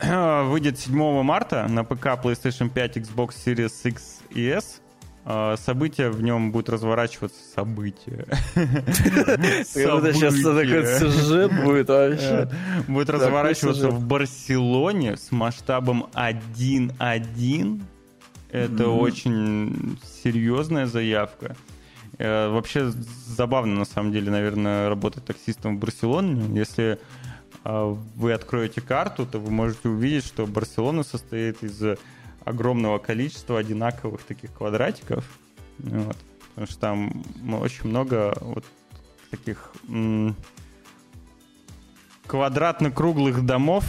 выйдет 0.44 0.78
7 0.78 1.22
марта 1.22 1.66
на 1.68 1.84
ПК, 1.84 2.06
PlayStation 2.22 2.68
5, 2.70 2.96
Xbox 2.98 3.34
Series 3.44 3.72
X 3.88 4.20
и 4.30 4.46
S. 4.48 4.80
А, 5.28 5.56
события 5.56 6.08
в 6.08 6.22
нем 6.22 6.52
будут 6.52 6.68
разворачиваться. 6.68 7.38
События. 7.52 8.26
Это 8.54 10.14
сейчас 10.14 10.34
такой 10.34 10.86
сюжет 10.98 11.64
будет 11.64 11.88
вообще. 11.88 12.48
Будет 12.86 13.10
разворачиваться 13.10 13.88
в 13.88 14.04
Барселоне 14.04 15.16
с 15.16 15.32
масштабом 15.32 16.06
1-1. 16.14 17.82
Это 18.52 18.88
очень 18.88 19.98
серьезная 20.22 20.86
заявка. 20.86 21.56
Э, 22.18 22.48
вообще 22.48 22.92
забавно, 23.26 23.80
на 23.80 23.84
самом 23.84 24.12
деле, 24.12 24.30
наверное, 24.30 24.88
работать 24.88 25.24
таксистом 25.24 25.76
в 25.76 25.80
Барселоне. 25.80 26.56
Если 26.56 27.00
вы 27.66 28.32
откроете 28.32 28.80
карту, 28.80 29.26
то 29.26 29.38
вы 29.38 29.50
можете 29.50 29.88
увидеть, 29.88 30.24
что 30.24 30.46
Барселона 30.46 31.02
состоит 31.02 31.62
из 31.62 31.82
огромного 32.44 32.98
количества 32.98 33.58
одинаковых 33.58 34.22
таких 34.22 34.52
квадратиков. 34.52 35.24
Вот. 35.78 36.16
Потому 36.50 36.66
что 36.66 36.78
там 36.78 37.24
очень 37.60 37.88
много 37.88 38.36
вот 38.40 38.64
таких 39.30 39.72
м- 39.88 40.36
квадратно-круглых 42.26 43.44
домов 43.44 43.84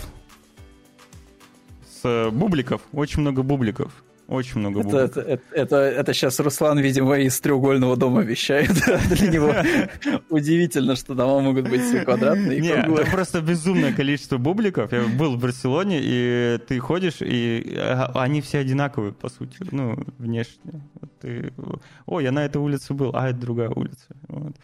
с 2.02 2.30
бубликов, 2.32 2.82
очень 2.92 3.22
много 3.22 3.44
бубликов. 3.44 3.94
Очень 4.28 4.60
много 4.60 4.82
это, 4.82 4.98
это, 4.98 5.22
это, 5.22 5.44
это, 5.52 5.76
это 5.78 6.14
сейчас 6.14 6.40
Руслан, 6.40 6.80
видимо, 6.80 7.18
из 7.18 7.40
треугольного 7.40 7.96
дома 7.96 8.24
вещает. 8.24 8.72
Для 9.10 9.28
него 9.30 9.54
удивительно, 10.30 10.98
что 10.98 11.14
дома 11.14 11.40
могут 11.40 11.70
быть 11.70 11.82
все 11.82 12.04
квадратные 12.04 12.60
Нет, 12.60 12.88
это 12.88 13.10
просто 13.10 13.42
безумное 13.42 13.94
количество 13.94 14.38
бубликов. 14.38 14.92
Я 14.92 15.04
был 15.04 15.38
в 15.38 15.40
Барселоне, 15.40 16.00
и 16.02 16.60
ты 16.68 16.80
ходишь, 16.80 17.22
и 17.22 17.80
они 18.16 18.42
все 18.42 18.60
одинаковые, 18.60 19.14
по 19.14 19.30
сути, 19.30 19.58
ну, 19.72 19.98
внешне. 20.18 20.82
Ты... 21.22 21.54
О, 22.06 22.20
я 22.20 22.32
на 22.32 22.44
этой 22.44 22.58
улице 22.58 22.94
был, 22.94 23.12
а 23.14 23.30
это 23.30 23.40
другая 23.40 23.70
улица. 23.70 24.08
Вот 24.28 24.56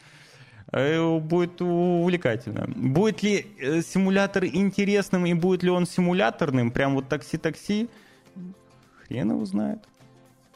э, 0.73 1.19
будет 1.19 1.61
увлекательно. 1.61 2.65
Будет 2.68 3.23
ли 3.23 3.45
э, 3.60 3.81
симулятор 3.81 4.45
интересным 4.45 5.26
и 5.26 5.34
будет 5.34 5.64
ли 5.64 5.69
он 5.69 5.85
симуляторным, 5.85 6.72
прям 6.72 6.95
вот 6.95 7.07
такси-такси? 7.07 7.90
Хрен 9.14 9.31
его 9.31 9.45
знает. 9.45 9.80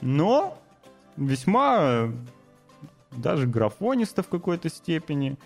Но 0.01 0.59
весьма 1.15 2.11
даже 3.11 3.47
графониста 3.47 4.23
в 4.23 4.27
какой-то 4.27 4.69
степени. 4.69 5.37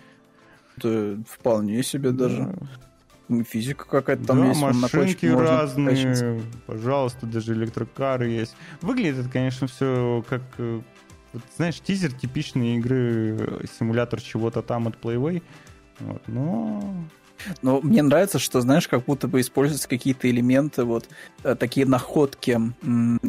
Да, 0.78 1.16
вполне 1.28 1.82
себе 1.82 2.10
да. 2.10 2.28
даже. 2.28 2.54
Физика 3.48 3.86
какая-то 3.86 4.26
там 4.26 4.40
да, 4.40 4.46
есть. 4.48 4.60
машинки 4.60 5.26
разные, 5.26 5.96
покачаться. 5.96 6.40
пожалуйста, 6.66 7.26
даже 7.26 7.54
электрокары 7.54 8.28
есть. 8.28 8.54
Выглядит 8.82 9.20
это, 9.20 9.28
конечно, 9.30 9.66
все 9.68 10.22
как, 10.28 10.42
э, 10.58 10.80
вот, 11.32 11.42
знаешь, 11.56 11.80
тизер 11.80 12.12
типичной 12.12 12.76
игры, 12.76 13.36
э, 13.38 13.64
симулятор 13.78 14.20
чего-то 14.20 14.60
там 14.60 14.88
от 14.88 14.96
Playway. 15.00 15.42
Вот, 16.00 16.22
но 16.26 16.94
но 17.62 17.80
мне 17.80 18.02
нравится, 18.02 18.38
что, 18.38 18.60
знаешь, 18.60 18.88
как 18.88 19.04
будто 19.04 19.28
бы 19.28 19.40
используются 19.40 19.88
какие-то 19.88 20.30
элементы, 20.30 20.84
вот 20.84 21.08
э, 21.44 21.54
такие 21.54 21.86
находки 21.86 22.58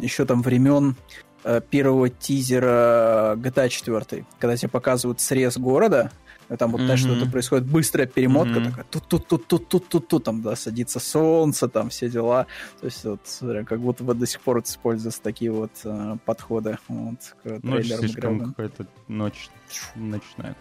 еще 0.00 0.24
там 0.24 0.42
времен 0.42 0.96
э, 1.44 1.60
первого 1.68 2.08
тизера 2.08 3.34
GTA 3.36 3.68
4, 3.68 4.24
когда 4.38 4.56
тебе 4.56 4.68
показывают 4.68 5.20
срез 5.20 5.56
города, 5.56 6.10
там 6.58 6.72
вот, 6.72 6.82
mm-hmm. 6.82 6.96
что-то 6.96 7.30
происходит, 7.30 7.66
быстрая 7.66 8.06
перемотка 8.06 8.58
mm-hmm. 8.58 8.70
такая, 8.70 8.84
тут-тут-тут-тут-тут-тут, 8.90 10.24
там, 10.24 10.42
да, 10.42 10.56
садится 10.56 11.00
солнце, 11.00 11.68
там, 11.68 11.88
все 11.88 12.08
дела. 12.08 12.46
То 12.80 12.86
есть, 12.86 13.04
вот, 13.04 13.20
как 13.66 13.80
будто 13.80 14.04
бы 14.04 14.14
до 14.14 14.26
сих 14.26 14.40
пор 14.40 14.60
используются 14.60 15.22
такие 15.22 15.50
вот 15.50 15.72
э, 15.84 16.16
подходы 16.24 16.78
вот, 16.88 17.34
к 17.42 17.62
Ночь 17.62 17.86
слишком 17.86 18.52
какая-то 18.52 18.86
ночь, 19.08 19.48
ночная. 19.94 20.54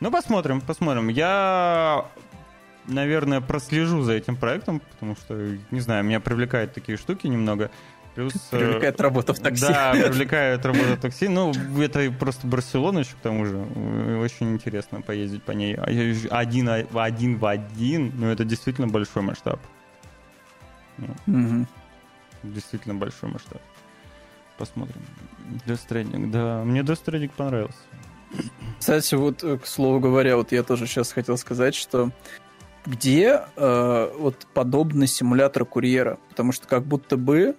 Ну, 0.00 0.10
посмотрим, 0.10 0.60
посмотрим. 0.60 1.08
Я 1.08 2.06
наверное, 2.86 3.40
прослежу 3.40 4.02
за 4.02 4.12
этим 4.12 4.36
проектом, 4.36 4.80
потому 4.80 5.16
что, 5.16 5.34
не 5.70 5.80
знаю, 5.80 6.04
меня 6.04 6.20
привлекают 6.20 6.72
такие 6.72 6.98
штуки 6.98 7.26
немного. 7.26 7.70
Плюс, 8.14 8.32
э, 8.52 8.58
привлекает 8.58 9.00
работа 9.00 9.34
в 9.34 9.40
такси. 9.40 9.66
Да, 9.66 9.92
привлекает 9.92 10.64
работа 10.64 10.96
в 10.96 11.00
такси. 11.00 11.28
Ну, 11.28 11.52
это 11.80 12.12
просто 12.12 12.46
Барселона 12.46 13.00
еще 13.00 13.12
к 13.12 13.22
тому 13.22 13.44
же. 13.44 13.58
Очень 14.20 14.52
интересно 14.52 15.00
поездить 15.00 15.42
по 15.42 15.52
ней. 15.52 15.74
А 15.74 15.84
один, 16.38 16.68
один 16.70 17.38
в 17.38 17.46
один, 17.46 18.12
ну, 18.14 18.28
это 18.28 18.44
действительно 18.44 18.86
большой 18.86 19.22
масштаб. 19.22 19.58
Угу. 21.26 21.66
Действительно 22.44 22.94
большой 22.94 23.30
масштаб. 23.30 23.60
Посмотрим. 24.58 25.02
Stranding, 25.66 26.30
да. 26.30 26.62
Мне 26.64 26.82
Stranding 26.82 27.32
понравился. 27.36 27.78
Кстати, 28.78 29.14
вот, 29.14 29.42
э, 29.42 29.58
к 29.58 29.66
слову 29.66 29.98
говоря, 30.00 30.36
вот 30.36 30.52
я 30.52 30.62
тоже 30.62 30.86
сейчас 30.86 31.12
хотел 31.12 31.36
сказать, 31.36 31.74
что 31.74 32.10
где 32.86 33.42
э, 33.56 34.12
вот 34.18 34.46
подобный 34.52 35.06
симулятор 35.06 35.64
курьера, 35.64 36.18
потому 36.28 36.52
что 36.52 36.66
как 36.66 36.84
будто 36.84 37.16
бы 37.16 37.56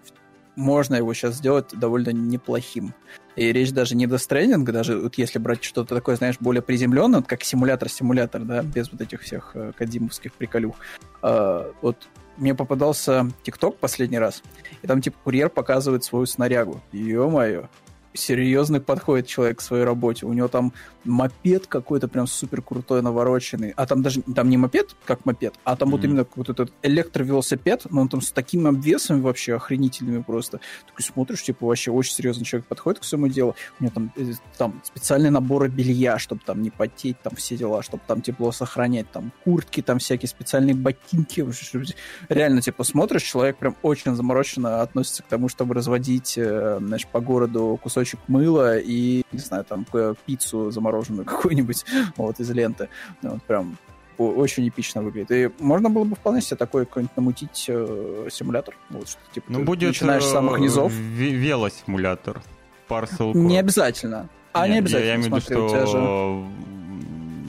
можно 0.55 0.95
его 0.95 1.13
сейчас 1.13 1.35
сделать 1.35 1.69
довольно 1.73 2.09
неплохим. 2.09 2.93
И 3.35 3.51
речь 3.51 3.71
даже 3.71 3.95
не 3.95 4.07
до 4.07 4.17
стрейнинга, 4.17 4.71
даже 4.71 4.97
вот 4.97 5.17
если 5.17 5.39
брать 5.39 5.63
что-то 5.63 5.93
такое, 5.93 6.15
знаешь, 6.15 6.37
более 6.39 6.61
приземленное, 6.61 7.19
вот 7.19 7.27
как 7.27 7.43
симулятор-симулятор, 7.43 8.43
да, 8.43 8.63
без 8.63 8.91
вот 8.91 9.01
этих 9.01 9.21
всех 9.21 9.51
э, 9.55 9.73
кадимовских 9.77 10.33
приколюх. 10.33 10.75
Э, 11.21 11.71
вот 11.81 12.07
мне 12.37 12.55
попадался 12.55 13.29
ТикТок 13.43 13.77
последний 13.77 14.19
раз, 14.19 14.41
и 14.81 14.87
там 14.87 15.01
типа 15.01 15.17
курьер 15.23 15.49
показывает 15.49 16.03
свою 16.03 16.25
снарягу. 16.25 16.81
Ё-моё, 16.93 17.67
серьезный 18.15 18.79
подходит 18.79 19.27
человек 19.27 19.59
к 19.59 19.61
своей 19.61 19.83
работе. 19.83 20.25
У 20.25 20.33
него 20.33 20.47
там 20.47 20.73
мопед 21.03 21.67
какой-то 21.67 22.07
прям 22.07 22.27
супер 22.27 22.61
крутой, 22.61 23.01
навороченный. 23.01 23.71
А 23.75 23.85
там 23.85 24.01
даже 24.01 24.21
там 24.21 24.49
не 24.49 24.57
мопед, 24.57 24.95
как 25.05 25.25
мопед, 25.25 25.53
а 25.63 25.75
там 25.75 25.89
mm-hmm. 25.89 25.91
вот 25.91 26.03
именно 26.03 26.25
какой-то 26.25 26.51
этот 26.53 26.73
электровелосипед, 26.81 27.85
но 27.89 28.01
он 28.01 28.09
там 28.09 28.21
с 28.21 28.31
такими 28.31 28.69
обвесами 28.69 29.21
вообще 29.21 29.55
охренительными 29.55 30.21
просто. 30.21 30.59
Такой 30.87 31.03
смотришь, 31.03 31.43
типа 31.43 31.67
вообще 31.67 31.91
очень 31.91 32.13
серьезный 32.13 32.45
человек 32.45 32.67
подходит 32.67 32.99
к 33.01 33.03
своему 33.03 33.27
делу. 33.27 33.55
У 33.79 33.83
него 33.83 33.93
там, 33.93 34.11
э, 34.15 34.33
там 34.57 34.81
специальные 34.83 35.31
наборы 35.31 35.67
белья, 35.67 36.17
чтобы 36.17 36.41
там 36.45 36.61
не 36.61 36.71
потеть, 36.71 37.21
там 37.21 37.35
все 37.35 37.55
дела, 37.55 37.83
чтобы 37.83 38.03
там 38.07 38.21
тепло 38.21 38.51
сохранять, 38.51 39.11
там 39.11 39.31
куртки, 39.43 39.81
там 39.81 39.99
всякие 39.99 40.29
специальные 40.29 40.75
ботинки. 40.75 41.45
Реально, 42.29 42.61
типа, 42.61 42.83
смотришь, 42.83 43.23
человек 43.23 43.57
прям 43.57 43.75
очень 43.81 44.15
замороченно 44.15 44.81
относится 44.81 45.23
к 45.23 45.27
тому, 45.27 45.49
чтобы 45.49 45.75
разводить, 45.75 46.35
э, 46.37 46.79
знаешь, 46.79 47.07
по 47.07 47.19
городу 47.19 47.79
кусочки 47.81 48.04
кусочек 48.05 48.19
мыла 48.27 48.77
и, 48.77 49.23
не 49.31 49.39
знаю, 49.39 49.65
там, 49.65 49.85
пиццу 50.25 50.71
замороженную 50.71 51.25
какую-нибудь, 51.25 51.85
вот, 52.17 52.39
из 52.39 52.49
ленты. 52.51 52.89
Вот, 53.21 53.41
прям 53.43 53.77
очень 54.17 54.67
эпично 54.69 55.01
выглядит. 55.01 55.31
И 55.31 55.51
можно 55.63 55.89
было 55.89 56.05
бы 56.05 56.15
вполне 56.15 56.41
себе 56.41 56.55
такой 56.55 56.85
какой-нибудь 56.85 57.17
намутить 57.17 57.65
э, 57.67 58.27
симулятор. 58.31 58.77
Вот, 58.89 59.09
что, 59.09 59.19
типа, 59.33 59.47
ну, 59.49 59.63
будет 59.63 59.89
начинаешь 59.89 60.23
с 60.23 60.31
самых 60.31 60.59
низов. 60.59 60.93
Велосимулятор. 60.93 62.41
Parcel 62.87 63.33
Не 63.33 63.57
обязательно. 63.57 64.29
А, 64.53 64.67
не 64.67 64.77
обязательно. 64.77 65.05
Я, 65.05 65.13
я 65.13 65.15
имею 65.15 65.31
в 65.31 65.35
виду, 65.35 65.41
что 65.41 66.45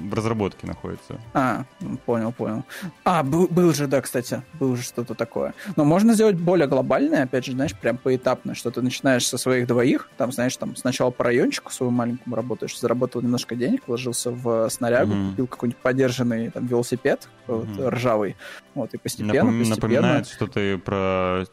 в 0.08 0.14
разработке 0.14 0.66
находится. 0.66 1.20
А, 1.34 1.64
понял, 2.04 2.32
понял. 2.32 2.64
А, 3.04 3.22
был, 3.22 3.46
был 3.48 3.72
же, 3.72 3.86
да, 3.86 4.00
кстати, 4.00 4.42
был 4.54 4.76
же 4.76 4.82
что-то 4.82 5.14
такое. 5.14 5.54
Но 5.76 5.84
можно 5.84 6.14
сделать 6.14 6.36
более 6.36 6.66
глобальное, 6.66 7.24
опять 7.24 7.44
же, 7.44 7.52
знаешь, 7.52 7.74
прям 7.74 7.96
поэтапно, 7.96 8.54
что 8.54 8.70
ты 8.70 8.82
начинаешь 8.82 9.26
со 9.26 9.38
своих 9.38 9.66
двоих, 9.66 10.08
там, 10.16 10.32
знаешь, 10.32 10.56
там 10.56 10.76
сначала 10.76 11.10
по 11.10 11.24
райончику 11.24 11.72
своему 11.72 11.96
маленькому 11.96 12.36
работаешь, 12.36 12.78
заработал 12.78 13.22
немножко 13.22 13.54
денег, 13.54 13.82
вложился 13.86 14.30
в 14.30 14.68
снарягу, 14.68 15.12
mm-hmm. 15.12 15.30
купил 15.30 15.46
какой-нибудь 15.46 15.82
подержанный 15.82 16.50
там 16.50 16.66
велосипед, 16.66 17.28
mm-hmm. 17.46 17.76
вот, 17.76 17.92
ржавый, 17.92 18.36
вот, 18.74 18.94
и 18.94 18.98
постепенно, 18.98 19.50
Напом- 19.50 19.58
постепенно... 19.58 19.76
Напоминает 19.76 20.28
что 20.28 20.46
то 20.46 20.78
про 20.84 21.44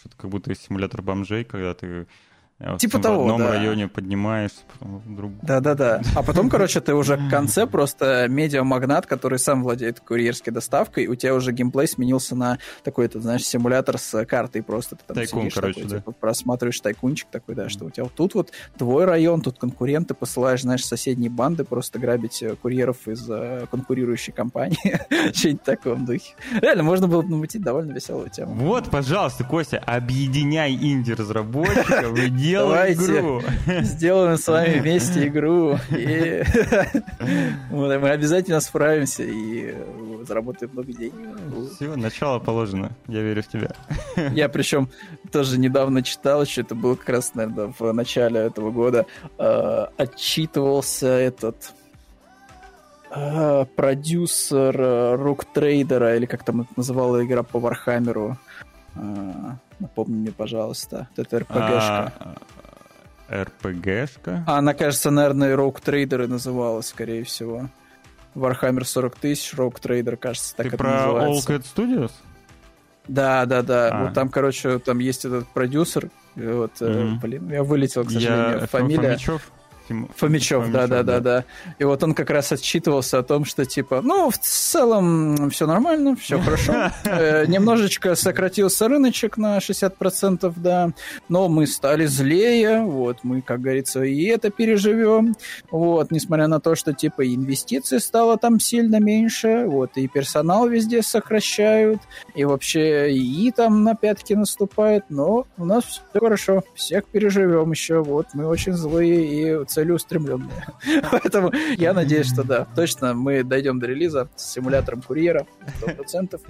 что-то 0.00 0.16
как 0.16 0.30
будто 0.30 0.54
симулятор 0.54 1.02
бомжей, 1.02 1.44
когда 1.44 1.74
ты 1.74 2.06
типа 2.78 2.98
в 2.98 3.02
того, 3.02 3.18
В 3.18 3.20
одном 3.22 3.40
да. 3.40 3.50
районе 3.50 3.88
поднимаешься, 3.88 4.60
потом 4.72 4.98
в 4.98 5.16
другом. 5.16 5.38
Да-да-да. 5.42 6.02
А 6.14 6.22
потом, 6.22 6.50
короче, 6.50 6.80
ты 6.80 6.94
уже 6.94 7.16
к 7.16 7.30
конце 7.30 7.66
просто 7.66 8.26
медиамагнат, 8.28 9.06
который 9.06 9.38
сам 9.38 9.62
владеет 9.62 10.00
курьерской 10.00 10.52
доставкой, 10.52 11.06
у 11.06 11.14
тебя 11.14 11.34
уже 11.34 11.52
геймплей 11.52 11.88
сменился 11.88 12.36
на 12.36 12.58
такой, 12.84 13.08
ты 13.08 13.20
знаешь, 13.20 13.44
симулятор 13.44 13.98
с 13.98 14.24
картой 14.24 14.62
просто. 14.62 14.96
Ты 14.96 15.02
там 15.06 15.14
Тайкун, 15.16 15.40
сидишь, 15.42 15.54
короче, 15.54 15.74
такой, 15.74 15.90
да. 15.90 15.96
Типа, 15.98 16.12
просматриваешь 16.12 16.80
тайкунчик 16.80 17.28
такой, 17.30 17.54
да, 17.54 17.68
что 17.68 17.86
у 17.86 17.90
тебя 17.90 18.04
вот 18.04 18.14
тут 18.14 18.34
вот 18.34 18.52
твой 18.76 19.04
район, 19.04 19.40
тут 19.40 19.58
конкуренты, 19.58 20.14
посылаешь, 20.14 20.62
знаешь, 20.62 20.84
соседние 20.84 21.30
банды 21.30 21.64
просто 21.64 21.98
грабить 21.98 22.42
э, 22.42 22.56
курьеров 22.56 23.08
из 23.08 23.28
uh, 23.28 23.66
конкурирующей 23.70 24.32
компании. 24.32 25.00
Что-нибудь 25.34 25.62
в 25.62 25.64
таком 25.64 26.04
духе. 26.04 26.34
Реально, 26.60 26.82
можно 26.82 27.08
было 27.08 27.22
бы 27.22 27.30
намутить 27.30 27.62
довольно 27.62 27.92
веселую 27.92 28.30
тему. 28.30 28.54
Вот, 28.54 28.90
пожалуйста, 28.90 29.44
Костя, 29.44 29.78
объединяй 29.78 30.74
инди-разработчиков 30.74 32.18
и 32.50 32.54
Давайте 32.54 33.02
игру. 33.02 33.42
сделаем 33.82 34.36
с 34.36 34.48
вами 34.48 34.78
вместе 34.80 35.26
игру. 35.26 35.78
И 35.90 36.42
мы 37.70 37.94
обязательно 37.94 38.60
справимся 38.60 39.22
и 39.22 39.74
заработаем 40.26 40.72
много 40.72 40.92
денег. 40.92 41.14
Все, 41.74 41.96
начало 41.96 42.38
положено. 42.38 42.92
Я 43.06 43.22
верю 43.22 43.42
в 43.42 43.48
тебя. 43.48 43.70
Я 44.32 44.48
причем 44.48 44.88
тоже 45.32 45.58
недавно 45.58 46.02
читал, 46.02 46.44
что 46.46 46.60
это 46.62 46.74
было 46.74 46.94
как 46.94 47.08
раз, 47.08 47.34
наверное, 47.34 47.72
в 47.78 47.92
начале 47.92 48.40
этого 48.40 48.70
года, 48.70 49.06
э, 49.38 49.86
отчитывался 49.96 51.08
этот 51.08 51.72
э, 53.10 53.64
продюсер 53.76 54.80
э, 54.80 55.14
Rogue 55.16 55.44
Trader 55.44 55.98
а, 55.98 56.16
или 56.16 56.26
как 56.26 56.44
там 56.44 56.62
это 56.62 56.70
называла 56.76 57.24
игра 57.24 57.42
по 57.42 57.58
Вархаммеру. 57.58 58.36
Напомни 59.80 60.14
мне, 60.14 60.32
пожалуйста. 60.32 61.08
Это 61.16 61.40
РПГшка. 61.40 62.12
А, 62.18 63.44
РПГшка? 63.44 64.44
А, 64.46 64.58
она, 64.58 64.74
кажется, 64.74 65.10
наверное, 65.10 65.56
Rogue 65.56 65.82
Trader 65.82 66.26
называлась, 66.26 66.88
скорее 66.88 67.24
всего. 67.24 67.68
Warhammer 68.34 68.84
40 68.84 69.16
тысяч, 69.16 69.54
Rogue 69.54 69.80
Trader, 69.80 70.16
кажется, 70.16 70.54
так 70.54 70.64
Ты 70.64 70.68
это 70.68 70.76
про 70.76 70.90
называется. 70.90 71.52
Owlcat 71.52 71.64
Studios? 71.74 72.12
Да, 73.08 73.46
да, 73.46 73.62
да. 73.62 73.88
А. 73.88 74.04
Вот 74.04 74.14
там, 74.14 74.28
короче, 74.28 74.78
там 74.78 74.98
есть 74.98 75.24
этот 75.24 75.48
продюсер. 75.48 76.10
Вот, 76.36 76.72
mm-hmm. 76.80 77.20
блин, 77.20 77.50
я 77.50 77.64
вылетел, 77.64 78.04
к 78.04 78.10
сожалению, 78.10 78.60
я... 78.60 78.66
фамилия. 78.66 79.08
Фомичев? 79.08 79.50
Фомичев, 80.16 80.62
Фомичев, 80.62 80.72
да, 80.72 80.86
да, 80.86 81.02
да, 81.02 81.20
да. 81.20 81.44
И 81.78 81.84
вот 81.84 82.02
он 82.02 82.14
как 82.14 82.30
раз 82.30 82.52
отчитывался 82.52 83.18
о 83.18 83.22
том, 83.22 83.44
что 83.44 83.64
типа, 83.64 84.00
ну, 84.02 84.30
в 84.30 84.38
целом 84.38 85.50
все 85.50 85.66
нормально, 85.66 86.16
все 86.16 86.38
хорошо. 86.40 86.90
Э, 87.04 87.44
немножечко 87.46 88.14
сократился 88.14 88.88
рыночек 88.88 89.36
на 89.36 89.58
60%, 89.58 90.52
да, 90.56 90.90
но 91.28 91.48
мы 91.48 91.66
стали 91.66 92.06
злее, 92.06 92.82
вот, 92.82 93.18
мы, 93.22 93.42
как 93.42 93.60
говорится, 93.60 94.02
и 94.02 94.24
это 94.26 94.50
переживем, 94.50 95.34
вот, 95.70 96.10
несмотря 96.10 96.46
на 96.46 96.60
то, 96.60 96.74
что 96.74 96.92
типа 96.92 97.26
инвестиций 97.26 98.00
стало 98.00 98.36
там 98.38 98.60
сильно 98.60 99.00
меньше, 99.00 99.64
вот, 99.66 99.96
и 99.96 100.08
персонал 100.08 100.68
везде 100.68 101.02
сокращают, 101.02 102.00
и 102.34 102.44
вообще 102.44 103.12
и 103.12 103.50
там 103.50 103.82
на 103.82 103.94
пятки 103.94 104.34
наступает, 104.34 105.04
но 105.08 105.46
у 105.56 105.64
нас 105.64 105.84
все 105.84 106.20
хорошо, 106.20 106.62
всех 106.74 107.06
переживем 107.06 107.70
еще, 107.72 108.02
вот, 108.02 108.26
мы 108.34 108.46
очень 108.46 108.72
злые 108.72 109.26
и 109.26 109.64
целеустремленные. 109.80 110.66
Поэтому 111.10 111.52
я 111.78 111.92
надеюсь, 111.92 112.30
что 112.32 112.42
да, 112.42 112.66
точно 112.74 113.14
мы 113.14 113.42
дойдем 113.42 113.80
до 113.80 113.86
релиза 113.86 114.28
с 114.36 114.52
симулятором 114.52 115.02
курьера 115.02 115.46
100%. 115.82 116.40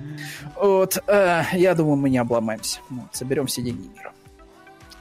Вот, 0.56 0.98
э, 1.06 1.42
я 1.52 1.74
думаю, 1.74 1.96
мы 1.96 2.10
не 2.10 2.18
обломаемся. 2.18 2.80
Соберем 3.12 3.46
все 3.46 3.62
деньги 3.62 3.86
мира. 3.86 4.12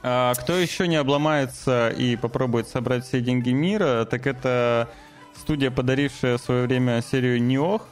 А 0.02 0.34
кто 0.36 0.54
еще 0.54 0.88
не 0.88 0.96
обломается 0.96 1.90
и 1.90 2.16
попробует 2.16 2.68
собрать 2.68 3.06
все 3.06 3.20
деньги 3.20 3.50
мира, 3.50 4.06
так 4.06 4.28
это 4.28 4.88
студия, 5.36 5.72
подарившая 5.72 6.38
в 6.38 6.42
свое 6.42 6.68
время 6.68 7.02
серию 7.02 7.42
Неох. 7.42 7.88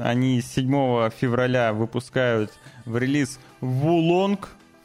Они 0.00 0.40
7 0.40 1.10
февраля 1.10 1.72
выпускают 1.72 2.50
в 2.86 2.96
релиз 2.96 3.38
Wulong 3.60 4.38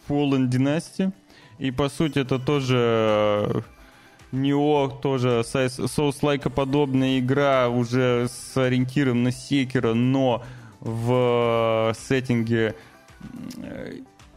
Fallen 0.07 0.49
Dynasty. 0.49 1.11
И 1.57 1.71
по 1.71 1.89
сути 1.89 2.19
это 2.19 2.37
тоже 2.37 3.63
Нио 4.31 4.87
тоже 4.89 5.43
Souls-like 5.43 6.49
подобная 6.49 7.19
игра 7.19 7.69
уже 7.69 8.27
с 8.29 8.57
ориентиром 8.57 9.23
на 9.23 9.31
секера, 9.31 9.93
но 9.93 10.43
в 10.79 11.95
сеттинге 11.97 12.75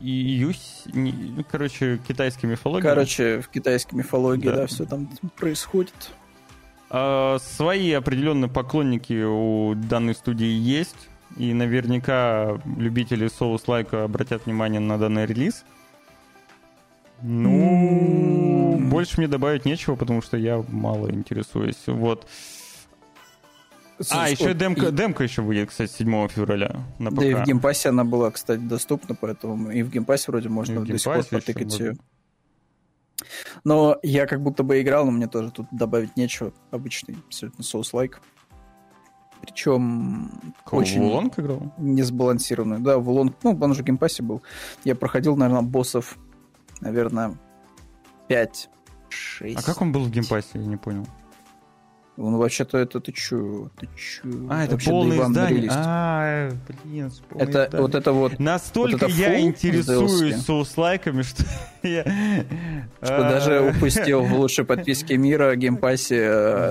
Юсь, 0.00 0.82
ну, 0.92 1.44
короче, 1.50 1.98
китайской 2.06 2.46
мифологии. 2.46 2.82
Короче, 2.82 3.40
в 3.40 3.48
китайской 3.48 3.94
мифологии, 3.94 4.48
да, 4.48 4.56
да 4.56 4.66
все 4.66 4.84
там 4.84 5.08
происходит. 5.36 5.94
А, 6.90 7.38
свои 7.38 7.90
определенные 7.92 8.50
поклонники 8.50 9.24
у 9.24 9.74
данной 9.74 10.14
студии 10.14 10.46
есть, 10.46 11.08
и 11.38 11.54
наверняка 11.54 12.60
любители 12.76 13.28
Souls-like 13.28 14.04
обратят 14.04 14.44
внимание 14.44 14.80
на 14.80 14.98
данный 14.98 15.24
релиз. 15.26 15.64
Ну, 17.22 18.76
мм. 18.76 18.88
больше 18.88 19.18
мне 19.18 19.28
добавить 19.28 19.64
нечего, 19.64 19.96
потому 19.96 20.22
что 20.22 20.36
я 20.36 20.62
мало 20.68 21.10
интересуюсь. 21.10 21.82
Вот. 21.86 22.26
А, 24.10 24.28
еще 24.28 24.54
демка, 24.54 24.88
и... 24.88 24.92
демка 24.92 25.22
еще 25.22 25.42
выйдет, 25.42 25.70
кстати, 25.70 25.90
7 25.92 26.28
февраля 26.28 26.84
на 26.98 27.10
ПК. 27.10 27.20
Да 27.20 27.26
и 27.26 27.34
в 27.34 27.44
Game 27.44 27.64
Pass 27.64 27.85
е 27.85 27.90
она 27.90 28.04
была, 28.04 28.30
кстати, 28.30 28.60
доступна, 28.60 29.14
поэтому 29.14 29.70
и 29.70 29.82
в 29.82 29.90
Game 29.90 30.05
Pass 30.05 30.20
е 30.20 30.24
вроде 30.28 30.48
можно 30.48 30.84
до 30.84 30.98
сих 30.98 31.12
пор 31.12 31.24
потыкать 31.24 31.78
ее. 31.78 31.96
Но 33.62 33.98
я 34.02 34.26
как 34.26 34.42
будто 34.42 34.62
бы 34.62 34.80
играл, 34.80 35.04
но 35.06 35.12
мне 35.12 35.28
тоже 35.28 35.50
тут 35.50 35.66
добавить 35.70 36.16
нечего. 36.16 36.52
Обычный, 36.70 37.16
абсолютно 37.26 37.62
souls-like. 37.62 38.20
Причем 39.40 40.30
Кого, 40.64 40.80
очень 40.80 41.00
Wo 41.00 41.13
Long 41.13 41.38
играл? 41.38 41.72
несбалансированный. 41.78 42.78
Да, 42.78 42.98
Wo 42.98 43.09
Long, 43.09 43.36
ну, 43.42 43.56
он 43.60 43.74
же 43.74 43.82
в 43.82 43.86
Game 43.86 44.02
Pass 44.02 44.18
е 44.18 44.22
был. 44.22 44.42
Я 44.84 44.96
проходил, 44.96 45.36
наверное, 45.36 45.62
боссов 45.62 46.18
наверное, 46.80 47.36
5 48.28 48.70
6. 49.08 49.58
А 49.58 49.62
как 49.62 49.80
он 49.80 49.92
был 49.92 50.04
в 50.04 50.10
Game 50.10 50.25
Pass 50.25 50.40
е, 50.40 50.48
я 50.54 50.66
не 50.66 50.76
понял. 50.76 51.06
Он 52.16 52.36
вообще-то 52.36 52.78
это 52.78 53.00
ты 53.00 53.10
чё? 53.10 53.70
Ты 53.76 53.88
чё? 53.96 54.28
А, 54.48 54.64
это 54.64 54.78
полное 54.78 55.20
издание. 55.20 55.68
А, 55.72 56.50
блин, 56.84 57.10
это, 57.34 57.64
издание. 57.64 57.82
Вот 57.82 57.94
это 57.96 58.12
вот. 58.12 58.38
Настолько 58.38 59.08
вот 59.08 59.10
это 59.10 59.20
я 59.20 59.40
интересуюсь 59.40 60.36
souls-like 60.36 60.98
ами, 60.98 61.22
что 61.22 61.44
я... 61.82 62.04
Что 63.02 63.18
даже 63.18 63.72
упустил 63.74 64.22
в 64.22 64.32
лучшей 64.34 64.64
подписке 64.64 65.16
мира 65.16 65.56
Game 65.56 65.83
Pass 65.83 66.09
е 66.09 66.16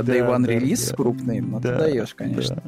Day 0.04 0.26
One 0.26 0.48
релиз 0.48 0.94
крупный. 0.96 1.42
Ну, 1.42 1.60
ты 1.60 1.76
даешь, 1.76 2.14
конечно. 2.14 2.64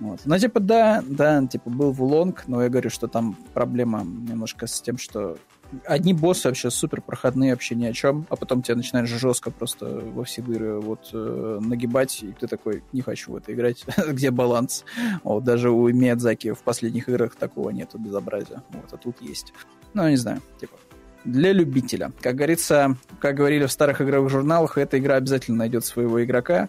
Вот. 0.00 0.20
Ну, 0.24 0.38
типа, 0.38 0.60
да, 0.60 1.02
да, 1.06 1.44
типа, 1.46 1.70
был 1.70 1.92
Вулонг, 1.92 2.44
но 2.46 2.62
я 2.62 2.68
говорю, 2.68 2.88
что 2.88 3.08
там 3.08 3.36
проблема 3.52 4.02
немножко 4.04 4.66
с 4.68 4.80
тем, 4.80 4.96
что 4.96 5.38
одни 5.84 6.14
боссы 6.14 6.48
вообще 6.48 6.70
супер 6.70 7.00
проходные, 7.00 7.52
вообще 7.52 7.74
ни 7.74 7.86
о 7.86 7.92
чем, 7.92 8.26
а 8.28 8.36
потом 8.36 8.62
тебя 8.62 8.76
начинаешь 8.76 9.08
жестко 9.08 9.50
просто 9.50 9.86
во 9.86 10.24
все 10.24 10.42
дыры 10.42 10.80
вот 10.80 11.10
э, 11.12 11.58
нагибать, 11.60 12.22
и 12.22 12.32
ты 12.32 12.46
такой, 12.46 12.82
не 12.92 13.02
хочу 13.02 13.32
в 13.32 13.36
это 13.36 13.52
играть, 13.52 13.84
где 14.08 14.30
баланс. 14.30 14.84
Вот, 15.22 15.44
даже 15.44 15.70
у 15.70 15.88
Миядзаки 15.88 16.52
в 16.52 16.60
последних 16.60 17.08
играх 17.08 17.36
такого 17.36 17.70
нету 17.70 17.98
безобразия, 17.98 18.62
вот, 18.70 18.92
а 18.92 18.96
тут 18.96 19.20
есть. 19.20 19.52
Ну, 19.94 20.08
не 20.08 20.16
знаю, 20.16 20.40
типа, 20.60 20.76
для 21.24 21.52
любителя. 21.52 22.12
Как 22.20 22.36
говорится, 22.36 22.96
как 23.20 23.36
говорили 23.36 23.66
в 23.66 23.72
старых 23.72 24.00
игровых 24.00 24.30
журналах, 24.30 24.78
эта 24.78 24.98
игра 24.98 25.16
обязательно 25.16 25.58
найдет 25.58 25.84
своего 25.84 26.22
игрока, 26.22 26.68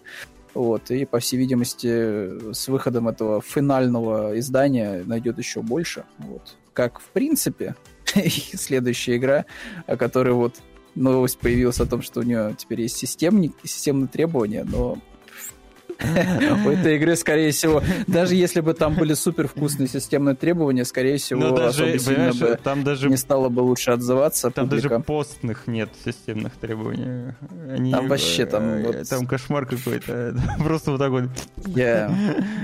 вот, 0.53 0.89
и, 0.91 1.05
по 1.05 1.19
всей 1.19 1.37
видимости, 1.37 2.53
с 2.53 2.67
выходом 2.67 3.07
этого 3.07 3.41
финального 3.41 4.37
издания 4.39 5.03
найдет 5.05 5.37
еще 5.37 5.61
больше. 5.61 6.05
Вот. 6.17 6.55
Как, 6.73 6.99
в 6.99 7.05
принципе, 7.09 7.75
следующая 8.53 9.17
игра, 9.17 9.45
о 9.87 9.97
которой 9.97 10.33
вот 10.33 10.55
новость 10.95 11.39
появилась 11.39 11.79
о 11.79 11.85
том, 11.85 12.01
что 12.01 12.21
у 12.21 12.23
нее 12.23 12.55
теперь 12.57 12.81
есть 12.81 12.97
системные, 12.97 13.51
системные 13.63 14.07
требования, 14.07 14.63
но 14.63 14.97
у 16.65 16.69
этой 16.69 16.95
игры, 16.95 17.15
скорее 17.17 17.51
всего, 17.51 17.83
даже 18.07 18.33
если 18.35 18.61
бы 18.61 18.73
там 18.73 18.95
были 18.95 19.13
супер 19.13 19.49
вкусные 19.49 19.89
системные 19.89 20.33
требования, 20.33 20.85
скорее 20.85 21.17
всего, 21.17 21.41
Но 21.41 21.55
даже, 21.57 21.91
особо 21.91 22.33
бы 22.33 22.59
там 22.63 22.83
даже, 22.83 23.09
не 23.09 23.17
стало 23.17 23.49
бы 23.49 23.59
лучше 23.59 23.91
отзываться. 23.91 24.49
Там 24.49 24.69
публика. 24.69 24.89
даже 24.89 25.03
постных 25.03 25.67
нет 25.67 25.89
системных 26.05 26.53
требований. 26.53 27.33
Они, 27.69 27.91
там 27.91 28.07
вообще 28.07 28.45
там... 28.45 28.63
Э, 28.63 28.83
Вот, 28.83 29.09
там 29.09 29.27
кошмар 29.27 29.65
какой-то. 29.65 30.37
Просто 30.63 30.91
вот 30.91 30.99
так 30.99 31.11
вот. 31.11 31.23
Я, 31.65 32.09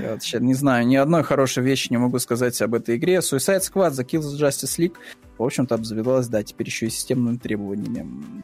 я 0.02 0.18
сейчас 0.18 0.40
не 0.40 0.54
знаю, 0.54 0.86
ни 0.86 0.96
одной 0.96 1.22
хорошей 1.22 1.62
вещи 1.62 1.88
не 1.90 1.98
могу 1.98 2.18
сказать 2.18 2.60
об 2.62 2.74
этой 2.74 2.96
игре. 2.96 3.16
Suicide 3.16 3.60
Squad, 3.60 3.90
The 3.92 4.06
Kills 4.06 4.40
Justice 4.40 4.78
League, 4.78 4.94
в 5.38 5.42
общем-то, 5.42 5.74
обзавелась, 5.74 6.28
да, 6.28 6.42
теперь 6.42 6.66
еще 6.66 6.86
и 6.86 6.90
системными 6.90 7.36
требованиями. 7.36 8.42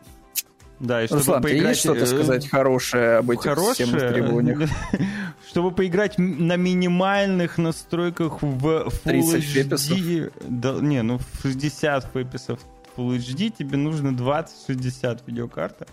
Да, 0.83 1.03
и 1.03 1.07
чтобы 1.07 1.21
Руслан, 1.21 1.43
поиграть... 1.43 1.69
есть 1.69 1.81
что-то 1.81 2.03
э, 2.03 2.07
сказать 2.07 2.49
хорошее 2.49 3.17
об 3.19 3.31
этих 3.31 3.43
Хорошее? 3.43 3.87
системных 3.87 4.13
требованиях? 4.13 4.71
Чтобы 5.49 5.71
поиграть 5.71 6.19
на 6.19 6.57
минимальных 6.57 7.57
настройках 7.57 8.43
в 8.43 8.67
Full 8.67 8.91
30 9.05 9.35
HD... 9.35 9.41
феписов? 9.41 10.33
Да, 10.49 10.73
не, 10.81 11.03
ну 11.03 11.19
в 11.19 11.43
60 11.43 12.11
феписов 12.13 12.59
Full 12.97 13.17
HD 13.17 13.55
тебе 13.57 13.77
нужно 13.77 14.09
20-60 14.09 15.21
видеокарта. 15.25 15.87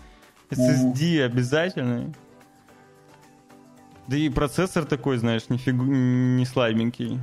SSD 0.50 1.22
обязательно. 1.22 2.12
Да 4.08 4.16
и 4.16 4.28
процессор 4.28 4.84
такой, 4.84 5.18
знаешь, 5.18 5.42
не 5.48 6.44
слабенький. 6.44 7.20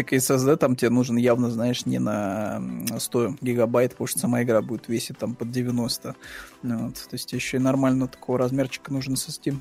Так 0.00 0.14
SSD 0.14 0.56
там 0.56 0.76
тебе 0.76 0.88
нужен 0.88 1.18
явно, 1.18 1.50
знаешь, 1.50 1.84
не 1.84 1.98
на 1.98 2.56
м, 2.56 2.86
100 2.98 3.34
гигабайт, 3.42 3.90
потому 3.90 4.08
что 4.08 4.18
сама 4.18 4.42
игра 4.42 4.62
будет 4.62 4.88
весить 4.88 5.18
там 5.18 5.34
под 5.34 5.50
90. 5.50 6.16
Ну 6.62 6.86
Вот. 6.86 6.94
То 6.94 7.12
есть 7.12 7.30
еще 7.34 7.58
и 7.58 7.60
нормально 7.60 8.08
такого 8.08 8.38
размерчика 8.38 8.94
нужен 8.94 9.12
SSD. 9.12 9.58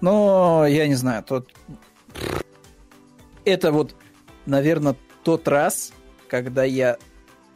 Но 0.00 0.66
я 0.66 0.88
не 0.88 0.96
знаю, 0.96 1.22
тот... 1.22 1.48
Это 3.44 3.70
вот, 3.70 3.94
наверное, 4.44 4.96
тот 5.22 5.46
раз, 5.46 5.92
когда 6.26 6.64
я 6.64 6.96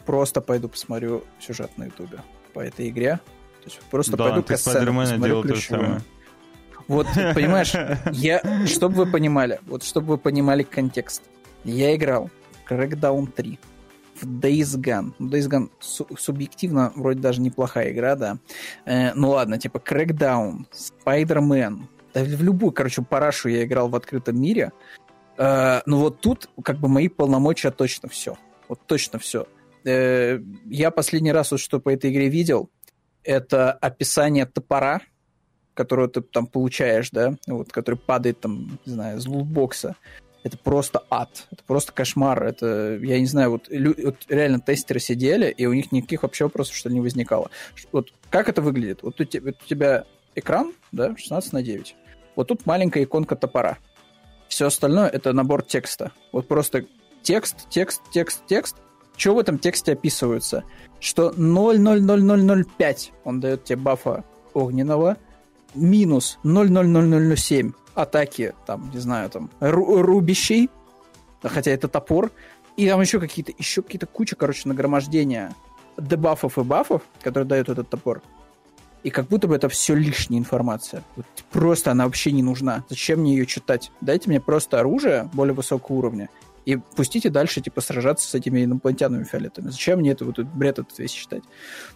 просто 0.06 0.40
пойду 0.40 0.68
посмотрю 0.68 1.24
сюжет 1.40 1.76
на 1.78 1.86
ютубе 1.86 2.20
по 2.54 2.60
этой 2.60 2.90
игре. 2.90 3.18
То 3.62 3.70
есть 3.70 3.80
просто 3.90 4.16
да, 4.16 4.26
пойду 4.26 4.44
ты 4.44 4.56
Спайдермена 4.56 5.00
посмотрю 5.00 5.42
ключевую. 5.42 6.00
Вот, 6.86 7.08
понимаешь, 7.34 7.74
я, 8.12 8.40
чтобы 8.68 9.04
вы 9.04 9.06
понимали, 9.06 9.58
вот 9.66 9.82
чтобы 9.82 10.06
вы 10.10 10.18
понимали 10.18 10.62
контекст, 10.62 11.22
я 11.64 11.94
играл 11.94 12.30
Crackdown 12.68 13.30
3, 13.32 13.58
в 14.20 14.24
Days 14.24 14.78
Gone. 14.78 15.12
Ну, 15.18 15.28
Days 15.28 15.48
Gone 15.48 15.70
су- 15.80 16.08
субъективно 16.16 16.92
вроде 16.94 17.20
даже 17.20 17.40
неплохая 17.40 17.90
игра, 17.92 18.16
да. 18.16 18.38
Э, 18.84 19.12
ну 19.14 19.30
ладно, 19.30 19.58
типа 19.58 19.78
Crackdown, 19.78 20.66
Spider-Man, 20.72 21.80
да 22.14 22.24
в 22.24 22.42
любую, 22.42 22.72
короче, 22.72 23.02
парашу 23.02 23.48
я 23.48 23.64
играл 23.64 23.88
в 23.88 23.96
открытом 23.96 24.40
мире. 24.40 24.72
Э, 25.36 25.80
ну 25.86 25.98
вот 25.98 26.20
тут 26.20 26.50
как 26.62 26.78
бы 26.78 26.88
мои 26.88 27.08
полномочия 27.08 27.70
точно 27.70 28.08
все. 28.08 28.36
Вот 28.68 28.80
точно 28.86 29.18
все. 29.18 29.46
Э, 29.84 30.40
я 30.66 30.90
последний 30.90 31.32
раз 31.32 31.50
вот 31.50 31.60
что 31.60 31.80
по 31.80 31.90
этой 31.90 32.10
игре 32.10 32.28
видел, 32.28 32.70
это 33.22 33.72
описание 33.72 34.46
топора, 34.46 35.00
которую 35.74 36.08
ты 36.08 36.20
там 36.20 36.46
получаешь, 36.46 37.10
да, 37.10 37.34
вот, 37.46 37.72
который 37.72 37.96
падает 37.96 38.40
там, 38.40 38.78
не 38.84 38.92
знаю, 38.92 39.20
с 39.20 39.26
лутбокса. 39.26 39.96
Это 40.42 40.56
просто 40.56 41.02
ад, 41.10 41.46
это 41.50 41.62
просто 41.64 41.92
кошмар, 41.92 42.42
это, 42.42 42.98
я 43.02 43.20
не 43.20 43.26
знаю, 43.26 43.50
вот, 43.50 43.68
лю- 43.68 43.94
вот 44.02 44.16
реально 44.28 44.58
тестеры 44.60 44.98
сидели, 44.98 45.50
и 45.50 45.66
у 45.66 45.74
них 45.74 45.92
никаких 45.92 46.22
вообще 46.22 46.44
вопросов, 46.44 46.74
что 46.74 46.88
ли, 46.88 46.94
не 46.94 47.02
возникало. 47.02 47.50
Вот 47.92 48.08
как 48.30 48.48
это 48.48 48.62
выглядит? 48.62 49.02
Вот 49.02 49.20
у, 49.20 49.24
вот 49.24 49.54
у 49.62 49.66
тебя 49.66 50.04
экран, 50.34 50.72
да, 50.92 51.14
16 51.16 51.52
на 51.52 51.62
9. 51.62 51.94
Вот 52.36 52.48
тут 52.48 52.64
маленькая 52.64 53.04
иконка 53.04 53.36
топора. 53.36 53.76
Все 54.48 54.66
остальное 54.66 55.08
это 55.08 55.32
набор 55.32 55.62
текста. 55.62 56.12
Вот 56.32 56.48
просто 56.48 56.86
текст, 57.22 57.68
текст, 57.68 58.00
текст, 58.10 58.40
текст. 58.46 58.76
Что 59.16 59.34
в 59.34 59.38
этом 59.38 59.58
тексте 59.58 59.92
описывается? 59.92 60.64
Что 61.00 61.30
0,00005 61.30 63.10
он 63.24 63.40
дает 63.40 63.64
тебе 63.64 63.76
бафа 63.76 64.24
огненного, 64.54 65.18
минус 65.74 66.38
0,00007 66.44 67.72
атаки, 67.94 68.54
там, 68.66 68.90
не 68.92 68.98
знаю, 68.98 69.30
там, 69.30 69.50
ру- 69.60 70.00
рубящей, 70.00 70.70
да, 71.42 71.48
хотя 71.48 71.70
это 71.70 71.88
топор, 71.88 72.30
и 72.76 72.88
там 72.88 73.00
еще 73.00 73.20
какие-то, 73.20 73.52
еще 73.58 73.82
какие-то 73.82 74.06
куча, 74.06 74.36
короче, 74.36 74.68
нагромождения 74.68 75.54
дебафов 75.98 76.58
и 76.58 76.62
бафов, 76.62 77.02
которые 77.22 77.46
дает 77.48 77.68
этот 77.68 77.88
топор. 77.90 78.22
И 79.02 79.10
как 79.10 79.28
будто 79.28 79.48
бы 79.48 79.56
это 79.56 79.68
все 79.68 79.94
лишняя 79.94 80.38
информация. 80.38 81.02
Вот 81.16 81.26
просто 81.50 81.90
она 81.90 82.04
вообще 82.04 82.32
не 82.32 82.42
нужна. 82.42 82.84
Зачем 82.90 83.20
мне 83.20 83.34
ее 83.34 83.46
читать? 83.46 83.90
Дайте 84.02 84.28
мне 84.28 84.40
просто 84.40 84.78
оружие 84.78 85.30
более 85.32 85.54
высокого 85.54 85.96
уровня 85.96 86.28
и 86.66 86.76
пустите 86.76 87.30
дальше, 87.30 87.60
типа, 87.60 87.80
сражаться 87.80 88.28
с 88.28 88.34
этими 88.34 88.64
инопланетянами 88.64 89.24
фиолетовыми. 89.24 89.70
Зачем 89.70 90.00
мне 90.00 90.10
это 90.10 90.24
вот 90.24 90.38
этот 90.38 90.54
бред 90.54 90.78
этот 90.78 90.98
весь 90.98 91.12
читать? 91.12 91.42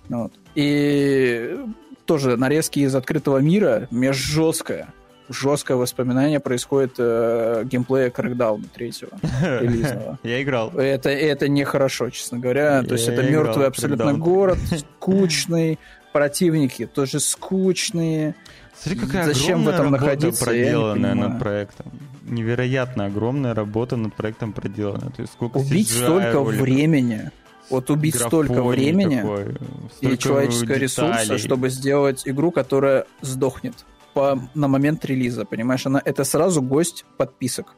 Вот. 0.09 0.33
И 0.55 1.59
тоже 2.07 2.37
нарезки 2.37 2.81
из 2.81 2.95
открытого 2.95 3.39
мира, 3.39 3.89
мне 3.91 4.13
жесткое, 4.13 4.89
жесткое 5.29 5.77
воспоминание 5.77 6.41
происходит 6.41 6.95
э, 6.99 7.65
геймплея 7.65 8.11
Crackdown 8.11 8.67
третьего 8.73 9.11
релизного. 9.61 10.19
Я 10.23 10.43
играл. 10.43 10.71
Это, 10.71 11.11
это 11.11 11.49
нехорошо, 11.49 12.11
честно 12.11 12.39
говоря. 12.39 12.83
То 12.83 12.95
есть 12.95 13.09
это 13.09 13.23
мертвый 13.23 13.67
в 13.67 13.69
абсолютно 13.69 14.15
город, 14.15 14.59
скучный, 14.99 15.79
противники 16.13 16.87
тоже 16.87 17.21
скучные. 17.21 18.35
Смотри, 18.77 19.01
какая 19.01 19.27
Зачем 19.27 19.65
в 19.65 19.69
огромная 19.69 19.75
этом 19.75 19.85
работа 19.95 20.07
находиться, 20.07 20.45
проделанная 20.45 21.15
над 21.15 21.39
проектом. 21.39 21.87
Невероятно 22.23 23.07
огромная 23.07 23.55
работа 23.55 23.97
над 23.97 24.15
проектом 24.15 24.53
проделана. 24.53 25.11
То 25.11 25.23
есть 25.23 25.33
сколько 25.33 25.59
Убить 25.59 25.91
столько 25.91 26.39
роликов, 26.39 26.61
времени, 26.61 27.31
вот 27.71 27.91
убить 27.91 28.17
столько 28.17 28.63
времени 28.63 29.17
такой, 29.17 29.45
и 29.53 29.95
столько 29.97 30.17
человеческого 30.17 30.75
ресурса, 30.75 31.23
деталей. 31.23 31.39
чтобы 31.39 31.69
сделать 31.71 32.23
игру, 32.27 32.51
которая 32.51 33.07
сдохнет 33.23 33.85
по, 34.13 34.39
на 34.55 34.69
момент 34.69 35.05
релиза, 35.05 35.45
понимаешь? 35.45 35.87
Она, 35.87 36.01
это 36.05 36.25
сразу 36.25 36.63
гость 36.63 37.05
подписок. 37.17 37.75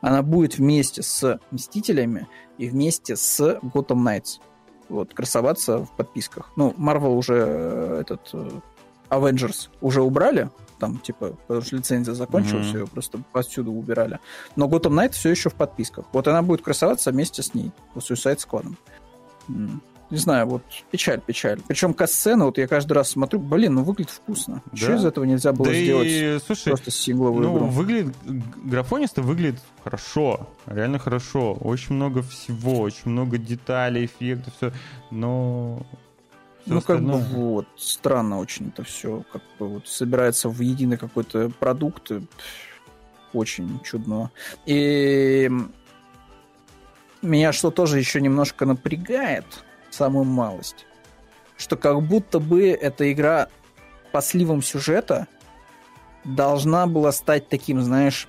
Она 0.00 0.22
будет 0.22 0.58
вместе 0.58 1.02
с 1.02 1.38
Мстителями 1.50 2.26
и 2.58 2.68
вместе 2.68 3.16
с 3.16 3.40
Gotham 3.62 4.02
Knights. 4.04 4.40
Вот, 4.88 5.14
красоваться 5.14 5.78
в 5.78 5.96
подписках. 5.96 6.50
Ну, 6.56 6.74
Marvel 6.76 7.14
уже 7.16 7.44
э, 7.46 7.98
этот 8.02 8.28
э, 8.32 8.50
Avengers 9.10 9.68
уже 9.80 10.02
убрали, 10.02 10.50
там, 10.78 10.98
типа, 10.98 11.36
потому 11.46 11.62
что 11.62 11.76
лицензия 11.76 12.14
закончилась, 12.14 12.66
Мгм. 12.68 12.78
ее 12.78 12.86
просто 12.86 13.20
повсюду 13.32 13.72
убирали. 13.72 14.18
Но 14.56 14.66
Gotham 14.68 14.90
Knight 14.90 15.12
все 15.12 15.30
еще 15.30 15.48
в 15.48 15.54
подписках. 15.54 16.06
Вот 16.12 16.26
она 16.28 16.42
будет 16.42 16.62
красоваться 16.62 17.10
вместе 17.12 17.42
с 17.42 17.54
ней, 17.54 17.70
с 17.94 18.10
Suicide 18.10 18.38
Squad. 18.38 18.66
Не 20.10 20.18
знаю, 20.18 20.46
вот 20.46 20.62
печаль, 20.90 21.22
печаль. 21.22 21.58
Причем 21.66 21.94
касцены, 21.94 22.44
вот 22.44 22.58
я 22.58 22.68
каждый 22.68 22.92
раз 22.92 23.08
смотрю, 23.08 23.40
блин, 23.40 23.76
ну 23.76 23.82
выглядит 23.82 24.10
вкусно. 24.10 24.62
Да. 24.70 24.76
Что 24.76 24.94
из 24.96 25.04
этого 25.06 25.24
нельзя 25.24 25.52
было 25.52 25.68
Да 25.68 25.74
сделать 25.74 26.06
и, 26.06 26.38
слушай, 26.44 26.68
просто 26.68 26.90
сингловую 26.90 27.48
ну, 27.48 27.56
игру? 27.56 27.66
выглядит, 27.68 28.14
графонисто 28.62 29.22
выглядит 29.22 29.62
хорошо, 29.82 30.50
реально 30.66 30.98
хорошо. 30.98 31.54
Очень 31.54 31.94
много 31.94 32.20
всего, 32.20 32.80
очень 32.80 33.10
много 33.10 33.38
деталей, 33.38 34.04
эффектов, 34.04 34.52
все. 34.58 34.72
Но 35.10 35.80
всё 36.66 36.74
Ну, 36.74 36.80
как 36.82 37.02
бы 37.02 37.12
остальное- 37.14 37.34
вот, 37.34 37.66
странно 37.78 38.38
очень 38.38 38.68
это 38.68 38.84
все, 38.84 39.24
как 39.32 39.40
бы 39.58 39.66
вот 39.66 39.88
собирается 39.88 40.50
в 40.50 40.60
единый 40.60 40.98
какой-то 40.98 41.50
продукт, 41.58 42.08
пф, 42.08 42.20
очень 43.32 43.80
чудно. 43.82 44.30
И 44.66 45.50
меня 47.22 47.52
что 47.52 47.70
тоже 47.70 47.98
еще 47.98 48.20
немножко 48.20 48.66
напрягает, 48.66 49.44
самую 49.90 50.24
малость, 50.24 50.86
что 51.56 51.76
как 51.76 52.02
будто 52.02 52.40
бы 52.40 52.70
эта 52.70 53.12
игра 53.12 53.48
по 54.10 54.20
сливам 54.20 54.62
сюжета 54.62 55.26
должна 56.24 56.86
была 56.86 57.12
стать 57.12 57.48
таким, 57.48 57.80
знаешь, 57.82 58.28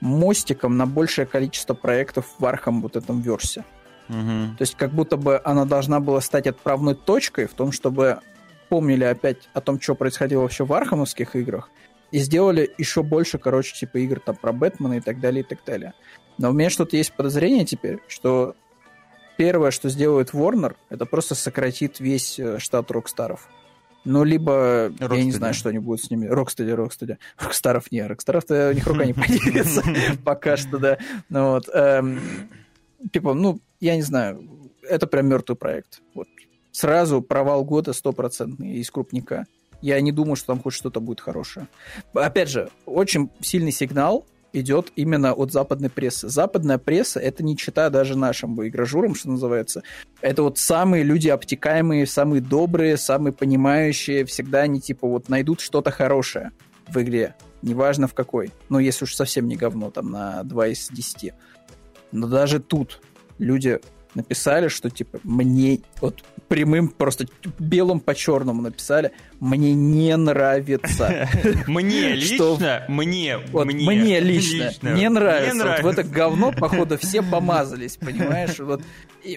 мостиком 0.00 0.76
на 0.76 0.86
большее 0.86 1.26
количество 1.26 1.74
проектов 1.74 2.26
в 2.38 2.46
Arkham 2.46 2.80
вот 2.82 2.96
этом 2.96 3.20
verse. 3.20 3.64
Мгм. 4.08 4.56
То 4.56 4.62
есть 4.62 4.76
как 4.76 4.90
будто 4.90 5.16
бы 5.16 5.40
она 5.44 5.64
должна 5.64 6.00
была 6.00 6.20
стать 6.20 6.46
отправной 6.46 6.94
точкой 6.94 7.46
в 7.46 7.54
том, 7.54 7.70
чтобы 7.70 8.20
помнили 8.68 9.04
опять 9.04 9.48
о 9.52 9.60
том, 9.60 9.80
что 9.80 9.94
происходило 9.94 10.42
вообще 10.42 10.64
в 10.64 10.72
архамовских 10.72 11.36
играх, 11.36 11.70
и 12.10 12.18
сделали 12.18 12.72
еще 12.78 13.02
больше, 13.02 13.38
короче, 13.38 13.74
типа 13.74 13.98
игр 13.98 14.20
там 14.20 14.36
про 14.36 14.52
Бэтмена 14.52 14.94
и 14.94 15.00
так 15.00 15.20
далее, 15.20 15.42
и 15.42 15.44
так 15.46 15.60
далее. 15.64 15.94
Но 16.40 16.50
у 16.50 16.52
меня 16.54 16.70
что-то 16.70 16.96
есть 16.96 17.12
подозрение 17.12 17.66
теперь, 17.66 17.98
что 18.08 18.56
первое, 19.36 19.70
что 19.70 19.90
сделает 19.90 20.30
Warner, 20.30 20.74
это 20.88 21.04
просто 21.04 21.34
сократит 21.34 22.00
весь 22.00 22.38
э, 22.38 22.58
штат 22.58 22.90
Рокстаров. 22.90 23.46
Ну, 24.06 24.24
либо, 24.24 24.90
я 24.98 25.06
не 25.08 25.28
Rocksteady. 25.28 25.32
знаю, 25.32 25.52
что 25.52 25.68
они 25.68 25.80
будут 25.80 26.02
с 26.02 26.10
ними. 26.10 26.26
Rocksteady, 26.26 26.70
Rocksteady. 26.70 27.18
Рокстаров 27.38 27.92
не, 27.92 28.06
Рокстаров-то 28.06 28.70
у 28.70 28.72
них 28.72 28.86
рука 28.86 29.04
не 29.04 29.12
поднимется 29.14 29.82
пока 30.24 30.56
что, 30.56 30.78
да. 30.78 30.96
Ну 31.28 31.50
вот. 31.50 31.68
эм, 31.68 32.18
Типа, 33.12 33.34
ну, 33.34 33.60
я 33.78 33.96
не 33.96 34.02
знаю, 34.02 34.70
это 34.88 35.06
прям 35.06 35.26
мертвый 35.26 35.56
проект. 35.58 36.00
Вот. 36.14 36.26
Сразу 36.72 37.20
провал 37.20 37.64
года 37.66 37.92
стопроцентный 37.92 38.76
из 38.76 38.90
крупника. 38.90 39.46
Я 39.82 40.00
не 40.00 40.10
думаю, 40.10 40.36
что 40.36 40.46
там 40.48 40.60
хоть 40.62 40.72
что-то 40.72 41.00
будет 41.00 41.20
хорошее. 41.20 41.68
Опять 42.14 42.48
же, 42.48 42.70
очень 42.86 43.28
сильный 43.42 43.72
сигнал 43.72 44.24
идет 44.52 44.92
именно 44.96 45.32
от 45.32 45.52
западной 45.52 45.90
прессы. 45.90 46.28
Западная 46.28 46.78
пресса, 46.78 47.20
это 47.20 47.42
не 47.42 47.56
чита 47.56 47.90
даже 47.90 48.16
нашим 48.16 48.60
игражурам, 48.66 49.14
что 49.14 49.30
называется. 49.30 49.82
Это 50.20 50.42
вот 50.42 50.58
самые 50.58 51.04
люди 51.04 51.28
обтекаемые, 51.28 52.06
самые 52.06 52.40
добрые, 52.40 52.96
самые 52.96 53.32
понимающие. 53.32 54.24
Всегда 54.24 54.60
они 54.60 54.80
типа 54.80 55.06
вот 55.06 55.28
найдут 55.28 55.60
что-то 55.60 55.90
хорошее 55.90 56.52
в 56.88 57.00
игре. 57.00 57.34
Неважно 57.62 58.08
в 58.08 58.14
какой. 58.14 58.52
Ну, 58.68 58.78
если 58.78 59.04
уж 59.04 59.14
совсем 59.14 59.46
не 59.46 59.56
говно, 59.56 59.90
там 59.90 60.10
на 60.10 60.42
2 60.44 60.68
из 60.68 60.88
10. 60.88 61.32
Но 62.12 62.26
даже 62.26 62.58
тут 62.60 63.00
люди 63.38 63.80
написали, 64.14 64.68
что 64.68 64.90
типа 64.90 65.20
мне 65.24 65.80
вот 66.00 66.22
прямым 66.48 66.88
просто 66.88 67.26
белым 67.58 68.00
по 68.00 68.14
черному 68.14 68.62
написали, 68.62 69.12
мне 69.38 69.72
не 69.72 70.16
нравится. 70.16 71.28
Мне 71.66 72.14
лично, 72.14 72.84
мне, 72.88 73.38
мне 73.64 74.20
лично 74.20 74.72
не 74.82 75.08
нравится. 75.08 75.66
Вот 75.66 75.82
в 75.82 75.86
это 75.86 76.02
говно, 76.02 76.52
походу, 76.52 76.98
все 76.98 77.22
помазались, 77.30 77.96
понимаешь? 77.96 78.58
Вот 78.58 78.82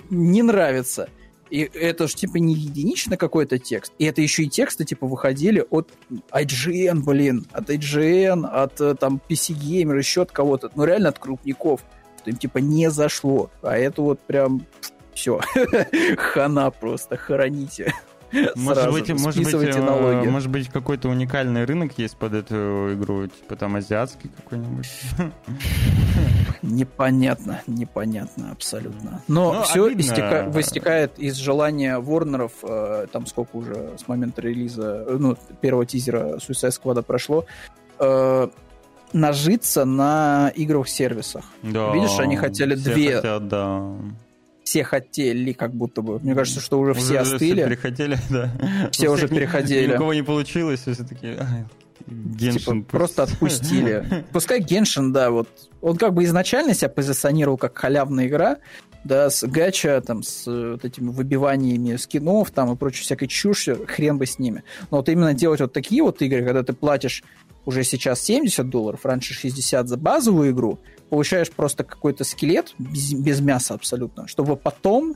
не 0.10 0.42
нравится. 0.42 1.10
И 1.50 1.70
это 1.72 2.08
же 2.08 2.16
типа 2.16 2.38
не 2.38 2.56
единичный 2.56 3.16
какой-то 3.16 3.60
текст. 3.60 3.94
И 4.00 4.06
это 4.06 4.22
еще 4.22 4.44
и 4.44 4.50
тексты 4.50 4.86
типа 4.86 5.06
выходили 5.06 5.64
от 5.70 5.92
IGN, 6.32 7.02
блин, 7.02 7.46
от 7.52 7.70
IGN, 7.70 8.46
от 8.48 8.82
э, 8.82 8.96
там 8.96 9.22
PC 9.30 9.54
Gamer, 9.54 9.96
еще 9.98 10.24
от 10.24 10.32
кого-то. 10.32 10.72
Ну 10.74 10.84
реально 10.84 11.10
от 11.10 11.20
крупников 11.20 11.82
что 12.24 12.32
им 12.32 12.38
типа 12.38 12.60
не 12.60 12.90
зашло. 12.90 13.52
А 13.62 13.76
это 13.76 14.02
вот 14.02 14.22
прям 14.22 14.66
все, 15.14 15.40
хана 16.18 16.72
просто, 16.72 17.18
хороните. 17.18 17.94
Может 18.56 18.92
быть, 18.92 19.10
может 19.10 19.44
быть, 19.44 19.76
э, 19.76 19.80
налоги. 19.80 20.28
может 20.28 20.50
быть, 20.50 20.68
какой-то 20.68 21.08
уникальный 21.08 21.66
рынок 21.66 22.00
есть 22.00 22.18
под 22.18 22.34
эту 22.34 22.96
игру, 22.96 23.28
типа 23.28 23.56
там 23.56 23.76
азиатский 23.76 24.32
какой-нибудь. 24.36 24.90
Непонятно, 26.64 27.62
непонятно 27.68 28.52
абсолютно. 28.52 29.22
Но, 29.28 29.54
Но 29.54 29.64
все 29.64 29.88
истека... 29.94 30.50
выстекает 30.50 31.20
из 31.20 31.36
желания 31.36 32.00
Ворнеров, 32.00 32.54
э, 32.64 33.06
там 33.12 33.28
сколько 33.28 33.56
уже 33.56 33.92
с 34.04 34.08
момента 34.08 34.42
релиза, 34.42 35.06
э, 35.08 35.18
ну, 35.20 35.38
первого 35.62 35.86
тизера 35.86 36.38
Suicide 36.38 36.74
Squad 36.82 37.04
прошло, 37.04 37.46
э, 38.00 38.48
нажиться 39.14 39.86
на 39.86 40.52
игровых 40.56 40.90
сервисах. 40.90 41.46
Да, 41.62 41.94
Видишь, 41.94 42.20
они 42.20 42.36
хотели 42.36 42.76
все 42.76 42.94
две. 42.94 43.16
Хотят, 43.18 43.48
да. 43.48 43.92
Все 44.64 44.84
хотели, 44.84 45.52
как 45.52 45.74
будто 45.74 46.02
бы. 46.02 46.20
Мне 46.20 46.36
кажется, 46.36 46.62
что 46.62 46.80
уже, 46.80 46.92
уже 46.92 47.02
все 47.02 47.20
остыли. 47.20 47.62
Все 47.62 47.66
переходили, 47.66 48.18
да. 48.30 48.52
Все 48.92 49.10
уже 49.10 49.28
переходили. 49.28 49.92
Ни 49.92 49.96
у 49.96 49.98
кого 49.98 50.14
не 50.14 50.24
получилось, 50.24 50.82
все 50.82 50.96
такие. 51.04 51.38
Геншин 52.08 52.84
типа, 52.84 52.98
просто 52.98 53.24
отпустили. 53.24 54.26
Пускай 54.32 54.60
Геншин, 54.60 55.14
да, 55.14 55.32
вот 55.32 55.48
он 55.82 55.98
как 55.98 56.14
бы 56.14 56.24
изначально 56.26 56.74
себя 56.74 56.90
позиционировал 56.90 57.58
как 57.58 57.78
халявная 57.78 58.28
игра, 58.28 58.58
да, 59.04 59.30
с 59.30 59.46
гача, 59.46 60.02
там, 60.02 60.24
с 60.24 60.46
вот 60.46 60.84
этими 60.84 61.10
выбиваниями 61.10 61.96
скинов, 61.96 62.52
там, 62.52 62.74
и 62.74 62.76
прочей 62.76 63.04
всякой 63.04 63.28
чушь, 63.28 63.70
хрен 63.88 64.18
бы 64.18 64.26
с 64.26 64.40
ними. 64.40 64.64
Но 64.92 64.98
вот 64.98 65.10
именно 65.10 65.34
делать 65.34 65.62
вот 65.62 65.74
такие 65.74 66.04
вот 66.04 66.22
игры, 66.22 66.44
когда 66.44 66.64
ты 66.64 66.74
платишь 66.74 67.24
уже 67.66 67.84
сейчас 67.84 68.22
70 68.22 68.70
долларов, 68.70 69.06
раньше 69.06 69.34
60 69.34 69.88
за 69.88 69.98
базовую 69.98 70.52
игру, 70.52 70.80
получаешь 71.10 71.52
просто 71.52 71.84
какой-то 71.84 72.24
скелет 72.24 72.74
без, 72.78 73.14
без 73.14 73.40
мяса 73.40 73.74
абсолютно, 73.74 74.28
чтобы 74.28 74.56
потом 74.56 75.16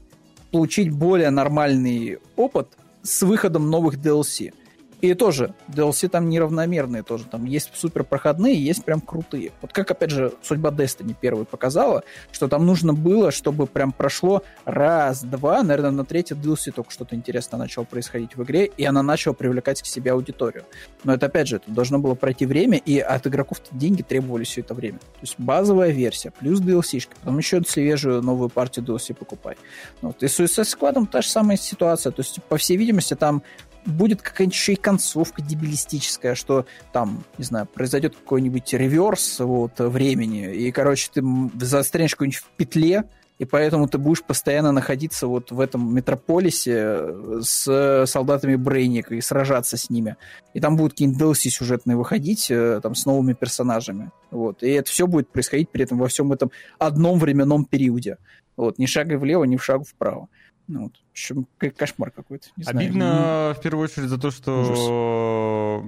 получить 0.52 0.92
более 0.92 1.30
нормальный 1.30 2.20
опыт 2.36 2.70
с 3.04 3.22
выходом 3.22 3.70
новых 3.70 3.96
DLC. 3.96 4.54
И 5.02 5.14
тоже, 5.14 5.54
DLC 5.68 6.08
там 6.08 6.28
неравномерные 6.30 7.04
тоже. 7.04 7.26
Там 7.26 7.46
есть 7.46 7.70
супер 7.76 8.04
проходные, 8.04 8.56
есть 8.56 8.84
прям 8.84 9.00
крутые. 9.00 9.52
Вот 9.62 9.72
как, 9.72 9.92
опять 9.92 10.10
же, 10.10 10.34
судьба 10.42 10.72
Destiny 10.72 11.16
первой 11.20 11.46
показала, 11.46 12.04
что 12.32 12.48
там 12.48 12.66
нужно 12.66 12.94
было, 12.94 13.32
чтобы 13.32 13.68
прям 13.68 13.92
прошло 13.92 14.42
раз, 14.66 15.24
два, 15.24 15.62
наверное, 15.62 15.92
на 15.92 16.06
третьей 16.06 16.36
DLC 16.36 16.72
только 16.72 16.92
что-то 16.92 17.16
интересное 17.16 17.60
начало 17.60 17.84
происходить 17.84 18.36
в 18.36 18.44
игре, 18.44 18.66
и 18.66 18.86
она 18.86 19.04
начала 19.04 19.34
привлекать 19.34 19.82
к 19.82 19.86
себе 19.86 20.14
аудиторию. 20.14 20.66
Но 21.04 21.14
это, 21.14 21.28
опять 21.28 21.48
же, 21.48 21.58
это 21.58 21.70
должно 21.70 22.00
было 22.00 22.16
пройти 22.16 22.48
время, 22.48 22.78
и 22.80 22.98
от 22.98 23.28
игроков 23.28 23.62
деньги 23.72 24.02
требовались 24.02 24.48
все 24.48 24.62
это 24.62 24.74
время. 24.74 24.98
То 24.98 25.22
есть 25.22 25.36
базовая 25.38 25.92
версия, 25.92 26.32
плюс 26.32 26.60
DLC-шки, 26.60 27.12
потом 27.20 27.38
еще 27.38 27.62
свежую 27.64 28.24
новую 28.24 28.50
партию 28.50 28.84
DLC 28.84 29.14
покупай. 29.14 29.58
Вот. 30.02 30.24
И 30.24 30.28
с 30.28 30.40
Suicide 30.40 30.64
Squad 30.64 31.08
та 31.08 31.22
же 31.22 31.30
самая 31.30 31.58
ситуация. 31.58 32.12
То 32.12 32.22
есть, 32.22 32.42
по 32.44 32.58
всей 32.58 32.78
видимости, 32.78 33.14
там 33.14 33.44
будет 33.88 34.22
какая-нибудь 34.22 34.56
еще 34.56 34.74
и 34.74 34.76
концовка 34.76 35.42
дебилистическая, 35.42 36.36
что 36.36 36.66
там, 36.92 37.24
не 37.38 37.44
знаю, 37.44 37.66
произойдет 37.66 38.16
какой-нибудь 38.16 38.74
реверс 38.74 39.40
вот, 39.40 39.80
времени, 39.80 40.54
и, 40.54 40.72
короче, 40.72 41.10
ты 41.14 41.24
застрянешь 41.60 42.12
какой-нибудь 42.12 42.40
в 42.40 42.50
петле, 42.58 43.06
и 43.40 43.46
поэтому 43.46 43.88
ты 43.88 43.98
будешь 43.98 44.24
постоянно 44.24 44.72
находиться 44.72 45.28
вот 45.28 45.52
в 45.52 45.60
этом 45.60 45.94
метрополисе 45.94 46.74
э, 46.76 47.40
с 47.44 48.06
солдатами 48.08 48.56
Брейника 48.56 49.14
и 49.14 49.22
сражаться 49.22 49.78
с 49.78 49.92
ними. 49.92 50.16
И 50.56 50.60
там 50.60 50.76
будут 50.76 50.94
какие-нибудь 50.94 51.22
DLC 51.22 51.50
сюжетные 51.50 51.98
выходить 51.98 52.50
э, 52.50 52.80
там 52.82 52.96
с 52.96 53.06
новыми 53.06 53.34
персонажами. 53.34 54.12
Вот. 54.32 54.64
И 54.64 54.70
это 54.70 54.90
все 54.90 55.06
будет 55.06 55.30
происходить 55.30 55.70
при 55.70 55.84
этом 55.84 56.00
во 56.00 56.08
всем 56.08 56.34
этом 56.34 56.52
одном 56.80 57.20
временном 57.20 57.66
периоде. 57.66 58.18
Вот. 58.56 58.80
Ни 58.80 58.88
шага 58.88 59.20
влево, 59.20 59.44
ни 59.44 59.56
в 59.56 59.64
шагу 59.64 59.84
вправо. 59.84 60.30
Ну, 60.68 60.84
вот. 60.84 60.94
В 60.96 61.12
общем, 61.12 61.48
кошмар 61.76 62.12
какой-то. 62.12 62.48
Не 62.58 62.64
Обидно 62.66 63.10
знаю. 63.10 63.56
в 63.56 63.62
первую 63.62 63.86
очередь 63.86 64.10
за 64.10 64.18
то, 64.20 64.32
что 64.32 64.62
Ужас. 64.62 65.86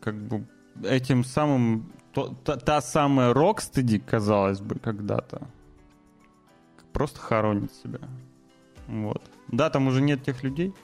как 0.00 0.14
бы 0.14 0.46
этим 0.84 1.24
самым 1.24 1.92
то, 2.12 2.28
та, 2.44 2.56
та 2.56 2.80
самая 2.80 3.32
Рокстеди, 3.32 3.98
казалось 3.98 4.60
бы, 4.60 4.78
когда-то 4.78 5.48
просто 6.92 7.20
хоронит 7.20 7.72
себя. 7.72 8.00
Вот. 8.86 9.22
Да, 9.48 9.70
там 9.70 9.86
уже 9.86 10.02
нет 10.02 10.22
тех 10.22 10.42
людей. 10.42 10.74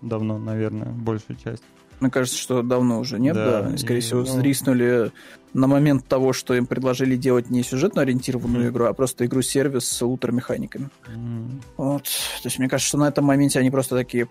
Давно, 0.00 0.38
наверное, 0.38 0.92
большая 0.92 1.36
часть. 1.36 1.64
Мне 2.00 2.10
кажется, 2.10 2.38
что 2.38 2.62
давно 2.62 2.98
уже 2.98 3.18
нет, 3.18 3.34
да. 3.34 3.62
да. 3.62 3.76
Скорее 3.76 3.98
и, 3.98 4.02
всего, 4.02 4.20
ну... 4.20 4.26
сриснули 4.26 5.12
на 5.52 5.66
момент 5.66 6.06
того, 6.06 6.32
что 6.32 6.54
им 6.54 6.66
предложили 6.66 7.16
делать 7.16 7.50
не 7.50 7.62
сюжетно 7.62 8.02
ориентированную 8.02 8.66
mm 8.66 8.70
игру, 8.70 8.84
а 8.86 8.92
просто 8.92 9.26
игру-сервис 9.26 9.84
с 9.84 10.02
ультрамеханиками. 10.02 10.88
Mm. 11.08 11.60
Вот. 11.76 12.04
То 12.04 12.46
есть, 12.46 12.58
мне 12.58 12.68
кажется, 12.68 12.88
что 12.88 12.98
на 12.98 13.08
этом 13.08 13.24
моменте 13.24 13.58
они 13.58 13.70
просто 13.70 13.96
такие 13.96 14.28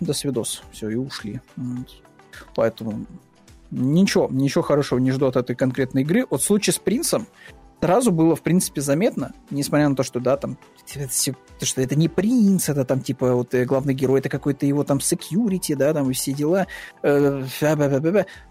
до 0.00 0.12
свидос. 0.12 0.62
Все, 0.72 0.90
и 0.90 0.96
ушли. 0.96 1.40
Вот. 1.56 1.88
Поэтому 2.54 3.06
ничего, 3.70 4.28
ничего 4.30 4.62
хорошего 4.62 4.98
не 4.98 5.12
жду 5.12 5.26
от 5.26 5.36
этой 5.36 5.56
конкретной 5.56 6.02
игры. 6.02 6.26
Вот 6.28 6.42
случай 6.42 6.72
с 6.72 6.78
Принцем, 6.78 7.26
сразу 7.80 8.12
было, 8.12 8.36
в 8.36 8.42
принципе, 8.42 8.80
заметно, 8.80 9.32
несмотря 9.50 9.88
на 9.88 9.96
то, 9.96 10.02
что, 10.02 10.20
да, 10.20 10.36
там, 10.36 10.58
то, 10.92 11.66
что 11.66 11.80
это 11.80 11.96
не 11.96 12.08
принц, 12.08 12.68
это 12.68 12.84
там, 12.84 13.00
типа, 13.00 13.34
вот 13.34 13.54
э, 13.54 13.64
главный 13.64 13.94
герой, 13.94 14.20
это 14.20 14.28
какой-то 14.28 14.66
его 14.66 14.84
там 14.84 14.98
security, 14.98 15.74
да, 15.74 15.92
там, 15.94 16.10
и 16.10 16.12
все 16.12 16.32
дела. 16.32 16.66
Э, 17.02 17.44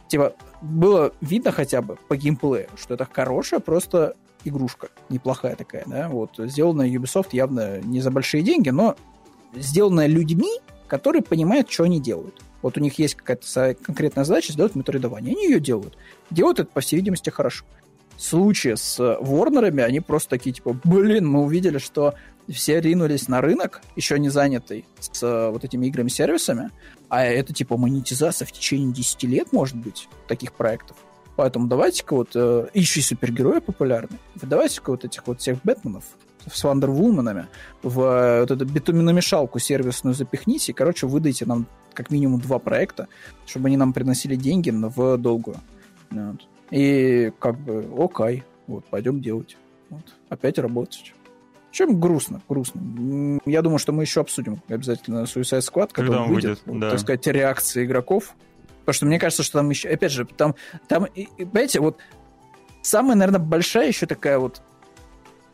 типа, 0.07 0.33
было 0.61 1.13
видно 1.21 1.51
хотя 1.51 1.81
бы 1.81 1.97
по 2.07 2.17
геймплею, 2.17 2.69
что 2.75 2.95
это 2.95 3.07
хорошая 3.11 3.59
просто 3.59 4.15
игрушка, 4.43 4.89
неплохая 5.09 5.55
такая, 5.55 5.83
да, 5.85 6.09
вот, 6.09 6.31
сделанная 6.37 6.89
Ubisoft 6.89 7.29
явно 7.31 7.81
не 7.81 8.01
за 8.01 8.09
большие 8.09 8.41
деньги, 8.41 8.69
но 8.69 8.95
сделанная 9.53 10.07
людьми, 10.07 10.59
которые 10.87 11.21
понимают, 11.21 11.69
что 11.69 11.83
они 11.83 11.99
делают. 11.99 12.41
Вот 12.61 12.77
у 12.77 12.81
них 12.81 12.99
есть 12.99 13.15
какая-то 13.15 13.75
конкретная 13.81 14.25
задача 14.25 14.51
сделать 14.51 14.75
метроидование. 14.75 15.33
Они 15.33 15.45
ее 15.45 15.61
делают. 15.61 15.97
Делают 16.29 16.59
это, 16.59 16.69
по 16.69 16.81
всей 16.81 16.97
видимости, 16.97 17.29
хорошо 17.29 17.63
случае 18.21 18.77
с 18.77 19.17
Ворнерами, 19.21 19.83
они 19.83 19.99
просто 19.99 20.31
такие, 20.31 20.53
типа, 20.53 20.79
блин, 20.83 21.27
мы 21.27 21.41
увидели, 21.41 21.77
что 21.77 22.15
все 22.51 22.81
ринулись 22.81 23.27
на 23.27 23.41
рынок, 23.41 23.81
еще 23.95 24.17
не 24.19 24.29
занятый, 24.29 24.85
с 24.99 25.23
э, 25.23 25.49
вот 25.49 25.63
этими 25.63 25.87
играми-сервисами, 25.87 26.71
а 27.07 27.23
это, 27.23 27.53
типа, 27.53 27.77
монетизация 27.77 28.45
в 28.45 28.51
течение 28.51 28.91
10 28.91 29.23
лет, 29.23 29.53
может 29.53 29.75
быть, 29.75 30.07
таких 30.27 30.53
проектов. 30.53 30.97
Поэтому 31.35 31.67
давайте-ка 31.67 32.15
вот, 32.15 32.31
э, 32.35 32.67
еще 32.73 32.99
и 32.99 33.03
супергерои 33.03 33.61
давайте-ка 34.41 34.91
вот 34.91 35.05
этих 35.05 35.25
вот 35.27 35.39
всех 35.39 35.59
Бэтменов 35.63 36.03
с 36.51 36.63
Вандервуменами 36.63 37.47
в 37.83 38.01
э, 38.01 38.41
вот 38.41 38.51
эту 38.51 38.65
битуминомешалку 38.65 39.59
сервисную 39.59 40.13
запихните 40.13 40.71
и, 40.71 40.75
короче, 40.75 41.07
выдайте 41.07 41.45
нам 41.45 41.67
как 41.93 42.09
минимум 42.11 42.41
два 42.41 42.59
проекта, 42.59 43.07
чтобы 43.45 43.67
они 43.67 43.77
нам 43.77 43.93
приносили 43.93 44.35
деньги 44.35 44.71
в 44.71 45.17
долгую. 45.17 45.57
Вот. 46.09 46.47
И 46.71 47.31
как 47.39 47.57
бы, 47.59 47.87
окей, 47.97 48.43
вот, 48.67 48.85
пойдем 48.85 49.21
делать. 49.21 49.57
Вот, 49.89 50.03
опять 50.29 50.59
работать. 50.59 51.13
Чем 51.71 51.99
грустно, 51.99 52.41
грустно. 52.49 53.39
Я 53.45 53.61
думаю, 53.61 53.79
что 53.79 53.91
мы 53.91 54.03
еще 54.03 54.21
обсудим 54.21 54.61
обязательно 54.67 55.23
Suicide 55.23 55.59
Squad, 55.59 55.89
Когда 55.91 56.23
выйдет, 56.23 56.59
выйдет 56.65 56.81
да. 56.81 56.91
так 56.91 56.99
сказать, 56.99 57.27
реакции 57.27 57.85
игроков. 57.85 58.33
Потому 58.79 58.93
что 58.93 59.05
мне 59.05 59.19
кажется, 59.19 59.43
что 59.43 59.59
там 59.59 59.69
еще, 59.69 59.89
опять 59.89 60.11
же, 60.11 60.25
там, 60.25 60.55
там, 60.87 61.05
понимаете, 61.37 61.79
вот 61.79 61.97
самая, 62.81 63.15
наверное, 63.15 63.39
большая 63.39 63.87
еще 63.87 64.07
такая 64.07 64.39
вот 64.39 64.61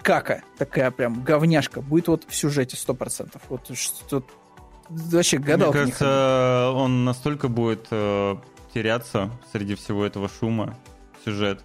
кака, 0.02 0.42
такая 0.58 0.92
прям 0.92 1.24
говняшка 1.24 1.82
будет 1.82 2.08
вот 2.08 2.24
в 2.28 2.34
сюжете 2.34 2.78
100%. 2.78 3.42
Вот 3.50 3.70
что 3.74 4.24
вообще 4.90 5.38
гадал. 5.38 5.74
Мне 5.74 5.82
кажется, 5.82 6.72
он 6.74 7.04
настолько 7.04 7.48
будет 7.48 7.88
э, 7.92 8.36
теряться 8.74 9.32
среди 9.52 9.76
всего 9.76 10.06
этого 10.06 10.30
шума, 10.30 10.78
сюжет. 11.26 11.60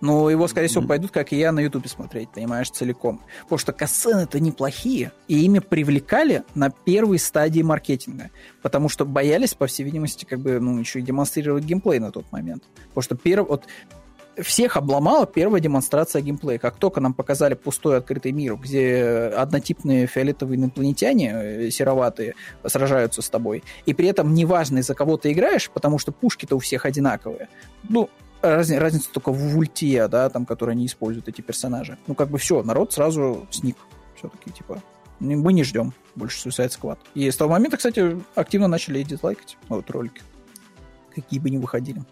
Ну, 0.00 0.28
его, 0.28 0.46
скорее 0.46 0.68
всего, 0.68 0.86
пойдут, 0.86 1.10
как 1.10 1.32
и 1.32 1.36
я, 1.36 1.50
на 1.50 1.60
Ютубе 1.60 1.88
смотреть, 1.88 2.30
понимаешь, 2.30 2.70
целиком. 2.70 3.22
Потому 3.42 3.58
что 3.58 3.72
касцены-то 3.72 4.38
неплохие, 4.38 5.10
и 5.26 5.44
ими 5.44 5.58
привлекали 5.58 6.44
на 6.54 6.70
первой 6.70 7.18
стадии 7.18 7.62
маркетинга. 7.62 8.30
Потому 8.62 8.88
что 8.88 9.04
боялись, 9.04 9.54
по 9.54 9.66
всей 9.66 9.82
видимости, 9.82 10.24
как 10.24 10.38
бы, 10.38 10.60
ну, 10.60 10.78
еще 10.78 11.00
и 11.00 11.02
демонстрировать 11.02 11.64
геймплей 11.64 11.98
на 11.98 12.12
тот 12.12 12.30
момент. 12.30 12.62
Потому 12.88 13.02
что 13.02 13.16
перв... 13.16 13.48
вот, 13.48 13.64
всех 14.38 14.76
обломала 14.76 15.26
первая 15.26 15.60
демонстрация 15.60 16.22
геймплея. 16.22 16.58
Как 16.58 16.76
только 16.76 17.00
нам 17.00 17.14
показали 17.14 17.54
пустой 17.54 17.98
открытый 17.98 18.32
мир, 18.32 18.56
где 18.56 19.32
однотипные 19.36 20.06
фиолетовые 20.06 20.58
инопланетяне, 20.58 21.32
э, 21.34 21.70
сероватые, 21.70 22.34
сражаются 22.66 23.22
с 23.22 23.28
тобой, 23.28 23.62
и 23.86 23.94
при 23.94 24.08
этом 24.08 24.34
неважно, 24.34 24.78
из-за 24.78 24.94
кого 24.94 25.16
ты 25.16 25.32
играешь, 25.32 25.70
потому 25.70 25.98
что 25.98 26.12
пушки-то 26.12 26.56
у 26.56 26.58
всех 26.58 26.84
одинаковые. 26.86 27.48
Ну, 27.88 28.08
раз, 28.42 28.70
разница 28.70 29.10
только 29.12 29.32
в 29.32 29.58
ульте, 29.58 30.08
да, 30.08 30.28
там, 30.28 30.46
которые 30.46 30.74
они 30.74 30.86
используют, 30.86 31.28
эти 31.28 31.40
персонажи. 31.40 31.98
Ну, 32.06 32.14
как 32.14 32.30
бы 32.30 32.38
все, 32.38 32.62
народ 32.62 32.92
сразу 32.92 33.46
сник. 33.50 33.76
Все-таки, 34.16 34.50
типа, 34.50 34.82
мы 35.18 35.52
не 35.52 35.64
ждем 35.64 35.94
больше 36.14 36.48
Suicide 36.48 36.70
Squad. 36.70 36.98
И 37.14 37.30
с 37.30 37.36
того 37.36 37.52
момента, 37.52 37.76
кстати, 37.76 38.20
активно 38.34 38.68
начали 38.68 39.02
дизлайкать 39.02 39.56
вот 39.68 39.90
ролики. 39.90 40.22
Какие 41.14 41.40
бы 41.40 41.50
ни 41.50 41.58
выходили. 41.58 42.02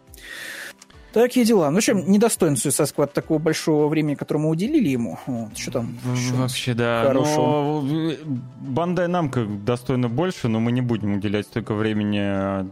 Такие 1.13 1.47
дела. 1.47 1.71
Ну, 1.71 1.77
в 1.77 1.79
общем, 1.79 2.11
недостоин 2.11 2.55
Suicide 2.55 2.95
Squad 2.95 3.13
такого 3.13 3.39
большого 3.39 3.89
времени, 3.89 4.15
которое 4.15 4.41
мы 4.41 4.51
уделили 4.51 4.89
ему. 4.89 5.19
Вот, 5.27 5.57
что 5.57 5.71
там? 5.73 5.97
Вообще, 6.05 6.75
да. 6.75 7.05
Хорошего. 7.07 7.81
Но 7.81 8.15
Бандай 8.61 9.09
Намка 9.09 9.45
достойно 9.45 10.09
больше, 10.09 10.49
но 10.49 10.61
мы 10.61 10.71
не 10.71 10.83
будем 10.83 11.15
уделять 11.15 11.47
столько 11.47 11.75
времени 11.75 12.71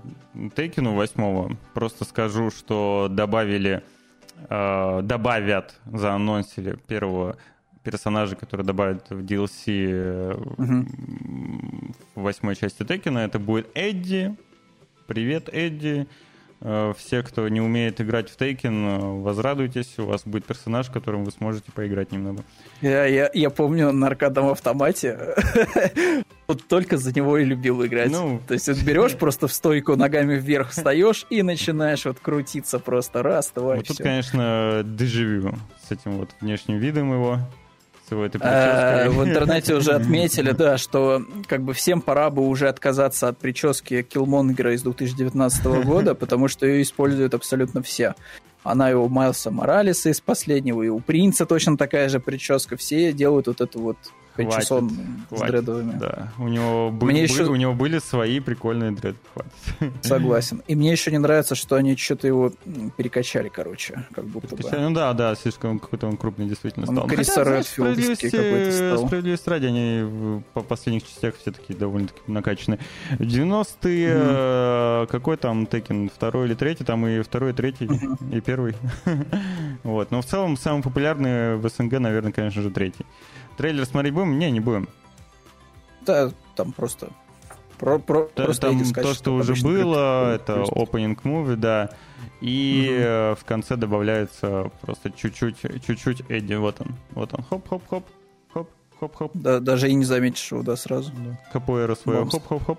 Тейкину 0.54 0.94
восьмого. 0.94 1.56
Просто 1.72 2.04
скажу, 2.04 2.50
что 2.50 3.08
добавили, 3.10 3.82
э, 4.50 5.00
добавят, 5.02 5.74
заанонсили 5.86 6.78
первого 6.86 7.36
персонажа, 7.82 8.36
который 8.36 8.66
добавят 8.66 9.08
в 9.08 9.24
DLC 9.24 10.34
угу. 10.34 10.86
в 12.14 12.20
восьмой 12.20 12.54
части 12.56 12.84
Текина. 12.84 13.20
Это 13.20 13.38
будет 13.38 13.68
Эдди. 13.74 14.36
Привет, 15.06 15.48
Эдди. 15.52 16.06
Э, 16.60 16.94
все, 16.96 17.22
кто 17.22 17.48
не 17.48 17.60
умеет 17.60 18.00
играть 18.00 18.30
в 18.30 18.36
Тейкен, 18.36 18.86
э, 18.86 18.98
возрадуйтесь, 19.20 19.98
у 19.98 20.06
вас 20.06 20.22
будет 20.24 20.46
персонаж, 20.46 20.88
которым 20.88 21.24
вы 21.24 21.30
сможете 21.30 21.70
поиграть 21.70 22.12
немного. 22.12 22.44
Я, 22.80 23.04
я, 23.04 23.30
я 23.34 23.50
помню 23.50 23.92
на 23.92 24.06
аркадном 24.06 24.48
автомате, 24.48 25.34
вот 26.46 26.66
только 26.66 26.96
за 26.96 27.14
него 27.14 27.36
и 27.36 27.44
любил 27.44 27.84
играть. 27.84 28.10
Ну, 28.10 28.40
То 28.48 28.54
есть 28.54 28.68
вот 28.68 28.82
берешь 28.82 29.14
просто 29.18 29.48
в 29.48 29.52
стойку 29.52 29.96
ногами 29.96 30.36
вверх 30.36 30.70
встаешь 30.70 31.26
и 31.28 31.42
начинаешь 31.42 32.06
вот 32.06 32.20
крутиться 32.20 32.78
просто 32.78 33.22
раз, 33.22 33.52
два, 33.54 33.76
вот 33.76 33.86
Тут, 33.86 33.98
конечно, 33.98 34.82
дежавю 34.84 35.54
с 35.86 35.92
этим 35.92 36.12
вот 36.12 36.30
внешним 36.40 36.78
видом 36.78 37.12
его 37.12 37.38
всего 38.06 38.24
этой 38.24 38.38
прической. 38.38 39.08
В 39.08 39.24
интернете 39.24 39.74
уже 39.74 39.92
отметили, 39.92 40.52
да, 40.52 40.78
что 40.78 41.22
как 41.46 41.62
бы 41.62 41.74
всем 41.74 42.00
пора 42.00 42.30
бы 42.30 42.46
уже 42.46 42.68
отказаться 42.68 43.28
от 43.28 43.38
прически 43.38 44.02
Киллмонгера 44.02 44.74
из 44.74 44.82
2019 44.82 45.64
года, 45.84 46.14
потому 46.14 46.48
что 46.48 46.66
ее 46.66 46.82
используют 46.82 47.34
абсолютно 47.34 47.82
все. 47.82 48.14
Она 48.62 48.90
и 48.90 48.94
у 48.94 49.08
Майлса 49.08 49.50
Моралеса 49.50 50.10
из 50.10 50.20
последнего, 50.20 50.82
и 50.82 50.88
у 50.88 50.98
Принца 51.00 51.46
точно 51.46 51.76
такая 51.76 52.08
же 52.08 52.18
прическа. 52.20 52.76
Все 52.76 53.12
делают 53.12 53.46
вот 53.46 53.60
эту 53.60 53.80
вот 53.80 53.96
Хватит, 54.44 54.68
с 55.30 55.40
дредовыми. 55.40 55.98
Да, 55.98 56.32
у 56.38 56.48
него, 56.48 56.90
были, 56.90 57.12
мне 57.12 57.22
еще... 57.24 57.44
у 57.44 57.56
него 57.56 57.74
были 57.74 57.98
свои 57.98 58.40
прикольные 58.40 58.90
дреды. 58.92 59.18
Хватит. 59.32 59.92
Согласен. 60.02 60.62
И 60.66 60.74
мне 60.74 60.92
еще 60.92 61.10
не 61.10 61.18
нравится, 61.18 61.54
что 61.54 61.76
они 61.76 61.96
что-то 61.96 62.26
его 62.26 62.52
перекачали, 62.96 63.48
короче, 63.48 64.06
как 64.12 64.24
будто 64.24 64.48
перекачали? 64.48 64.82
бы. 64.82 64.88
Ну 64.88 64.94
да, 64.94 65.12
да, 65.12 65.34
слишком 65.34 65.78
какой-то 65.78 66.06
он 66.06 66.16
крупный 66.16 66.46
действительно 66.46 66.86
стал. 66.86 67.04
Он 67.04 67.08
Криса 67.08 67.42
Редфилдский 67.42 68.30
какой-то 68.30 68.72
стал. 68.72 69.06
Справедливости 69.06 69.48
ради, 69.48 69.66
они 69.66 70.42
по 70.54 70.60
последних 70.62 71.04
частях 71.04 71.36
все 71.36 71.52
такие 71.52 71.78
довольно-таки 71.78 72.20
накачанные. 72.26 72.78
В 73.10 73.22
90-е 73.22 74.08
mm. 74.08 75.06
какой 75.08 75.36
там 75.36 75.66
Текен, 75.66 76.08
второй 76.08 76.46
или 76.46 76.54
третий, 76.54 76.84
там 76.84 77.06
и 77.06 77.22
второй, 77.22 77.50
и 77.50 77.54
третий, 77.54 77.88
и 78.32 78.40
первый. 78.40 78.74
вот. 79.82 80.10
Но 80.10 80.22
в 80.22 80.26
целом 80.26 80.56
самый 80.56 80.82
популярный 80.82 81.56
в 81.56 81.68
СНГ, 81.68 81.98
наверное, 81.98 82.32
конечно 82.32 82.62
же, 82.62 82.70
третий. 82.70 83.06
Трейлер 83.56 83.84
смотреть 83.86 84.14
будем? 84.14 84.38
Не, 84.38 84.50
не 84.50 84.60
будем. 84.60 84.88
Да, 86.02 86.30
там 86.54 86.72
просто... 86.72 87.10
Про, 87.78 87.98
про, 87.98 88.30
да, 88.34 88.44
просто 88.44 88.68
там 88.68 88.82
то, 88.94 89.12
что, 89.12 89.34
уже 89.34 89.54
было, 89.62 90.34
это 90.34 90.62
opening 90.62 91.20
movie, 91.22 91.56
да. 91.56 91.90
И 92.40 92.88
угу. 92.88 93.38
в 93.38 93.44
конце 93.44 93.76
добавляется 93.76 94.70
просто 94.80 95.10
чуть-чуть, 95.10 95.58
чуть-чуть 95.84 96.22
Эдди. 96.30 96.54
Вот 96.54 96.80
он, 96.80 96.94
вот 97.10 97.34
он, 97.34 97.44
хоп-хоп-хоп, 97.44 98.06
хоп-хоп-хоп. 98.54 99.30
Да, 99.34 99.60
даже 99.60 99.90
и 99.90 99.94
не 99.94 100.06
заметишь 100.06 100.50
его, 100.50 100.62
да, 100.62 100.74
сразу. 100.76 101.12
Да. 101.18 101.38
Капоэра 101.52 101.94
свою, 101.96 102.24
хоп-хоп-хоп. 102.24 102.78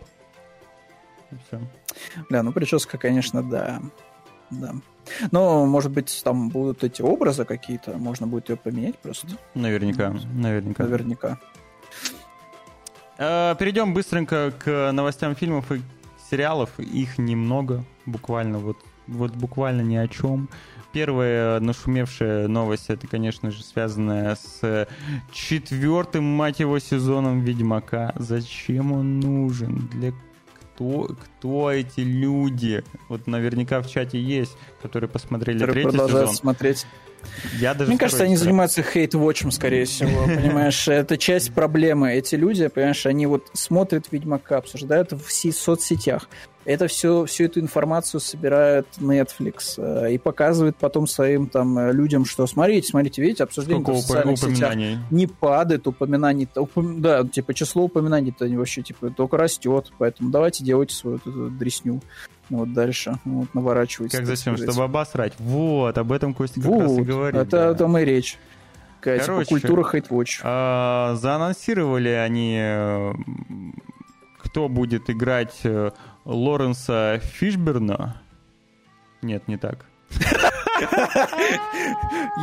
Бля, 2.29 2.41
ну 2.41 2.51
прическа, 2.51 2.97
конечно, 2.97 3.43
да. 3.43 3.81
Да. 4.49 4.75
Но, 5.31 5.65
может 5.65 5.91
быть, 5.91 6.21
там 6.23 6.49
будут 6.49 6.83
эти 6.83 7.01
образы 7.01 7.45
какие-то, 7.45 7.97
можно 7.97 8.27
будет 8.27 8.49
ее 8.49 8.57
поменять 8.57 8.97
просто. 8.97 9.27
Наверняка, 9.53 10.13
наверняка. 10.33 10.83
Наверняка. 10.83 11.39
Э, 13.17 13.55
перейдем 13.57 13.93
быстренько 13.93 14.51
к 14.51 14.91
новостям 14.91 15.35
фильмов 15.35 15.71
и 15.71 15.81
сериалов. 16.29 16.79
Их 16.79 17.17
немного, 17.17 17.83
буквально 18.05 18.59
вот, 18.59 18.77
вот 19.07 19.33
буквально 19.33 19.81
ни 19.81 19.95
о 19.95 20.07
чем. 20.07 20.49
Первая 20.93 21.59
нашумевшая 21.59 22.47
новость, 22.47 22.89
это, 22.89 23.07
конечно 23.07 23.51
же, 23.51 23.63
связанная 23.63 24.35
с 24.35 24.87
четвертым, 25.31 26.23
мать 26.23 26.59
его, 26.59 26.79
сезоном 26.79 27.41
Ведьмака. 27.41 28.13
Зачем 28.15 28.91
он 28.91 29.19
нужен? 29.19 29.89
Для 29.91 30.13
кто, 30.77 31.07
кто 31.07 31.71
эти 31.71 32.01
люди? 32.01 32.83
Вот 33.09 33.25
наверняка 33.25 33.81
в 33.81 33.89
чате 33.89 34.21
есть, 34.21 34.55
которые 34.81 35.09
посмотрели 35.09 35.57
которые 35.57 35.73
третий 35.73 35.89
продолжают 35.89 36.29
сезон. 36.29 36.35
смотреть. 36.35 36.85
Я 37.59 37.73
даже 37.73 37.89
Мне 37.89 37.99
кажется, 37.99 38.23
они 38.23 38.33
раз. 38.33 38.43
занимаются 38.43 38.81
хейт-вотчем, 38.81 39.51
скорее 39.51 39.85
всего, 39.85 40.25
понимаешь? 40.25 40.87
Это 40.87 41.17
часть 41.17 41.53
проблемы. 41.53 42.13
Эти 42.13 42.35
люди, 42.35 42.67
понимаешь, 42.67 43.05
они 43.05 43.25
вот 43.25 43.47
смотрят 43.53 44.07
Ведьмака, 44.11 44.57
обсуждают 44.57 45.11
в 45.11 45.31
соцсетях 45.31 46.27
это 46.67 46.87
все, 46.87 47.23
всю 47.25 47.45
эту 47.45 47.61
информацию 47.61 48.19
собирает 48.19 48.87
Netflix 48.97 49.75
э, 49.77 50.13
и 50.13 50.17
показывает 50.17 50.75
потом 50.75 51.07
своим 51.07 51.47
там 51.47 51.79
э, 51.79 51.93
людям, 51.93 52.25
что 52.25 52.45
смотрите, 52.45 52.89
смотрите, 52.89 53.21
видите, 53.21 53.45
обсуждение 53.45 53.81
Сколько 53.81 53.99
в 53.99 54.01
социальных 54.01 54.37
сетях 54.37 54.75
не 55.09 55.27
падает, 55.27 55.87
упоминаний, 55.87 56.49
упом... 56.57 57.01
да, 57.01 57.23
типа 57.25 57.53
число 57.53 57.83
упоминаний-то 57.83 58.45
вообще 58.49 58.81
типа 58.81 59.11
только 59.11 59.37
растет, 59.37 59.93
поэтому 59.97 60.29
давайте 60.29 60.65
делайте 60.65 60.93
свою 60.93 61.17
эту 61.17 61.49
дресню. 61.51 62.01
Вот 62.49 62.73
дальше, 62.73 63.17
вот, 63.25 63.53
наворачивайте. 63.53 64.17
Как 64.17 64.25
зачем? 64.25 64.57
Чтобы 64.57 64.83
обосрать. 64.83 65.33
Вот, 65.39 65.97
об 65.97 66.11
этом 66.11 66.33
Костя 66.33 66.61
как 66.61 66.69
вот, 66.69 66.81
раз 66.81 66.97
и 66.97 67.01
говорит. 67.01 67.41
Это 67.41 67.51
да. 67.51 67.69
о 67.69 67.75
том 67.75 67.97
и 67.97 68.05
речь. 68.05 68.37
Какая, 68.99 69.19
Короче, 69.19 69.49
типа, 69.49 69.59
культура 69.59 69.83
хейтвотч. 69.83 70.39
А, 70.43 71.15
заанонсировали 71.15 72.09
они, 72.09 72.57
э, 72.59 73.13
кто 74.39 74.69
будет 74.69 75.09
играть 75.09 75.61
Лоренса 76.25 77.21
Фишберна. 77.21 78.21
Нет, 79.21 79.47
не 79.47 79.57
так. 79.57 79.85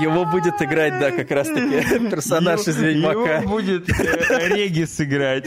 Его 0.00 0.24
будет 0.24 0.60
играть, 0.60 0.98
да, 0.98 1.10
как 1.10 1.30
раз-таки 1.30 2.08
персонаж 2.10 2.66
из 2.66 2.76
Ведьмака. 2.76 3.38
Его 3.38 3.48
будет 3.48 3.88
э, 3.88 4.48
Регис 4.48 5.00
играть. 5.00 5.46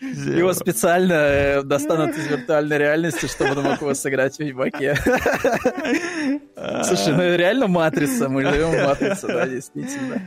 Его 0.00 0.52
специально 0.54 1.12
э, 1.12 1.62
достанут 1.62 2.16
из 2.16 2.26
виртуальной 2.26 2.78
реальности, 2.78 3.26
чтобы 3.26 3.50
он 3.52 3.64
мог 3.64 3.80
его 3.80 3.92
сыграть 3.94 4.36
в 4.36 4.40
Ведьмаке. 4.40 4.96
Слушай, 6.84 7.14
ну 7.14 7.36
реально 7.36 7.66
Матрица, 7.66 8.28
мы 8.28 8.44
живем 8.44 8.70
в 8.70 8.86
Матрице, 8.88 9.26
да, 9.26 9.46
действительно. 9.46 10.22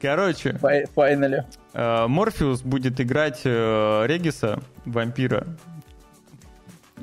Короче. 0.00 0.58
Файнали. 0.94 1.44
Э, 1.72 2.06
Морфеус 2.06 2.62
будет 2.62 3.00
играть 3.00 3.40
э, 3.44 4.06
Региса, 4.06 4.60
вампира. 4.84 5.46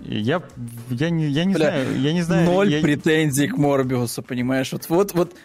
Я, 0.02 0.42
я 0.90 1.10
не, 1.10 1.28
я 1.28 1.46
не 1.46 1.54
Бля, 1.54 1.70
знаю, 1.70 2.00
я 2.00 2.14
не 2.14 2.22
знаю. 2.22 2.46
Ноль 2.46 2.74
я... 2.74 2.82
претензий 2.82 3.48
к 3.48 3.58
Морбиусу, 3.58 4.22
понимаешь? 4.22 4.72
Вот, 4.74 4.90
вот, 4.90 5.14
вот 5.14 5.36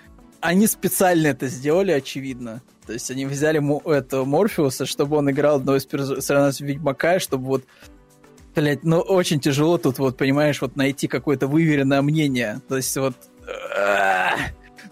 они 0.40 0.66
специально 0.66 1.28
это 1.28 1.48
сделали, 1.48 1.92
очевидно. 1.92 2.62
То 2.86 2.92
есть 2.92 3.10
они 3.10 3.26
взяли 3.26 3.58
этого 3.90 4.24
Морфеуса, 4.24 4.86
чтобы 4.86 5.16
он 5.16 5.30
играл 5.30 5.56
одного 5.56 5.76
из 5.78 5.84
персонажей 5.84 6.66
Ведьмака, 6.66 7.18
чтобы 7.18 7.46
вот 7.46 7.64
Блять, 8.54 8.82
ну 8.82 8.98
очень 8.98 9.38
тяжело 9.38 9.78
тут 9.78 10.00
вот, 10.00 10.16
понимаешь, 10.16 10.60
вот 10.60 10.74
найти 10.74 11.06
какое-то 11.06 11.46
выверенное 11.46 12.02
мнение. 12.02 12.60
То 12.68 12.76
есть 12.76 12.96
вот... 12.96 13.14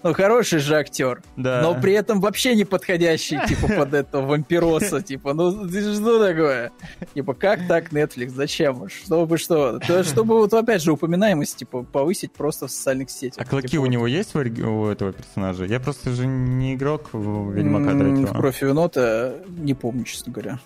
ну, 0.09 0.15
хороший 0.15 0.59
же 0.59 0.77
актер, 0.77 1.23
да. 1.37 1.63
но 1.63 1.75
при 1.81 1.93
этом 1.93 2.21
вообще 2.21 2.55
не 2.55 2.65
подходящий, 2.65 3.39
типа, 3.49 3.69
под 3.69 3.95
этого 3.95 4.27
вампироса, 4.27 5.03
типа, 5.03 5.35
ну, 5.35 5.69
что 5.69 6.27
такое? 6.27 6.73
Типа, 7.15 7.35
как 7.35 7.67
так 7.67 7.93
Netflix, 7.93 8.31
зачем? 8.31 8.89
Чтобы 8.89 9.39
что? 9.39 9.79
То, 9.81 10.05
чтобы, 10.05 10.37
вот, 10.37 10.53
опять 10.55 10.83
же, 10.83 10.93
упоминаемость, 10.93 11.57
типа, 11.57 11.83
повысить 11.83 12.33
просто 12.33 12.67
в 12.67 12.71
социальных 12.71 13.11
сетях. 13.11 13.45
А 13.45 13.49
клыки 13.49 13.69
типа, 13.69 13.83
у 13.83 13.87
него 13.87 14.07
есть 14.07 14.35
у 14.35 14.87
этого 14.87 15.13
персонажа? 15.13 15.65
Я 15.65 15.81
просто 15.81 16.11
же 16.11 16.27
не 16.27 16.75
игрок 16.75 17.11
в 17.13 17.53
Ведьмака 17.53 17.91
3. 17.91 18.25
В 18.27 18.33
Кровь 18.33 18.63
и 18.63 18.67
вино-то 18.67 19.43
не 19.49 19.75
помню, 19.75 20.05
честно 20.05 20.33
говоря. 20.33 20.59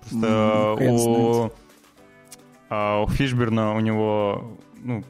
Просто 0.00 0.76
у, 0.80 1.52
а, 2.68 3.02
у 3.02 3.08
Фишберна 3.08 3.74
у 3.74 3.80
него 3.80 4.58
ну, 4.82 5.04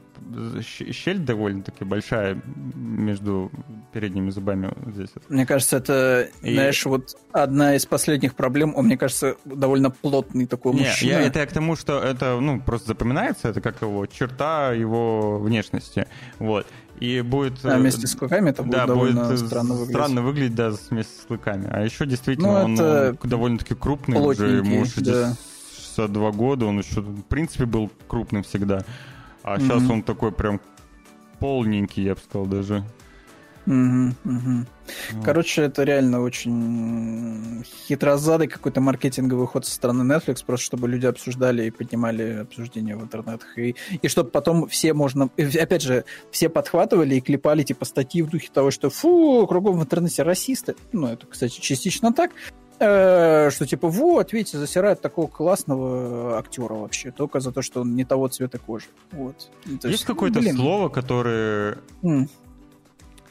щель 0.61 1.19
довольно-таки 1.19 1.83
большая 1.83 2.41
между 2.75 3.51
передними 3.91 4.29
зубами 4.29 4.73
здесь. 4.93 5.09
Мне 5.29 5.45
кажется, 5.45 5.77
это, 5.77 6.29
и... 6.41 6.53
знаешь, 6.53 6.85
вот 6.85 7.15
одна 7.31 7.75
из 7.75 7.85
последних 7.85 8.35
проблем. 8.35 8.73
Он, 8.75 8.85
мне 8.85 8.97
кажется, 8.97 9.35
довольно 9.45 9.89
плотный 9.89 10.45
такой 10.45 10.73
Не, 10.73 10.81
мужчина. 10.81 11.11
Я, 11.11 11.21
это 11.21 11.39
я 11.39 11.45
к 11.45 11.51
тому, 11.51 11.75
что 11.75 11.99
это, 11.99 12.39
ну, 12.39 12.61
просто 12.61 12.89
запоминается, 12.89 13.49
это 13.49 13.61
как 13.61 13.81
его 13.81 14.05
черта 14.05 14.71
его 14.73 15.39
внешности. 15.39 16.07
Вот. 16.39 16.65
И 16.99 17.21
будет... 17.21 17.65
А 17.65 17.77
вместе 17.77 18.07
с 18.07 18.15
клыками 18.15 18.51
это 18.51 18.63
будет 18.63 18.73
да, 18.73 18.87
довольно 18.87 19.25
будет 19.25 19.39
странно 19.39 19.73
выглядеть. 19.73 19.95
Странно 19.95 20.21
выглядеть, 20.21 20.55
да, 20.55 20.71
вместе 20.89 21.21
с 21.21 21.25
клыками. 21.25 21.67
А 21.71 21.81
еще 21.81 22.05
действительно 22.05 22.67
ну, 22.67 22.83
он 22.83 23.17
довольно-таки 23.23 23.75
крупный 23.75 24.19
уже, 24.19 24.57
ему 24.57 24.85
62 24.85 26.07
да. 26.07 26.37
года, 26.37 26.65
он 26.65 26.79
еще, 26.79 27.01
в 27.01 27.23
принципе, 27.23 27.65
был 27.65 27.91
крупным 28.07 28.43
всегда. 28.43 28.85
А 29.43 29.57
mm-hmm. 29.57 29.61
сейчас 29.61 29.89
он 29.89 30.03
такой 30.03 30.31
прям 30.31 30.61
полненький, 31.39 32.03
я 32.03 32.15
бы 32.15 32.21
сказал 32.21 32.45
даже. 32.45 32.83
Угу, 33.65 34.13
угу. 34.25 34.65
Вот. 35.13 35.25
Короче, 35.25 35.61
это 35.63 35.83
реально 35.83 36.21
очень 36.21 37.63
хитрозадый 37.87 38.47
какой-то 38.47 38.81
маркетинговый 38.81 39.47
ход 39.47 39.65
со 39.65 39.71
стороны 39.71 40.03
Netflix, 40.03 40.43
просто 40.45 40.65
чтобы 40.65 40.89
люди 40.89 41.05
обсуждали 41.05 41.65
и 41.65 41.71
поднимали 41.71 42.39
обсуждения 42.41 42.97
в 42.97 43.03
интернетах. 43.03 43.57
И, 43.57 43.75
и 44.01 44.07
чтобы 44.09 44.31
потом 44.31 44.67
все 44.67 44.93
можно... 44.93 45.29
Опять 45.37 45.81
же, 45.81 46.03
все 46.31 46.49
подхватывали 46.49 47.15
и 47.15 47.21
клепали 47.21 47.63
типа 47.63 47.85
статьи 47.85 48.21
в 48.21 48.29
духе 48.29 48.49
того, 48.53 48.69
что 48.69 48.89
фу, 48.89 49.47
кругом 49.47 49.79
в 49.79 49.83
интернете 49.83 50.23
расисты. 50.23 50.75
Ну, 50.91 51.07
это, 51.07 51.25
кстати, 51.25 51.59
частично 51.61 52.11
так. 52.11 52.31
Э, 52.85 53.49
что 53.49 53.65
типа, 53.65 53.87
вот, 53.87 54.33
видите, 54.33 54.57
засирают 54.57 55.01
такого 55.01 55.27
классного 55.27 56.37
актера 56.37 56.73
вообще, 56.73 57.11
только 57.11 57.39
за 57.39 57.51
то, 57.51 57.61
что 57.61 57.81
он 57.81 57.95
не 57.95 58.03
того 58.03 58.27
цвета 58.27 58.57
кожи. 58.57 58.87
Вот. 59.11 59.49
То 59.63 59.71
есть, 59.71 59.83
есть 59.85 60.05
какое-то 60.05 60.39
блин. 60.39 60.55
слово, 60.57 60.89
которое... 60.89 61.77
Mm 62.01 62.29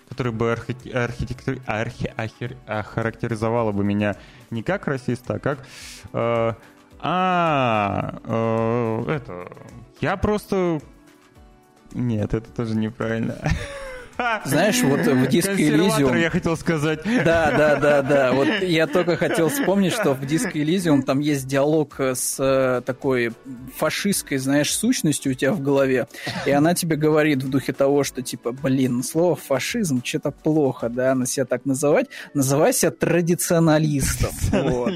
которое 0.09 0.33
бы 0.33 0.53
архи... 0.53 0.91
архитектур... 0.91 1.57
архи... 1.65 2.13
архи... 2.15 2.55
охарактеризовало 2.67 3.73
бы 3.73 3.83
меня 3.83 4.17
не 4.51 4.63
как 4.63 4.87
расиста, 4.87 5.35
а 5.35 5.39
как... 5.39 5.67
Э, 6.13 6.53
а, 7.01 8.21
э, 8.25 9.11
это... 9.11 9.51
Я 10.01 10.19
просто... 10.19 10.83
Нет, 11.95 12.35
это 12.35 12.51
тоже 12.51 12.77
неправильно. 12.77 13.39
Знаешь, 14.45 14.83
вот 14.83 15.01
в 15.01 15.27
диско 15.29 15.53
Elysium... 15.53 16.19
я 16.19 16.31
хотел 16.31 16.57
сказать. 16.57 17.01
Да, 17.05 17.51
да, 17.57 17.77
да, 17.77 18.03
да. 18.03 18.33
Вот 18.33 18.49
я 18.63 18.87
только 18.87 19.17
хотел 19.17 19.49
вспомнить, 19.49 19.93
что 19.93 20.15
в 20.15 20.25
диско 20.27 20.59
Elysium 20.59 21.03
там 21.03 21.21
есть 21.21 21.47
диалог 21.47 21.99
с 21.99 22.37
э, 22.39 22.83
такой 22.85 23.33
фашистской, 23.77 24.39
знаешь, 24.39 24.75
сущностью 24.75 25.33
у 25.33 25.35
тебя 25.35 25.53
в 25.53 25.61
голове. 25.61 26.07
И 26.47 26.51
она 26.51 26.75
тебе 26.75 26.97
говорит 26.97 27.43
в 27.43 27.49
духе 27.49 27.73
того, 27.73 28.05
что 28.05 28.23
типа, 28.23 28.53
блин, 28.53 29.03
слово 29.03 29.37
фашизм 29.37 30.03
что-то 30.05 30.31
плохо, 30.31 30.89
да, 30.89 31.15
на 31.15 31.27
себя 31.27 31.45
так 31.45 31.65
называть. 31.65 32.07
Называйся 32.35 32.91
традиционалистом. 32.91 34.31
Вот 34.51 34.93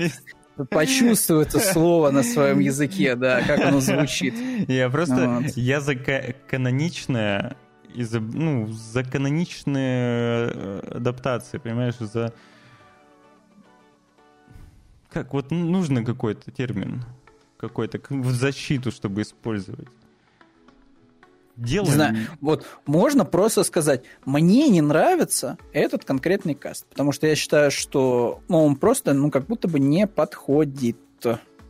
почувствуй 0.71 1.43
это 1.43 1.59
слово 1.59 2.11
на 2.11 2.23
своем 2.23 2.61
языке, 2.61 3.15
да, 3.15 3.43
как 3.43 3.61
оно 3.61 3.81
звучит. 3.81 4.35
Я 4.69 4.89
просто, 4.89 5.41
вот. 5.43 5.57
я 5.57 5.81
за 5.81 5.95
каноничное 5.95 7.57
из 7.97 8.13
ну, 8.13 8.69
за 8.69 9.03
каноничные 9.03 10.51
э, 10.53 10.81
адаптации, 10.97 11.59
понимаешь, 11.59 11.97
за... 11.99 12.33
Как, 15.11 15.33
вот 15.33 15.51
нужно 15.51 16.05
какой-то 16.05 16.51
термин, 16.51 17.05
какой-то 17.57 18.01
в 18.11 18.31
защиту, 18.33 18.91
чтобы 18.91 19.23
использовать. 19.23 19.89
Делаем. 21.57 21.89
Не 21.89 21.95
знаю, 21.95 22.17
вот 22.43 22.67
можно 22.85 23.25
просто 23.25 23.65
сказать, 23.65 24.03
мне 24.27 24.69
не 24.69 24.83
нравится 24.83 25.57
этот 25.73 26.05
конкретный 26.05 26.55
каст, 26.55 26.85
потому 26.87 27.13
что 27.13 27.27
я 27.27 27.35
считаю, 27.35 27.71
что 27.71 28.43
ну, 28.49 28.63
он 28.63 28.77
просто, 28.77 29.15
ну, 29.15 29.31
как 29.31 29.47
будто 29.47 29.69
бы 29.69 29.81
не 29.81 30.07
подходит. 30.07 30.99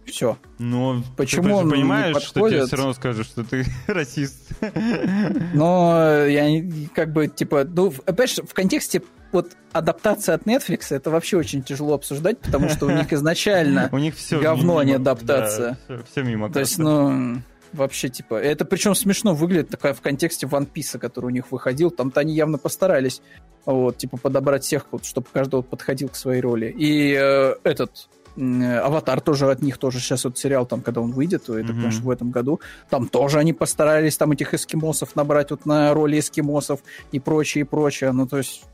Все. 0.06 0.38
Но 0.58 1.02
почему 1.16 1.48
ты 1.48 1.54
он 1.54 1.70
понимаешь, 1.70 2.22
что 2.22 2.48
тебе 2.48 2.66
все 2.66 2.76
равно 2.76 2.92
скажут, 2.94 3.26
что 3.26 3.44
ты 3.44 3.64
расист. 3.86 4.50
Но 5.52 6.24
я 6.24 6.64
как 6.94 7.12
бы 7.12 7.28
типа, 7.28 7.64
ну 7.64 7.92
опять 8.04 8.34
же 8.34 8.42
в 8.42 8.54
контексте 8.54 9.02
вот 9.32 9.52
адаптация 9.72 10.36
от 10.36 10.44
Netflix 10.44 10.94
это 10.94 11.10
вообще 11.10 11.36
очень 11.36 11.62
тяжело 11.62 11.94
обсуждать, 11.94 12.38
потому 12.38 12.68
что 12.68 12.86
у 12.86 12.90
них 12.90 13.12
изначально 13.12 13.88
у 13.92 13.98
них 13.98 14.14
все 14.16 14.40
говно, 14.40 14.78
а 14.78 14.84
не 14.84 14.92
адаптация. 14.92 15.78
все, 16.10 16.22
мимо. 16.22 16.50
То 16.50 16.60
есть, 16.60 16.78
ну 16.78 17.40
вообще 17.72 18.08
типа 18.08 18.36
это 18.36 18.64
причем 18.64 18.94
смешно 18.94 19.34
выглядит 19.34 19.68
такая 19.68 19.92
в 19.92 20.00
контексте 20.00 20.46
One 20.46 20.68
Piece, 20.72 20.98
который 20.98 21.26
у 21.26 21.30
них 21.30 21.50
выходил, 21.50 21.90
там-то 21.90 22.20
они 22.20 22.34
явно 22.34 22.58
постарались 22.58 23.20
вот 23.66 23.98
типа 23.98 24.16
подобрать 24.16 24.64
всех, 24.64 24.86
вот, 24.92 25.04
чтобы 25.04 25.26
каждый 25.32 25.56
вот 25.56 25.68
подходил 25.68 26.08
к 26.08 26.16
своей 26.16 26.40
роли. 26.40 26.74
И 26.76 27.12
э, 27.18 27.56
этот 27.64 28.08
Аватар 28.36 29.20
тоже 29.20 29.50
от 29.50 29.62
них 29.62 29.78
тоже 29.78 29.98
сейчас 29.98 30.24
вот 30.24 30.38
сериал, 30.38 30.66
там, 30.66 30.82
когда 30.82 31.00
он 31.00 31.12
выйдет, 31.12 31.46
то 31.46 31.58
это, 31.58 31.72
mm-hmm. 31.72 31.80
конечно, 31.80 32.04
в 32.04 32.10
этом 32.10 32.30
году. 32.30 32.60
Там 32.90 33.08
тоже 33.08 33.38
они 33.38 33.52
постарались 33.52 34.16
там 34.16 34.32
этих 34.32 34.52
эскимосов 34.52 35.16
набрать 35.16 35.50
вот 35.50 35.64
на 35.66 35.94
роли 35.94 36.18
эскимосов 36.18 36.80
и 37.12 37.20
прочее, 37.20 37.62
и 37.62 37.64
прочее. 37.64 38.12
Ну, 38.12 38.26
то 38.26 38.38
есть, 38.38 38.64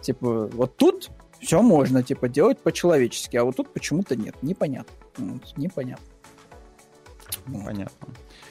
типа, 0.00 0.46
вот 0.52 0.76
тут 0.76 1.10
все 1.40 1.60
можно, 1.60 2.02
типа, 2.02 2.28
делать 2.28 2.60
по-человечески, 2.60 3.36
а 3.36 3.44
вот 3.44 3.56
тут 3.56 3.72
почему-то 3.72 4.14
нет. 4.14 4.36
Непонятно. 4.42 4.92
Вот, 5.16 5.56
непонятно. 5.56 6.06
Понятно. 7.46 8.08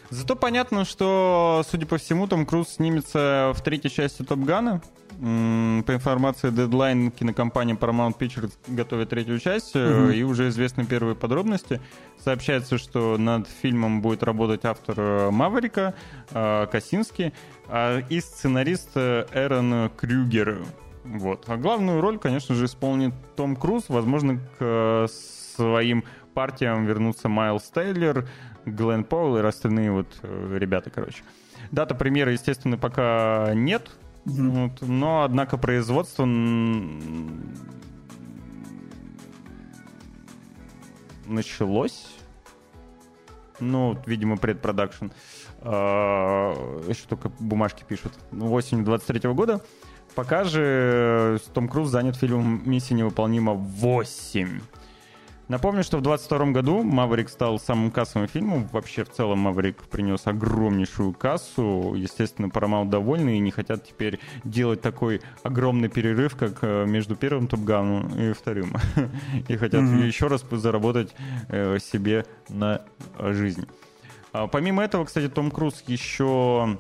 Зато 0.10 0.36
понятно, 0.36 0.84
что, 0.84 1.64
судя 1.70 1.86
по 1.86 1.98
всему, 1.98 2.28
Том 2.28 2.46
Круз 2.46 2.70
снимется 2.70 3.54
в 3.56 3.62
третьей 3.62 3.90
части 3.90 4.24
Топ 4.24 4.40
Гана. 4.40 4.82
По 5.22 5.94
информации 5.94 6.50
Deadline, 6.50 7.12
кинокомпания 7.12 7.76
Paramount 7.76 8.18
Pictures 8.18 8.54
готовит 8.66 9.10
третью 9.10 9.38
часть, 9.38 9.76
угу. 9.76 10.10
и 10.10 10.24
уже 10.24 10.50
известны 10.50 10.84
первые 10.84 11.14
подробности. 11.14 11.80
Сообщается, 12.18 12.80
что 12.80 13.20
над 13.20 13.48
фильмом 13.48 14.02
будет 14.02 14.24
работать 14.24 14.66
автор 14.66 14.96
э, 14.98 15.30
Маврика, 15.30 15.94
э, 16.32 16.66
Косинский, 16.72 17.34
а, 17.68 18.00
и 18.00 18.20
сценарист 18.20 18.98
Эрон 18.98 19.92
Крюгер. 19.96 20.64
Вот. 21.04 21.44
А 21.50 21.58
главную 21.58 22.02
роль, 22.02 22.18
конечно 22.18 22.56
же, 22.56 22.66
исполнит 22.66 23.14
Том 23.36 23.56
Круз. 23.56 23.90
Возможно, 23.90 24.40
к 24.58 25.08
своим 25.56 26.04
партиям 26.34 26.88
вернутся 26.88 27.30
Майлз 27.30 27.70
Тейлор, 27.70 28.28
Глен 28.66 29.04
Пауэлл 29.04 29.38
и 29.38 29.48
остальные 29.48 29.92
вот 29.92 30.08
ребята, 30.24 30.90
короче. 30.90 31.24
Дата 31.70 31.94
премьеры, 31.94 32.32
естественно, 32.32 32.78
пока 32.78 33.52
нет, 33.54 33.92
Mm-hmm. 34.26 34.50
Вот, 34.50 34.82
но, 34.82 35.24
однако, 35.24 35.58
производство 35.58 36.26
началось. 41.26 42.08
Ну, 43.60 43.98
видимо, 44.06 44.38
предпродакшн. 44.38 45.08
А, 45.62 46.54
еще 46.88 47.08
только 47.08 47.30
бумажки 47.40 47.84
пишут. 47.88 48.14
Осенью 48.32 48.86
23 48.86 49.32
года. 49.32 49.62
Пока 50.16 50.44
же 50.44 51.40
Том 51.54 51.70
Круз 51.70 51.90
занят 51.90 52.16
фильмом 52.18 52.62
«Миссия 52.66 52.96
невыполнима 52.96 53.54
8». 53.54 54.62
Напомню, 55.52 55.84
что 55.84 55.98
в 55.98 56.02
2022 56.02 56.54
году 56.54 56.82
«Маврик» 56.82 57.28
стал 57.28 57.60
самым 57.60 57.92
кассовым 57.92 58.30
фильмом. 58.30 58.70
Вообще, 58.72 59.04
в 59.04 59.10
целом, 59.10 59.40
«Маврик» 59.40 59.84
принес 59.84 60.26
огромнейшую 60.26 61.12
кассу. 61.12 61.94
Естественно, 61.94 62.46
Paramount 62.46 62.88
довольны 62.88 63.36
и 63.36 63.40
не 63.40 63.52
хотят 63.52 63.86
теперь 63.86 64.22
делать 64.46 64.80
такой 64.80 65.20
огромный 65.44 65.90
перерыв, 65.90 66.38
как 66.38 66.60
э, 66.62 66.86
между 66.86 67.18
первым 67.18 67.50
«Топганом» 67.50 68.18
и 68.18 68.32
вторым. 68.32 68.78
И 69.50 69.58
хотят 69.58 69.82
mm-hmm. 69.82 70.08
еще 70.08 70.28
раз 70.28 70.46
заработать 70.50 71.14
э, 71.50 71.80
себе 71.80 72.26
на 72.48 72.84
жизнь. 73.20 73.68
А, 74.32 74.48
помимо 74.48 74.86
этого, 74.86 75.04
кстати, 75.04 75.28
Том 75.28 75.52
Круз 75.52 75.84
еще 75.86 76.80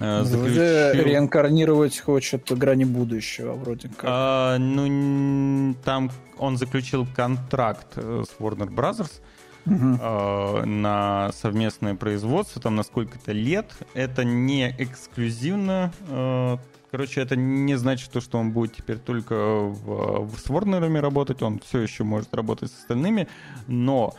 э, 0.00 0.24
заключил... 0.24 1.04
реинкарнировать 1.04 1.98
хочет 2.00 2.50
грани 2.50 2.84
будущего, 2.84 3.54
вроде 3.54 3.88
как. 3.88 4.04
А, 4.04 4.58
ну, 4.58 5.74
там 5.84 6.10
он 6.38 6.56
заключил 6.56 7.06
контракт 7.14 7.92
э, 7.96 8.24
с 8.26 8.40
Warner 8.40 8.68
Brothers 8.68 9.20
угу. 9.66 9.98
э, 10.00 10.64
на 10.64 11.30
совместное 11.32 11.94
производство, 11.94 12.60
там 12.60 12.76
на 12.76 12.82
сколько-то 12.82 13.32
лет. 13.32 13.70
Это 13.94 14.24
не 14.24 14.74
эксклюзивно 14.78 15.92
э, 16.08 16.56
Короче, 16.90 17.20
это 17.20 17.36
не 17.36 17.76
значит, 17.76 18.10
то, 18.10 18.20
что 18.20 18.38
он 18.38 18.50
будет 18.50 18.74
теперь 18.74 18.98
только 18.98 19.34
в, 19.34 20.26
в, 20.26 20.38
с 20.38 20.46
Warner 20.46 21.00
работать, 21.00 21.40
он 21.40 21.60
все 21.60 21.80
еще 21.80 22.02
может 22.02 22.34
работать 22.34 22.72
с 22.72 22.78
остальными, 22.80 23.28
но 23.68 24.12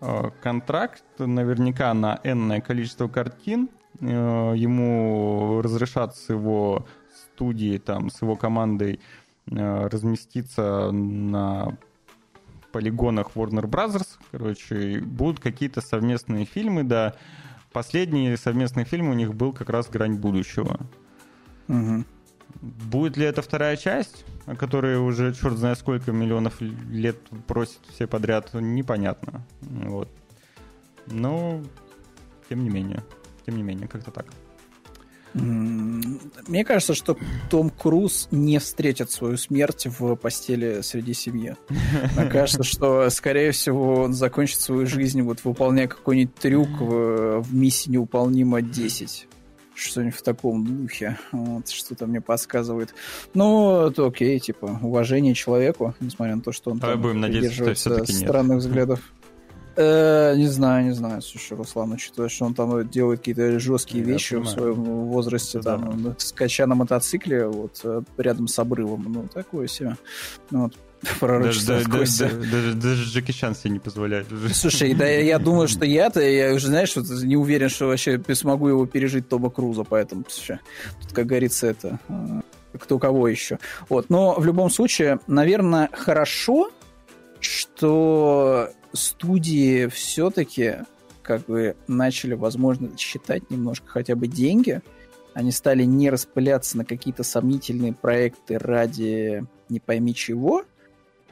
э, 0.00 0.30
контракт 0.42 1.02
наверняка 1.18 1.94
на 1.94 2.20
энное 2.24 2.60
количество 2.60 3.08
картин, 3.08 3.70
э, 3.70 3.77
ему 4.00 5.60
разрешат 5.62 6.16
с 6.16 6.28
его 6.28 6.86
студией, 7.34 7.78
там, 7.78 8.10
с 8.10 8.22
его 8.22 8.36
командой 8.36 9.00
э, 9.50 9.86
разместиться 9.86 10.90
на 10.90 11.76
полигонах 12.72 13.30
Warner 13.34 13.64
Brothers, 13.64 14.18
короче, 14.30 15.00
будут 15.00 15.40
какие-то 15.40 15.80
совместные 15.80 16.44
фильмы, 16.44 16.84
да. 16.84 17.14
Последний 17.72 18.36
совместный 18.36 18.84
фильм 18.84 19.08
у 19.08 19.14
них 19.14 19.34
был 19.34 19.52
как 19.52 19.70
раз 19.70 19.88
«Грань 19.88 20.16
будущего». 20.16 20.80
Угу. 21.68 22.04
Будет 22.60 23.16
ли 23.16 23.24
это 23.24 23.42
вторая 23.42 23.76
часть, 23.76 24.24
о 24.46 24.56
которой 24.56 24.98
уже 24.98 25.34
черт 25.34 25.58
знает 25.58 25.78
сколько 25.78 26.12
миллионов 26.12 26.60
лет 26.60 27.18
просят 27.46 27.80
все 27.92 28.06
подряд, 28.06 28.52
непонятно. 28.54 29.42
Вот. 29.60 30.08
Но, 31.06 31.62
тем 32.48 32.64
не 32.64 32.70
менее, 32.70 33.04
тем 33.48 33.56
не 33.56 33.62
менее, 33.62 33.88
как-то 33.88 34.10
так. 34.10 34.26
Мне 35.32 36.64
кажется, 36.66 36.92
что 36.92 37.16
Том 37.48 37.70
Круз 37.70 38.28
не 38.30 38.58
встретит 38.58 39.10
свою 39.10 39.38
смерть 39.38 39.86
в 39.86 40.16
постели 40.16 40.82
среди 40.82 41.14
семьи. 41.14 41.56
Мне 42.14 42.26
кажется, 42.26 42.62
что, 42.62 43.08
скорее 43.08 43.52
всего, 43.52 44.02
он 44.02 44.12
закончит 44.12 44.60
свою 44.60 44.86
жизнь, 44.86 45.22
вот 45.22 45.44
выполняя 45.44 45.88
какой-нибудь 45.88 46.34
трюк 46.34 46.68
в, 46.68 47.40
в 47.40 47.54
миссии 47.54 47.90
невыполнима 47.90 48.60
10 48.60 49.28
что-нибудь 49.74 50.16
в 50.16 50.22
таком 50.22 50.66
духе. 50.66 51.18
Вот, 51.32 51.68
что-то 51.68 52.06
мне 52.06 52.20
подсказывает. 52.20 52.94
Ну, 53.32 53.86
это 53.86 54.06
окей, 54.06 54.38
типа, 54.40 54.80
уважение 54.82 55.34
человеку, 55.34 55.94
несмотря 56.00 56.34
на 56.36 56.42
то, 56.42 56.52
что 56.52 56.72
он 56.72 56.78
Давай 56.78 56.96
там 56.96 57.02
будем 57.02 57.20
надеяться, 57.20 57.74
что 57.74 58.04
странных 58.04 58.56
нет. 58.56 58.64
взглядов. 58.64 59.00
Э, 59.80 60.34
не 60.36 60.48
знаю, 60.48 60.86
не 60.86 60.90
знаю. 60.90 61.22
Слушай, 61.22 61.56
Руслан, 61.56 61.92
учитывая, 61.92 62.28
что 62.28 62.46
он 62.46 62.54
там 62.54 62.88
делает 62.88 63.20
какие-то 63.20 63.60
жесткие 63.60 64.02
Я 64.02 64.12
вещи 64.12 64.34
понимаю. 64.34 64.50
в 64.50 64.58
своем 64.58 64.84
возрасте, 65.06 65.60
да. 65.60 65.78
там, 65.78 66.16
скача 66.18 66.66
на 66.66 66.74
мотоцикле, 66.74 67.46
вот, 67.46 67.80
э, 67.84 68.02
рядом 68.16 68.48
с 68.48 68.58
обрывом, 68.58 69.06
ну, 69.08 69.28
такое 69.32 69.68
себе. 69.68 69.96
Ну, 70.50 70.62
вот, 70.62 70.74
даже, 71.20 71.64
даже, 71.64 71.88
даже, 71.88 72.74
даже 72.74 73.04
Джеки 73.04 73.30
Чан 73.30 73.54
себе 73.54 73.74
не 73.74 73.78
позволяет. 73.78 74.26
Слушай, 74.52 74.94
да 74.94 75.06
я 75.06 75.38
думаю, 75.38 75.68
что 75.68 75.84
я-то, 75.84 76.20
я 76.20 76.54
уже, 76.54 76.66
знаешь, 76.66 76.96
вот 76.96 77.08
не 77.22 77.36
уверен, 77.36 77.68
что 77.68 77.86
вообще 77.86 78.20
смогу 78.34 78.66
его 78.66 78.84
пережить 78.84 79.28
Тома 79.28 79.48
Круза, 79.48 79.84
поэтому, 79.84 80.24
слушай, 80.28 80.58
тут, 81.02 81.12
как 81.12 81.26
говорится, 81.26 81.68
это 81.68 82.00
э, 82.08 82.40
кто 82.80 82.98
кого 82.98 83.28
еще. 83.28 83.60
Вот, 83.88 84.10
но 84.10 84.34
в 84.34 84.44
любом 84.44 84.70
случае, 84.70 85.20
наверное, 85.28 85.88
хорошо, 85.92 86.72
что 87.38 88.72
студии 88.92 89.86
все-таки 89.86 90.76
как 91.22 91.44
бы 91.44 91.76
начали, 91.86 92.34
возможно, 92.34 92.96
считать 92.96 93.50
немножко 93.50 93.86
хотя 93.86 94.16
бы 94.16 94.26
деньги. 94.26 94.80
Они 95.34 95.52
стали 95.52 95.84
не 95.84 96.10
распыляться 96.10 96.76
на 96.78 96.84
какие-то 96.84 97.22
сомнительные 97.22 97.92
проекты 97.92 98.58
ради 98.58 99.44
не 99.68 99.78
пойми 99.78 100.14
чего, 100.14 100.64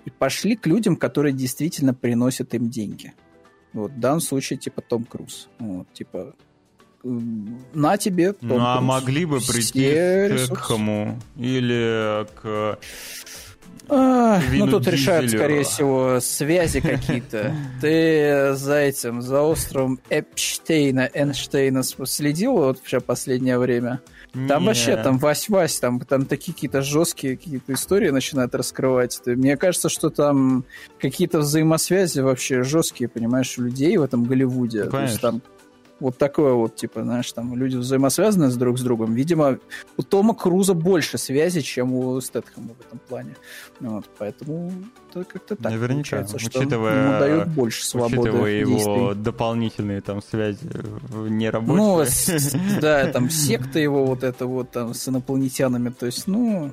и 0.04 0.10
пошли 0.10 0.54
к 0.54 0.66
людям, 0.66 0.96
которые 0.96 1.32
действительно 1.32 1.94
приносят 1.94 2.54
им 2.54 2.70
деньги. 2.70 3.14
Вот, 3.72 3.90
в 3.90 3.98
данном 3.98 4.20
случае, 4.20 4.58
типа, 4.58 4.82
Том 4.82 5.04
Круз. 5.04 5.48
Вот, 5.58 5.92
типа, 5.92 6.34
на 7.02 7.96
тебе, 7.96 8.32
Том 8.32 8.48
Ну, 8.48 8.60
а 8.60 8.80
могли 8.80 9.24
бы 9.24 9.38
прийти 9.40 10.46
к 10.46 10.66
кому? 10.66 11.18
Или 11.36 12.26
к 12.40 12.78
а, 13.88 14.40
ну, 14.52 14.66
тут 14.66 14.86
решают, 14.88 15.30
скорее 15.30 15.62
всего, 15.62 16.18
связи 16.20 16.80
какие-то. 16.80 17.54
Ты 17.80 18.54
за 18.54 18.76
этим, 18.76 19.22
за 19.22 19.42
островом 19.42 20.00
Эпштейна, 20.10 21.08
Эйнштейна 21.12 21.82
следил 21.82 22.52
вот 22.52 22.80
все 22.82 23.00
последнее 23.00 23.58
время? 23.58 24.00
Там 24.48 24.62
не. 24.62 24.68
вообще, 24.68 24.96
там 24.96 25.18
Вась-Вась, 25.18 25.80
там, 25.80 26.00
там 26.00 26.26
такие 26.26 26.52
какие-то 26.52 26.82
жесткие 26.82 27.36
какие-то 27.36 27.72
истории 27.72 28.10
начинают 28.10 28.54
раскрывать. 28.54 29.18
Мне 29.24 29.56
кажется, 29.56 29.88
что 29.88 30.10
там 30.10 30.64
какие-то 31.00 31.38
взаимосвязи 31.38 32.20
вообще 32.20 32.62
жесткие, 32.62 33.08
понимаешь, 33.08 33.56
у 33.58 33.62
людей 33.62 33.96
в 33.96 34.02
этом 34.02 34.24
Голливуде. 34.24 34.84
Конечно. 34.84 34.98
То 34.98 35.02
есть 35.04 35.20
там 35.20 35.42
вот 35.98 36.18
такое 36.18 36.52
вот, 36.52 36.77
типа, 36.77 37.02
знаешь, 37.02 37.31
там 37.32 37.56
люди 37.56 37.77
взаимосвязаны 37.77 38.51
с 38.51 38.56
друг 38.56 38.78
с 38.78 38.82
другом. 38.82 39.14
Видимо, 39.14 39.59
у 39.97 40.02
Тома 40.02 40.35
Круза 40.35 40.74
больше 40.74 41.16
связи, 41.18 41.60
чем 41.62 41.94
у 41.94 42.20
Стэтхэма 42.20 42.74
в 42.74 42.81
этом 42.86 42.98
плане. 43.09 43.36
Вот, 43.81 44.05
поэтому 44.18 44.73
это 45.10 45.24
как-то 45.24 45.56
так 45.56 45.73
Наверняка, 45.73 45.94
получается, 45.94 46.39
что 46.39 46.60
учитывая, 46.60 47.02
ему 47.02 47.18
дают 47.18 47.48
больше 47.48 47.85
свободы 47.85 48.20
Учитывая 48.20 48.52
его 48.52 49.14
дополнительные 49.14 50.01
там 50.02 50.23
связи 50.23 50.59
нерабочие. 51.12 51.77
Ну, 51.77 52.81
да, 52.81 53.10
там 53.10 53.31
секта 53.31 53.78
его 53.78 54.05
вот 54.05 54.23
это 54.23 54.47
вот 54.47 54.70
там 54.70 54.93
с 54.93 55.09
инопланетянами, 55.09 55.89
то 55.89 56.06
есть, 56.06 56.27
ну, 56.27 56.73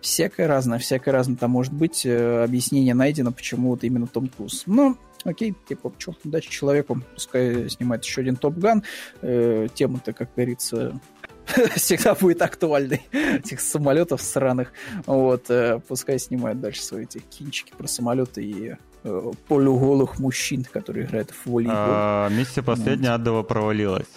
всякое 0.00 0.46
разное, 0.46 0.78
всякое 0.78 1.12
разное 1.12 1.36
там 1.36 1.50
может 1.50 1.72
быть. 1.72 2.06
Э, 2.06 2.44
объяснение 2.44 2.94
найдено, 2.94 3.32
почему 3.32 3.70
вот 3.70 3.84
именно 3.84 4.06
Том 4.06 4.28
Круз. 4.28 4.64
Но 4.66 4.96
окей, 5.24 5.54
типа, 5.66 5.92
что, 5.98 6.14
удачи 6.24 6.50
человеку, 6.50 7.00
пускай 7.14 7.68
снимает 7.68 8.04
еще 8.04 8.20
один 8.20 8.36
Топ 8.36 8.54
Ган. 8.54 8.82
Э, 9.20 9.68
тема-то, 9.74 10.12
как 10.12 10.30
говорится, 10.34 11.00
всегда 11.76 12.14
будет 12.14 12.42
актуальной 12.42 13.02
этих 13.12 13.60
самолетов 13.60 14.22
сраных. 14.22 14.72
Вот, 15.06 15.50
э, 15.50 15.80
пускай 15.86 16.18
снимают 16.18 16.60
дальше 16.60 16.82
свои 16.82 17.04
эти 17.04 17.18
кинчики 17.18 17.72
про 17.76 17.86
самолеты 17.86 18.42
и 18.42 18.76
э, 19.04 19.32
полуголых 19.48 20.18
мужчин, 20.18 20.64
которые 20.64 21.06
играют 21.06 21.30
в 21.30 21.46
волейбол. 21.46 21.74
А, 21.76 22.28
миссия 22.28 22.62
последняя 22.62 23.12
вот. 23.12 23.20
Адова 23.20 23.42
провалилась. 23.42 24.10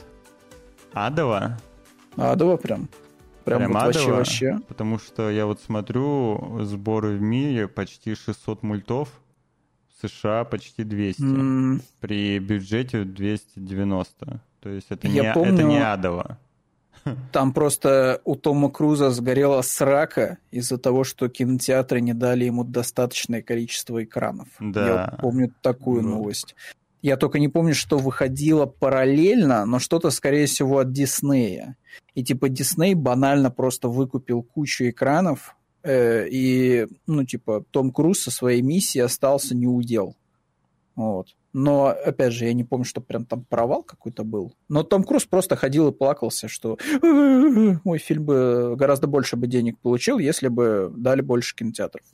Адова? 0.93 1.57
Адова 2.15 2.57
прям. 2.57 2.87
Прям, 3.43 3.59
прям 3.59 3.73
вот 3.73 3.83
вообще, 3.83 4.11
вообще. 4.11 4.59
Потому 4.67 4.97
что 4.97 5.29
я 5.29 5.45
вот 5.45 5.61
смотрю 5.61 6.63
сборы 6.63 7.15
в 7.15 7.21
мире 7.21 7.67
почти 7.67 8.15
600 8.15 8.63
мультов 8.63 9.09
США 10.01 10.43
почти 10.43 10.83
200 10.83 11.21
mm. 11.21 11.81
при 11.99 12.39
бюджете 12.39 13.03
290. 13.03 14.41
То 14.59 14.69
есть 14.69 14.87
это, 14.89 15.07
Я 15.07 15.23
не, 15.23 15.33
помню, 15.33 15.53
это 15.53 15.63
не 15.63 15.77
адово. 15.77 16.37
Там 17.31 17.53
просто 17.53 18.19
у 18.25 18.35
Тома 18.35 18.69
Круза 18.71 19.11
сгорела 19.11 19.61
срака 19.61 20.39
из-за 20.51 20.77
того, 20.77 21.03
что 21.03 21.29
кинотеатры 21.29 22.01
не 22.01 22.13
дали 22.13 22.45
ему 22.45 22.63
достаточное 22.63 23.43
количество 23.43 24.03
экранов. 24.03 24.47
Да. 24.59 24.87
Я 24.87 25.17
помню 25.21 25.53
такую 25.61 26.01
вот. 26.01 26.09
новость. 26.09 26.55
Я 27.03 27.17
только 27.17 27.37
не 27.37 27.47
помню, 27.47 27.75
что 27.75 27.99
выходило 27.99 28.65
параллельно, 28.65 29.65
но 29.67 29.77
что-то, 29.77 30.09
скорее 30.09 30.47
всего, 30.47 30.79
от 30.79 30.91
Диснея. 30.91 31.77
И 32.15 32.23
типа 32.23 32.49
Дисней 32.49 32.95
банально 32.95 33.51
просто 33.51 33.87
выкупил 33.87 34.41
кучу 34.41 34.89
экранов, 34.89 35.55
и, 35.87 36.87
ну, 37.07 37.23
типа, 37.25 37.63
Том 37.71 37.91
Круз 37.91 38.21
со 38.21 38.31
своей 38.31 38.61
миссией 38.61 39.03
остался 39.03 39.55
не 39.55 39.67
удел. 39.67 40.15
Вот. 40.95 41.35
Но, 41.53 41.87
опять 41.87 42.33
же, 42.33 42.45
я 42.45 42.53
не 42.53 42.63
помню, 42.63 42.85
что 42.85 43.01
прям 43.01 43.25
там 43.25 43.45
провал 43.45 43.83
какой-то 43.83 44.23
был. 44.23 44.55
Но 44.67 44.83
Том 44.83 45.03
Круз 45.03 45.25
просто 45.25 45.55
ходил 45.55 45.89
и 45.89 45.93
плакался, 45.93 46.47
что 46.47 46.77
мой 47.01 47.97
фильм 47.97 48.25
бы 48.25 48.75
гораздо 48.75 49.07
больше 49.07 49.35
бы 49.35 49.47
денег 49.47 49.79
получил, 49.79 50.19
если 50.19 50.47
бы 50.47 50.91
дали 50.95 51.21
больше 51.21 51.55
кинотеатров. 51.55 52.05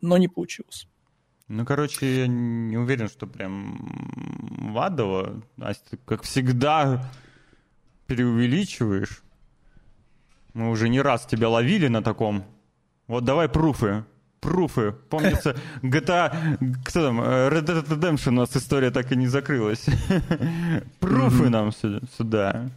Но 0.00 0.18
не 0.18 0.28
получилось. 0.28 0.88
Ну, 1.48 1.64
короче, 1.64 2.22
я 2.22 2.26
не 2.26 2.76
уверен, 2.76 3.08
что 3.08 3.26
прям 3.26 4.72
Вадова, 4.72 5.42
Настя, 5.56 5.90
ты, 5.90 5.96
как 6.04 6.22
всегда, 6.22 7.10
преувеличиваешь. 8.06 9.22
Мы 10.54 10.70
уже 10.70 10.88
не 10.88 11.00
раз 11.00 11.24
тебя 11.24 11.48
ловили 11.48 11.88
на 11.88 12.02
таком 12.02 12.44
вот 13.08 13.24
давай 13.24 13.48
пруфы. 13.48 14.04
Пруфы. 14.40 14.92
Помнится, 15.10 15.56
GTA... 15.82 16.58
Кто 16.84 17.06
там? 17.06 17.20
Red 17.20 17.64
Dead 17.64 17.88
Redemption 17.88 18.28
у 18.30 18.32
нас 18.32 18.56
история 18.56 18.90
так 18.90 19.10
и 19.12 19.16
не 19.16 19.26
закрылась. 19.26 19.86
Пруфы 21.00 21.48
нам 21.48 21.72
сюда. 21.72 22.68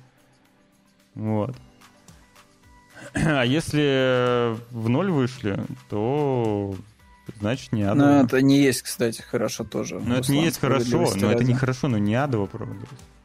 Вот. 1.16 1.56
А 3.14 3.44
если 3.44 4.56
в 4.72 4.88
ноль 4.90 5.10
вышли, 5.10 5.60
то 5.90 6.76
значит 7.40 7.72
не 7.72 7.84
адово. 7.84 8.06
Ну, 8.08 8.24
это 8.24 8.42
не 8.42 8.60
есть, 8.60 8.82
кстати, 8.82 9.22
хорошо 9.22 9.64
тоже. 9.64 10.00
Ну, 10.00 10.16
это 10.16 10.32
не 10.32 10.46
есть 10.46 10.60
хорошо, 10.60 11.08
но 11.16 11.32
это 11.32 11.44
не 11.44 11.54
хорошо, 11.54 11.88
но 11.88 11.98
не 11.98 12.16
адово, 12.16 12.46
правда. 12.48 12.76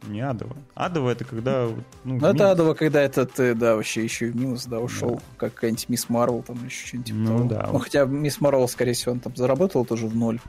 Не 0.08 0.20
адово. 0.20 0.56
Адово 0.74 1.10
это 1.10 1.24
когда... 1.24 1.66
Ну, 2.04 2.18
ну 2.20 2.26
это 2.26 2.50
адово, 2.50 2.74
когда 2.74 3.00
это 3.00 3.24
ты, 3.24 3.54
да, 3.54 3.76
вообще 3.76 4.04
еще 4.04 4.28
и 4.28 4.30
в 4.30 4.36
минус, 4.36 4.66
да, 4.66 4.80
ушел, 4.80 5.16
да. 5.16 5.22
как 5.38 5.54
какая-нибудь 5.54 5.88
Мисс 5.88 6.08
Марвел, 6.08 6.42
там 6.42 6.64
еще 6.64 6.86
что-нибудь 6.86 7.06
типа 7.06 7.18
Ну, 7.18 7.36
того. 7.36 7.48
да. 7.48 7.68
Ну, 7.72 7.78
хотя 7.78 8.04
Мисс 8.04 8.40
Марвел, 8.40 8.68
скорее 8.68 8.92
всего, 8.92 9.12
он 9.12 9.20
там 9.20 9.34
заработал 9.34 9.84
тоже 9.84 10.06
в 10.06 10.14
ноль. 10.14 10.40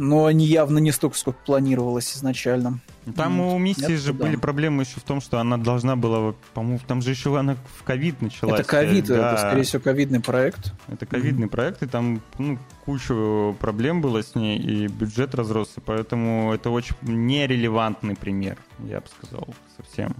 Но 0.00 0.24
они 0.24 0.46
явно 0.46 0.78
не 0.78 0.92
столько, 0.92 1.18
сколько 1.18 1.38
планировалось 1.44 2.16
изначально. 2.16 2.80
Там 3.16 3.38
mm. 3.38 3.54
у 3.54 3.58
миссии 3.58 3.96
же 3.96 4.14
да. 4.14 4.24
были 4.24 4.36
проблемы 4.36 4.84
еще 4.84 4.98
в 4.98 5.02
том, 5.02 5.20
что 5.20 5.38
она 5.38 5.58
должна 5.58 5.94
была, 5.94 6.34
по-моему, 6.54 6.80
там 6.86 7.02
же 7.02 7.10
еще 7.10 7.38
она 7.38 7.58
в 7.78 7.82
ковид 7.84 8.22
началась. 8.22 8.60
Это 8.60 8.68
ковид, 8.68 9.08
да. 9.08 9.32
это, 9.32 9.42
скорее 9.42 9.62
всего, 9.64 9.82
ковидный 9.82 10.20
проект. 10.20 10.72
Это 10.88 11.04
ковидный 11.04 11.48
mm. 11.48 11.50
проект, 11.50 11.82
и 11.82 11.86
там 11.86 12.22
ну, 12.38 12.58
куча 12.86 13.52
проблем 13.60 14.00
было 14.00 14.22
с 14.22 14.34
ней, 14.34 14.58
и 14.58 14.86
бюджет 14.86 15.34
разросся, 15.34 15.82
поэтому 15.82 16.54
это 16.54 16.70
очень 16.70 16.96
нерелевантный 17.02 18.16
пример, 18.16 18.56
я 18.78 19.00
бы 19.00 19.06
сказал, 19.06 19.48
совсем. 19.76 20.16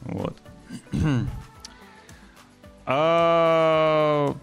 Вот. 0.00 0.38
а... 2.86 4.34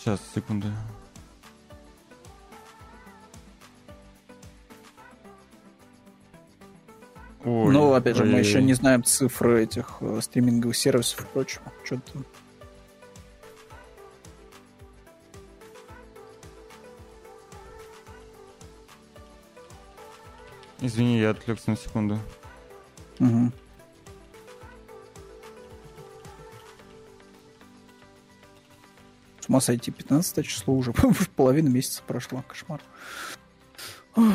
Сейчас, 0.00 0.18
секунду. 0.34 0.66
Ой, 7.44 7.70
ну, 7.70 7.92
опять 7.92 8.16
же, 8.16 8.22
ой, 8.22 8.30
мы 8.30 8.38
еще 8.38 8.62
не 8.62 8.72
знаем 8.72 9.04
цифры 9.04 9.64
этих 9.64 9.98
э, 10.00 10.22
стриминговых 10.22 10.74
сервисов 10.74 11.20
и 11.20 11.24
прочего. 11.26 11.70
Что-то 11.84 12.20
Извини, 20.80 21.18
я 21.18 21.30
отвлекся 21.30 21.68
на 21.68 21.76
секунду. 21.76 22.18
Угу. 23.18 23.52
Ума 29.50 29.60
сойти, 29.60 29.90
15 29.90 30.46
число 30.46 30.74
уже. 30.74 30.92
Половина 31.36 31.68
месяца 31.68 32.02
прошла. 32.06 32.42
Кошмар. 32.42 32.80
Ой. 34.14 34.34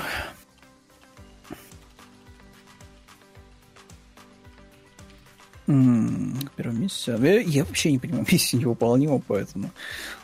Первая 5.65 6.77
миссия. 6.77 7.17
Я, 7.17 7.39
я 7.39 7.63
вообще 7.63 7.93
не 7.93 7.99
понимаю, 7.99 8.25
миссия 8.31 8.57
невыполнима, 8.57 9.21
поэтому 9.25 9.71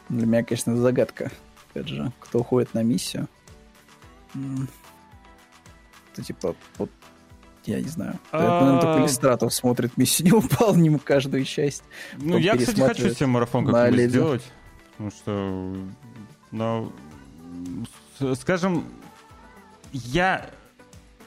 для 0.09 0.27
меня, 0.27 0.43
конечно, 0.43 0.75
загадка. 0.75 1.31
Опять 1.69 1.87
же, 1.87 2.11
кто 2.19 2.39
уходит 2.39 2.73
на 2.73 2.83
миссию. 2.83 3.29
Это 6.11 6.23
типа 6.23 6.55
вот 6.77 6.91
я 7.65 7.79
не 7.79 7.87
знаю. 7.87 8.19
А... 8.31 8.59
Наверное, 8.59 8.81
только 8.81 8.99
иллюстратор 8.99 9.51
смотрит 9.51 9.95
миссию 9.95 10.27
невыполниму 10.33 10.99
каждую 10.99 11.45
часть. 11.45 11.83
Ну, 12.17 12.37
я, 12.37 12.57
кстати, 12.57 12.81
хочу 12.81 13.09
себе 13.13 13.27
марафон 13.27 13.65
как-нибудь 13.65 14.09
сделать. 14.09 14.43
Потому 15.01 15.11
что, 15.11 15.75
ну, 16.51 16.91
скажем, 18.35 18.85
я 19.93 20.47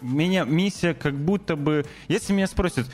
меня 0.01 0.45
миссия 0.45 0.95
как 0.95 1.15
будто 1.15 1.57
бы... 1.57 1.85
Если 2.07 2.33
меня 2.33 2.47
спросят, 2.47 2.87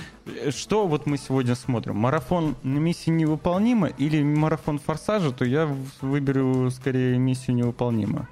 что 0.49 0.87
вот 0.87 1.05
мы 1.05 1.19
сегодня 1.19 1.55
смотрим, 1.55 1.97
марафон 1.97 2.57
миссии 2.63 3.11
невыполнима 3.11 3.89
или 3.89 4.23
марафон 4.23 4.79
форсажа, 4.79 5.33
то 5.33 5.45
я 5.45 5.69
выберу 6.01 6.71
скорее 6.71 7.19
миссию 7.19 7.57
невыполнима. 7.57 8.27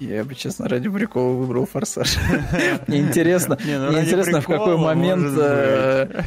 Я 0.00 0.24
бы, 0.24 0.34
честно, 0.34 0.66
ради 0.66 0.88
прикола 0.88 1.34
выбрал 1.34 1.66
форсаж. 1.66 2.16
Мне 2.86 3.00
интересно, 3.00 3.58
ну 3.62 3.92
мне 3.92 4.04
интересно, 4.04 4.40
в 4.40 4.46
какой 4.46 4.78
момент 4.78 5.38
э, 5.38 6.22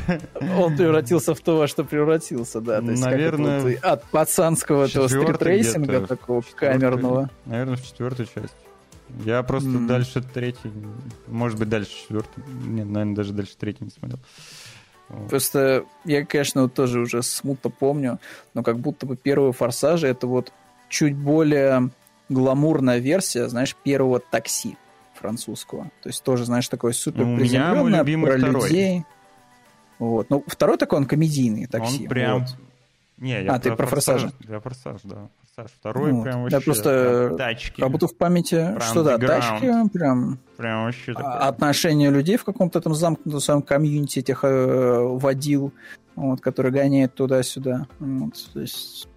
он 0.60 0.78
превратился 0.78 1.34
в 1.34 1.40
то, 1.40 1.58
во 1.58 1.68
что 1.68 1.84
превратился, 1.84 2.62
да. 2.62 2.82
Наверное, 2.82 3.78
от 3.82 4.04
пацанского 4.06 4.86
этого 4.86 5.08
стритрейсинга 5.08 6.06
такого 6.06 6.44
камерного. 6.56 7.32
Наверное, 7.46 7.76
в 7.78 7.84
четвертую 7.84 8.28
часть. 8.28 8.56
Я 9.26 9.42
просто 9.44 9.70
mm. 9.70 9.88
дальше 9.88 10.22
третий, 10.22 10.72
может 11.28 11.58
быть, 11.58 11.70
дальше 11.70 11.92
четвертый. 11.92 12.44
Нет, 12.66 12.88
наверное, 12.88 13.16
даже 13.16 13.34
дальше 13.34 13.54
третий 13.60 13.84
не 13.86 13.92
смотрел. 13.92 14.20
Просто 15.30 15.86
я, 16.06 16.26
конечно, 16.26 16.64
вот 16.64 16.74
тоже 16.74 17.00
уже 17.00 17.22
смутно 17.22 17.70
помню, 17.70 18.20
но 18.54 18.64
как 18.64 18.80
будто 18.80 19.06
бы 19.06 19.16
первые 19.16 19.54
форсажи 19.54 20.08
это 20.08 20.28
вот 20.28 20.52
чуть 20.90 21.16
более 21.16 21.92
гламурная 22.30 23.00
версия, 23.00 23.48
знаешь, 23.48 23.76
первого 23.84 24.20
такси 24.20 24.78
французского. 25.16 25.92
То 26.02 26.10
есть 26.10 26.24
тоже, 26.24 26.46
знаешь, 26.46 26.68
такой 26.68 26.94
супер 26.94 27.24
приземленное 27.38 28.04
про 28.04 28.38
второй. 28.38 28.70
людей. 28.70 29.06
Вот. 30.00 30.30
Ну, 30.30 30.44
второй 30.48 30.78
такой, 30.78 31.00
он 31.00 31.06
комедийный 31.06 31.68
такси. 31.68 32.04
Он 32.04 32.10
прям... 32.10 32.40
Вот. 32.40 32.56
Не, 33.18 33.44
я 33.44 33.52
а, 33.52 33.54
про 33.54 33.60
ты 33.60 33.76
про 33.76 33.88
форсаж? 33.88 34.26
Я 34.48 34.60
форсаж, 34.60 35.02
да. 35.04 35.30
Саш, 35.56 35.70
второй 35.72 36.12
вот. 36.12 36.24
прям 36.24 36.42
вообще... 36.42 36.58
Да, 36.58 36.64
просто 36.64 37.26
прям 37.28 37.38
тачки. 37.38 37.82
Будто 37.84 38.08
в 38.08 38.18
памяти, 38.18 38.56
прям 38.56 38.82
что 38.82 39.04
да, 39.04 39.18
тачки, 39.20 39.90
прям... 39.94 40.40
Прям 40.58 40.86
вообще 40.86 41.12
а, 41.12 41.16
такое. 41.16 41.38
Отношение 41.48 42.10
людей 42.10 42.38
в 42.38 42.44
каком-то 42.44 42.82
там 42.82 42.96
замкнутом 42.96 43.40
своем 43.40 43.62
комьюнити 43.62 44.20
этих 44.20 44.44
э, 44.44 44.98
водил, 45.00 45.72
вот, 46.16 46.42
которые 46.42 46.74
гоняют 46.74 47.14
туда-сюда. 47.14 47.86
Вот, 48.00 48.34
то 48.52 48.60
есть... 48.60 49.08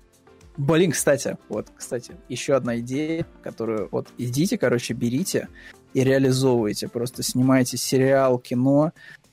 Блин, 0.57 0.93
кстати, 0.93 1.37
вот, 1.49 1.69
кстати, 1.77 2.15
еще 2.29 2.55
одна 2.55 2.79
идея, 2.79 3.27
которую 3.43 3.89
вот 3.91 4.09
идите, 4.17 4.57
короче, 4.57 4.95
берите 4.95 5.49
и 5.93 6.03
реализовывайте. 6.03 6.89
Просто 6.89 7.23
снимайте 7.23 7.77
сериал, 7.77 8.39
кино, 8.39 8.93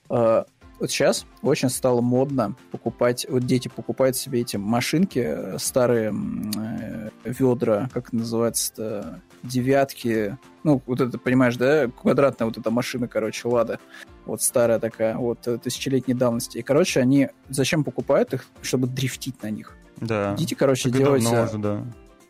э, 0.09 0.43
вот 0.83 0.91
сейчас 0.91 1.25
очень 1.41 1.69
стало 1.69 2.01
модно 2.01 2.57
покупать, 2.71 3.25
вот 3.29 3.45
дети 3.45 3.69
покупают 3.73 4.17
себе 4.17 4.41
эти 4.41 4.57
машинки, 4.57 5.19
э, 5.25 5.57
старые 5.57 6.13
э, 6.57 7.09
ведра, 7.23 7.89
как 7.93 8.11
называется-то, 8.11 9.21
девятки, 9.43 10.37
ну, 10.63 10.81
вот 10.85 10.99
это, 10.99 11.17
понимаешь, 11.17 11.55
да, 11.57 11.87
квадратная 11.87 12.47
вот 12.47 12.57
эта 12.57 12.69
машина, 12.69 13.07
короче, 13.07 13.47
Лада, 13.47 13.79
вот 14.25 14.41
старая 14.41 14.79
такая, 14.79 15.15
вот, 15.15 15.47
э, 15.47 15.57
тысячелетней 15.57 16.15
давности. 16.15 16.57
И, 16.57 16.61
короче, 16.63 16.99
они 16.99 17.29
зачем 17.47 17.83
покупают 17.83 18.33
их? 18.33 18.45
Чтобы 18.61 18.87
дрифтить 18.87 19.41
на 19.43 19.51
них. 19.51 19.77
Да. 20.07 20.35
Идите, 20.35 20.55
короче, 20.55 20.89
так 20.89 20.97
делайте... 20.97 21.27
Уже, 21.27 21.57
да. 21.57 21.83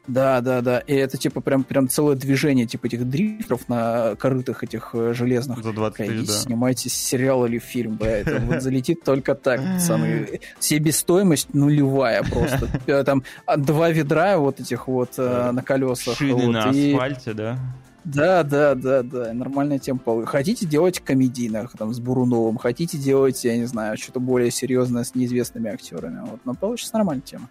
Да, 0.08 0.42
да, 0.42 0.62
да. 0.62 0.80
И 0.80 0.94
это 0.94 1.18
типа 1.18 1.40
прям, 1.40 1.64
прям 1.64 1.88
целое 1.88 2.16
движение 2.16 2.66
типа 2.66 2.88
этих 2.88 3.08
дрифтеров 3.08 3.70
на 3.70 4.16
корытах 4.16 4.64
этих 4.64 4.90
э, 4.94 5.14
железных. 5.14 5.64
За 5.64 5.72
20 5.72 5.98
тысяч, 5.98 6.28
да. 6.28 6.34
Снимайте 6.34 6.90
сериал 6.90 7.46
или 7.46 7.58
фильм, 7.58 7.96
бля, 7.96 8.18
это 8.18 8.40
вот 8.40 8.62
залетит 8.62 9.04
только 9.06 9.34
так, 9.34 9.62
пацаны. 9.62 10.42
Себестоимость 10.60 11.54
нулевая 11.54 12.24
просто. 12.24 12.68
Э, 12.86 13.04
там 13.06 13.24
а, 13.46 13.56
два 13.56 13.90
ведра 13.92 14.38
вот 14.38 14.60
этих 14.60 14.88
вот 14.88 15.12
э, 15.18 15.52
на 15.52 15.64
колесах. 15.64 16.18
Шины 16.18 16.48
на 16.48 16.70
асфальте, 16.70 17.34
да? 17.34 17.58
Да, 18.04 18.44
да, 18.44 18.76
да, 18.76 19.02
да, 19.02 19.34
нормальная 19.34 19.80
тема. 19.80 20.00
Хотите 20.26 20.66
делать 20.66 21.00
комедийных, 21.00 21.72
там, 21.78 21.94
с 21.94 22.00
Буруновым, 22.00 22.58
хотите 22.58 22.98
делать, 22.98 23.44
я 23.46 23.56
не 23.58 23.66
знаю, 23.66 23.98
что-то 23.98 24.20
более 24.20 24.52
серьезное 24.52 25.04
с 25.04 25.16
неизвестными 25.16 25.72
актерами. 25.72 26.22
Вот, 26.26 26.42
но 26.44 26.54
получится 26.54 26.96
нормальная 26.96 27.24
тема. 27.24 27.50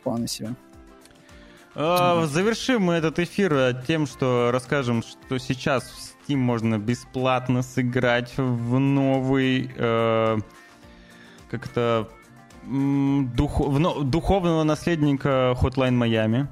Вполне 0.00 0.28
себе. 0.28 0.54
А, 1.74 2.26
завершим 2.26 2.82
мы 2.82 2.94
этот 2.94 3.18
эфир 3.18 3.82
тем, 3.86 4.06
что 4.06 4.50
расскажем, 4.52 5.02
что 5.02 5.38
сейчас 5.38 5.84
в 5.84 6.30
Steam 6.30 6.36
можно 6.36 6.78
бесплатно 6.78 7.62
сыграть 7.62 8.32
в 8.36 8.78
новый 8.78 9.70
э, 9.76 10.38
как-то 11.50 12.08
дух, 12.64 13.60
в, 13.60 14.04
духовного 14.04 14.62
наследника 14.64 15.56
Hotline 15.60 15.96
Miami. 15.96 16.46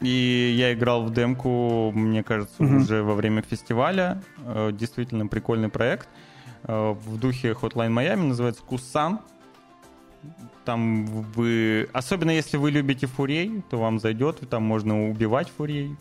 И 0.00 0.54
я 0.58 0.72
играл 0.74 1.04
в 1.04 1.12
демку, 1.12 1.92
мне 1.92 2.22
кажется, 2.22 2.62
mm-hmm. 2.62 2.76
уже 2.76 3.02
во 3.02 3.14
время 3.14 3.42
фестиваля. 3.42 4.22
Э, 4.38 4.70
действительно 4.72 5.26
прикольный 5.26 5.68
проект. 5.68 6.08
Э, 6.64 6.92
в 6.92 7.18
духе 7.18 7.52
Hotline 7.52 7.90
Miami 7.90 8.28
называется 8.28 8.62
Кусан. 8.62 9.20
Там 10.64 11.06
вы... 11.06 11.88
Особенно 11.92 12.30
если 12.30 12.56
вы 12.56 12.70
любите 12.70 13.06
фурей, 13.06 13.62
то 13.70 13.78
вам 13.78 14.00
зайдет, 14.00 14.48
там 14.48 14.62
можно 14.62 15.10
убивать 15.10 15.48
фурей, 15.54 15.94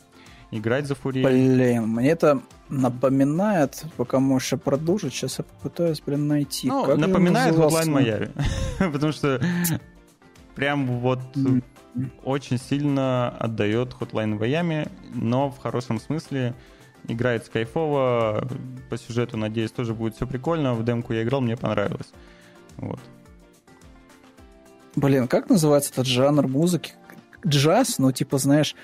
играть 0.52 0.88
за 0.88 0.95
фурей. 0.95 1.24
Блин, 1.24 1.90
мне 1.90 2.10
это 2.11 2.41
напоминает, 2.70 3.84
пока 3.98 4.20
можешь 4.20 4.57
продолжить, 4.60 5.14
сейчас 5.14 5.40
я 5.40 5.44
попытаюсь, 5.44 6.02
блин, 6.02 6.28
найти. 6.28 6.70
Ну, 6.70 6.86
как 6.86 6.98
напоминает 6.98 7.56
Hotline 7.56 7.90
Miami. 7.90 8.32
Потому 8.91 9.11
что 9.11 9.41
прям 10.56 10.88
вот 10.99 11.20
очень 12.24 12.57
сильно 12.57 13.30
отдает 13.30 13.95
Hotline 13.99 14.38
Miami, 14.38 14.90
но 15.14 15.49
в 15.49 15.60
хорошем 15.60 15.99
смысле 15.99 16.56
играет 17.07 17.49
кайфово, 17.49 18.48
по 18.90 18.98
сюжету, 18.98 19.38
надеюсь, 19.38 19.72
тоже 19.72 19.94
будет 19.94 20.15
все 20.15 20.26
прикольно. 20.26 20.74
В 20.74 20.84
демку 20.84 21.14
я 21.14 21.24
играл, 21.24 21.41
мне 21.41 21.57
понравилось. 21.57 22.11
Вот. 22.78 22.99
Блин, 24.95 25.28
как 25.28 25.49
называется 25.49 25.91
этот 25.91 26.06
жанр 26.07 26.48
музыки? 26.48 26.94
Джаз, 27.45 27.98
ну, 27.98 28.11
типа, 28.11 28.38
знаешь, 28.38 28.76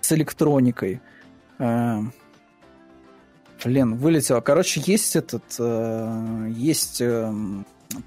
с 0.00 0.12
электроникой. 0.12 1.00
А, 1.58 2.02
блин, 3.64 3.96
вылетело. 3.96 4.40
Короче, 4.40 4.82
есть 4.84 5.16
этот... 5.16 5.44
А, 5.58 6.46
есть 6.48 7.00
а, 7.02 7.32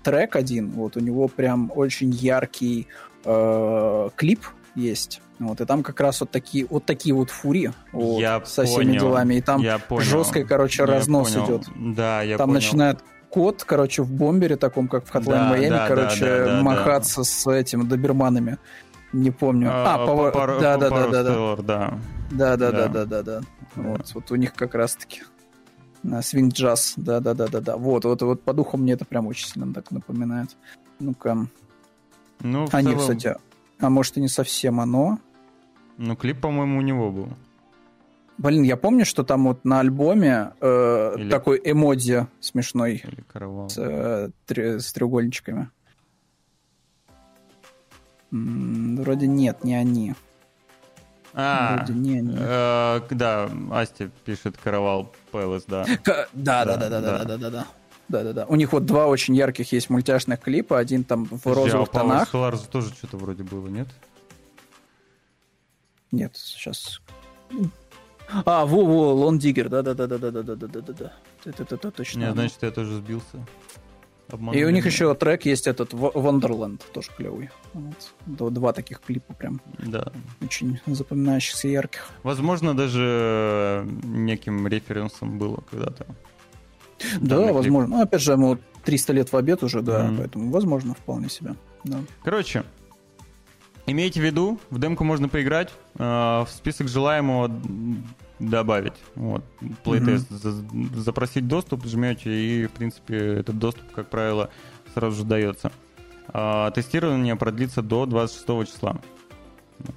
трек 0.03 0.35
один, 0.35 0.71
вот 0.71 0.97
у 0.97 0.99
него 0.99 1.27
прям 1.27 1.71
очень 1.73 2.09
яркий 2.09 2.87
а, 3.25 4.09
клип 4.15 4.41
есть. 4.75 5.21
Вот, 5.39 5.59
и 5.61 5.65
там 5.65 5.83
как 5.83 5.99
раз 5.99 6.21
вот 6.21 6.31
такие 6.31 6.65
вот, 6.69 6.85
такие 6.85 7.13
вот 7.13 7.29
фури 7.29 7.71
вот, 7.91 8.19
я 8.19 8.43
со 8.45 8.63
всеми 8.65 8.85
понял, 8.85 8.99
делами. 9.01 9.35
И 9.35 9.41
там 9.41 9.61
я 9.61 9.77
понял. 9.79 10.01
жесткий, 10.03 10.43
короче, 10.43 10.83
Я 10.83 10.87
разнос 10.87 11.33
понял. 11.33 11.45
идет. 11.45 11.95
Да, 11.95 12.21
я 12.21 12.37
там 12.37 12.47
понял. 12.49 12.59
начинает 12.61 12.99
кот, 13.29 13.63
короче, 13.63 14.03
в 14.03 14.11
бомбере 14.11 14.55
таком, 14.55 14.87
как 14.87 15.05
в 15.05 15.13
Hotline 15.13 15.23
Да, 15.25 15.57
Miami, 15.57 15.69
да, 15.69 15.87
короче, 15.87 16.25
да, 16.25 16.37
да, 16.37 16.45
да, 16.57 16.61
махаться 16.61 17.23
с 17.23 17.51
этим 17.51 17.87
доберманами. 17.87 18.57
Не 19.11 19.31
помню. 19.31 19.69
А, 19.71 19.95
А, 19.95 20.07
Power- 20.07 20.33
Power- 20.33 20.59
да, 20.61 20.77
да, 20.77 20.89
да, 20.89 21.07
да, 21.07 21.23
да. 21.23 21.55
Да. 21.61 21.99
Да, 22.31 22.57
да, 22.57 22.71
Да. 22.71 22.87
да, 22.87 22.87
да, 22.87 23.05
да, 23.05 23.23
да. 23.23 23.41
Вот, 23.75 24.11
вот 24.13 24.31
у 24.31 24.35
них 24.35 24.53
как 24.53 24.75
раз-таки 24.75 25.23
свинг 26.21 26.53
джаз, 26.53 26.93
да, 26.97 27.19
да, 27.19 27.33
да, 27.33 27.47
да, 27.47 27.59
да. 27.59 27.77
Вот, 27.77 28.05
вот, 28.05 28.21
вот 28.21 28.43
по 28.43 28.53
духу 28.53 28.77
мне 28.77 28.93
это 28.93 29.05
прям 29.05 29.27
очень 29.27 29.47
сильно 29.47 29.73
так 29.73 29.91
напоминает. 29.91 30.55
Ну-ка. 30.99 31.47
Ну, 32.43 32.67
в 32.67 32.73
А, 32.75 32.81
нет, 32.81 32.99
целом- 32.99 33.17
кстати, 33.17 33.35
а 33.79 33.89
может 33.89 34.17
и 34.17 34.21
не 34.21 34.27
совсем 34.27 34.79
оно. 34.79 35.17
Ну, 35.97 36.15
клип, 36.15 36.39
по-моему, 36.41 36.77
у 36.77 36.81
него 36.81 37.11
был. 37.11 37.29
Блин, 38.37 38.63
я 38.63 38.77
помню, 38.77 39.05
что 39.05 39.23
там 39.23 39.45
вот 39.45 39.63
на 39.63 39.79
альбоме 39.79 40.51
э, 40.59 41.13
Или- 41.17 41.29
такой 41.29 41.61
эмодзи 41.63 42.27
смешной 42.39 43.01
Или 43.05 43.21
Каравал. 43.31 43.69
с, 43.69 43.77
э, 43.77 44.29
тре- 44.45 44.79
с 44.79 44.91
треугольничками. 44.93 45.69
М, 48.31 48.97
Вроде 48.97 49.27
нет, 49.27 49.63
не 49.63 49.75
они. 49.75 50.15
А, 51.35 51.77
Вроде 51.77 51.93
не 51.93 52.17
они. 52.19 52.35
э, 52.37 53.01
да, 53.11 53.49
Асти 53.71 54.09
пишет 54.25 54.55
Каравал 54.63 55.11
Пэлас, 55.31 55.63
да. 55.67 55.85
К- 56.03 56.27
Да, 56.33 56.65
да, 56.65 56.77
да, 56.77 56.89
да, 56.89 57.01
да, 57.01 57.17
да, 57.19 57.25
да, 57.25 57.37
да. 57.37 57.37
Да, 57.37 57.49
да, 57.49 57.67
да. 58.09 58.45
У 58.47 58.55
них 58.55 58.73
вот 58.73 58.85
два 58.85 59.07
очень 59.07 59.35
ярких 59.35 59.71
есть 59.71 59.89
мультяшных 59.89 60.39
клипа. 60.39 60.77
Один 60.77 61.03
там 61.03 61.25
в 61.25 61.45
розовых 61.45 61.73
а 61.73 61.79
у 61.79 61.83
Power 61.83 62.01
тонах. 62.01 62.33
Stellar 62.33 62.69
тоже 62.71 62.89
что-то 62.93 63.17
вроде 63.17 63.43
было, 63.43 63.67
нет? 63.67 63.87
Нет, 66.11 66.35
сейчас. 66.35 67.01
А, 68.45 68.65
во-во, 68.65 69.13
Лон 69.13 69.39
Диггер, 69.39 69.69
да-да-да-да-да-да-да-да-да-да. 69.69 71.13
Это, 71.45 71.63
это, 71.63 71.75
это 71.75 71.91
точно. 71.91 72.19
Не, 72.19 72.31
значит, 72.31 72.57
я 72.61 72.71
тоже 72.71 72.95
сбился. 72.97 73.37
И 74.29 74.33
Обманули 74.33 74.63
у 74.63 74.69
них 74.69 74.85
меня. 74.85 74.91
еще 74.93 75.13
трек 75.15 75.45
есть 75.45 75.67
этот 75.67 75.93
Wonderland, 75.93 76.81
тоже 76.93 77.09
клевый. 77.15 77.49
Вот. 77.73 78.53
Два 78.53 78.71
таких 78.73 79.01
клипа 79.01 79.33
прям 79.33 79.61
Да. 79.79 80.11
очень 80.41 80.79
запоминающихся, 80.85 81.67
ярких. 81.67 82.09
Возможно, 82.23 82.73
даже 82.73 83.85
неким 84.03 84.67
референсом 84.67 85.37
было 85.37 85.61
когда-то. 85.69 86.05
Да, 87.19 87.35
Данный 87.37 87.45
клип. 87.45 87.55
возможно. 87.55 87.95
Ну, 87.97 88.01
опять 88.03 88.21
же, 88.21 88.31
ему 88.33 88.57
300 88.83 89.13
лет 89.13 89.31
в 89.31 89.35
обед 89.37 89.63
уже, 89.63 89.81
да, 89.81 90.05
Мгм. 90.05 90.17
поэтому 90.17 90.51
возможно 90.51 90.93
вполне 90.93 91.29
себе. 91.29 91.55
Да. 91.83 91.99
Короче, 92.23 92.63
имейте 93.85 94.19
в 94.21 94.23
виду, 94.23 94.59
в 94.69 94.79
демку 94.79 95.03
можно 95.03 95.29
поиграть, 95.29 95.71
э, 95.97 96.03
в 96.03 96.47
список 96.49 96.87
желаемого 96.87 97.51
добавить. 98.39 98.93
Вот, 99.15 99.43
плейтест, 99.83 100.29
за- 100.29 100.65
запросить 100.99 101.47
доступ, 101.47 101.85
жмете, 101.85 102.29
и, 102.33 102.65
в 102.67 102.71
принципе, 102.71 103.15
этот 103.17 103.57
доступ, 103.57 103.91
как 103.93 104.09
правило, 104.09 104.49
сразу 104.93 105.17
же 105.17 105.23
дается. 105.23 105.71
А, 106.29 106.71
тестирование 106.71 107.35
продлится 107.35 107.81
до 107.81 108.05
26 108.05 108.65
числа. 108.65 108.97
Вот. 109.79 109.95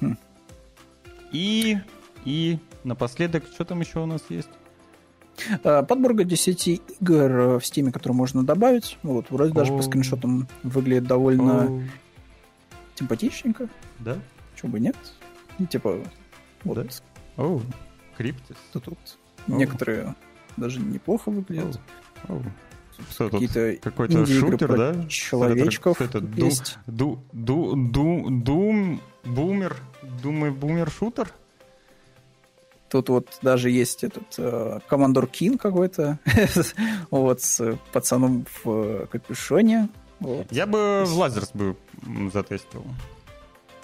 Хм. 0.00 0.16
И, 1.32 1.78
и 2.24 2.58
напоследок, 2.82 3.44
что 3.52 3.64
там 3.64 3.80
еще 3.80 4.00
у 4.00 4.06
нас 4.06 4.22
есть? 4.30 4.48
Э, 5.62 5.82
подборка 5.82 6.24
10 6.24 6.68
игр 6.68 7.28
в 7.30 7.58
Steam, 7.58 7.90
которые 7.90 8.16
можно 8.16 8.44
добавить. 8.44 8.98
Вот, 9.02 9.30
вроде 9.30 9.52
даже 9.52 9.72
по 9.72 9.82
скриншотам 9.82 10.46
выглядит 10.62 11.04
довольно 11.04 11.86
симпатичненько. 12.94 13.68
Да? 13.98 14.18
Чего 14.56 14.70
бы 14.72 14.80
нет? 14.80 14.96
Ну, 15.58 15.66
типа, 15.66 15.98
вот. 16.64 17.02
О, 17.36 17.60
Криптис. 18.16 18.56
Тут 18.72 18.86
некоторые 19.48 20.14
даже 20.56 20.80
неплохо 20.80 21.30
выглядят. 21.30 21.80
Какие-то 23.18 23.76
какой-то 23.82 24.24
шутер, 24.26 24.76
да? 24.76 25.08
Человечков. 25.08 26.00
Это 26.00 26.18
Doom, 26.18 27.18
Doom, 27.32 28.42
Doom, 28.44 29.00
Boomer, 29.24 29.72
Doom 30.22 30.48
и 30.48 30.50
Boomer 30.52 30.88
шутер? 30.96 31.32
Тут 32.94 33.08
вот 33.08 33.38
даже 33.42 33.70
есть 33.70 34.04
этот 34.04 34.22
э, 34.38 34.78
Commander 34.86 35.26
Keen 35.26 35.58
какой-то, 35.58 36.20
вот, 37.10 37.40
с 37.40 37.76
пацаном 37.92 38.46
в 38.62 38.70
э, 38.70 39.06
капюшоне. 39.10 39.88
Вот. 40.20 40.46
Я 40.52 40.64
бы 40.64 41.02
в 41.04 41.18
Lasers 41.18 41.50
бы 41.54 41.74
затестил. 42.32 42.84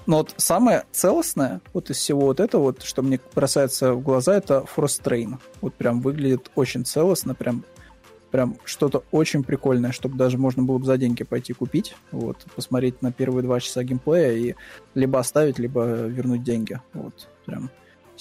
Но 0.06 0.18
вот 0.18 0.34
самое 0.36 0.84
целостное 0.92 1.60
вот 1.72 1.90
из 1.90 1.96
всего 1.96 2.20
вот 2.20 2.38
этого, 2.38 2.62
вот, 2.62 2.84
что 2.84 3.02
мне 3.02 3.18
бросается 3.34 3.94
в 3.94 4.00
глаза, 4.00 4.36
это 4.36 4.64
Frost 4.76 5.02
Train. 5.02 5.38
Вот 5.60 5.74
прям 5.74 6.02
выглядит 6.02 6.52
очень 6.54 6.84
целостно, 6.84 7.34
прям 7.34 7.64
прям 8.30 8.58
что-то 8.64 9.02
очень 9.10 9.42
прикольное, 9.42 9.90
чтобы 9.90 10.16
даже 10.16 10.38
можно 10.38 10.62
было 10.62 10.78
бы 10.78 10.86
за 10.86 10.98
деньги 10.98 11.24
пойти 11.24 11.52
купить, 11.52 11.96
вот, 12.12 12.36
посмотреть 12.54 13.02
на 13.02 13.10
первые 13.10 13.42
два 13.42 13.58
часа 13.58 13.82
геймплея 13.82 14.30
и 14.34 14.54
либо 14.94 15.18
оставить, 15.18 15.58
либо 15.58 15.84
вернуть 16.06 16.44
деньги. 16.44 16.80
Вот, 16.92 17.28
прям 17.44 17.70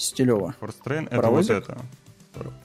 стилево. 0.00 0.54
Train 0.60 1.08
это 1.10 1.28
вот 1.28 1.50
это. 1.50 1.78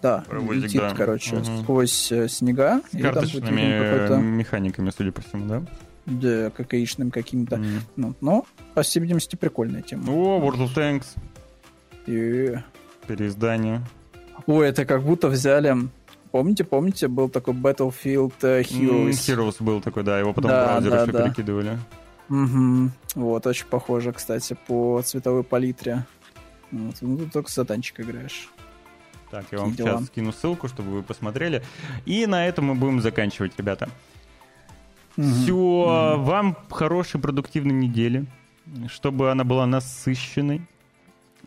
Да, 0.02 0.24
Паровозик, 0.28 0.64
летит, 0.64 0.82
да. 0.82 0.94
короче, 0.96 1.36
Мгм. 1.38 1.64
сквозь 1.64 2.12
э, 2.12 2.28
снега. 2.30 2.82
С 2.92 2.94
и 2.94 3.02
там 3.02 3.14
карточными 3.14 3.80
какой-то 3.82 4.18
механиками, 4.18 4.92
судя 4.96 5.12
по 5.12 5.22
всему, 5.22 5.48
да? 5.48 5.64
да, 6.06 6.52
кокаичным 6.52 7.10
каким-то. 7.10 7.56
М. 7.56 7.82
Ну, 7.96 8.14
но, 8.22 8.46
по 8.76 8.84
всей 8.84 9.00
видимости, 9.00 9.36
прикольная 9.36 9.82
тема. 9.82 10.04
О, 10.08 10.40
World 10.40 10.68
of 10.68 10.76
Tanks. 10.76 11.06
И... 12.06 12.56
Переиздание. 13.08 13.82
Ой, 14.46 14.68
это 14.68 14.86
как 14.86 15.04
будто 15.04 15.28
взяли... 15.30 15.76
Помните, 16.32 16.64
помните, 16.64 17.08
был 17.08 17.30
такой 17.30 17.54
Battlefield 17.54 18.34
э, 18.44 18.62
Heroes? 18.62 19.10
Heroes 19.12 19.56
был 19.60 19.82
такой, 19.82 20.04
да, 20.04 20.20
его 20.20 20.32
потом 20.34 20.52
Да, 20.52 20.64
в 20.64 20.68
браузер 20.84 20.92
да, 20.92 21.06
да. 21.06 21.24
перекидывали. 21.24 21.80
Мгм. 22.30 22.92
Вот, 23.16 23.48
очень 23.48 23.66
похоже, 23.68 24.12
кстати, 24.12 24.56
по 24.68 25.02
цветовой 25.04 25.44
палитре. 25.44 26.06
Вот, 26.72 26.96
ну, 27.02 27.18
ты 27.18 27.26
только 27.30 27.50
за 27.52 27.66
танчик 27.66 28.00
играешь. 28.02 28.50
Так, 29.32 29.46
я 29.52 29.60
вам 29.60 29.72
Такие 29.72 29.86
дела. 29.86 29.98
сейчас 29.98 30.08
скину 30.08 30.32
ссылку, 30.32 30.68
чтобы 30.68 30.92
вы 30.92 31.04
посмотрели. 31.04 31.64
И 32.06 32.26
на 32.28 32.46
этом 32.48 32.66
мы 32.66 32.76
будем 32.76 33.02
заканчивать, 33.02 33.54
ребята. 33.58 33.90
Мгм. 35.18 35.32
Все, 35.32 36.16
вам 36.20 36.56
хорошей 36.70 37.20
продуктивной 37.22 37.74
недели, 37.74 38.26
чтобы 38.88 39.32
она 39.32 39.44
была 39.44 39.66
насыщенной. 39.66 40.62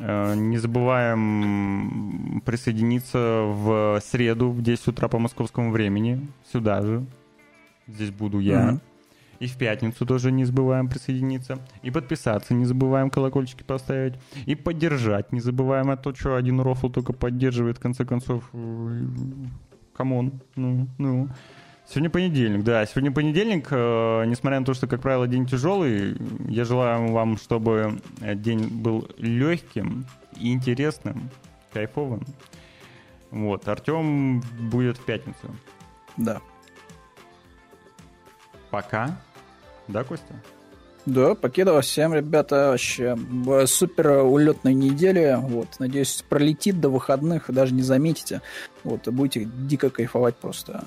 Э, 0.01 0.35
Не 0.35 0.59
забываем 0.59 2.41
присоединиться 2.45 3.19
в 3.47 4.01
среду 4.05 4.51
в 4.51 4.63
10 4.63 4.89
утра 4.89 5.09
по 5.09 5.19
московскому 5.19 5.71
времени, 5.71 6.27
сюда 6.53 6.83
же. 6.83 7.05
Здесь 7.87 8.11
буду 8.11 8.39
я. 8.39 8.61
Мгм. 8.73 8.81
И 9.41 9.47
в 9.47 9.57
пятницу 9.57 10.05
тоже 10.05 10.33
не 10.33 10.45
забываем 10.45 10.89
присоединиться. 10.89 11.59
И 11.83 11.91
подписаться 11.91 12.55
не 12.55 12.65
забываем, 12.65 13.11
колокольчики 13.11 13.63
поставить. 13.63 14.15
И 14.47 14.55
поддержать 14.55 15.33
не 15.33 15.41
забываем, 15.41 15.91
а 15.91 15.97
то, 15.97 16.15
что 16.15 16.35
один 16.35 16.61
рофл 16.61 16.89
только 16.89 17.13
поддерживает, 17.13 17.79
в 17.79 17.81
конце 17.81 18.05
концов. 18.05 18.45
э, 18.53 19.07
Come 19.95 20.21
on. 20.21 20.41
Ну, 20.57 20.89
ну. 20.99 21.29
Сегодня 21.89 22.11
понедельник, 22.11 22.65
да. 22.65 22.85
Сегодня 22.85 23.13
понедельник, 23.13 23.69
э, 23.71 24.25
несмотря 24.27 24.61
на 24.61 24.67
то, 24.67 24.75
что, 24.75 24.87
как 24.87 25.01
правило, 25.01 25.27
день 25.27 25.47
тяжелый, 25.47 26.17
я 26.49 26.65
желаю 26.65 27.13
вам, 27.13 27.39
чтобы 27.39 27.99
э, 28.21 28.35
день 28.35 28.69
был 28.69 29.09
легким 29.19 30.05
и 30.37 30.53
интересным, 30.53 31.31
кайфовым. 31.73 32.25
Вот, 33.31 33.67
Артем 33.69 34.41
будет 34.71 34.99
в 34.99 35.05
пятницу. 35.05 35.55
Да. 36.17 36.41
Пока. 38.71 39.19
Да, 39.89 40.05
Костя? 40.05 40.35
Да, 41.07 41.35
покидал 41.35 41.81
всем, 41.81 42.13
ребята, 42.13 42.69
вообще 42.71 43.17
супер 43.67 44.25
улетной 44.25 44.75
недели. 44.75 45.39
Вот, 45.41 45.69
надеюсь, 45.79 46.23
пролетит 46.29 46.81
до 46.81 46.91
выходных, 46.91 47.49
и 47.49 47.53
даже 47.53 47.73
не 47.73 47.81
заметите. 47.81 48.43
Вот, 48.85 49.09
и 49.09 49.11
будете 49.11 49.45
дико 49.47 49.89
кайфовать 49.89 50.37
просто 50.37 50.85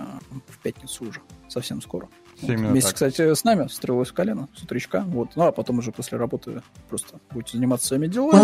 в 0.48 0.60
пятницу 0.60 1.06
уже, 1.10 1.22
совсем 1.48 1.82
скоро. 1.82 2.08
Вот. 2.42 2.52
Вместе, 2.52 2.90
так. 2.90 2.94
кстати, 2.94 3.34
с 3.34 3.44
нами, 3.44 3.68
стрелой 3.68 4.06
с 4.06 4.12
колена, 4.12 4.48
с 4.56 4.62
утречка. 4.62 5.04
Вот. 5.08 5.30
Ну, 5.36 5.44
а 5.46 5.52
потом 5.52 5.80
уже 5.80 5.92
после 5.92 6.20
работы 6.20 6.62
просто 6.90 7.20
будете 7.32 7.58
заниматься 7.58 7.88
своими 7.88 8.08
делами. 8.08 8.42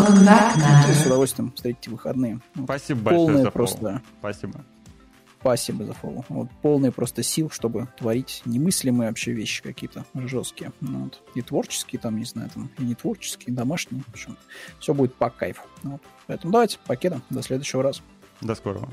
И 0.89 0.93
с 0.93 1.05
удовольствием 1.05 1.51
встретите 1.55 1.91
выходные. 1.91 2.39
Вот. 2.55 2.65
Спасибо 2.65 3.01
большое 3.01 3.25
Полные 3.27 3.43
за 3.43 3.51
просто 3.51 4.01
Спасибо. 4.19 4.65
Спасибо 5.39 5.85
за 5.85 5.93
фоллоу. 5.93 6.25
Вот, 6.29 6.49
полные 6.61 6.91
просто 6.91 7.23
сил, 7.23 7.49
чтобы 7.49 7.87
творить 7.97 8.41
немыслимые 8.45 9.09
вообще 9.09 9.33
вещи 9.33 9.61
какие-то 9.61 10.05
жесткие. 10.15 10.71
Ну, 10.81 11.05
вот. 11.05 11.21
И 11.35 11.41
творческие, 11.41 11.99
там, 11.99 12.17
не 12.17 12.25
знаю, 12.25 12.49
там, 12.53 12.69
и 12.77 12.83
не 12.83 12.95
творческие, 12.95 13.53
и 13.53 13.55
домашние. 13.55 14.03
В 14.03 14.09
общем, 14.09 14.37
все 14.79 14.93
будет 14.93 15.13
по 15.15 15.29
кайфу. 15.29 15.63
Вот. 15.83 16.01
Поэтому 16.25 16.51
давайте, 16.51 16.79
покеда. 16.85 17.21
До 17.29 17.41
следующего 17.41 17.83
раза. 17.83 18.01
До 18.41 18.55
скорого. 18.55 18.89